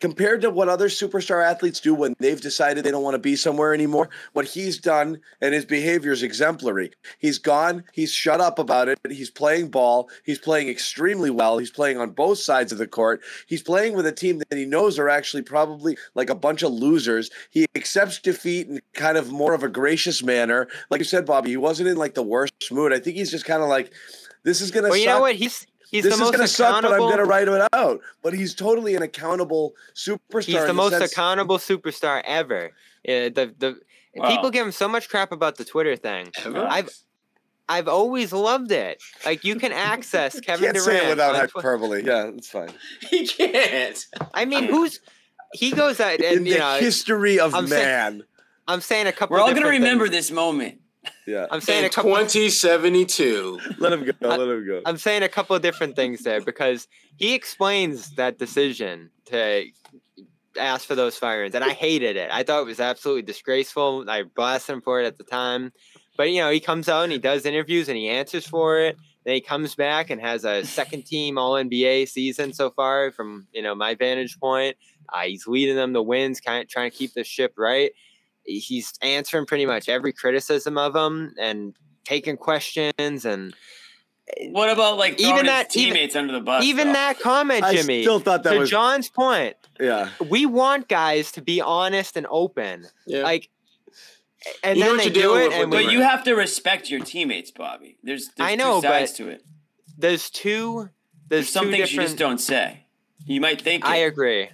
compared 0.00 0.40
to 0.40 0.50
what 0.50 0.68
other 0.68 0.88
superstar 0.88 1.44
athletes 1.44 1.80
do 1.80 1.94
when 1.94 2.14
they've 2.18 2.40
decided 2.40 2.84
they 2.84 2.90
don't 2.90 3.02
want 3.02 3.14
to 3.14 3.18
be 3.18 3.36
somewhere 3.36 3.74
anymore, 3.74 4.08
what 4.32 4.46
he's 4.46 4.78
done 4.78 5.20
and 5.40 5.52
his 5.52 5.66
behavior 5.66 6.12
is 6.12 6.22
exemplary. 6.22 6.90
He's 7.18 7.38
gone, 7.38 7.84
he's 7.92 8.12
shut 8.12 8.40
up 8.40 8.58
about 8.58 8.88
it. 8.88 8.98
He's 9.10 9.30
playing 9.30 9.68
ball, 9.68 10.08
he's 10.24 10.38
playing 10.38 10.68
extremely 10.68 11.30
well. 11.30 11.58
He's 11.58 11.70
playing 11.70 11.98
on 11.98 12.10
both 12.10 12.38
sides 12.38 12.72
of 12.72 12.78
the 12.78 12.86
court. 12.86 13.20
He's 13.46 13.62
playing 13.62 13.94
with 13.94 14.06
a 14.06 14.12
team 14.12 14.38
that 14.38 14.56
he 14.56 14.64
knows 14.64 14.98
are 14.98 15.10
actually 15.10 15.42
probably 15.42 15.96
like 16.14 16.30
a 16.30 16.34
bunch 16.34 16.62
of 16.62 16.72
losers. 16.72 17.30
He 17.50 17.66
accepts 17.74 18.18
defeat 18.18 18.68
in 18.68 18.80
kind 18.94 19.18
of 19.18 19.30
more 19.30 19.52
of 19.52 19.62
a 19.62 19.68
gracious 19.68 20.22
manner. 20.22 20.68
Like 20.88 21.00
you 21.00 21.04
said, 21.04 21.26
Bobby, 21.26 21.50
he 21.50 21.56
wasn't 21.58 21.90
in 21.90 21.98
like 21.98 22.14
the 22.14 22.22
worst 22.22 22.54
mood. 22.70 22.92
I 22.92 23.00
think 23.00 23.16
he's 23.16 23.30
just 23.30 23.44
kind 23.44 23.62
of 23.62 23.68
like, 23.68 23.92
this 24.42 24.60
is 24.60 24.70
going 24.70 24.84
to 24.84 24.90
Well, 24.90 24.98
suck. 24.98 25.00
you 25.00 25.06
know 25.06 25.20
what? 25.20 25.34
He's 25.36 25.66
he's 25.90 26.04
this 26.04 26.16
the 26.16 26.24
is 26.24 26.30
going 26.30 26.40
to 26.42 26.48
suck, 26.48 26.82
but 26.82 26.92
I'm 26.92 26.98
going 26.98 27.16
to 27.18 27.24
write 27.24 27.48
it 27.48 27.68
out. 27.72 28.00
But 28.22 28.32
he's 28.34 28.54
totally 28.54 28.94
an 28.96 29.02
accountable 29.02 29.74
superstar. 29.94 30.44
He's 30.44 30.66
the 30.66 30.72
most 30.74 30.92
sense- 30.98 31.12
accountable 31.12 31.58
superstar 31.58 32.22
ever. 32.24 32.66
Uh, 33.06 33.30
the 33.30 33.54
the 33.58 33.80
Wow. 34.16 34.28
people 34.28 34.50
give 34.50 34.66
him 34.66 34.72
so 34.72 34.88
much 34.88 35.08
crap 35.08 35.30
about 35.30 35.56
the 35.56 35.64
Twitter 35.64 35.94
thing. 35.94 36.32
Ever? 36.44 36.66
I've 36.68 36.90
I've 37.68 37.86
always 37.86 38.32
loved 38.32 38.72
it. 38.72 39.00
Like 39.24 39.44
you 39.44 39.54
can 39.54 39.70
access 39.70 40.40
Kevin 40.46 40.72
Can't 40.72 40.76
Durant. 40.84 41.00
say 41.00 41.06
it 41.06 41.10
without 41.10 41.36
on 41.36 41.46
Twi- 41.48 41.62
hyperbole. 41.62 42.02
Yeah, 42.04 42.30
that's 42.34 42.48
fine. 42.48 42.70
He 43.08 43.26
can't. 43.28 44.04
I 44.34 44.46
mean, 44.46 44.64
who's 44.64 44.98
he 45.52 45.70
goes 45.70 46.00
out 46.00 46.18
In 46.20 46.38
and 46.38 46.46
you 46.48 46.54
the 46.54 46.58
know 46.58 46.78
history 46.80 47.38
of 47.38 47.54
I'm 47.54 47.68
saying- 47.68 47.84
man. 47.86 48.22
I'm 48.66 48.80
saying 48.80 49.06
a 49.06 49.12
couple. 49.12 49.34
We're 49.36 49.42
all 49.42 49.50
going 49.50 49.62
to 49.62 49.68
remember 49.68 50.06
things. 50.06 50.16
this 50.28 50.30
moment. 50.32 50.79
Yeah. 51.26 51.46
I'm 51.50 51.60
saying 51.60 51.80
In 51.80 51.84
a 51.86 51.90
couple. 51.90 52.10
2072. 52.10 53.60
Let 53.78 53.92
him 53.92 54.04
go. 54.04 54.12
Let 54.20 54.40
him 54.40 54.66
go. 54.66 54.82
I'm 54.84 54.98
saying 54.98 55.22
a 55.22 55.28
couple 55.28 55.56
of 55.56 55.62
different 55.62 55.96
things 55.96 56.22
there 56.22 56.40
because 56.40 56.88
he 57.16 57.34
explains 57.34 58.10
that 58.16 58.38
decision 58.38 59.10
to 59.26 59.66
ask 60.58 60.86
for 60.86 60.94
those 60.94 61.16
firings, 61.16 61.54
and 61.54 61.64
I 61.64 61.70
hated 61.70 62.16
it. 62.16 62.30
I 62.32 62.42
thought 62.42 62.62
it 62.62 62.66
was 62.66 62.80
absolutely 62.80 63.22
disgraceful. 63.22 64.04
I 64.08 64.24
blasted 64.24 64.74
him 64.74 64.80
for 64.82 65.00
it 65.00 65.06
at 65.06 65.18
the 65.18 65.24
time, 65.24 65.72
but 66.16 66.30
you 66.30 66.40
know, 66.40 66.50
he 66.50 66.60
comes 66.60 66.88
out 66.88 67.04
and 67.04 67.12
he 67.12 67.18
does 67.18 67.46
interviews 67.46 67.88
and 67.88 67.96
he 67.96 68.08
answers 68.08 68.46
for 68.46 68.78
it. 68.80 68.96
Then 69.24 69.34
he 69.34 69.40
comes 69.40 69.74
back 69.74 70.10
and 70.10 70.20
has 70.20 70.44
a 70.44 70.64
second 70.64 71.04
team 71.04 71.36
All 71.36 71.52
NBA 71.52 72.08
season 72.08 72.52
so 72.52 72.70
far, 72.70 73.12
from 73.12 73.46
you 73.52 73.62
know 73.62 73.74
my 73.74 73.94
vantage 73.94 74.38
point. 74.38 74.76
Uh, 75.12 75.22
he's 75.22 75.46
leading 75.46 75.76
them 75.76 75.92
to 75.94 76.02
wins, 76.02 76.40
kind 76.40 76.62
of 76.62 76.68
trying 76.68 76.90
to 76.90 76.96
keep 76.96 77.14
the 77.14 77.24
ship 77.24 77.54
right. 77.56 77.92
He's 78.44 78.92
answering 79.02 79.46
pretty 79.46 79.66
much 79.66 79.88
every 79.88 80.12
criticism 80.12 80.76
of 80.78 80.94
him 80.96 81.34
and 81.38 81.74
taking 82.04 82.36
questions 82.36 83.24
and 83.24 83.54
eh, 84.36 84.48
What 84.50 84.70
about 84.70 84.96
like 84.98 85.20
Even 85.20 85.32
even 85.32 85.46
that- 85.46 85.68
that 85.68 85.76
even- 85.76 85.94
teammates 85.94 86.16
under 86.16 86.32
the 86.32 86.40
bus? 86.40 86.64
even 86.64 86.88
though? 86.88 86.92
that 86.94 87.20
comment, 87.20 87.64
Jimmy. 87.64 87.78
I 87.78 87.82
Jimmy. 87.82 88.02
still 88.02 88.18
thought 88.20 88.42
that 88.44 88.52
to 88.54 88.58
was 88.60 88.70
John's 88.70 89.08
point, 89.10 89.56
yeah. 89.78 90.08
we 90.28 90.46
want 90.46 90.88
guys 90.88 91.30
to 91.32 91.42
be 91.42 91.60
honest 91.60 92.16
and 92.16 92.26
open. 92.30 92.86
Yeah. 93.06 93.22
Like, 93.22 93.48
and 94.64 94.78
You 94.78 94.84
know 94.84 94.96
then 94.96 94.96
what 95.06 95.14
they 95.14 95.20
you're 95.20 95.34
do 95.34 95.36
it, 95.36 95.52
and 95.52 95.70
with 95.70 95.78
we, 95.80 95.84
But 95.86 95.92
you 95.92 96.00
have 96.00 96.24
to 96.24 96.32
respect 96.34 96.88
your 96.90 97.00
teammates, 97.04 97.50
Bobby. 97.50 97.98
There's, 98.02 98.30
there's 98.36 98.50
I 98.50 98.54
know, 98.54 98.80
two 98.80 98.88
sides 98.88 99.12
but 99.12 99.16
to 99.18 99.28
it. 99.28 99.44
there's 99.98 100.30
two. 100.30 100.88
There's 101.28 101.44
There's 101.44 101.48
some 101.50 101.66
two 101.66 101.72
things 101.72 101.92
you 101.92 102.00
just 102.00 102.16
don't 102.16 102.38
say. 102.40 102.86
You 103.26 103.40
might 103.40 103.60
think 103.60 103.84
I 103.84 103.98
it. 103.98 104.04
agree. 104.06 104.48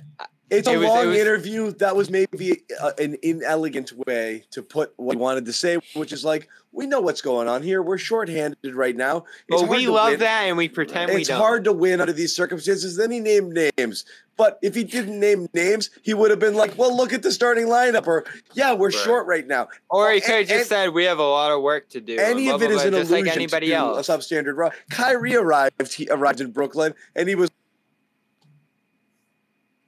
It's 0.48 0.68
a 0.68 0.72
It 0.72 0.76
was- 0.76 0.84
it 0.86 0.88
long 0.88 1.06
was- 1.08 1.18
interview. 1.18 1.72
That 1.72 1.96
was 1.96 2.08
maybe 2.10 2.62
uh, 2.80 2.92
an 2.98 3.16
inelegant 3.22 3.92
way 4.06 4.44
to 4.52 4.62
put 4.62 4.92
what 4.96 5.16
he 5.16 5.20
wanted 5.20 5.44
to 5.46 5.52
say, 5.52 5.78
which 5.94 6.12
is 6.12 6.24
like, 6.24 6.48
we 6.72 6.86
know 6.86 7.00
what's 7.00 7.20
going 7.22 7.48
on 7.48 7.62
here. 7.62 7.82
We're 7.82 7.98
shorthanded 7.98 8.74
right 8.74 8.94
now. 8.94 9.24
It's 9.48 9.60
But 9.62 9.66
hard 9.66 9.70
we 9.70 9.86
love 9.88 10.10
win. 10.10 10.20
that, 10.20 10.42
and 10.44 10.56
we 10.56 10.68
pretend 10.68 11.10
we 11.12 11.20
It's 11.22 11.28
don't. 11.28 11.40
hard 11.40 11.64
to 11.64 11.72
win 11.72 12.00
under 12.00 12.12
these 12.12 12.36
circumstances. 12.36 12.96
Then 12.96 13.10
he 13.10 13.18
named 13.18 13.58
names. 13.76 14.04
But 14.36 14.58
if 14.62 14.74
he 14.74 14.84
didn't 14.84 15.18
name 15.18 15.48
names, 15.54 15.88
he 16.02 16.12
would 16.12 16.30
have 16.30 16.38
been 16.38 16.54
like, 16.54 16.76
well, 16.76 16.94
look 16.94 17.14
at 17.14 17.22
the 17.22 17.32
starting 17.32 17.66
lineup. 17.66 18.06
Or, 18.06 18.24
yeah, 18.52 18.74
we're 18.74 18.90
short 18.90 19.26
right 19.26 19.46
now. 19.46 19.68
Or 19.88 20.10
he 20.12 20.20
could 20.20 20.34
have 20.34 20.48
just 20.48 20.68
said, 20.68 20.90
"We 20.92 21.04
have 21.04 21.18
a 21.18 21.22
lot 21.26 21.50
of 21.52 21.62
work 21.62 21.88
to 21.90 22.00
do." 22.02 22.18
Any 22.18 22.44
blah, 22.44 22.56
of 22.56 22.62
it 22.62 22.68
blah, 22.68 22.76
is 22.76 22.84
an 22.84 22.92
just 22.92 23.10
illusion 23.10 23.26
like 23.28 23.34
anybody 23.36 23.68
to 23.68 23.72
else. 23.72 24.06
a 24.08 24.12
substandard 24.18 24.56
raw. 24.58 24.68
Kyrie 24.90 25.34
arrived. 25.36 25.94
He 25.94 26.06
arrived 26.10 26.42
in 26.42 26.50
Brooklyn, 26.50 26.92
and 27.16 27.30
he 27.30 27.34
was 27.34 27.48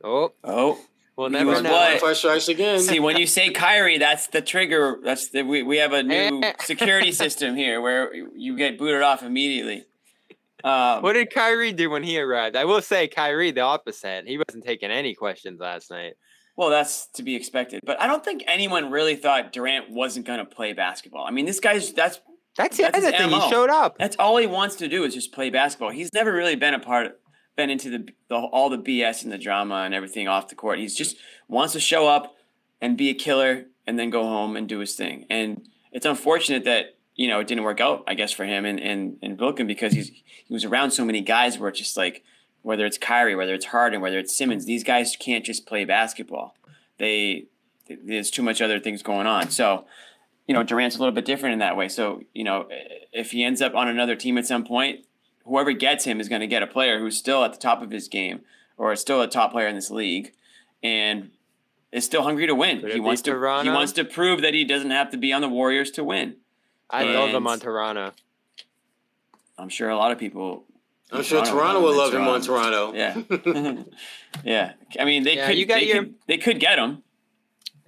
Oh, 0.03 0.33
Oh, 0.45 0.79
we'll 1.17 1.31
never 1.31 1.51
was 1.51 1.63
know. 1.63 1.73
what? 1.73 2.01
Five 2.01 2.17
strikes 2.17 2.49
again. 2.49 2.81
see, 2.81 3.01
when 3.01 3.17
you 3.17 3.27
say 3.27 3.51
Kyrie, 3.51 3.99
that's 3.99 4.29
the 4.29 4.41
trigger. 4.41 4.99
That's 5.03 5.29
the 5.31 5.43
we, 5.43 5.63
we 5.63 5.79
have 5.79 5.93
a 5.93 6.03
new 6.03 6.43
security 6.61 7.13
system 7.13 7.57
here 7.57 7.81
where 7.81 8.15
you 8.15 8.57
get 8.57 8.79
booted 8.79 9.03
off 9.03 9.23
immediately. 9.23 9.85
Um, 10.65 11.03
What 11.03 11.13
did 11.13 11.33
Kyrie 11.33 11.73
do 11.73 11.89
when 11.91 12.03
he 12.03 12.19
arrived? 12.21 12.57
I 12.57 12.65
will 12.65 12.83
say 12.83 13.07
Kyrie 13.09 13.53
the 13.53 13.61
opposite. 13.61 14.27
He 14.27 14.39
wasn't 14.39 14.65
taking 14.65 14.91
any 14.91 15.15
questions 15.15 15.61
last 15.61 15.91
night. 15.91 16.15
Well, 16.57 16.71
that's 16.71 17.07
to 17.15 17.23
be 17.23 17.37
expected, 17.37 17.83
but 17.87 18.01
I 18.01 18.09
don't 18.09 18.25
think 18.25 18.43
anyone 18.49 18.91
really 18.91 19.15
thought 19.15 19.53
Durant 19.53 19.91
wasn't 19.91 20.27
going 20.27 20.41
to 20.41 20.45
play 20.45 20.73
basketball. 20.73 21.25
I 21.25 21.31
mean, 21.31 21.47
this 21.47 21.61
guy's 21.61 21.93
that's 21.93 22.21
That's 22.57 22.77
the 22.77 22.83
That's 22.85 22.99
other 22.99 23.13
his 23.13 23.17
thing. 23.17 23.31
He 23.31 23.49
showed 23.49 23.71
up. 23.71 23.97
that's 23.99 24.17
all 24.19 24.37
he 24.39 24.49
wants 24.49 24.75
to 24.77 24.89
do 24.89 25.05
is 25.05 25.15
just 25.15 25.33
play 25.33 25.51
basketball. 25.51 25.91
He's 25.91 26.13
never 26.13 26.33
really 26.33 26.57
been 26.57 26.75
a 26.75 26.81
part, 26.81 27.21
been 27.59 27.69
into 27.69 27.91
the, 27.91 28.09
the 28.29 28.37
all 28.37 28.71
the 28.71 28.79
BS 28.79 29.25
and 29.25 29.33
the 29.33 29.37
drama 29.37 29.83
and 29.83 29.93
everything 29.93 30.29
off 30.29 30.49
the 30.49 30.55
court. 30.55 30.79
He's 30.79 30.95
just 30.95 31.17
wants 31.49 31.75
to 31.75 31.81
show 31.81 32.07
up 32.09 32.37
and 32.81 32.97
be 32.97 33.11
a 33.11 33.15
killer 33.15 33.67
and 33.87 33.99
then 33.99 34.09
go 34.09 34.23
home 34.23 34.57
and 34.57 34.67
do 34.69 34.79
his 34.79 34.95
thing. 34.95 35.27
And 35.29 35.69
it's 35.93 36.07
unfortunate 36.07 36.65
that 36.65 36.95
you 37.17 37.27
know 37.29 37.41
it 37.41 37.49
didn't 37.49 37.65
work 37.65 37.81
out. 37.81 38.05
I 38.07 38.15
guess 38.15 38.33
for 38.33 38.45
him 38.45 38.65
in 38.65 38.79
in, 38.79 39.19
in 39.21 39.37
Brooklyn 39.37 39.67
because 39.67 39.93
he's 39.93 40.09
he 40.09 40.55
was 40.55 40.65
around 40.65 40.93
so 40.93 41.05
many 41.05 41.21
guys 41.21 41.59
where 41.59 41.69
it's 41.69 41.81
just 41.81 41.97
like 41.97 42.25
whether 42.63 42.87
it's 42.87 42.97
Kyrie, 42.97 43.35
whether 43.35 43.55
it's 43.55 43.67
Harden, 43.67 44.01
whether 44.01 44.19
it's 44.19 44.37
Simmons, 44.37 44.65
these 44.65 44.85
guys 44.85 45.17
can't 45.17 45.45
just 45.45 45.67
play 45.67 45.85
basketball. 45.85 46.55
They 46.99 47.47
there's 47.89 48.31
too 48.31 48.43
much 48.43 48.63
other 48.63 48.79
things 48.79 49.03
going 49.03 49.27
on. 49.27 49.51
So, 49.51 49.85
you 50.47 50.55
know, 50.55 50.63
Durant's 50.63 50.97
a 50.97 51.01
little 51.01 51.15
bit 51.15 51.25
different 51.25 51.55
in 51.55 51.59
that 51.59 51.77
way. 51.77 51.89
So, 51.89 52.23
you 52.35 52.45
know, 52.45 52.69
if 53.13 53.33
he 53.33 53.43
ends 53.43 53.61
up 53.63 53.75
on 53.75 53.89
another 53.89 54.15
team 54.15 54.39
at 54.39 54.47
some 54.47 54.65
point, 54.65 55.05
whoever 55.49 55.73
gets 55.73 56.05
him 56.05 56.21
is 56.21 56.29
going 56.29 56.41
to 56.41 56.47
get 56.47 56.63
a 56.63 56.67
player 56.67 56.99
who's 56.99 57.17
still 57.17 57.45
at 57.45 57.53
the 57.53 57.59
top 57.59 57.83
of 57.83 57.91
his 57.91 58.07
game 58.09 58.41
or 58.77 58.93
is 58.93 59.01
still 59.01 59.21
a 59.23 59.27
top 59.29 59.53
player 59.53 59.67
in 59.67 59.75
this 59.75 59.91
league 59.91 60.33
and 60.83 61.31
is 61.91 62.05
still 62.05 62.23
hungry 62.23 62.47
to 62.47 62.55
win. 62.55 62.81
Could 62.81 62.93
He 62.93 63.01
wants 63.01 63.23
to 63.23 63.31
he 63.63 63.71
wants 63.71 63.93
to 63.93 64.05
prove 64.05 64.43
that 64.43 64.55
he 64.55 64.65
doesn't 64.65 64.91
have 64.91 65.11
to 65.11 65.17
be 65.17 65.33
on 65.33 65.41
the 65.41 65.49
Warriors 65.49 65.91
to 65.93 66.05
win. 66.05 66.37
I 66.91 67.05
love 67.05 67.31
him 67.31 67.47
on 67.47 67.59
Toronto. 67.61 68.13
I'm 69.59 69.69
sure 69.69 69.89
a 69.89 69.97
lot 69.97 70.13
of 70.13 70.19
people 70.19 70.65
I'm 71.11 71.23
sure 71.23 71.41
Toronto 71.45 71.59
Toronto 71.59 71.81
will 71.83 71.97
love 71.97 72.15
in 72.15 72.21
him 72.21 72.29
on 72.29 72.41
Toronto. 72.43 72.93
Yeah. 72.95 73.83
yeah. 74.45 74.73
I 75.01 75.05
mean, 75.05 75.23
they 75.25 75.37
Yeah, 75.37 75.47
could 75.49 75.59
you 75.59 75.67
got 75.67 75.81
they 75.81 75.87
your- 75.89 76.05
could 76.05 76.15
they 76.27 76.39
could 76.39 76.61
get 76.61 76.79
him. 76.79 77.03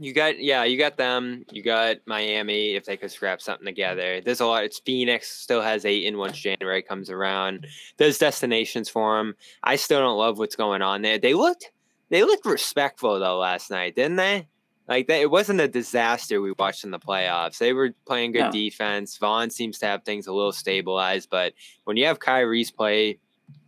You 0.02 0.14
got 0.14 0.40
yeah, 0.40 0.64
you 0.64 0.78
got 0.78 0.96
them. 0.96 1.44
You 1.52 1.62
got 1.62 1.98
Miami 2.06 2.74
if 2.74 2.86
they 2.86 2.96
could 2.96 3.10
scrap 3.10 3.42
something 3.42 3.66
together. 3.66 4.22
There's 4.22 4.40
a 4.40 4.46
lot. 4.46 4.64
It's 4.64 4.78
Phoenix 4.78 5.28
still 5.28 5.60
has 5.60 5.84
eight 5.84 6.06
in 6.06 6.16
once 6.16 6.38
January 6.38 6.80
comes 6.82 7.10
around. 7.10 7.66
There's 7.98 8.16
destinations 8.16 8.88
for 8.88 9.18
them. 9.18 9.34
I 9.62 9.76
still 9.76 10.00
don't 10.00 10.16
love 10.16 10.38
what's 10.38 10.56
going 10.56 10.80
on 10.80 11.02
there. 11.02 11.18
They 11.18 11.34
looked 11.34 11.70
they 12.08 12.24
looked 12.24 12.46
respectful 12.46 13.20
though 13.20 13.36
last 13.36 13.70
night, 13.70 13.94
didn't 13.94 14.16
they? 14.16 14.48
Like 14.88 15.06
that, 15.08 15.20
it 15.20 15.30
wasn't 15.30 15.60
a 15.60 15.68
disaster 15.68 16.40
we 16.40 16.54
watched 16.58 16.82
in 16.82 16.92
the 16.92 16.98
playoffs. 16.98 17.58
They 17.58 17.74
were 17.74 17.90
playing 18.06 18.32
good 18.32 18.46
No. 18.46 18.50
defense. 18.52 19.18
Vaughn 19.18 19.50
seems 19.50 19.78
to 19.80 19.86
have 19.86 20.04
things 20.04 20.26
a 20.26 20.32
little 20.32 20.50
stabilized, 20.50 21.28
but 21.30 21.52
when 21.84 21.98
you 21.98 22.06
have 22.06 22.20
Kyrie's 22.20 22.70
play 22.70 23.18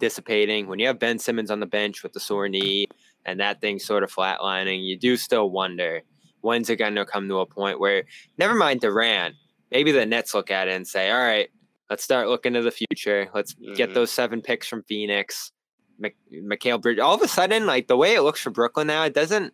dissipating, 0.00 0.66
when 0.66 0.78
you 0.78 0.86
have 0.86 0.98
Ben 0.98 1.18
Simmons 1.18 1.50
on 1.50 1.60
the 1.60 1.66
bench 1.66 2.02
with 2.02 2.14
the 2.14 2.20
sore 2.20 2.48
knee, 2.48 2.86
and 3.24 3.38
that 3.38 3.60
thing 3.60 3.78
sort 3.78 4.02
of 4.02 4.12
flatlining, 4.12 4.82
you 4.84 4.98
do 4.98 5.16
still 5.16 5.48
wonder 5.50 6.02
when's 6.42 6.68
it 6.70 6.76
going 6.76 6.94
to 6.94 7.04
come 7.06 7.28
to 7.28 7.38
a 7.38 7.46
point 7.46 7.80
where, 7.80 8.04
never 8.38 8.54
mind 8.54 8.80
Durant, 8.80 9.34
maybe 9.70 9.90
the 9.92 10.04
Nets 10.06 10.34
look 10.34 10.50
at 10.50 10.68
it 10.68 10.72
and 10.74 10.86
say, 10.86 11.10
all 11.10 11.18
right, 11.18 11.48
let's 11.88 12.04
start 12.04 12.28
looking 12.28 12.52
to 12.52 12.62
the 12.62 12.70
future. 12.70 13.28
Let's 13.34 13.54
get 13.74 13.90
Mhm. 13.90 13.94
those 13.94 14.10
seven 14.12 14.42
picks 14.42 14.66
from 14.68 14.82
Phoenix. 14.84 15.52
Mik- 15.98 16.16
Mikal 16.32 16.80
Bridge. 16.80 16.98
All 16.98 17.14
of 17.14 17.22
a 17.22 17.28
sudden, 17.28 17.64
like 17.66 17.86
the 17.86 17.96
way 17.96 18.14
it 18.14 18.22
looks 18.22 18.40
for 18.40 18.50
Brooklyn 18.50 18.86
now, 18.88 19.04
it 19.04 19.14
doesn't 19.14 19.52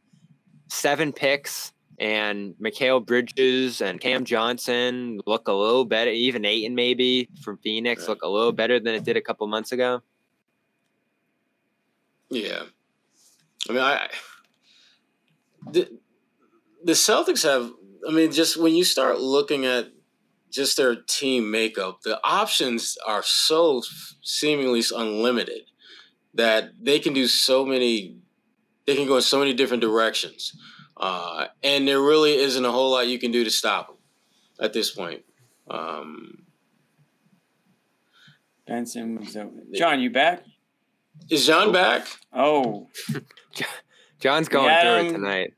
seven 0.68 1.12
picks 1.12 1.72
and 1.98 2.54
Mikal 2.62 3.04
Bridges 3.04 3.80
and 3.80 4.00
Cam 4.00 4.24
Johnson 4.24 5.20
look 5.26 5.48
a 5.48 5.52
little 5.52 5.84
better. 5.84 6.10
Even 6.10 6.44
Ayton 6.44 6.74
maybe 6.74 7.28
from 7.42 7.58
Phoenix 7.58 8.02
Right. 8.02 8.08
look 8.10 8.22
a 8.22 8.28
little 8.28 8.52
better 8.52 8.78
than 8.80 8.94
it 8.94 9.04
did 9.04 9.16
a 9.16 9.20
couple 9.20 9.46
months 9.48 9.72
ago. 9.72 10.00
Yeah. 12.30 12.62
I 13.68 13.72
mean, 13.72 13.82
I 13.82 14.08
the 15.72 15.90
the 16.88 16.94
Celtics 16.94 17.42
have. 17.42 17.70
I 18.08 18.12
mean, 18.12 18.32
just 18.32 18.56
when 18.56 18.74
you 18.74 18.82
start 18.82 19.20
looking 19.20 19.66
at 19.66 19.88
just 20.50 20.78
their 20.78 20.96
team 20.96 21.50
makeup, 21.50 22.00
the 22.02 22.18
options 22.24 22.96
are 23.06 23.22
so 23.22 23.82
seemingly 24.22 24.82
unlimited 24.96 25.64
that 26.32 26.70
they 26.80 26.98
can 26.98 27.12
do 27.12 27.28
so 27.28 27.66
many. 27.66 28.16
They 28.86 28.96
can 28.96 29.06
go 29.06 29.16
in 29.16 29.22
so 29.22 29.38
many 29.38 29.52
different 29.52 29.82
directions, 29.82 30.58
uh, 30.96 31.48
and 31.62 31.86
there 31.86 32.00
really 32.00 32.36
isn't 32.36 32.64
a 32.64 32.72
whole 32.72 32.92
lot 32.92 33.06
you 33.06 33.18
can 33.18 33.32
do 33.32 33.44
to 33.44 33.50
stop 33.50 33.88
them 33.88 33.96
at 34.58 34.72
this 34.72 34.90
point. 34.90 35.24
Um, 35.68 36.46
Ben 38.66 38.86
Simmons. 38.86 39.36
John, 39.74 40.00
you 40.00 40.08
back? 40.08 40.42
Is 41.28 41.46
John 41.46 41.70
back? 41.70 42.06
Oh, 42.32 42.88
John's 44.20 44.48
going 44.48 44.70
had 44.70 44.82
through 44.84 45.10
it 45.10 45.12
tonight. 45.12 45.52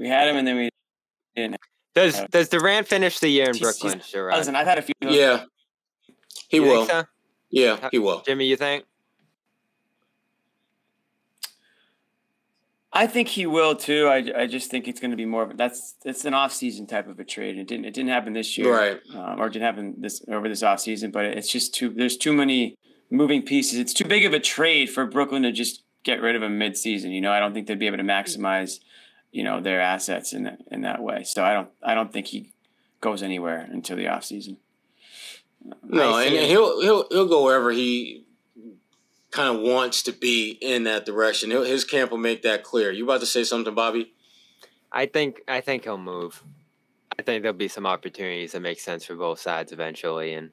We 0.00 0.08
had 0.08 0.26
him 0.28 0.36
and 0.36 0.48
then 0.48 0.56
we 0.56 0.68
didn't. 1.36 1.56
Does 1.94 2.20
Does 2.30 2.48
Durant 2.48 2.88
finish 2.88 3.18
the 3.20 3.28
year 3.28 3.48
in 3.50 3.54
He's- 3.54 3.60
Brooklyn? 3.60 3.98
he's- 4.00 4.10
Sherrod? 4.12 4.36
Listen, 4.36 4.56
I've 4.56 4.66
had 4.66 4.78
a 4.78 4.82
few. 4.82 4.94
Yeah, 5.02 5.44
he 6.48 6.56
You 6.56 6.62
think 6.64 6.64
will. 6.64 6.86
so? 6.86 7.04
Yeah, 7.50 7.88
he 7.92 7.98
will. 7.98 8.22
Jimmy, 8.22 8.46
you 8.46 8.56
think? 8.56 8.84
I 12.92 13.06
think 13.06 13.28
he 13.28 13.46
will 13.46 13.76
too. 13.76 14.08
I, 14.08 14.24
I 14.42 14.46
just 14.46 14.68
think 14.70 14.88
it's 14.88 14.98
going 14.98 15.12
to 15.12 15.16
be 15.16 15.24
more 15.24 15.44
of 15.44 15.56
that's 15.56 15.94
it's 16.04 16.24
an 16.24 16.34
off 16.34 16.52
season 16.52 16.86
type 16.88 17.06
of 17.08 17.20
a 17.20 17.24
trade. 17.24 17.56
It 17.56 17.68
didn't 17.68 17.84
it 17.84 17.94
didn't 17.94 18.10
happen 18.10 18.32
this 18.32 18.58
year, 18.58 18.72
Right. 18.76 19.00
Um, 19.14 19.40
or 19.40 19.46
it 19.46 19.52
didn't 19.52 19.64
happen 19.66 19.94
this 19.98 20.22
over 20.28 20.48
this 20.48 20.62
off 20.64 20.80
season. 20.80 21.10
But 21.12 21.26
it's 21.26 21.48
just 21.48 21.72
too 21.74 21.90
there's 21.90 22.16
too 22.16 22.32
many 22.32 22.76
moving 23.10 23.42
pieces. 23.42 23.78
It's 23.78 23.92
too 23.92 24.04
big 24.06 24.24
of 24.24 24.32
a 24.32 24.40
trade 24.40 24.90
for 24.90 25.06
Brooklyn 25.06 25.42
to 25.42 25.52
just 25.52 25.84
get 26.02 26.20
rid 26.20 26.34
of 26.34 26.42
him 26.42 26.58
mid 26.58 26.76
season. 26.76 27.12
You 27.12 27.20
know, 27.20 27.30
I 27.32 27.38
don't 27.38 27.54
think 27.54 27.68
they'd 27.68 27.78
be 27.78 27.86
able 27.86 27.98
to 27.98 28.02
maximize 28.02 28.80
you 29.32 29.44
know 29.44 29.60
their 29.60 29.80
assets 29.80 30.32
in 30.32 30.44
that 30.44 30.60
in 30.70 30.82
that 30.82 31.02
way. 31.02 31.24
So 31.24 31.44
I 31.44 31.52
don't 31.54 31.68
I 31.82 31.94
don't 31.94 32.12
think 32.12 32.28
he 32.28 32.52
goes 33.00 33.22
anywhere 33.22 33.68
until 33.70 33.96
the 33.96 34.08
off 34.08 34.24
season. 34.24 34.58
No, 35.82 36.18
and 36.18 36.34
he'll 36.34 36.80
he'll 36.80 37.08
he'll 37.10 37.28
go 37.28 37.44
wherever 37.44 37.70
he 37.70 38.24
kind 39.30 39.56
of 39.56 39.62
wants 39.62 40.02
to 40.02 40.12
be 40.12 40.58
in 40.60 40.84
that 40.84 41.06
direction. 41.06 41.50
He'll, 41.50 41.64
his 41.64 41.84
camp 41.84 42.10
will 42.10 42.18
make 42.18 42.42
that 42.42 42.64
clear. 42.64 42.90
You 42.90 43.04
about 43.04 43.20
to 43.20 43.26
say 43.26 43.44
something, 43.44 43.74
Bobby? 43.74 44.12
I 44.90 45.06
think 45.06 45.42
I 45.46 45.60
think 45.60 45.84
he'll 45.84 45.98
move. 45.98 46.42
I 47.18 47.22
think 47.22 47.42
there'll 47.42 47.56
be 47.56 47.68
some 47.68 47.86
opportunities 47.86 48.52
that 48.52 48.60
make 48.60 48.80
sense 48.80 49.04
for 49.04 49.14
both 49.14 49.38
sides 49.38 49.72
eventually, 49.72 50.32
and 50.32 50.50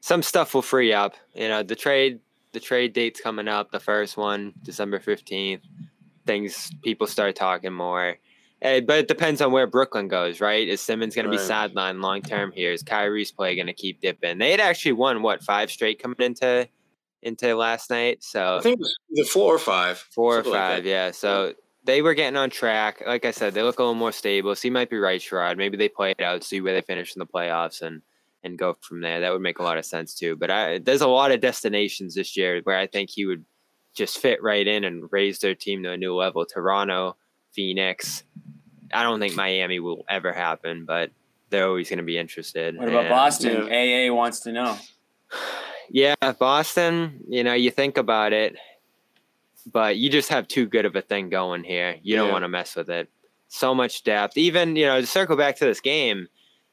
some 0.00 0.22
stuff 0.22 0.54
will 0.54 0.62
free 0.62 0.92
up. 0.92 1.14
You 1.34 1.48
know, 1.48 1.62
the 1.62 1.76
trade 1.76 2.20
the 2.52 2.60
trade 2.60 2.92
date's 2.92 3.20
coming 3.20 3.48
up. 3.48 3.70
The 3.70 3.80
first 3.80 4.16
one, 4.16 4.52
December 4.62 5.00
fifteenth. 5.00 5.62
Things 6.30 6.70
people 6.84 7.08
start 7.08 7.34
talking 7.34 7.72
more. 7.72 8.16
Eh, 8.62 8.80
but 8.80 8.98
it 8.98 9.08
depends 9.08 9.40
on 9.40 9.50
where 9.50 9.66
Brooklyn 9.66 10.06
goes, 10.06 10.40
right? 10.40 10.68
Is 10.68 10.80
Simmons 10.80 11.16
going 11.16 11.24
to 11.24 11.30
be 11.30 11.38
sidelined 11.38 12.02
long 12.02 12.22
term 12.22 12.52
here? 12.52 12.70
Is 12.70 12.84
Kyrie's 12.84 13.32
play 13.32 13.56
going 13.56 13.66
to 13.66 13.72
keep 13.72 14.00
dipping? 14.00 14.38
They 14.38 14.52
had 14.52 14.60
actually 14.60 14.92
won 14.92 15.22
what 15.22 15.42
five 15.42 15.72
straight 15.72 16.00
coming 16.00 16.20
into 16.20 16.68
into 17.20 17.56
last 17.56 17.90
night. 17.90 18.22
So 18.22 18.58
I 18.58 18.60
think 18.60 18.78
it 18.80 19.18
was 19.18 19.28
four 19.28 19.52
or 19.52 19.58
five. 19.58 19.98
Four 19.98 20.38
or 20.38 20.42
like 20.44 20.52
five, 20.52 20.84
that. 20.84 20.88
yeah. 20.88 21.10
So 21.10 21.54
they 21.82 22.00
were 22.00 22.14
getting 22.14 22.36
on 22.36 22.50
track. 22.50 23.02
Like 23.04 23.24
I 23.24 23.32
said, 23.32 23.54
they 23.54 23.64
look 23.64 23.80
a 23.80 23.82
little 23.82 23.94
more 23.96 24.12
stable. 24.12 24.54
So 24.54 24.68
you 24.68 24.72
might 24.72 24.88
be 24.88 24.98
right, 24.98 25.20
Sherrod. 25.20 25.56
Maybe 25.56 25.76
they 25.76 25.88
play 25.88 26.12
it 26.16 26.22
out, 26.22 26.44
see 26.44 26.60
where 26.60 26.74
they 26.74 26.82
finish 26.82 27.16
in 27.16 27.18
the 27.18 27.26
playoffs, 27.26 27.82
and 27.82 28.02
and 28.44 28.56
go 28.56 28.76
from 28.80 29.00
there. 29.00 29.20
That 29.20 29.32
would 29.32 29.42
make 29.42 29.58
a 29.58 29.64
lot 29.64 29.78
of 29.78 29.84
sense 29.84 30.14
too. 30.14 30.36
But 30.36 30.50
I, 30.52 30.78
there's 30.78 31.00
a 31.00 31.08
lot 31.08 31.32
of 31.32 31.40
destinations 31.40 32.14
this 32.14 32.36
year 32.36 32.60
where 32.62 32.78
I 32.78 32.86
think 32.86 33.10
he 33.10 33.26
would 33.26 33.44
just 33.94 34.18
fit 34.18 34.42
right 34.42 34.66
in 34.66 34.84
and 34.84 35.08
raise 35.12 35.38
their 35.40 35.54
team 35.54 35.82
to 35.82 35.92
a 35.92 35.96
new 35.96 36.14
level. 36.14 36.44
Toronto, 36.46 37.16
Phoenix. 37.52 38.24
I 38.92 39.02
don't 39.02 39.20
think 39.20 39.34
Miami 39.34 39.78
will 39.80 40.04
ever 40.08 40.32
happen, 40.32 40.84
but 40.84 41.10
they're 41.50 41.66
always 41.66 41.88
going 41.88 41.98
to 41.98 42.04
be 42.04 42.18
interested. 42.18 42.76
What 42.76 42.88
about 42.88 43.00
And- 43.06 43.08
Boston? 43.10 43.72
AA 43.72 44.12
wants 44.14 44.40
to 44.40 44.52
know. 44.52 44.76
yeah, 45.90 46.14
Boston, 46.38 47.20
you 47.28 47.42
know, 47.44 47.54
you 47.54 47.70
think 47.70 47.96
about 47.98 48.32
it, 48.32 48.56
but 49.72 49.96
you 49.96 50.08
just 50.10 50.28
have 50.28 50.46
too 50.48 50.66
good 50.66 50.86
of 50.86 50.94
a 50.96 51.02
thing 51.02 51.28
going 51.28 51.64
here. 51.64 51.96
You 52.02 52.16
don't 52.16 52.26
Yeah. 52.28 52.32
want 52.32 52.44
to 52.44 52.48
mess 52.48 52.76
with 52.76 52.88
it. 52.90 53.08
So 53.48 53.74
much 53.74 54.04
depth. 54.04 54.36
Even, 54.38 54.76
you 54.76 54.86
know, 54.86 55.00
to 55.00 55.06
circle 55.06 55.36
back 55.36 55.56
to 55.56 55.64
this 55.64 55.80
game, 55.80 56.28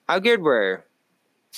how 0.08 0.20
good 0.20 0.42
were 0.42 0.86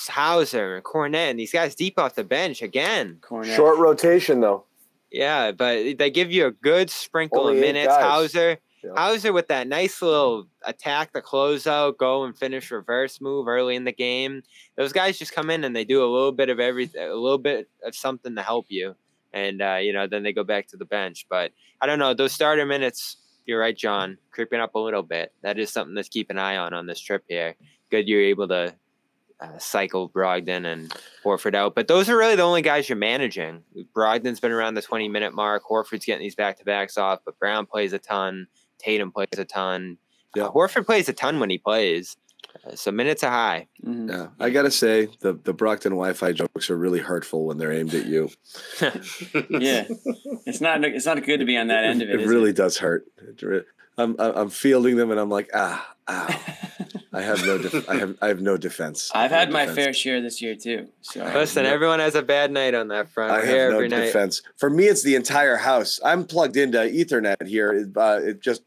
Hauser 0.07 0.75
and 0.77 0.83
Kornet 0.85 1.29
and 1.31 1.39
these 1.39 1.51
guys 1.51 1.75
deep 1.75 1.99
off 1.99 2.15
the 2.15 2.23
bench 2.23 2.61
again? 2.61 3.17
Kornet. 3.21 3.53
Short 3.55 3.77
rotation 3.79 4.39
though. 4.39 4.63
Yeah, 5.11 5.51
but 5.51 5.97
they 5.97 6.11
give 6.11 6.31
you 6.31 6.45
a 6.47 6.51
good 6.51 6.89
sprinkle 6.89 7.41
Only 7.47 7.57
of 7.57 7.61
minutes. 7.61 7.95
Hauser, 7.95 8.57
Yeah. 8.83 8.91
Hauser 8.95 9.33
with 9.33 9.47
that 9.47 9.67
nice 9.67 10.01
little 10.01 10.47
attack, 10.63 11.11
the 11.13 11.21
closeout, 11.21 11.97
go 11.97 12.23
and 12.23 12.37
finish 12.37 12.71
reverse 12.71 13.19
move 13.19 13.47
early 13.47 13.75
in 13.75 13.83
the 13.83 13.91
game. 13.91 14.43
Those 14.77 14.93
guys 14.93 15.17
just 15.17 15.33
come 15.33 15.49
in 15.49 15.63
and 15.63 15.75
they 15.75 15.83
do 15.83 16.03
a 16.03 16.07
little 16.07 16.31
bit 16.31 16.49
of 16.49 16.59
everything, 16.59 17.01
a 17.01 17.13
little 17.15 17.39
bit 17.39 17.67
of 17.83 17.95
something 17.95 18.35
to 18.35 18.41
help 18.41 18.67
you, 18.69 18.95
and 19.33 19.61
uh, 19.61 19.79
you 19.81 19.93
know 19.93 20.07
then 20.07 20.23
they 20.23 20.31
go 20.31 20.43
back 20.43 20.67
to 20.67 20.77
the 20.77 20.85
bench. 20.85 21.25
But 21.29 21.51
I 21.81 21.87
don't 21.87 21.99
know 21.99 22.13
those 22.13 22.31
starter 22.31 22.65
minutes. 22.65 23.17
You're 23.45 23.59
right, 23.59 23.75
John, 23.75 24.17
creeping 24.31 24.59
up 24.59 24.75
a 24.75 24.79
little 24.79 25.01
bit. 25.01 25.33
That 25.41 25.57
is 25.57 25.71
something 25.71 25.95
that's 25.95 26.09
keep 26.09 26.29
an 26.29 26.37
eye 26.37 26.57
on 26.57 26.73
on 26.73 26.85
this 26.85 26.99
trip 27.01 27.23
here. 27.27 27.55
Good, 27.89 28.07
you're 28.07 28.21
able 28.21 28.47
to 28.49 28.75
uh, 29.41 29.57
cycle 29.57 30.09
Brogdon 30.09 30.65
and 30.65 30.93
Horford 31.23 31.55
out. 31.55 31.75
But 31.75 31.87
those 31.87 32.09
are 32.09 32.17
really 32.17 32.35
the 32.35 32.43
only 32.43 32.61
guys 32.61 32.89
you're 32.89 32.97
managing. 32.97 33.63
Brogdon's 33.95 34.39
been 34.39 34.51
around 34.51 34.73
the 34.75 34.81
20 34.81 35.07
minute 35.09 35.33
mark. 35.33 35.63
Horford's 35.69 36.05
getting 36.05 36.23
these 36.23 36.35
back 36.35 36.57
to 36.59 36.65
backs 36.65 36.97
off, 36.97 37.19
but 37.25 37.39
Brown 37.39 37.65
plays 37.65 37.93
a 37.93 37.99
ton. 37.99 38.47
Tatum 38.79 39.11
plays 39.11 39.27
a 39.37 39.45
ton. 39.45 39.97
Yeah. 40.35 40.43
Uh, 40.45 40.51
Horford 40.51 40.85
plays 40.85 41.07
a 41.09 41.13
ton 41.13 41.39
when 41.39 41.49
he 41.49 41.57
plays. 41.57 42.17
Uh, 42.65 42.75
so 42.75 42.91
minutes 42.91 43.23
are 43.23 43.29
high. 43.31 43.67
Mhm. 43.85 44.09
Yeah, 44.09 44.27
I 44.39 44.49
gotta 44.49 44.71
say 44.71 45.07
the 45.19 45.33
the 45.33 45.53
Brockton 45.53 45.91
Wi-Fi 45.91 46.31
jokes 46.31 46.69
are 46.69 46.77
really 46.77 46.99
hurtful 46.99 47.45
when 47.45 47.57
they're 47.57 47.71
aimed 47.71 47.93
at 47.93 48.05
you. 48.07 48.29
Yeah, 49.49 49.85
it's 50.45 50.61
not 50.61 50.83
it's 50.83 51.05
not 51.05 51.23
good 51.25 51.39
to 51.39 51.45
be 51.45 51.57
on 51.57 51.67
that 51.67 51.83
end 51.83 52.01
of 52.01 52.09
it. 52.09 52.21
It 52.21 52.27
really 52.27 52.53
does 52.53 52.77
hurt. 52.77 53.05
It 53.17 53.41
re- 53.41 53.63
I'm 53.97 54.15
I'm 54.19 54.35
I'm 54.35 54.49
fielding 54.49 54.95
them 54.95 55.11
and 55.11 55.19
I'm 55.19 55.29
like 55.29 55.49
ah 55.53 55.95
ow. 56.09 56.39
I 57.13 57.21
have 57.21 57.43
no 57.43 57.57
def- 57.57 57.89
I 57.89 57.95
have 57.95 58.15
I 58.21 58.27
have 58.27 58.39
no 58.41 58.55
defense. 58.55 59.09
I've 59.15 59.31
No 59.31 59.37
had 59.37 59.51
my 59.51 59.65
fair 59.65 59.93
share 59.93 60.21
this 60.21 60.41
year 60.43 60.55
too. 60.55 60.87
So 61.01 61.23
Listen, 61.33 61.63
no- 61.63 61.69
everyone 61.71 61.99
has 61.99 62.13
a 62.15 62.21
bad 62.21 62.51
night 62.51 62.75
on 62.75 62.87
that 62.89 63.09
front. 63.09 63.31
I 63.31 63.39
We're 63.39 63.45
have 63.45 63.69
no 63.71 63.75
every 63.77 63.87
night. 63.89 64.05
defense. 64.05 64.41
For 64.57 64.69
me, 64.69 64.85
it's 64.85 65.01
the 65.01 65.15
entire 65.15 65.55
house. 65.57 65.99
I'm 66.05 66.23
plugged 66.25 66.55
into 66.55 66.77
Ethernet 66.77 67.47
here. 67.47 67.71
It, 67.73 67.97
uh, 67.97 68.19
it 68.21 68.41
just 68.41 68.61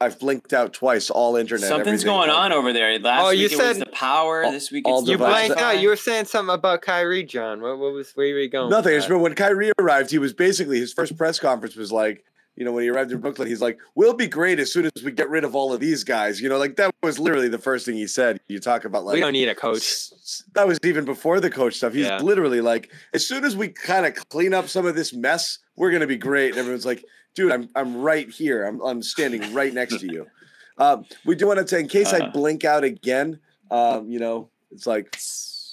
I've 0.00 0.18
blinked 0.18 0.52
out 0.54 0.72
twice. 0.72 1.10
All 1.10 1.36
internet. 1.36 1.68
something's 1.68 2.02
everything. 2.02 2.06
going 2.06 2.30
on 2.30 2.50
over 2.52 2.72
there. 2.72 2.98
Last 2.98 3.24
Oh, 3.24 3.30
you 3.30 3.44
week 3.44 3.52
it 3.52 3.58
was 3.58 3.76
said- 3.76 3.86
the 3.86 3.90
power. 3.92 4.42
All- 4.44 4.52
this 4.52 4.70
week 4.72 4.88
all 4.88 5.00
it's 5.00 5.08
You 5.08 5.14
devices. 5.18 5.32
blanked 5.34 5.54
Wi-Fi. 5.56 5.76
out. 5.76 5.82
You 5.82 5.88
were 5.90 5.96
saying 5.96 6.24
something 6.24 6.54
about 6.54 6.80
Kyrie, 6.82 7.24
John. 7.24 7.60
What, 7.60 7.78
what 7.78 7.92
was 7.92 8.10
where 8.14 8.32
were 8.32 8.40
you 8.40 8.48
going? 8.48 8.64
with 8.68 8.70
Nothing. 8.72 8.94
I 8.94 8.96
just 8.96 9.08
that? 9.08 9.18
when 9.18 9.34
Kyrie 9.34 9.70
arrived, 9.78 10.10
he 10.10 10.18
was 10.18 10.32
basically 10.32 10.78
his 10.80 10.94
first 10.94 11.16
press 11.18 11.38
conference 11.38 11.76
was 11.76 11.92
like, 11.92 12.24
you 12.56 12.64
know, 12.64 12.72
when 12.72 12.82
he 12.84 12.90
arrived 12.90 13.10
in 13.12 13.20
Brooklyn, 13.20 13.48
he's 13.48 13.62
like, 13.62 13.78
"We'll 13.94 14.12
be 14.14 14.26
great 14.26 14.58
as 14.60 14.70
soon 14.72 14.84
as 14.94 15.02
we 15.02 15.10
get 15.12 15.30
rid 15.30 15.42
of 15.44 15.54
all 15.54 15.72
of 15.72 15.80
these 15.80 16.04
guys." 16.04 16.40
You 16.40 16.48
know, 16.48 16.58
like 16.58 16.76
that 16.76 16.94
was 17.02 17.18
literally 17.18 17.48
the 17.48 17.58
first 17.58 17.86
thing 17.86 17.94
he 17.96 18.06
said. 18.06 18.40
You 18.48 18.58
talk 18.60 18.84
about 18.84 19.04
like 19.04 19.14
we 19.14 19.20
don't 19.20 19.32
need 19.32 19.48
a 19.48 19.54
coach. 19.54 20.10
That 20.54 20.66
was 20.68 20.78
even 20.84 21.04
before 21.04 21.40
the 21.40 21.50
coach 21.50 21.74
stuff. 21.76 21.94
He's 21.94 22.06
Yeah. 22.06 22.18
literally 22.20 22.60
like, 22.60 22.92
as 23.14 23.26
soon 23.26 23.44
as 23.44 23.56
we 23.56 23.68
kind 23.68 24.04
of 24.06 24.14
clean 24.28 24.52
up 24.52 24.68
some 24.68 24.84
of 24.86 24.94
this 24.94 25.12
mess, 25.14 25.58
we're 25.76 25.90
gonna 25.90 26.06
be 26.06 26.16
great. 26.18 26.50
And 26.50 26.58
everyone's 26.58 26.84
like, 26.86 27.04
dude, 27.34 27.52
I'm 27.52 27.68
I'm 27.74 27.96
right 27.96 28.28
here. 28.28 28.64
I'm 28.64 28.80
I'm 28.82 29.02
standing 29.02 29.54
right 29.54 29.72
next 29.72 29.98
to 30.00 30.06
you. 30.06 30.26
Um, 30.78 31.04
we 31.26 31.34
do 31.34 31.46
want 31.46 31.58
to 31.60 31.68
say, 31.68 31.80
in 31.80 31.86
case 31.86 32.14
I 32.14 32.18
Uh. 32.20 32.30
blink 32.32 32.64
out 32.64 32.82
again, 32.82 33.38
um, 33.70 34.10
you 34.10 34.18
know, 34.18 34.48
it's 34.70 34.86
like 34.86 35.14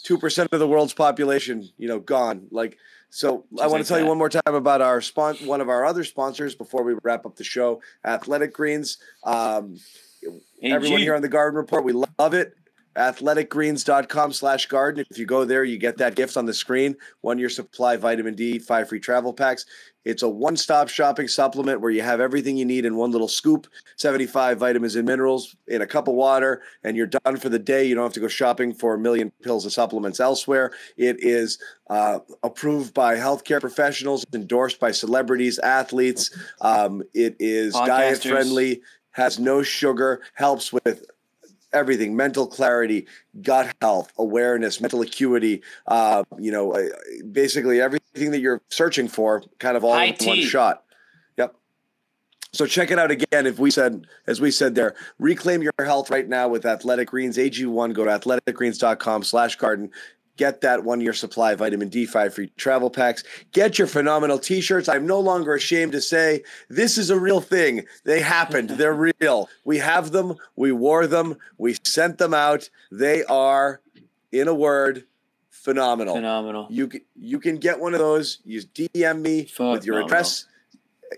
two 0.04 0.18
percent 0.18 0.50
of 0.52 0.60
the 0.60 0.68
world's 0.68 0.94
population, 0.94 1.68
you 1.78 1.88
know, 1.88 2.00
gone. 2.00 2.48
Like, 2.52 2.78
so 3.10 3.46
I 3.60 3.64
want 3.68 3.72
like 3.74 3.82
to 3.84 3.88
tell 3.88 4.00
you 4.00 4.06
one 4.06 4.18
more 4.18 4.30
time 4.30 4.42
about 4.46 4.82
our 4.82 5.02
spon- 5.02 5.38
one 5.38 5.62
of 5.62 5.70
our 5.70 5.86
other 5.86 6.04
sponsors 6.04 6.56
before 6.56 6.84
we 6.84 6.96
wrap 7.04 7.26
up 7.26 7.36
the 7.36 7.44
show, 7.44 7.82
Athletic 8.06 8.54
Greens. 8.54 8.98
Um, 9.24 9.80
everyone 10.62 11.00
here 11.00 11.16
on 11.16 11.22
the 11.22 11.30
Garden 11.30 11.58
Report, 11.58 11.84
we 11.84 11.94
love 11.94 12.34
it. 12.34 12.56
athleticgreens.com 12.96 14.34
slash 14.34 14.66
garden. 14.68 15.06
If 15.10 15.18
you 15.18 15.26
go 15.26 15.46
there, 15.46 15.64
you 15.64 15.78
get 15.78 15.98
that 15.98 16.16
gift 16.16 16.38
on 16.38 16.46
the 16.46 16.54
screen. 16.54 16.96
One 17.22 17.40
year 17.40 17.50
supply 17.50 17.98
vitamin 17.98 18.36
D, 18.36 18.60
five 18.60 18.90
free 18.90 19.00
travel 19.00 19.34
packs. 19.34 19.66
It's 20.06 20.24
a 20.24 20.30
one-stop 20.30 20.88
shopping 20.88 21.28
supplement 21.28 21.82
where 21.82 21.92
you 21.92 22.02
have 22.02 22.22
everything 22.22 22.58
you 22.58 22.66
need 22.66 22.86
in 22.86 22.96
one 22.96 23.12
little 23.12 23.28
scoop, 23.28 23.68
75 23.98 24.58
vitamins 24.58 24.96
and 24.96 25.06
minerals 25.06 25.56
in 25.68 25.82
a 25.82 25.88
cup 25.88 26.08
of 26.08 26.16
water, 26.16 26.62
and 26.84 26.96
you're 26.96 27.06
done 27.06 27.38
for 27.38 27.50
the 27.50 27.60
day. 27.60 27.86
You 27.86 27.96
don't 27.96 28.06
have 28.06 28.14
to 28.14 28.20
go 28.20 28.30
shopping 28.30 28.74
for 28.74 28.96
a 28.96 28.98
million 28.98 29.32
pills 29.44 29.66
of 29.66 29.74
supplements 29.74 30.20
elsewhere. 30.20 30.72
It 30.98 31.18
is 31.20 31.60
uh, 31.90 32.20
approved 32.44 32.94
by 32.94 33.18
healthcare 33.18 33.60
professionals, 33.60 34.26
endorsed 34.34 34.80
by 34.80 34.92
celebrities, 34.92 35.60
athletes. 35.60 36.36
Um, 36.62 37.04
it 37.14 37.36
is 37.40 37.74
diet 37.74 38.24
friendly, 38.24 38.82
has 39.12 39.38
no 39.38 39.62
sugar, 39.62 40.22
helps 40.34 40.72
with 40.72 41.06
everything 41.74 42.16
mental 42.16 42.48
clarity 42.48 43.08
gut 43.42 43.74
health 43.82 44.12
awareness 44.18 44.82
mental 44.82 45.02
acuity 45.02 45.62
uh, 45.88 46.24
you 46.38 46.52
know 46.52 46.74
uh, 46.74 46.88
basically 47.32 47.82
everything 47.82 48.32
that 48.32 48.40
you're 48.40 48.62
searching 48.70 49.08
for 49.08 49.44
kind 49.60 49.78
of 49.78 49.84
all 49.84 49.98
in 49.98 50.16
one 50.26 50.42
shot. 50.42 50.84
Yep. 51.38 51.56
So 52.54 52.66
check 52.66 52.92
it 52.92 53.00
out 53.00 53.12
again 53.12 53.46
if 53.46 53.60
we 53.60 53.72
said 53.72 54.08
as 54.28 54.42
we 54.42 54.52
said 54.52 54.76
there 54.76 54.96
reclaim 55.20 55.62
your 55.62 55.74
health 55.80 56.10
right 56.10 56.28
now 56.28 56.48
with 56.48 56.66
athletic 56.66 57.10
greens 57.10 57.38
ag1 57.38 57.94
go 57.94 58.06
to 58.06 58.12
athleticgreens.com 58.12 59.24
slash 59.24 59.56
garden 59.56 59.92
get 60.40 60.62
that 60.62 60.86
one 60.86 61.02
year 61.02 61.12
supply 61.12 61.52
of 61.52 61.60
vitamin 61.60 61.90
d5 61.90 62.32
free 62.34 62.52
travel 62.56 62.90
packs. 62.90 63.24
Get 63.52 63.78
your 63.78 63.88
phenomenal 63.88 64.40
t-shirts. 64.40 64.88
I'm 64.88 65.06
no 65.06 65.20
longer 65.20 65.54
ashamed 65.54 65.92
to 65.92 66.02
say 66.02 66.44
this 66.70 66.98
is 66.98 67.10
a 67.10 67.20
real 67.20 67.42
thing. 67.42 67.86
They 68.06 68.22
happened. 68.22 68.70
They're 68.72 68.94
real. 69.22 69.50
We 69.66 69.80
have 69.80 70.12
them. 70.12 70.36
We 70.56 70.72
wore 70.72 71.08
them. 71.08 71.36
We 71.58 71.76
sent 71.84 72.18
them 72.18 72.34
out. 72.34 72.70
They 72.90 73.26
are 73.26 73.82
in 74.32 74.48
a 74.48 74.54
word 74.56 75.04
phenomenal. 75.50 76.16
Phenomenal. 76.16 76.68
you 76.70 76.88
can 76.88 77.02
you 77.16 77.40
can 77.40 77.58
get 77.58 77.80
one 77.82 77.94
of 77.94 78.00
those. 78.00 78.40
You 78.46 78.62
DM 78.62 79.22
me 79.22 79.42
with 79.42 79.50
your 79.60 79.96
Phenomenal. 79.98 80.06
address 80.06 80.46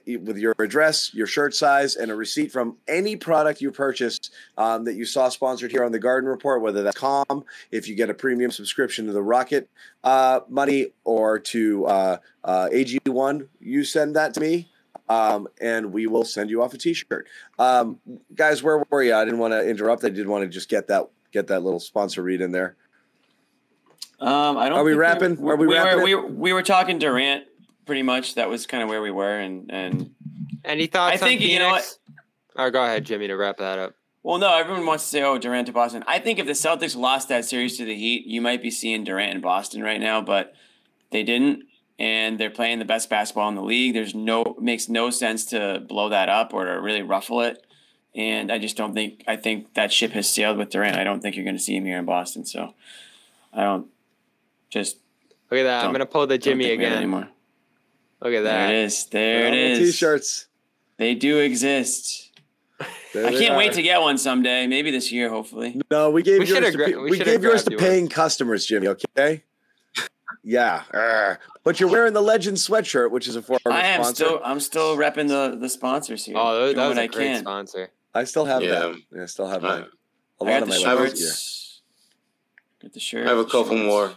with 0.06 0.38
your 0.38 0.56
address, 0.60 1.14
your 1.14 1.28
shirt 1.28 1.54
size, 1.54 1.96
and 1.96 2.12
a 2.12 2.16
receipt 2.16 2.52
from 2.52 2.78
any 2.88 3.16
product 3.16 3.62
you 3.62 3.72
purchased 3.72 4.34
um, 4.58 4.86
that 4.86 4.96
you 4.96 5.06
saw 5.06 5.30
sponsored 5.30 5.72
here 5.72 5.84
on 5.84 5.92
the 5.92 6.00
Garden 6.00 6.30
Report, 6.30 6.62
whether 6.62 6.84
that's 6.84 6.98
Calm, 6.98 7.44
if 7.72 7.88
you 7.88 7.96
get 7.96 8.10
a 8.10 8.14
premium 8.14 8.52
subscription 8.52 9.06
to 9.06 9.14
the 9.14 9.22
Rocket 9.22 9.70
uh, 10.04 10.42
Money 10.50 10.88
or 11.04 11.40
to 11.40 11.86
uh, 11.86 12.18
uh, 12.44 12.70
AG1, 12.72 13.48
you 13.60 13.84
send 13.84 14.16
that 14.16 14.34
to 14.36 14.40
me. 14.40 14.70
Um, 15.10 15.50
and 15.60 15.92
we 15.92 16.08
will 16.08 16.24
send 16.24 16.50
you 16.50 16.64
off 16.64 16.74
a 16.74 16.78
T-shirt, 16.78 17.28
um, 17.60 18.00
guys. 18.34 18.64
Where 18.64 18.82
were 18.90 19.04
you? 19.04 19.14
I 19.14 19.26
didn't 19.26 19.40
want 19.40 19.52
to 19.52 19.68
interrupt. 19.68 20.06
I 20.06 20.10
did 20.10 20.26
want 20.26 20.44
to 20.44 20.48
just 20.48 20.70
get 20.70 20.88
that 20.88 21.10
get 21.34 21.48
that 21.48 21.64
little 21.64 21.82
sponsor 21.82 22.24
read 22.24 22.40
in 22.40 22.54
there. 22.54 22.78
Um, 24.22 24.58
I 24.58 24.70
don't. 24.70 24.78
Are 24.78 24.84
we 24.86 24.94
wrapping? 24.94 25.36
Were, 25.36 25.54
Are 25.54 25.58
we 25.58 25.68
we 25.68 25.76
wrapping 25.76 26.00
were, 26.00 26.28
we, 26.28 26.34
we 26.34 26.54
were 26.54 26.64
talking 26.64 26.98
Durant 26.98 27.44
pretty 27.86 28.04
much. 28.04 28.36
That 28.36 28.50
was 28.50 28.66
kind 28.66 28.84
of 28.84 28.90
where 28.90 29.02
we 29.02 29.12
were, 29.12 29.40
and 29.40 29.72
and 29.72 30.12
Any 30.64 30.88
thoughts? 30.88 31.16
I 31.16 31.18
think 31.18 31.42
you 31.42 31.60
know 31.60 31.70
what. 31.70 31.98
Or 32.56 32.66
oh, 32.66 32.72
go 32.72 32.84
ahead, 32.84 33.06
Jimmy, 33.06 33.28
to 33.28 33.36
wrap 33.36 33.58
that 33.58 33.80
up. 33.80 33.96
well, 34.24 34.38
no, 34.38 34.54
everyone 34.54 34.86
wants 34.86 35.04
to 35.06 35.10
say, 35.10 35.24
"Oh, 35.24 35.38
Durant 35.38 35.68
to 35.68 35.74
Boston." 35.74 36.04
I 36.08 36.20
think 36.20 36.40
if 36.40 36.46
the 36.46 36.52
Celtics 36.52 36.96
lost 36.96 37.30
that 37.30 37.46
series 37.46 37.78
to 37.78 37.86
the 37.86 37.96
Heat, 37.96 38.26
you 38.26 38.42
might 38.42 38.62
be 38.62 38.72
seeing 38.72 39.04
Durant 39.04 39.34
in 39.36 39.42
Boston 39.42 39.82
right 39.82 40.00
now, 40.00 40.22
but 40.22 40.54
they 41.12 41.24
didn't, 41.24 41.64
and 41.98 42.38
they're 42.40 42.50
playing 42.50 42.80
the 42.80 42.86
best 42.86 43.10
basketball 43.10 43.48
in 43.50 43.56
the 43.56 43.64
league. 43.64 43.94
There's 43.94 44.14
no 44.14 44.56
makes 44.60 44.90
no 44.90 45.10
sense 45.10 45.46
to 45.46 45.84
blow 45.88 46.10
that 46.10 46.30
up 46.30 46.54
or 46.54 46.66
to 46.66 46.72
really 46.72 47.02
ruffle 47.02 47.42
it. 47.42 47.66
And 48.14 48.52
I 48.52 48.60
just 48.60 48.76
don't 48.76 48.94
think 48.94 49.24
I 49.28 49.38
think 49.38 49.74
that 49.76 49.94
ship 49.94 50.12
has 50.12 50.30
sailed 50.30 50.58
with 50.58 50.70
Durant. 50.70 50.98
I 50.98 51.06
don't 51.06 51.22
think 51.22 51.38
you're 51.38 51.46
going 51.46 51.56
to 51.56 51.64
see 51.64 51.76
him 51.76 51.86
here 51.86 51.98
in 51.98 52.06
Boston. 52.06 52.46
So 52.46 52.74
I 53.54 53.64
don't 53.64 53.88
just 54.70 54.98
Look 55.52 55.60
at 55.60 55.64
that. 55.64 55.86
I'm 55.86 55.92
gonna 55.92 56.06
pull 56.06 56.26
the 56.26 56.38
Jimmy 56.38 56.64
think 56.64 56.80
we 56.80 56.86
have 56.86 56.94
again. 56.94 57.04
anymore. 57.04 57.28
Look 58.22 58.34
at 58.34 58.44
There 58.44 58.44
that. 58.44 58.70
it 58.72 58.76
is. 58.86 59.06
There 59.08 59.48
On 59.48 59.54
it 59.54 59.76
the 59.76 59.82
is. 59.82 59.92
T-shirts. 59.94 60.46
They 60.98 61.16
do 61.16 61.40
exist. 61.40 62.30
There 63.14 63.26
I 63.26 63.32
can't 63.32 63.58
wait 63.58 63.74
to 63.74 63.82
get 63.82 64.00
one 64.02 64.18
someday. 64.18 64.68
Maybe 64.68 64.92
this 64.92 65.12
year, 65.12 65.30
hopefully. 65.30 65.80
No, 65.92 66.10
we 66.12 66.22
gave 66.24 66.40
We 66.40 66.48
yours 66.48 66.72
to, 66.72 66.72
gra- 66.72 67.02
we 67.02 67.12
we 67.12 67.20
gave 67.20 67.44
yours 67.44 67.64
to 67.66 67.72
you 67.72 67.78
one. 67.78 67.86
paying 67.86 68.08
customers, 68.10 68.66
Jimmy. 68.66 68.88
Okay. 68.88 69.44
Yeah, 70.44 70.84
Arr. 70.92 71.40
but 71.64 71.80
you're 71.80 71.90
wearing 71.90 72.14
the 72.14 72.22
Legend 72.22 72.58
sweatshirt, 72.58 73.12
which 73.12 73.28
is 73.28 73.36
a 73.36 73.42
former 73.44 73.60
I 73.68 73.82
am 73.88 74.02
sponsor. 74.04 74.26
still. 74.26 74.42
I'm 74.44 74.60
still 74.60 74.98
repping 74.98 75.28
the 75.28 75.56
the 75.60 75.70
sponsors 75.70 76.26
here. 76.26 76.36
Oh, 76.38 76.68
that, 76.68 76.76
that 76.76 76.88
was 76.88 76.96
what 76.96 77.02
a 77.02 77.04
I 77.04 77.08
great 77.08 77.26
can. 77.28 77.42
sponsor. 77.42 77.90
I 78.16 78.24
still 78.24 78.46
have 78.46 78.64
Yeah. 78.64 78.70
that. 78.72 78.96
Yeah, 79.16 79.24
I 79.24 79.26
still 79.28 79.48
have 79.48 79.64
I- 79.64 79.68
mine. 79.82 79.86
A 80.42 80.44
I 80.46 80.52
lot 80.54 80.64
of 80.64 80.70
my 80.70 80.78
last 80.78 80.86
year. 80.98 81.08
shirts. 81.08 81.82
Got 82.82 82.94
the 82.94 83.00
shirt. 83.00 83.28
I 83.28 83.30
have 83.30 83.38
a 83.38 83.44
couple 83.46 83.66
shorts. 83.78 83.84
more. 83.84 84.14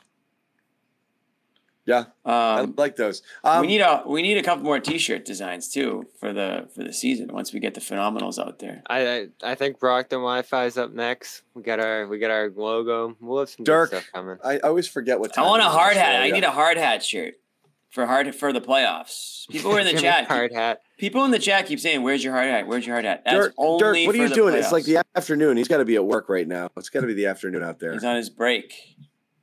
Yeah, 1.87 2.05
I 2.24 2.61
Um, 2.61 2.74
like 2.78 2.97
those. 2.97 3.20
Um, 3.45 3.61
we 3.61 3.66
need 3.66 3.80
a 3.82 4.03
we 4.07 4.22
need 4.22 4.39
a 4.39 4.43
couple 4.43 4.64
more 4.64 4.80
T-shirt 4.80 5.24
designs 5.26 5.68
too 5.70 6.07
for 6.18 6.32
the 6.32 6.68
for 6.74 6.82
the 6.82 6.93
season. 6.95 7.28
Once 7.32 7.53
we 7.53 7.61
get 7.61 7.74
the 7.74 7.80
phenomenals 7.82 8.39
out 8.39 8.59
there. 8.59 8.82
I 8.89 9.07
I, 9.07 9.26
I 9.43 9.55
think 9.55 9.78
Brockton 9.78 10.20
Wi-Fi 10.20 10.64
is 10.64 10.78
up 10.78 10.93
next. 10.95 11.43
We 11.55 11.62
got 11.62 11.80
our 11.80 12.07
we 12.07 12.18
got 12.18 12.30
our 12.30 12.51
logo. 12.57 13.16
We'll 13.20 13.41
have 13.41 13.51
some 13.51 13.64
Dirk. 13.64 13.89
stuff 13.91 14.09
coming. 14.14 14.39
I 14.43 14.59
always 14.61 14.89
forget 14.89 15.20
what. 15.20 15.35
Time. 15.35 15.45
I 15.45 15.49
want 15.49 15.61
a 15.62 15.66
hard 15.66 15.97
hat. 15.97 16.22
I 16.22 16.30
need 16.30 16.45
a 16.45 16.51
hard 16.51 16.78
hat 16.78 17.03
shirt 17.05 17.35
for 17.91 18.07
hard 18.07 18.35
for 18.35 18.51
the 18.53 18.62
playoffs. 18.62 19.47
People 19.51 19.70
were 19.72 19.80
in 19.80 19.87
the 19.95 20.01
chat. 20.01 20.26
Hard 20.26 20.53
hat. 20.55 20.80
People 20.97 21.22
in 21.26 21.32
the 21.32 21.39
chat 21.39 21.66
keep 21.66 21.80
saying, 21.80 22.03
"Where's 22.03 22.24
your 22.24 22.32
hard 22.32 22.49
hat? 22.49 22.66
Where's 22.66 22.87
your 22.87 22.95
hard 22.95 23.05
hat?" 23.05 23.24
That's 23.26 23.37
Dirk, 23.37 23.55
only 23.59 23.78
Dirk, 23.80 24.07
what 24.07 24.14
are 24.14 24.18
you 24.22 24.28
the 24.30 24.35
doing? 24.35 24.55
It's 24.55 24.72
like 24.72 24.85
the 24.85 25.03
afternoon. 25.14 25.59
He's 25.59 25.68
got 25.68 25.78
to 25.78 25.85
be 25.85 25.97
at 25.97 26.05
work 26.07 26.30
right 26.30 26.49
now. 26.49 26.70
It's 26.78 26.89
got 26.89 27.03
to 27.03 27.07
be 27.07 27.14
the 27.14 27.26
afternoon 27.26 27.62
out 27.62 27.78
there. 27.78 27.93
He's 27.93 28.05
on 28.05 28.16
his 28.16 28.30
break. 28.30 28.72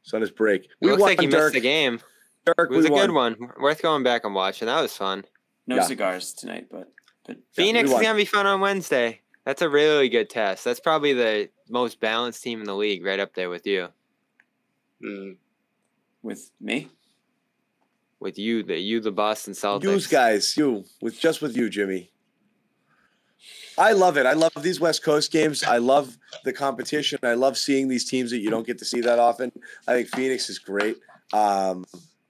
He's 0.02 0.14
on 0.16 0.22
his 0.22 0.32
break. 0.32 0.64
It 0.64 0.70
We 0.82 0.90
looks 0.90 1.02
won, 1.02 1.10
like 1.12 1.22
he 1.22 1.28
Dirk. 1.28 1.40
missed 1.40 1.54
the 1.54 1.60
game. 1.60 2.00
Dirk, 2.46 2.72
It 2.72 2.76
was 2.76 2.90
we 2.90 2.96
a 2.96 3.02
good 3.02 3.12
one. 3.12 3.36
Worth 3.60 3.82
going 3.82 4.04
back 4.04 4.24
and 4.24 4.34
watching. 4.34 4.66
That 4.68 4.82
was 4.82 4.96
fun. 4.96 5.26
No 5.68 5.76
Yeah. 5.78 5.84
cigars 5.84 6.34
tonight, 6.34 6.68
but 6.72 6.92
but 7.26 7.38
Phoenix 7.54 7.92
is 7.92 8.02
gonna 8.02 8.16
be 8.16 8.26
fun 8.26 8.48
on 8.48 8.62
Wednesday. 8.62 9.22
That's 9.46 9.62
a 9.62 9.70
really 9.70 10.10
good 10.10 10.30
test. 10.30 10.64
That's 10.64 10.80
probably 10.80 11.14
the 11.14 11.50
most 11.70 12.00
balanced 12.00 12.44
team 12.44 12.60
in 12.60 12.66
the 12.66 12.76
league, 12.76 13.06
right 13.06 13.20
up 13.20 13.34
there 13.34 13.50
with 13.50 13.66
you. 13.66 13.90
Mm. 15.04 15.38
with 16.22 16.52
me. 16.60 16.90
With 18.20 18.38
you, 18.38 18.62
the 18.62 18.78
you, 18.78 19.00
the 19.00 19.12
Boston 19.12 19.54
Celtics. 19.54 19.84
Use 19.84 20.08
guys, 20.08 20.56
you 20.56 20.86
with 21.02 21.20
just 21.20 21.42
with 21.42 21.58
you, 21.58 21.70
Jimmy. 21.70 22.12
I 23.78 23.94
love 23.94 24.18
it. 24.18 24.28
I 24.28 24.34
love 24.34 24.52
these 24.62 24.80
West 24.80 25.04
Coast 25.04 25.32
games. 25.32 25.64
I 25.64 25.78
love 25.78 26.18
the 26.44 26.54
competition. 26.54 27.18
I 27.24 27.34
love 27.34 27.58
seeing 27.58 27.88
these 27.88 28.06
teams 28.08 28.30
that 28.30 28.38
you 28.40 28.52
don't 28.52 28.68
get 28.68 28.78
to 28.80 28.86
see 28.86 29.02
that 29.02 29.18
often. 29.18 29.52
I 29.88 29.94
think 29.94 30.10
Phoenix 30.10 30.50
is 30.50 30.60
great. 30.60 30.98
Um, 31.34 31.86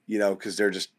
you 0.07 0.19
know, 0.19 0.35
because 0.35 0.57
they're 0.57 0.69
just 0.69 0.89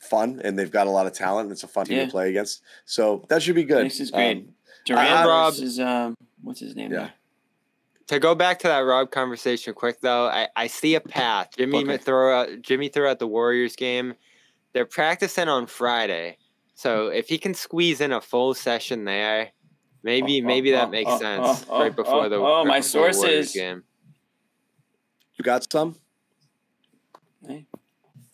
fun 0.00 0.40
and 0.44 0.58
they've 0.58 0.70
got 0.70 0.86
a 0.86 0.90
lot 0.90 1.06
of 1.06 1.12
talent. 1.12 1.46
And 1.46 1.52
it's 1.52 1.62
a 1.62 1.68
fun 1.68 1.86
team 1.86 1.98
Yeah. 1.98 2.04
to 2.06 2.10
play 2.10 2.30
against. 2.30 2.62
So 2.84 3.24
that 3.28 3.42
should 3.42 3.54
be 3.54 3.64
good. 3.64 3.78
Phoenix 3.78 4.00
is 4.00 4.10
great. 4.10 4.38
Um, 4.38 4.54
Durant 4.84 5.10
I- 5.10 5.26
Rob- 5.26 5.52
versus 5.54 5.78
um, 5.78 6.14
what's 6.42 6.60
his 6.60 6.74
name? 6.74 6.90
Yeah. 6.92 6.98
there? 6.98 7.12
To 8.08 8.18
go 8.18 8.34
back 8.34 8.58
to 8.60 8.68
that 8.68 8.80
Rob 8.80 9.10
conversation 9.10 9.74
quick 9.74 10.00
though, 10.00 10.26
I, 10.26 10.48
I 10.56 10.66
see 10.66 10.96
a 10.96 11.00
path. 11.00 11.50
Jimmy 11.56 11.78
Okay. 11.84 11.98
throw 11.98 12.40
out 12.40 12.48
Jimmy 12.62 12.88
threw 12.88 13.06
out 13.06 13.18
the 13.20 13.28
Warriors 13.28 13.76
game. 13.76 14.14
They're 14.72 14.84
practicing 14.86 15.48
on 15.48 15.66
Friday. 15.66 16.38
So 16.74 17.06
if 17.08 17.28
he 17.28 17.38
can 17.38 17.54
squeeze 17.54 18.00
in 18.00 18.10
a 18.12 18.20
full 18.20 18.54
session 18.54 19.04
there, 19.04 19.50
maybe 20.02 20.42
Oh, 20.42 20.46
maybe 20.46 20.72
oh, 20.74 20.78
that 20.78 20.88
oh, 20.88 20.90
makes 20.90 21.10
oh, 21.12 21.18
sense 21.20 21.66
oh, 21.70 21.80
right 21.80 21.94
before 21.94 22.24
oh, 22.24 22.28
the 22.28 22.36
oh, 22.36 22.64
right 22.64 22.66
my 22.66 22.80
Warriors 22.80 22.90
sources. 22.90 23.52
game. 23.52 23.84
You 25.38 25.44
got 25.44 25.70
some? 25.70 25.96
Hey, 27.46 27.66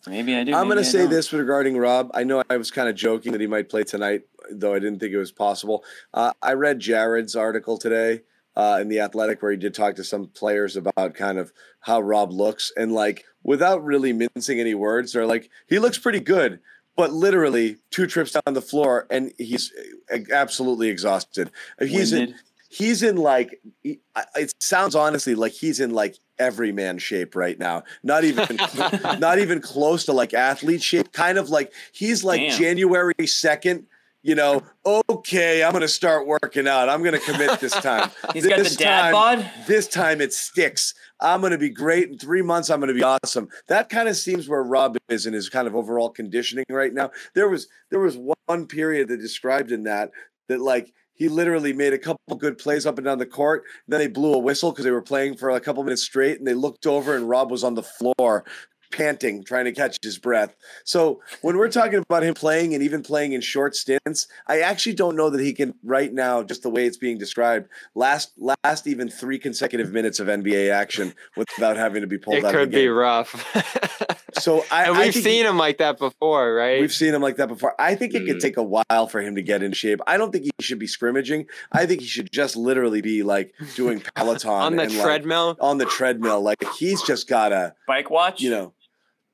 maybe 0.07 0.35
I 0.35 0.43
do. 0.43 0.53
I'm 0.53 0.65
going 0.67 0.77
to 0.77 0.83
say 0.83 1.05
this 1.05 1.33
regarding 1.33 1.77
Rob. 1.77 2.11
I 2.13 2.23
know 2.23 2.43
I 2.49 2.57
was 2.57 2.71
kind 2.71 2.89
of 2.89 2.95
joking 2.95 3.31
that 3.31 3.41
he 3.41 3.47
might 3.47 3.69
play 3.69 3.83
tonight, 3.83 4.23
though 4.51 4.73
I 4.73 4.79
didn't 4.79 4.99
think 4.99 5.13
it 5.13 5.17
was 5.17 5.31
possible. 5.31 5.83
Uh, 6.13 6.33
I 6.41 6.53
read 6.53 6.79
Jared's 6.79 7.35
article 7.35 7.77
today 7.77 8.21
uh, 8.55 8.79
in 8.81 8.89
the 8.89 8.99
Athletic 8.99 9.41
where 9.41 9.51
he 9.51 9.57
did 9.57 9.73
talk 9.73 9.95
to 9.95 10.03
some 10.03 10.27
players 10.27 10.75
about 10.75 11.13
kind 11.13 11.37
of 11.37 11.53
how 11.81 12.01
Rob 12.01 12.31
looks, 12.31 12.71
and 12.75 12.91
like 12.91 13.25
without 13.43 13.83
really 13.83 14.13
mincing 14.13 14.59
any 14.59 14.73
words, 14.73 15.13
they're 15.13 15.25
like 15.25 15.49
he 15.67 15.79
looks 15.79 15.97
pretty 15.97 16.19
good. 16.19 16.59
But 16.95 17.13
literally, 17.13 17.77
two 17.91 18.07
trips 18.07 18.33
down 18.33 18.53
the 18.53 18.61
floor, 18.61 19.07
and 19.09 19.31
he's 19.37 19.71
uh, 20.13 20.17
absolutely 20.33 20.89
exhausted. 20.89 21.49
He's 21.79 22.11
Winded. 22.11 22.35
He's 22.69 23.03
in 23.03 23.17
like 23.17 23.59
it 23.83 24.53
sounds 24.61 24.95
honestly 24.95 25.35
like 25.35 25.51
he's 25.51 25.79
in 25.79 25.91
like 25.91 26.15
everyman 26.37 26.97
shape 26.99 27.35
right 27.35 27.59
now. 27.59 27.83
Not 28.03 28.23
even 28.23 28.55
not 29.19 29.39
even 29.39 29.61
close 29.61 30.05
to 30.05 30.13
like 30.13 30.33
athlete 30.33 30.81
shape. 30.81 31.11
Kind 31.11 31.37
of 31.37 31.49
like 31.49 31.73
he's 31.91 32.23
like 32.23 32.39
Damn. 32.39 32.57
january 32.59 33.13
2nd 33.19 33.85
you 34.21 34.35
know 34.35 34.61
okay 35.07 35.63
i'm 35.63 35.71
gonna 35.71 35.87
start 35.87 36.27
working 36.27 36.67
out. 36.67 36.89
I'm 36.89 37.01
gonna 37.03 37.19
commit 37.19 37.59
this 37.61 37.71
time. 37.71 38.11
He's 38.33 38.45
got 38.45 38.57
the 38.57 38.63
This 38.63 38.75
dad 38.75 39.11
time- 39.11 39.13
bod. 39.13 39.51
this 39.65 39.87
time 39.87 40.19
it 40.19 40.33
sticks. 40.33 40.93
I'm 41.21 41.41
gonna 41.41 41.57
be 41.57 41.69
great 41.69 42.09
in 42.09 42.17
three 42.17 42.41
months. 42.41 42.69
I'm 42.69 42.81
gonna 42.81 42.93
be 42.93 43.01
awesome. 43.03 43.47
That 43.67 43.87
kind 43.89 44.09
of 44.09 44.17
seems 44.17 44.49
where 44.49 44.61
rob 44.63 44.97
is 45.07 45.25
in 45.25 45.33
his 45.33 45.47
kind 45.47 45.67
of 45.69 45.75
overall 45.75 46.09
conditioning 46.09 46.65
right 46.69 46.93
now. 46.93 47.11
There 47.33 47.47
was 47.47 47.67
there 47.91 47.99
was 48.01 48.17
one 48.45 48.67
period 48.67 49.07
that 49.07 49.21
described 49.21 49.71
in 49.71 49.83
that 49.83 50.11
that 50.49 50.59
like 50.59 50.93
he 51.19 51.27
literally 51.27 51.73
made 51.73 51.93
a 51.93 51.97
couple 51.97 52.37
good 52.37 52.57
plays 52.57 52.85
up 52.85 52.97
and 52.97 53.05
down 53.05 53.17
the 53.17 53.25
court. 53.25 53.65
Then 53.87 53.99
they 53.99 54.07
blew 54.07 54.33
a 54.33 54.39
whistle 54.39 54.71
because 54.71 54.85
they 54.85 54.91
were 54.91 55.01
playing 55.01 55.35
for 55.35 55.49
a 55.51 55.59
couple 55.59 55.83
minutes 55.83 56.01
straight, 56.01 56.39
and 56.39 56.47
they 56.47 56.53
looked 56.53 56.87
over 56.87 57.15
and 57.15 57.29
Rob 57.29 57.51
was 57.51 57.63
on 57.63 57.75
the 57.75 57.83
floor, 57.83 58.45
panting, 58.91 59.43
trying 59.43 59.65
to 59.65 59.71
catch 59.71 59.97
his 60.01 60.17
breath. 60.17 60.55
So 60.83 61.21
when 61.41 61.57
we're 61.57 61.69
talking 61.69 61.99
about 61.99 62.23
him 62.23 62.33
playing 62.33 62.73
and 62.73 62.83
even 62.83 63.01
playing 63.03 63.33
in 63.33 63.41
short 63.41 63.75
stints, 63.75 64.27
I 64.47 64.59
actually 64.61 64.93
don't 64.95 65.15
know 65.15 65.29
that 65.29 65.41
he 65.41 65.53
can 65.53 65.73
right 65.83 66.11
now, 66.11 66.43
just 66.43 66.63
the 66.63 66.69
way 66.69 66.85
it's 66.85 66.97
being 66.97 67.17
described, 67.17 67.67
last 67.95 68.31
last 68.37 68.87
even 68.87 69.09
three 69.09 69.39
consecutive 69.39 69.91
minutes 69.91 70.19
of 70.19 70.27
NBA 70.27 70.71
action 70.71 71.13
without 71.37 71.77
having 71.77 72.01
to 72.01 72.07
be 72.07 72.17
pulled 72.17 72.37
It 72.37 72.45
out 72.45 72.51
could 72.51 72.61
of 72.63 72.71
the 72.71 72.77
game. 72.77 72.79
It 72.79 72.81
could 72.81 72.85
be 72.85 72.87
rough. 72.89 74.15
So 74.33 74.63
I, 74.71 74.85
and 74.85 74.97
we've 74.97 75.11
think 75.11 75.25
seen 75.25 75.45
him 75.45 75.57
like 75.57 75.79
that 75.79 75.97
before, 75.97 76.53
right? 76.53 76.79
We've 76.79 76.93
seen 76.93 77.13
him 77.15 77.21
like 77.21 77.37
that 77.37 77.47
before. 77.47 77.73
I 77.81 77.95
think 77.95 78.13
it 78.13 78.25
could 78.25 78.37
Mm. 78.37 78.41
take 78.41 78.57
a 78.57 78.63
while 78.63 79.07
for 79.07 79.21
him 79.21 79.35
to 79.35 79.41
get 79.41 79.63
in 79.63 79.73
shape. 79.73 79.99
I 80.05 80.17
don't 80.17 80.31
think 80.31 80.45
he 80.45 80.51
should 80.61 80.77
be 80.79 80.85
scrimmaging. 80.87 81.47
I 81.71 81.85
think 81.87 82.01
he 82.01 82.07
should 82.07 82.31
just 82.31 82.55
literally 82.55 83.01
be 83.01 83.23
like 83.23 83.53
doing 83.75 84.01
Peloton 84.15 84.49
on 84.51 84.75
the 84.75 84.83
and, 84.83 84.93
like, 84.93 85.03
treadmill. 85.03 85.57
on 85.59 85.77
the 85.79 85.85
treadmill. 85.85 86.41
Like 86.41 86.63
he's 86.77 87.01
just 87.01 87.27
gotta, 87.27 87.73
Bike 87.87 88.09
watch. 88.11 88.39
you 88.39 88.51
know, 88.51 88.73
he- 88.77 88.78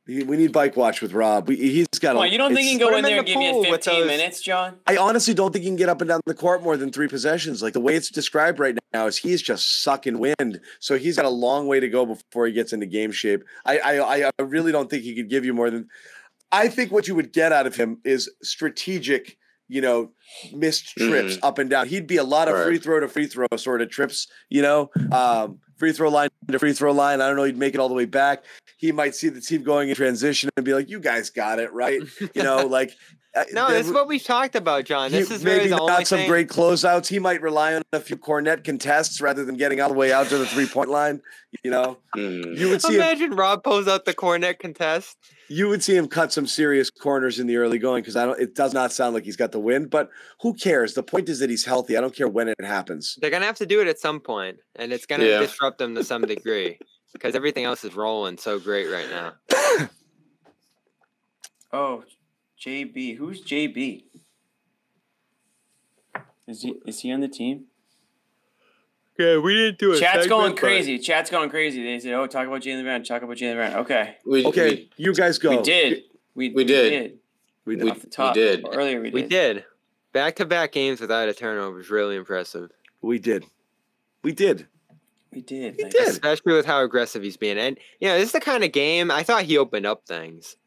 we 0.07 0.37
need 0.37 0.51
bike 0.51 0.75
watch 0.77 1.01
with 1.01 1.13
Rob. 1.13 1.47
We, 1.47 1.55
he's 1.55 1.87
got. 1.99 2.09
Come 2.13 2.17
on, 2.17 2.31
you 2.31 2.37
don't 2.37 2.53
think 2.53 2.65
he 2.67 2.77
can 2.77 2.79
go 2.79 2.89
in 2.89 2.93
him 2.93 2.97
in 2.99 3.03
there 3.05 3.17
and 3.19 3.27
the 3.27 3.33
give 3.33 3.41
you 3.41 3.63
15 3.71 3.99
those- 3.99 4.07
minutes, 4.07 4.41
John? 4.41 4.77
I 4.85 4.97
honestly 4.97 5.33
don't 5.33 5.51
think 5.51 5.63
he 5.63 5.69
can 5.69 5.75
get 5.77 5.89
up 5.89 6.01
and 6.01 6.07
down 6.09 6.21
the 6.25 6.33
court 6.35 6.61
more 6.61 6.77
than 6.77 6.91
three 6.91 7.07
possessions. 7.07 7.63
Like 7.63 7.73
the 7.73 7.79
way 7.79 7.95
it's 7.95 8.09
described 8.09 8.59
right 8.59 8.77
now 8.93 9.07
is 9.07 9.17
he's 9.17 9.41
just 9.41 9.81
sucking 9.81 10.19
wind. 10.19 10.61
So 10.79 10.97
he's 10.97 11.15
got 11.15 11.25
a 11.25 11.29
long 11.29 11.67
way 11.67 11.79
to 11.79 11.87
go 11.89 12.05
before 12.05 12.45
he 12.45 12.53
gets 12.53 12.71
into 12.73 12.85
game 12.85 13.11
shape. 13.11 13.43
I 13.65 13.79
I, 13.79 14.31
I 14.37 14.41
really 14.43 14.71
don't 14.71 14.89
think 14.89 15.03
he 15.03 15.15
could 15.15 15.29
give 15.29 15.43
you 15.45 15.53
more 15.53 15.71
than. 15.71 15.87
I 16.51 16.67
think 16.67 16.91
what 16.91 17.07
you 17.07 17.15
would 17.15 17.33
get 17.33 17.51
out 17.51 17.65
of 17.65 17.75
him 17.75 17.99
is 18.05 18.29
strategic. 18.43 19.37
You 19.67 19.81
know, 19.81 20.11
missed 20.53 20.89
trips 20.89 21.39
up 21.41 21.57
and 21.57 21.71
down. 21.71 21.87
He'd 21.87 22.05
be 22.05 22.17
a 22.17 22.23
lot 22.23 22.47
of 22.47 22.53
Right. 22.53 22.65
free 22.65 22.77
throw 22.77 22.99
to 22.99 23.07
free 23.07 23.25
throw 23.25 23.47
sort 23.57 23.81
of 23.81 23.89
trips. 23.89 24.27
You 24.47 24.61
know, 24.61 24.91
um, 25.11 25.59
free 25.77 25.91
throw 25.91 26.09
line 26.09 26.29
to 26.49 26.59
free 26.59 26.73
throw 26.73 26.91
line. 26.91 27.21
I 27.21 27.27
don't 27.27 27.35
know. 27.35 27.43
He'd 27.43 27.57
make 27.57 27.73
it 27.73 27.79
all 27.79 27.89
the 27.89 27.95
way 27.95 28.05
back. 28.05 28.43
He 28.77 28.91
might 28.91 29.15
see 29.15 29.29
the 29.29 29.41
team 29.41 29.63
going 29.63 29.89
in 29.89 29.95
transition 29.95 30.49
and 30.57 30.65
be 30.65 30.73
like, 30.73 30.89
"You 30.89 30.99
guys 30.99 31.29
got 31.29 31.59
it 31.59 31.71
right." 31.73 32.01
You 32.33 32.43
know, 32.43 32.65
like 32.65 32.91
No, 33.51 33.67
there 33.67 33.77
this 33.77 33.87
is 33.87 33.93
what 33.93 34.07
we've 34.07 34.23
talked 34.23 34.55
about, 34.55 34.85
John. 34.85 35.11
he- 35.11 35.17
This 35.19 35.29
is 35.31 35.43
really 35.43 35.57
maybe 35.57 35.69
the 35.71 35.75
not 35.77 35.89
only 35.91 36.05
some 36.05 36.19
thing. 36.19 36.29
great 36.29 36.47
closeouts. 36.47 37.07
He 37.07 37.19
might 37.19 37.41
rely 37.41 37.75
on 37.75 37.81
a 37.91 37.99
few 37.99 38.15
Kornet 38.15 38.63
contests 38.63 39.19
rather 39.19 39.43
than 39.43 39.55
getting 39.57 39.81
all 39.81 39.89
the 39.89 39.95
way 39.95 40.13
out 40.13 40.27
to 40.29 40.37
the 40.37 40.45
three 40.47 40.67
point 40.67 40.89
line. 40.89 41.21
You 41.63 41.71
know, 41.71 41.97
Mm. 42.15 42.57
you 42.57 42.69
would 42.69 42.81
see 42.81 42.93
him, 42.95 43.01
Imagine 43.01 43.31
Rob 43.35 43.63
pulls 43.63 43.87
out 43.87 44.05
the 44.05 44.13
Kornet 44.13 44.59
contest. 44.59 45.17
you 45.49 45.67
would 45.67 45.83
see 45.83 45.95
him 45.95 46.07
cut 46.07 46.31
some 46.33 46.47
serious 46.47 46.89
corners 46.89 47.39
in 47.39 47.47
the 47.47 47.57
early 47.57 47.77
going 47.77 48.01
because 48.03 48.15
I 48.15 48.25
don't. 48.25 48.39
It 48.39 48.55
does 48.55 48.73
not 48.73 48.91
sound 48.93 49.13
like 49.13 49.23
he's 49.25 49.35
got 49.37 49.51
the 49.51 49.59
wind, 49.59 49.89
but 49.89 50.09
who 50.41 50.53
cares? 50.53 50.93
The 50.93 51.03
point 51.03 51.27
is 51.29 51.39
that 51.39 51.49
he's 51.49 51.65
healthy. 51.65 51.97
I 51.97 52.01
don't 52.01 52.15
care 52.15 52.27
when 52.29 52.47
it 52.47 52.55
happens. 52.63 53.17
They're 53.21 53.29
gonna 53.31 53.45
have 53.45 53.57
to 53.57 53.65
do 53.65 53.81
it 53.81 53.87
at 53.87 53.99
some 53.99 54.19
point, 54.21 54.57
and 54.75 54.91
it's 54.93 55.05
gonna 55.05 55.25
Yeah. 55.25 55.39
disrupt 55.39 55.77
them 55.77 55.93
to 55.95 56.03
some 56.03 56.21
degree 56.23 56.79
because 57.13 57.35
everything 57.35 57.65
else 57.65 57.83
is 57.83 57.95
rolling 57.95 58.37
so 58.37 58.59
great 58.59 58.87
right 58.89 59.09
now. 59.09 59.33
Oh, 61.73 62.03
JB. 62.61 63.17
Who's 63.17 63.43
JB? 63.43 64.03
Is 66.47 66.61
he 66.61 66.73
is 66.85 66.99
he 66.99 67.11
on 67.11 67.21
the 67.21 67.27
team? 67.27 67.65
Yeah, 69.17 69.37
we 69.37 69.55
didn't 69.55 69.79
do 69.79 69.93
it. 69.93 69.99
Chat's 69.99 70.27
going 70.27 70.55
crazy. 70.55 70.99
Chat's 70.99 71.29
going 71.31 71.49
crazy. 71.49 71.81
They 71.83 71.99
said, 71.99 72.13
"Oh, 72.13 72.27
talk 72.27 72.47
about 72.47 72.61
Jaylen 72.61 72.83
Brown. 72.83 73.03
Talk 73.03 73.21
about 73.21 73.37
Jaylen 73.37 73.55
Brown." 73.55 73.73
Okay, 73.81 74.17
We, 74.25 74.45
Okay, 74.45 74.89
you 74.97 75.13
guys 75.13 75.37
go. 75.39 75.51
we 75.57 75.61
did. 75.63 76.03
We, 76.35 76.49
We 76.49 76.65
did. 76.65 77.19
We 77.65 77.77
We, 77.77 77.89
Off 77.89 78.01
the 78.01 78.07
top. 78.07 78.35
we 78.35 78.41
did. 78.41 78.65
Earlier 78.71 78.99
we 79.01 79.09
did. 79.09 79.13
We 79.13 79.21
did. 79.23 79.65
Back 80.11 80.35
to 80.37 80.45
back 80.45 80.71
games 80.73 80.99
without 81.01 81.27
a 81.29 81.33
turnover 81.33 81.79
is 81.79 81.89
really 81.89 82.15
impressive, 82.15 82.71
We 83.01 83.19
did. 83.19 83.45
We 84.23 84.31
did. 84.33 84.67
We 85.31 85.41
did. 85.41 85.75
We 85.77 85.83
Like, 85.83 85.91
did. 85.91 86.07
especially 86.07 86.53
with 86.53 86.65
how 86.65 86.81
aggressive 86.83 87.23
he's 87.23 87.37
being. 87.37 87.57
And 87.57 87.77
you 87.99 88.07
know, 88.07 88.17
this 88.17 88.27
is 88.27 88.31
the 88.33 88.39
kind 88.39 88.63
of 88.63 88.71
game 88.71 89.11
I 89.11 89.23
thought 89.23 89.43
he 89.43 89.57
opened 89.57 89.85
up 89.85 90.05
things, 90.05 90.57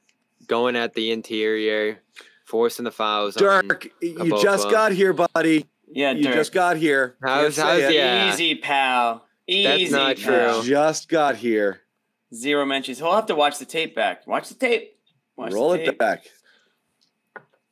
going 0.46 0.76
at 0.76 0.94
the 0.94 1.10
interior, 1.10 2.00
forcing 2.46 2.84
the 2.84 2.90
fouls. 2.90 3.36
on- 3.36 3.66
Dirk, 3.68 3.88
you 4.00 4.14
Kabova. 4.14 4.42
just 4.42 4.70
got 4.70 4.92
here, 4.92 5.12
buddy. 5.12 5.66
Yeah, 5.90 6.12
You 6.12 6.24
Dirk. 6.24 6.34
just 6.34 6.52
got 6.52 6.76
here. 6.76 7.16
How's- 7.22 7.56
how's 7.56 7.78
say 7.80 7.88
it. 7.88 7.94
yeah. 7.94 8.32
Easy, 8.32 8.54
pal. 8.56 9.26
Easy. 9.46 9.84
That's 9.86 9.90
not 9.92 10.16
pal. 10.18 10.60
true. 10.60 10.68
Just 10.70 11.08
got 11.08 11.36
here. 11.36 11.80
Zero 12.34 12.66
mentions. 12.66 12.98
He'll 12.98 13.14
have 13.14 13.26
to 13.26 13.34
watch 13.34 13.58
the 13.58 13.64
tape 13.64 13.94
back. 13.94 14.26
Watch 14.26 14.48
the 14.50 14.54
tape. 14.54 14.96
Watch 15.36 15.52
Roll 15.52 15.70
the 15.70 15.84
it 15.88 15.98
back. 15.98 16.26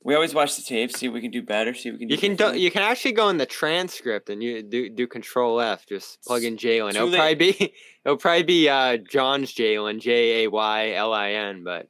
We 0.03 0.15
always 0.15 0.33
watch 0.35 0.55
the 0.57 0.63
tape. 0.63 0.93
See 0.93 1.09
what 1.09 1.15
we 1.15 1.21
can 1.21 1.33
do 1.33 1.43
better. 1.43 1.75
See 1.75 1.91
what 1.91 1.99
we 1.99 2.07
can 2.07 2.09
do. 2.09 2.15
You 2.15 2.21
can 2.21 2.37
do, 2.37 2.59
you 2.59 2.71
can 2.71 2.83
actually 2.83 3.13
go 3.13 3.29
in 3.29 3.39
the 3.39 3.47
transcript 3.47 4.31
and 4.31 4.41
you 4.41 4.63
do 4.63 4.89
do 4.89 5.07
Control 5.09 5.61
F, 5.61 5.85
just 5.87 6.23
plug 6.23 6.45
in 6.45 6.57
Jalen. 6.57 6.91
It'll 6.95 7.09
late. 7.09 7.17
probably 7.19 7.35
be 7.35 7.75
it'll 8.05 8.17
probably 8.17 8.45
be 8.45 8.69
uh, 8.69 8.99
John's 8.99 9.53
Jalen, 9.53 10.01
J 10.01 10.45
A 10.45 10.49
Y 10.51 10.93
L 10.93 11.13
I 11.13 11.33
N, 11.33 11.65
but 11.65 11.89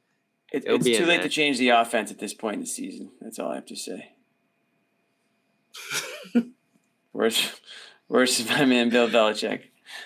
It, 0.51 0.63
it's 0.65 0.85
be 0.85 0.95
too 0.97 1.05
late 1.05 1.17
there. 1.17 1.23
to 1.23 1.29
change 1.29 1.57
the 1.57 1.69
offense 1.69 2.09
at 2.11 2.19
this 2.19 2.33
point 2.33 2.55
in 2.55 2.59
the 2.61 2.67
season. 2.67 3.11
That's 3.21 3.37
all 3.39 3.51
I 3.51 3.55
have 3.55 3.65
to 3.65 3.75
say. 3.75 4.13
where's 7.11 7.59
Where's 8.07 8.47
my 8.49 8.65
man 8.65 8.89
Bill 8.89 9.09
Belichick? 9.09 9.63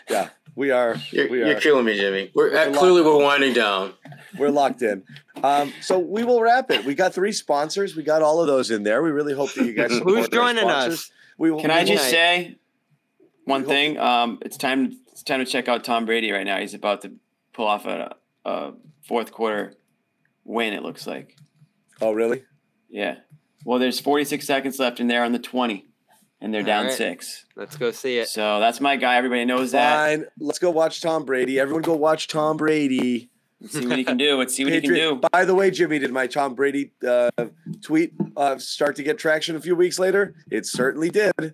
Yeah, 0.10 0.30
we 0.56 0.72
are. 0.72 0.96
You're, 1.12 1.30
we 1.30 1.40
you're 1.40 1.60
killing 1.60 1.86
me, 1.86 1.96
Jimmy. 1.96 2.32
We're 2.34 2.56
uh, 2.56 2.70
We're 2.72 2.78
clearly 2.78 3.02
we're 3.04 3.22
winding 3.22 3.54
down. 3.54 3.94
We're 4.38 4.50
locked 4.50 4.82
in. 4.82 5.04
Um, 5.44 5.72
so 5.82 6.00
we 6.00 6.24
will 6.24 6.42
wrap 6.42 6.72
it. 6.72 6.86
We 6.86 6.96
got 6.96 7.14
three 7.14 7.32
sponsors. 7.32 7.96
We 7.96 8.04
got 8.04 8.22
all 8.22 8.42
of 8.42 8.48
those 8.48 8.72
in 8.72 8.84
there. 8.84 9.02
We 9.04 9.12
really 9.12 9.34
hope 9.34 9.54
that 9.54 9.66
you 9.66 9.74
guys. 9.74 9.92
Who's 10.04 10.30
joining 10.30 10.68
us? 10.70 11.12
We 11.38 11.52
will. 11.52 11.62
Can 11.62 11.70
we 11.70 11.76
I 11.76 11.84
just 11.86 12.04
Nice. 12.04 12.12
say 12.12 12.56
one 13.46 13.62
We 13.62 13.68
thing? 13.68 13.98
Um, 14.00 14.40
it's 14.42 14.58
time. 14.58 14.98
It's 15.12 15.24
time 15.24 15.40
to 15.40 15.46
check 15.46 15.68
out 15.68 15.84
Tom 15.84 16.06
Brady 16.06 16.32
right 16.32 16.46
now. 16.46 16.58
He's 16.60 16.74
about 16.74 17.02
to 17.02 17.12
pull 17.54 17.68
off 17.68 17.86
a, 17.86 18.16
a 18.46 18.74
fourth 19.04 19.32
quarter 19.32 19.74
win. 20.46 20.74
It 20.74 20.84
looks 20.84 21.08
like. 21.08 21.36
Oh, 22.00 22.12
really? 22.12 22.44
Yeah. 22.90 23.18
Well, 23.66 23.80
there's 23.80 24.00
46 24.00 24.46
seconds 24.46 24.80
left, 24.80 25.00
and 25.00 25.10
they're 25.10 25.24
on 25.24 25.32
the 25.34 25.40
20, 25.40 25.88
and 26.40 26.54
they're 26.54 26.64
down 26.64 26.86
Alright. 26.86 26.98
six. 26.98 27.46
let's 27.56 27.78
go 27.78 27.92
see 27.92 28.18
it. 28.18 28.28
So 28.28 28.60
that's 28.60 28.82
my 28.82 28.96
guy. 28.96 29.16
Everybody 29.18 29.46
knows 29.46 29.72
that. 29.72 30.10
Fine. 30.10 30.26
Let's 30.40 30.60
go 30.60 30.72
watch 30.72 31.02
Tom 31.02 31.26
Brady. 31.26 31.60
Everyone, 31.60 31.84
go 31.84 31.96
watch 31.96 32.28
Tom 32.28 32.58
Brady. 32.58 33.30
Let's 33.60 33.74
see 33.74 33.86
what 33.86 34.00
he 34.00 34.04
can 34.04 34.18
do. 34.18 34.38
Let's 34.38 34.56
see 34.56 34.64
what 34.64 34.74
he 34.74 34.82
can 34.82 34.94
do. 34.94 35.22
By 35.32 35.46
the 35.46 35.54
way, 35.54 35.70
Jimmy, 35.70 36.00
did 36.00 36.12
my 36.12 36.26
Tom 36.26 36.56
Brady 36.56 36.94
uh, 37.08 37.30
tweet 37.84 38.14
uh, 38.36 38.58
start 38.58 38.96
to 38.96 39.04
get 39.04 39.20
traction 39.20 39.56
a 39.56 39.62
few 39.62 39.76
weeks 39.76 40.00
later? 40.00 40.34
It 40.50 40.66
certainly 40.66 41.10
did. 41.12 41.54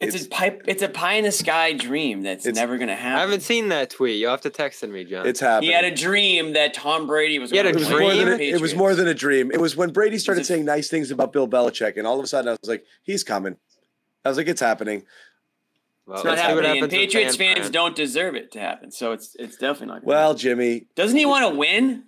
It's, 0.00 0.14
It's- 0.14 0.26
a 0.26 0.28
pipe. 0.30 0.62
It's 0.66 0.82
a 0.82 0.88
pie 0.88 1.14
in 1.14 1.24
the 1.24 1.32
sky 1.32 1.74
dream 1.74 2.22
that's 2.22 2.46
never 2.46 2.78
gonna 2.78 2.96
happen. 2.96 3.18
I 3.18 3.20
haven't 3.20 3.42
seen 3.42 3.68
that 3.68 3.90
tweet. 3.90 4.18
You'll 4.18 4.30
have 4.30 4.40
to 4.42 4.50
text 4.50 4.82
it 4.82 4.86
me, 4.88 5.04
John. 5.04 5.26
It's 5.26 5.40
happening. 5.40 5.70
He 5.70 5.74
had 5.76 5.84
a 5.84 5.94
dream 5.94 6.54
that 6.54 6.72
Tom 6.72 7.06
Brady 7.06 7.38
was. 7.38 7.50
He 7.50 7.58
had 7.58 7.64
gonna 7.66 7.76
a 7.76 7.80
it 7.82 8.00
more 8.00 8.14
than 8.14 8.28
a, 8.28 8.42
it 8.42 8.60
was 8.62 8.74
more 8.74 8.94
than 8.94 9.08
a 9.08 9.14
dream. 9.14 9.50
It 9.52 9.60
was 9.60 9.76
when 9.76 9.90
Brady 9.92 10.16
started 10.16 10.40
a- 10.40 10.44
saying 10.44 10.64
nice 10.64 10.88
things 10.88 11.10
about 11.10 11.32
Bill 11.34 11.46
Belichick, 11.46 11.98
and 11.98 12.06
all 12.06 12.18
of 12.18 12.24
a 12.24 12.28
sudden 12.28 12.48
I 12.48 12.52
was 12.52 12.68
like, 12.68 12.84
he's 13.02 13.22
coming. 13.22 13.56
I 14.24 14.30
was 14.30 14.38
like, 14.38 14.48
it's 14.48 14.60
happening. 14.62 15.04
well, 16.06 16.16
It's 16.16 16.24
not 16.24 16.30
let's 16.30 16.54
what 16.54 16.64
happening. 16.64 16.82
And 16.84 16.90
Patriots 16.90 17.36
fan 17.36 17.54
fans 17.56 17.66
fan. 17.66 17.72
don't 17.72 17.94
deserve 17.94 18.36
it 18.36 18.52
to 18.52 18.58
happen. 18.60 18.90
So 18.90 19.12
it's 19.12 19.36
it's 19.38 19.56
definitely 19.58 19.96
not. 19.96 20.04
Well, 20.04 20.28
happen. 20.28 20.38
Jimmy, 20.38 20.86
doesn't 20.96 21.16
he 21.18 21.26
want 21.26 21.50
to 21.52 21.54
win? 21.58 22.04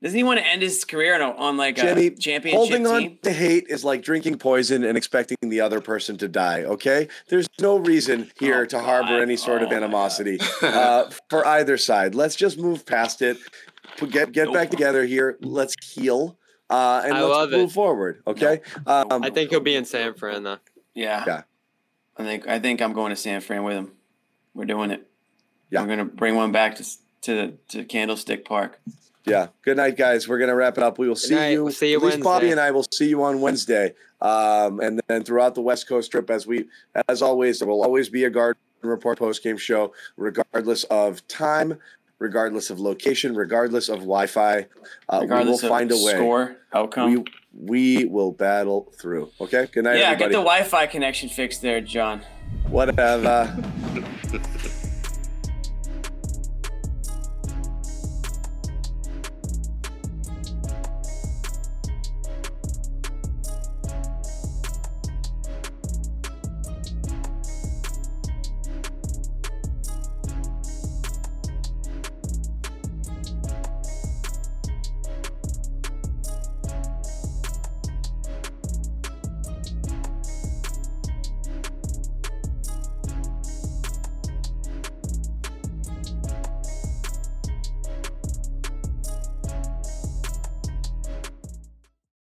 Doesn't 0.00 0.16
he 0.16 0.22
want 0.22 0.38
to 0.38 0.46
end 0.46 0.62
his 0.62 0.84
career 0.84 1.14
on, 1.16 1.20
a, 1.20 1.30
on 1.36 1.56
like 1.56 1.74
Jimmy, 1.74 2.06
a 2.06 2.10
championship 2.10 2.56
holding 2.56 2.86
on 2.86 3.00
team? 3.00 3.18
to 3.22 3.32
hate 3.32 3.66
is 3.68 3.82
like 3.84 4.02
drinking 4.02 4.38
poison 4.38 4.84
and 4.84 4.96
expecting 4.96 5.36
the 5.42 5.60
other 5.60 5.80
person 5.80 6.16
to 6.18 6.28
die. 6.28 6.62
Okay, 6.62 7.08
there's 7.28 7.48
no 7.60 7.78
reason 7.78 8.30
here 8.38 8.60
Oh, 8.62 8.66
to 8.66 8.78
harbor 8.80 9.08
God. 9.16 9.22
any 9.22 9.36
sort 9.36 9.62
of 9.62 9.68
Oh, 9.68 9.70
my 9.72 9.76
animosity 9.76 10.38
uh, 10.62 11.10
for 11.28 11.44
either 11.46 11.76
side. 11.76 12.14
Let's 12.14 12.36
just 12.36 12.58
move 12.58 12.86
past 12.86 13.22
it. 13.22 13.38
Put- 13.96 14.10
Get 14.12 14.30
get 14.32 14.52
back 14.52 14.70
together 14.70 15.04
here. 15.04 15.36
Let's 15.40 15.74
heal 15.84 16.38
uh, 16.70 17.02
and 17.04 17.14
I 17.14 17.22
let's 17.22 17.32
love 17.32 17.52
it. 17.52 17.56
move 17.56 17.72
forward. 17.72 18.22
Okay. 18.26 18.60
Um, 18.86 19.24
I 19.24 19.30
think 19.30 19.50
he'll 19.50 19.58
be 19.60 19.74
in 19.74 19.84
San 19.84 20.14
Fran 20.14 20.44
though. 20.44 20.58
Yeah. 20.94 21.24
Yeah. 21.26 21.42
I 22.16 22.22
think 22.22 22.46
I 22.46 22.60
think 22.60 22.80
I'm 22.80 22.92
going 22.92 23.10
to 23.10 23.16
San 23.16 23.40
Fran 23.40 23.64
with 23.64 23.74
him. 23.76 23.92
We're 24.54 24.64
doing 24.66 24.92
it. 24.92 25.08
Yeah. 25.70 25.80
We're 25.82 25.88
gonna 25.88 26.04
bring 26.04 26.36
one 26.36 26.52
back 26.52 26.76
to 26.76 26.82
s- 26.82 26.98
to 27.22 27.54
to 27.70 27.84
Candlestick 27.84 28.44
Park. 28.44 28.80
Yeah. 29.28 29.48
Good 29.62 29.76
night, 29.76 29.96
guys. 29.96 30.28
We're 30.28 30.38
gonna 30.38 30.54
wrap 30.54 30.76
it 30.78 30.82
up. 30.84 30.98
We 30.98 31.08
will 31.08 31.16
see 31.16 31.34
night. 31.34 31.48
you. 31.50 31.64
We'll 31.64 31.72
see 31.72 31.90
you 31.90 31.98
at 31.98 32.04
least 32.04 32.20
Bobby 32.22 32.50
and 32.50 32.60
I 32.60 32.70
will 32.70 32.86
see 32.92 33.08
you 33.08 33.22
on 33.22 33.40
Wednesday. 33.40 33.94
Um, 34.20 34.80
and 34.80 35.00
then 35.08 35.22
throughout 35.22 35.54
the 35.54 35.60
West 35.60 35.88
Coast 35.88 36.10
trip, 36.10 36.28
as 36.30 36.46
we, 36.46 36.66
as 37.08 37.22
always, 37.22 37.60
there 37.60 37.68
will 37.68 37.82
always 37.82 38.08
be 38.08 38.24
a 38.24 38.30
Garden 38.30 38.60
Report 38.82 39.18
post 39.18 39.42
game 39.42 39.56
show, 39.56 39.92
regardless 40.16 40.84
of 40.84 41.26
time, 41.28 41.78
regardless 42.18 42.70
of 42.70 42.78
location, 42.80 43.34
regardless 43.34 43.88
of 43.88 43.98
Wi-Fi. 44.00 44.66
Uh, 45.08 45.18
Regardless 45.22 45.62
we 45.62 45.68
will 45.68 45.76
find 45.76 45.90
a 45.90 45.94
of 45.94 46.00
way. 46.02 46.12
score 46.14 46.56
outcome. 46.72 47.12
We 47.14 47.24
we 47.60 48.04
will 48.04 48.32
battle 48.32 48.92
through. 49.00 49.30
Okay. 49.40 49.66
Good 49.72 49.84
night, 49.84 49.98
yeah, 49.98 50.10
everybody. 50.10 50.18
get 50.34 50.38
the 50.38 50.44
Wi-Fi 50.44 50.86
connection 50.86 51.28
fixed 51.28 51.60
there, 51.62 51.80
John. 51.80 52.22
Whatever. 52.68 53.56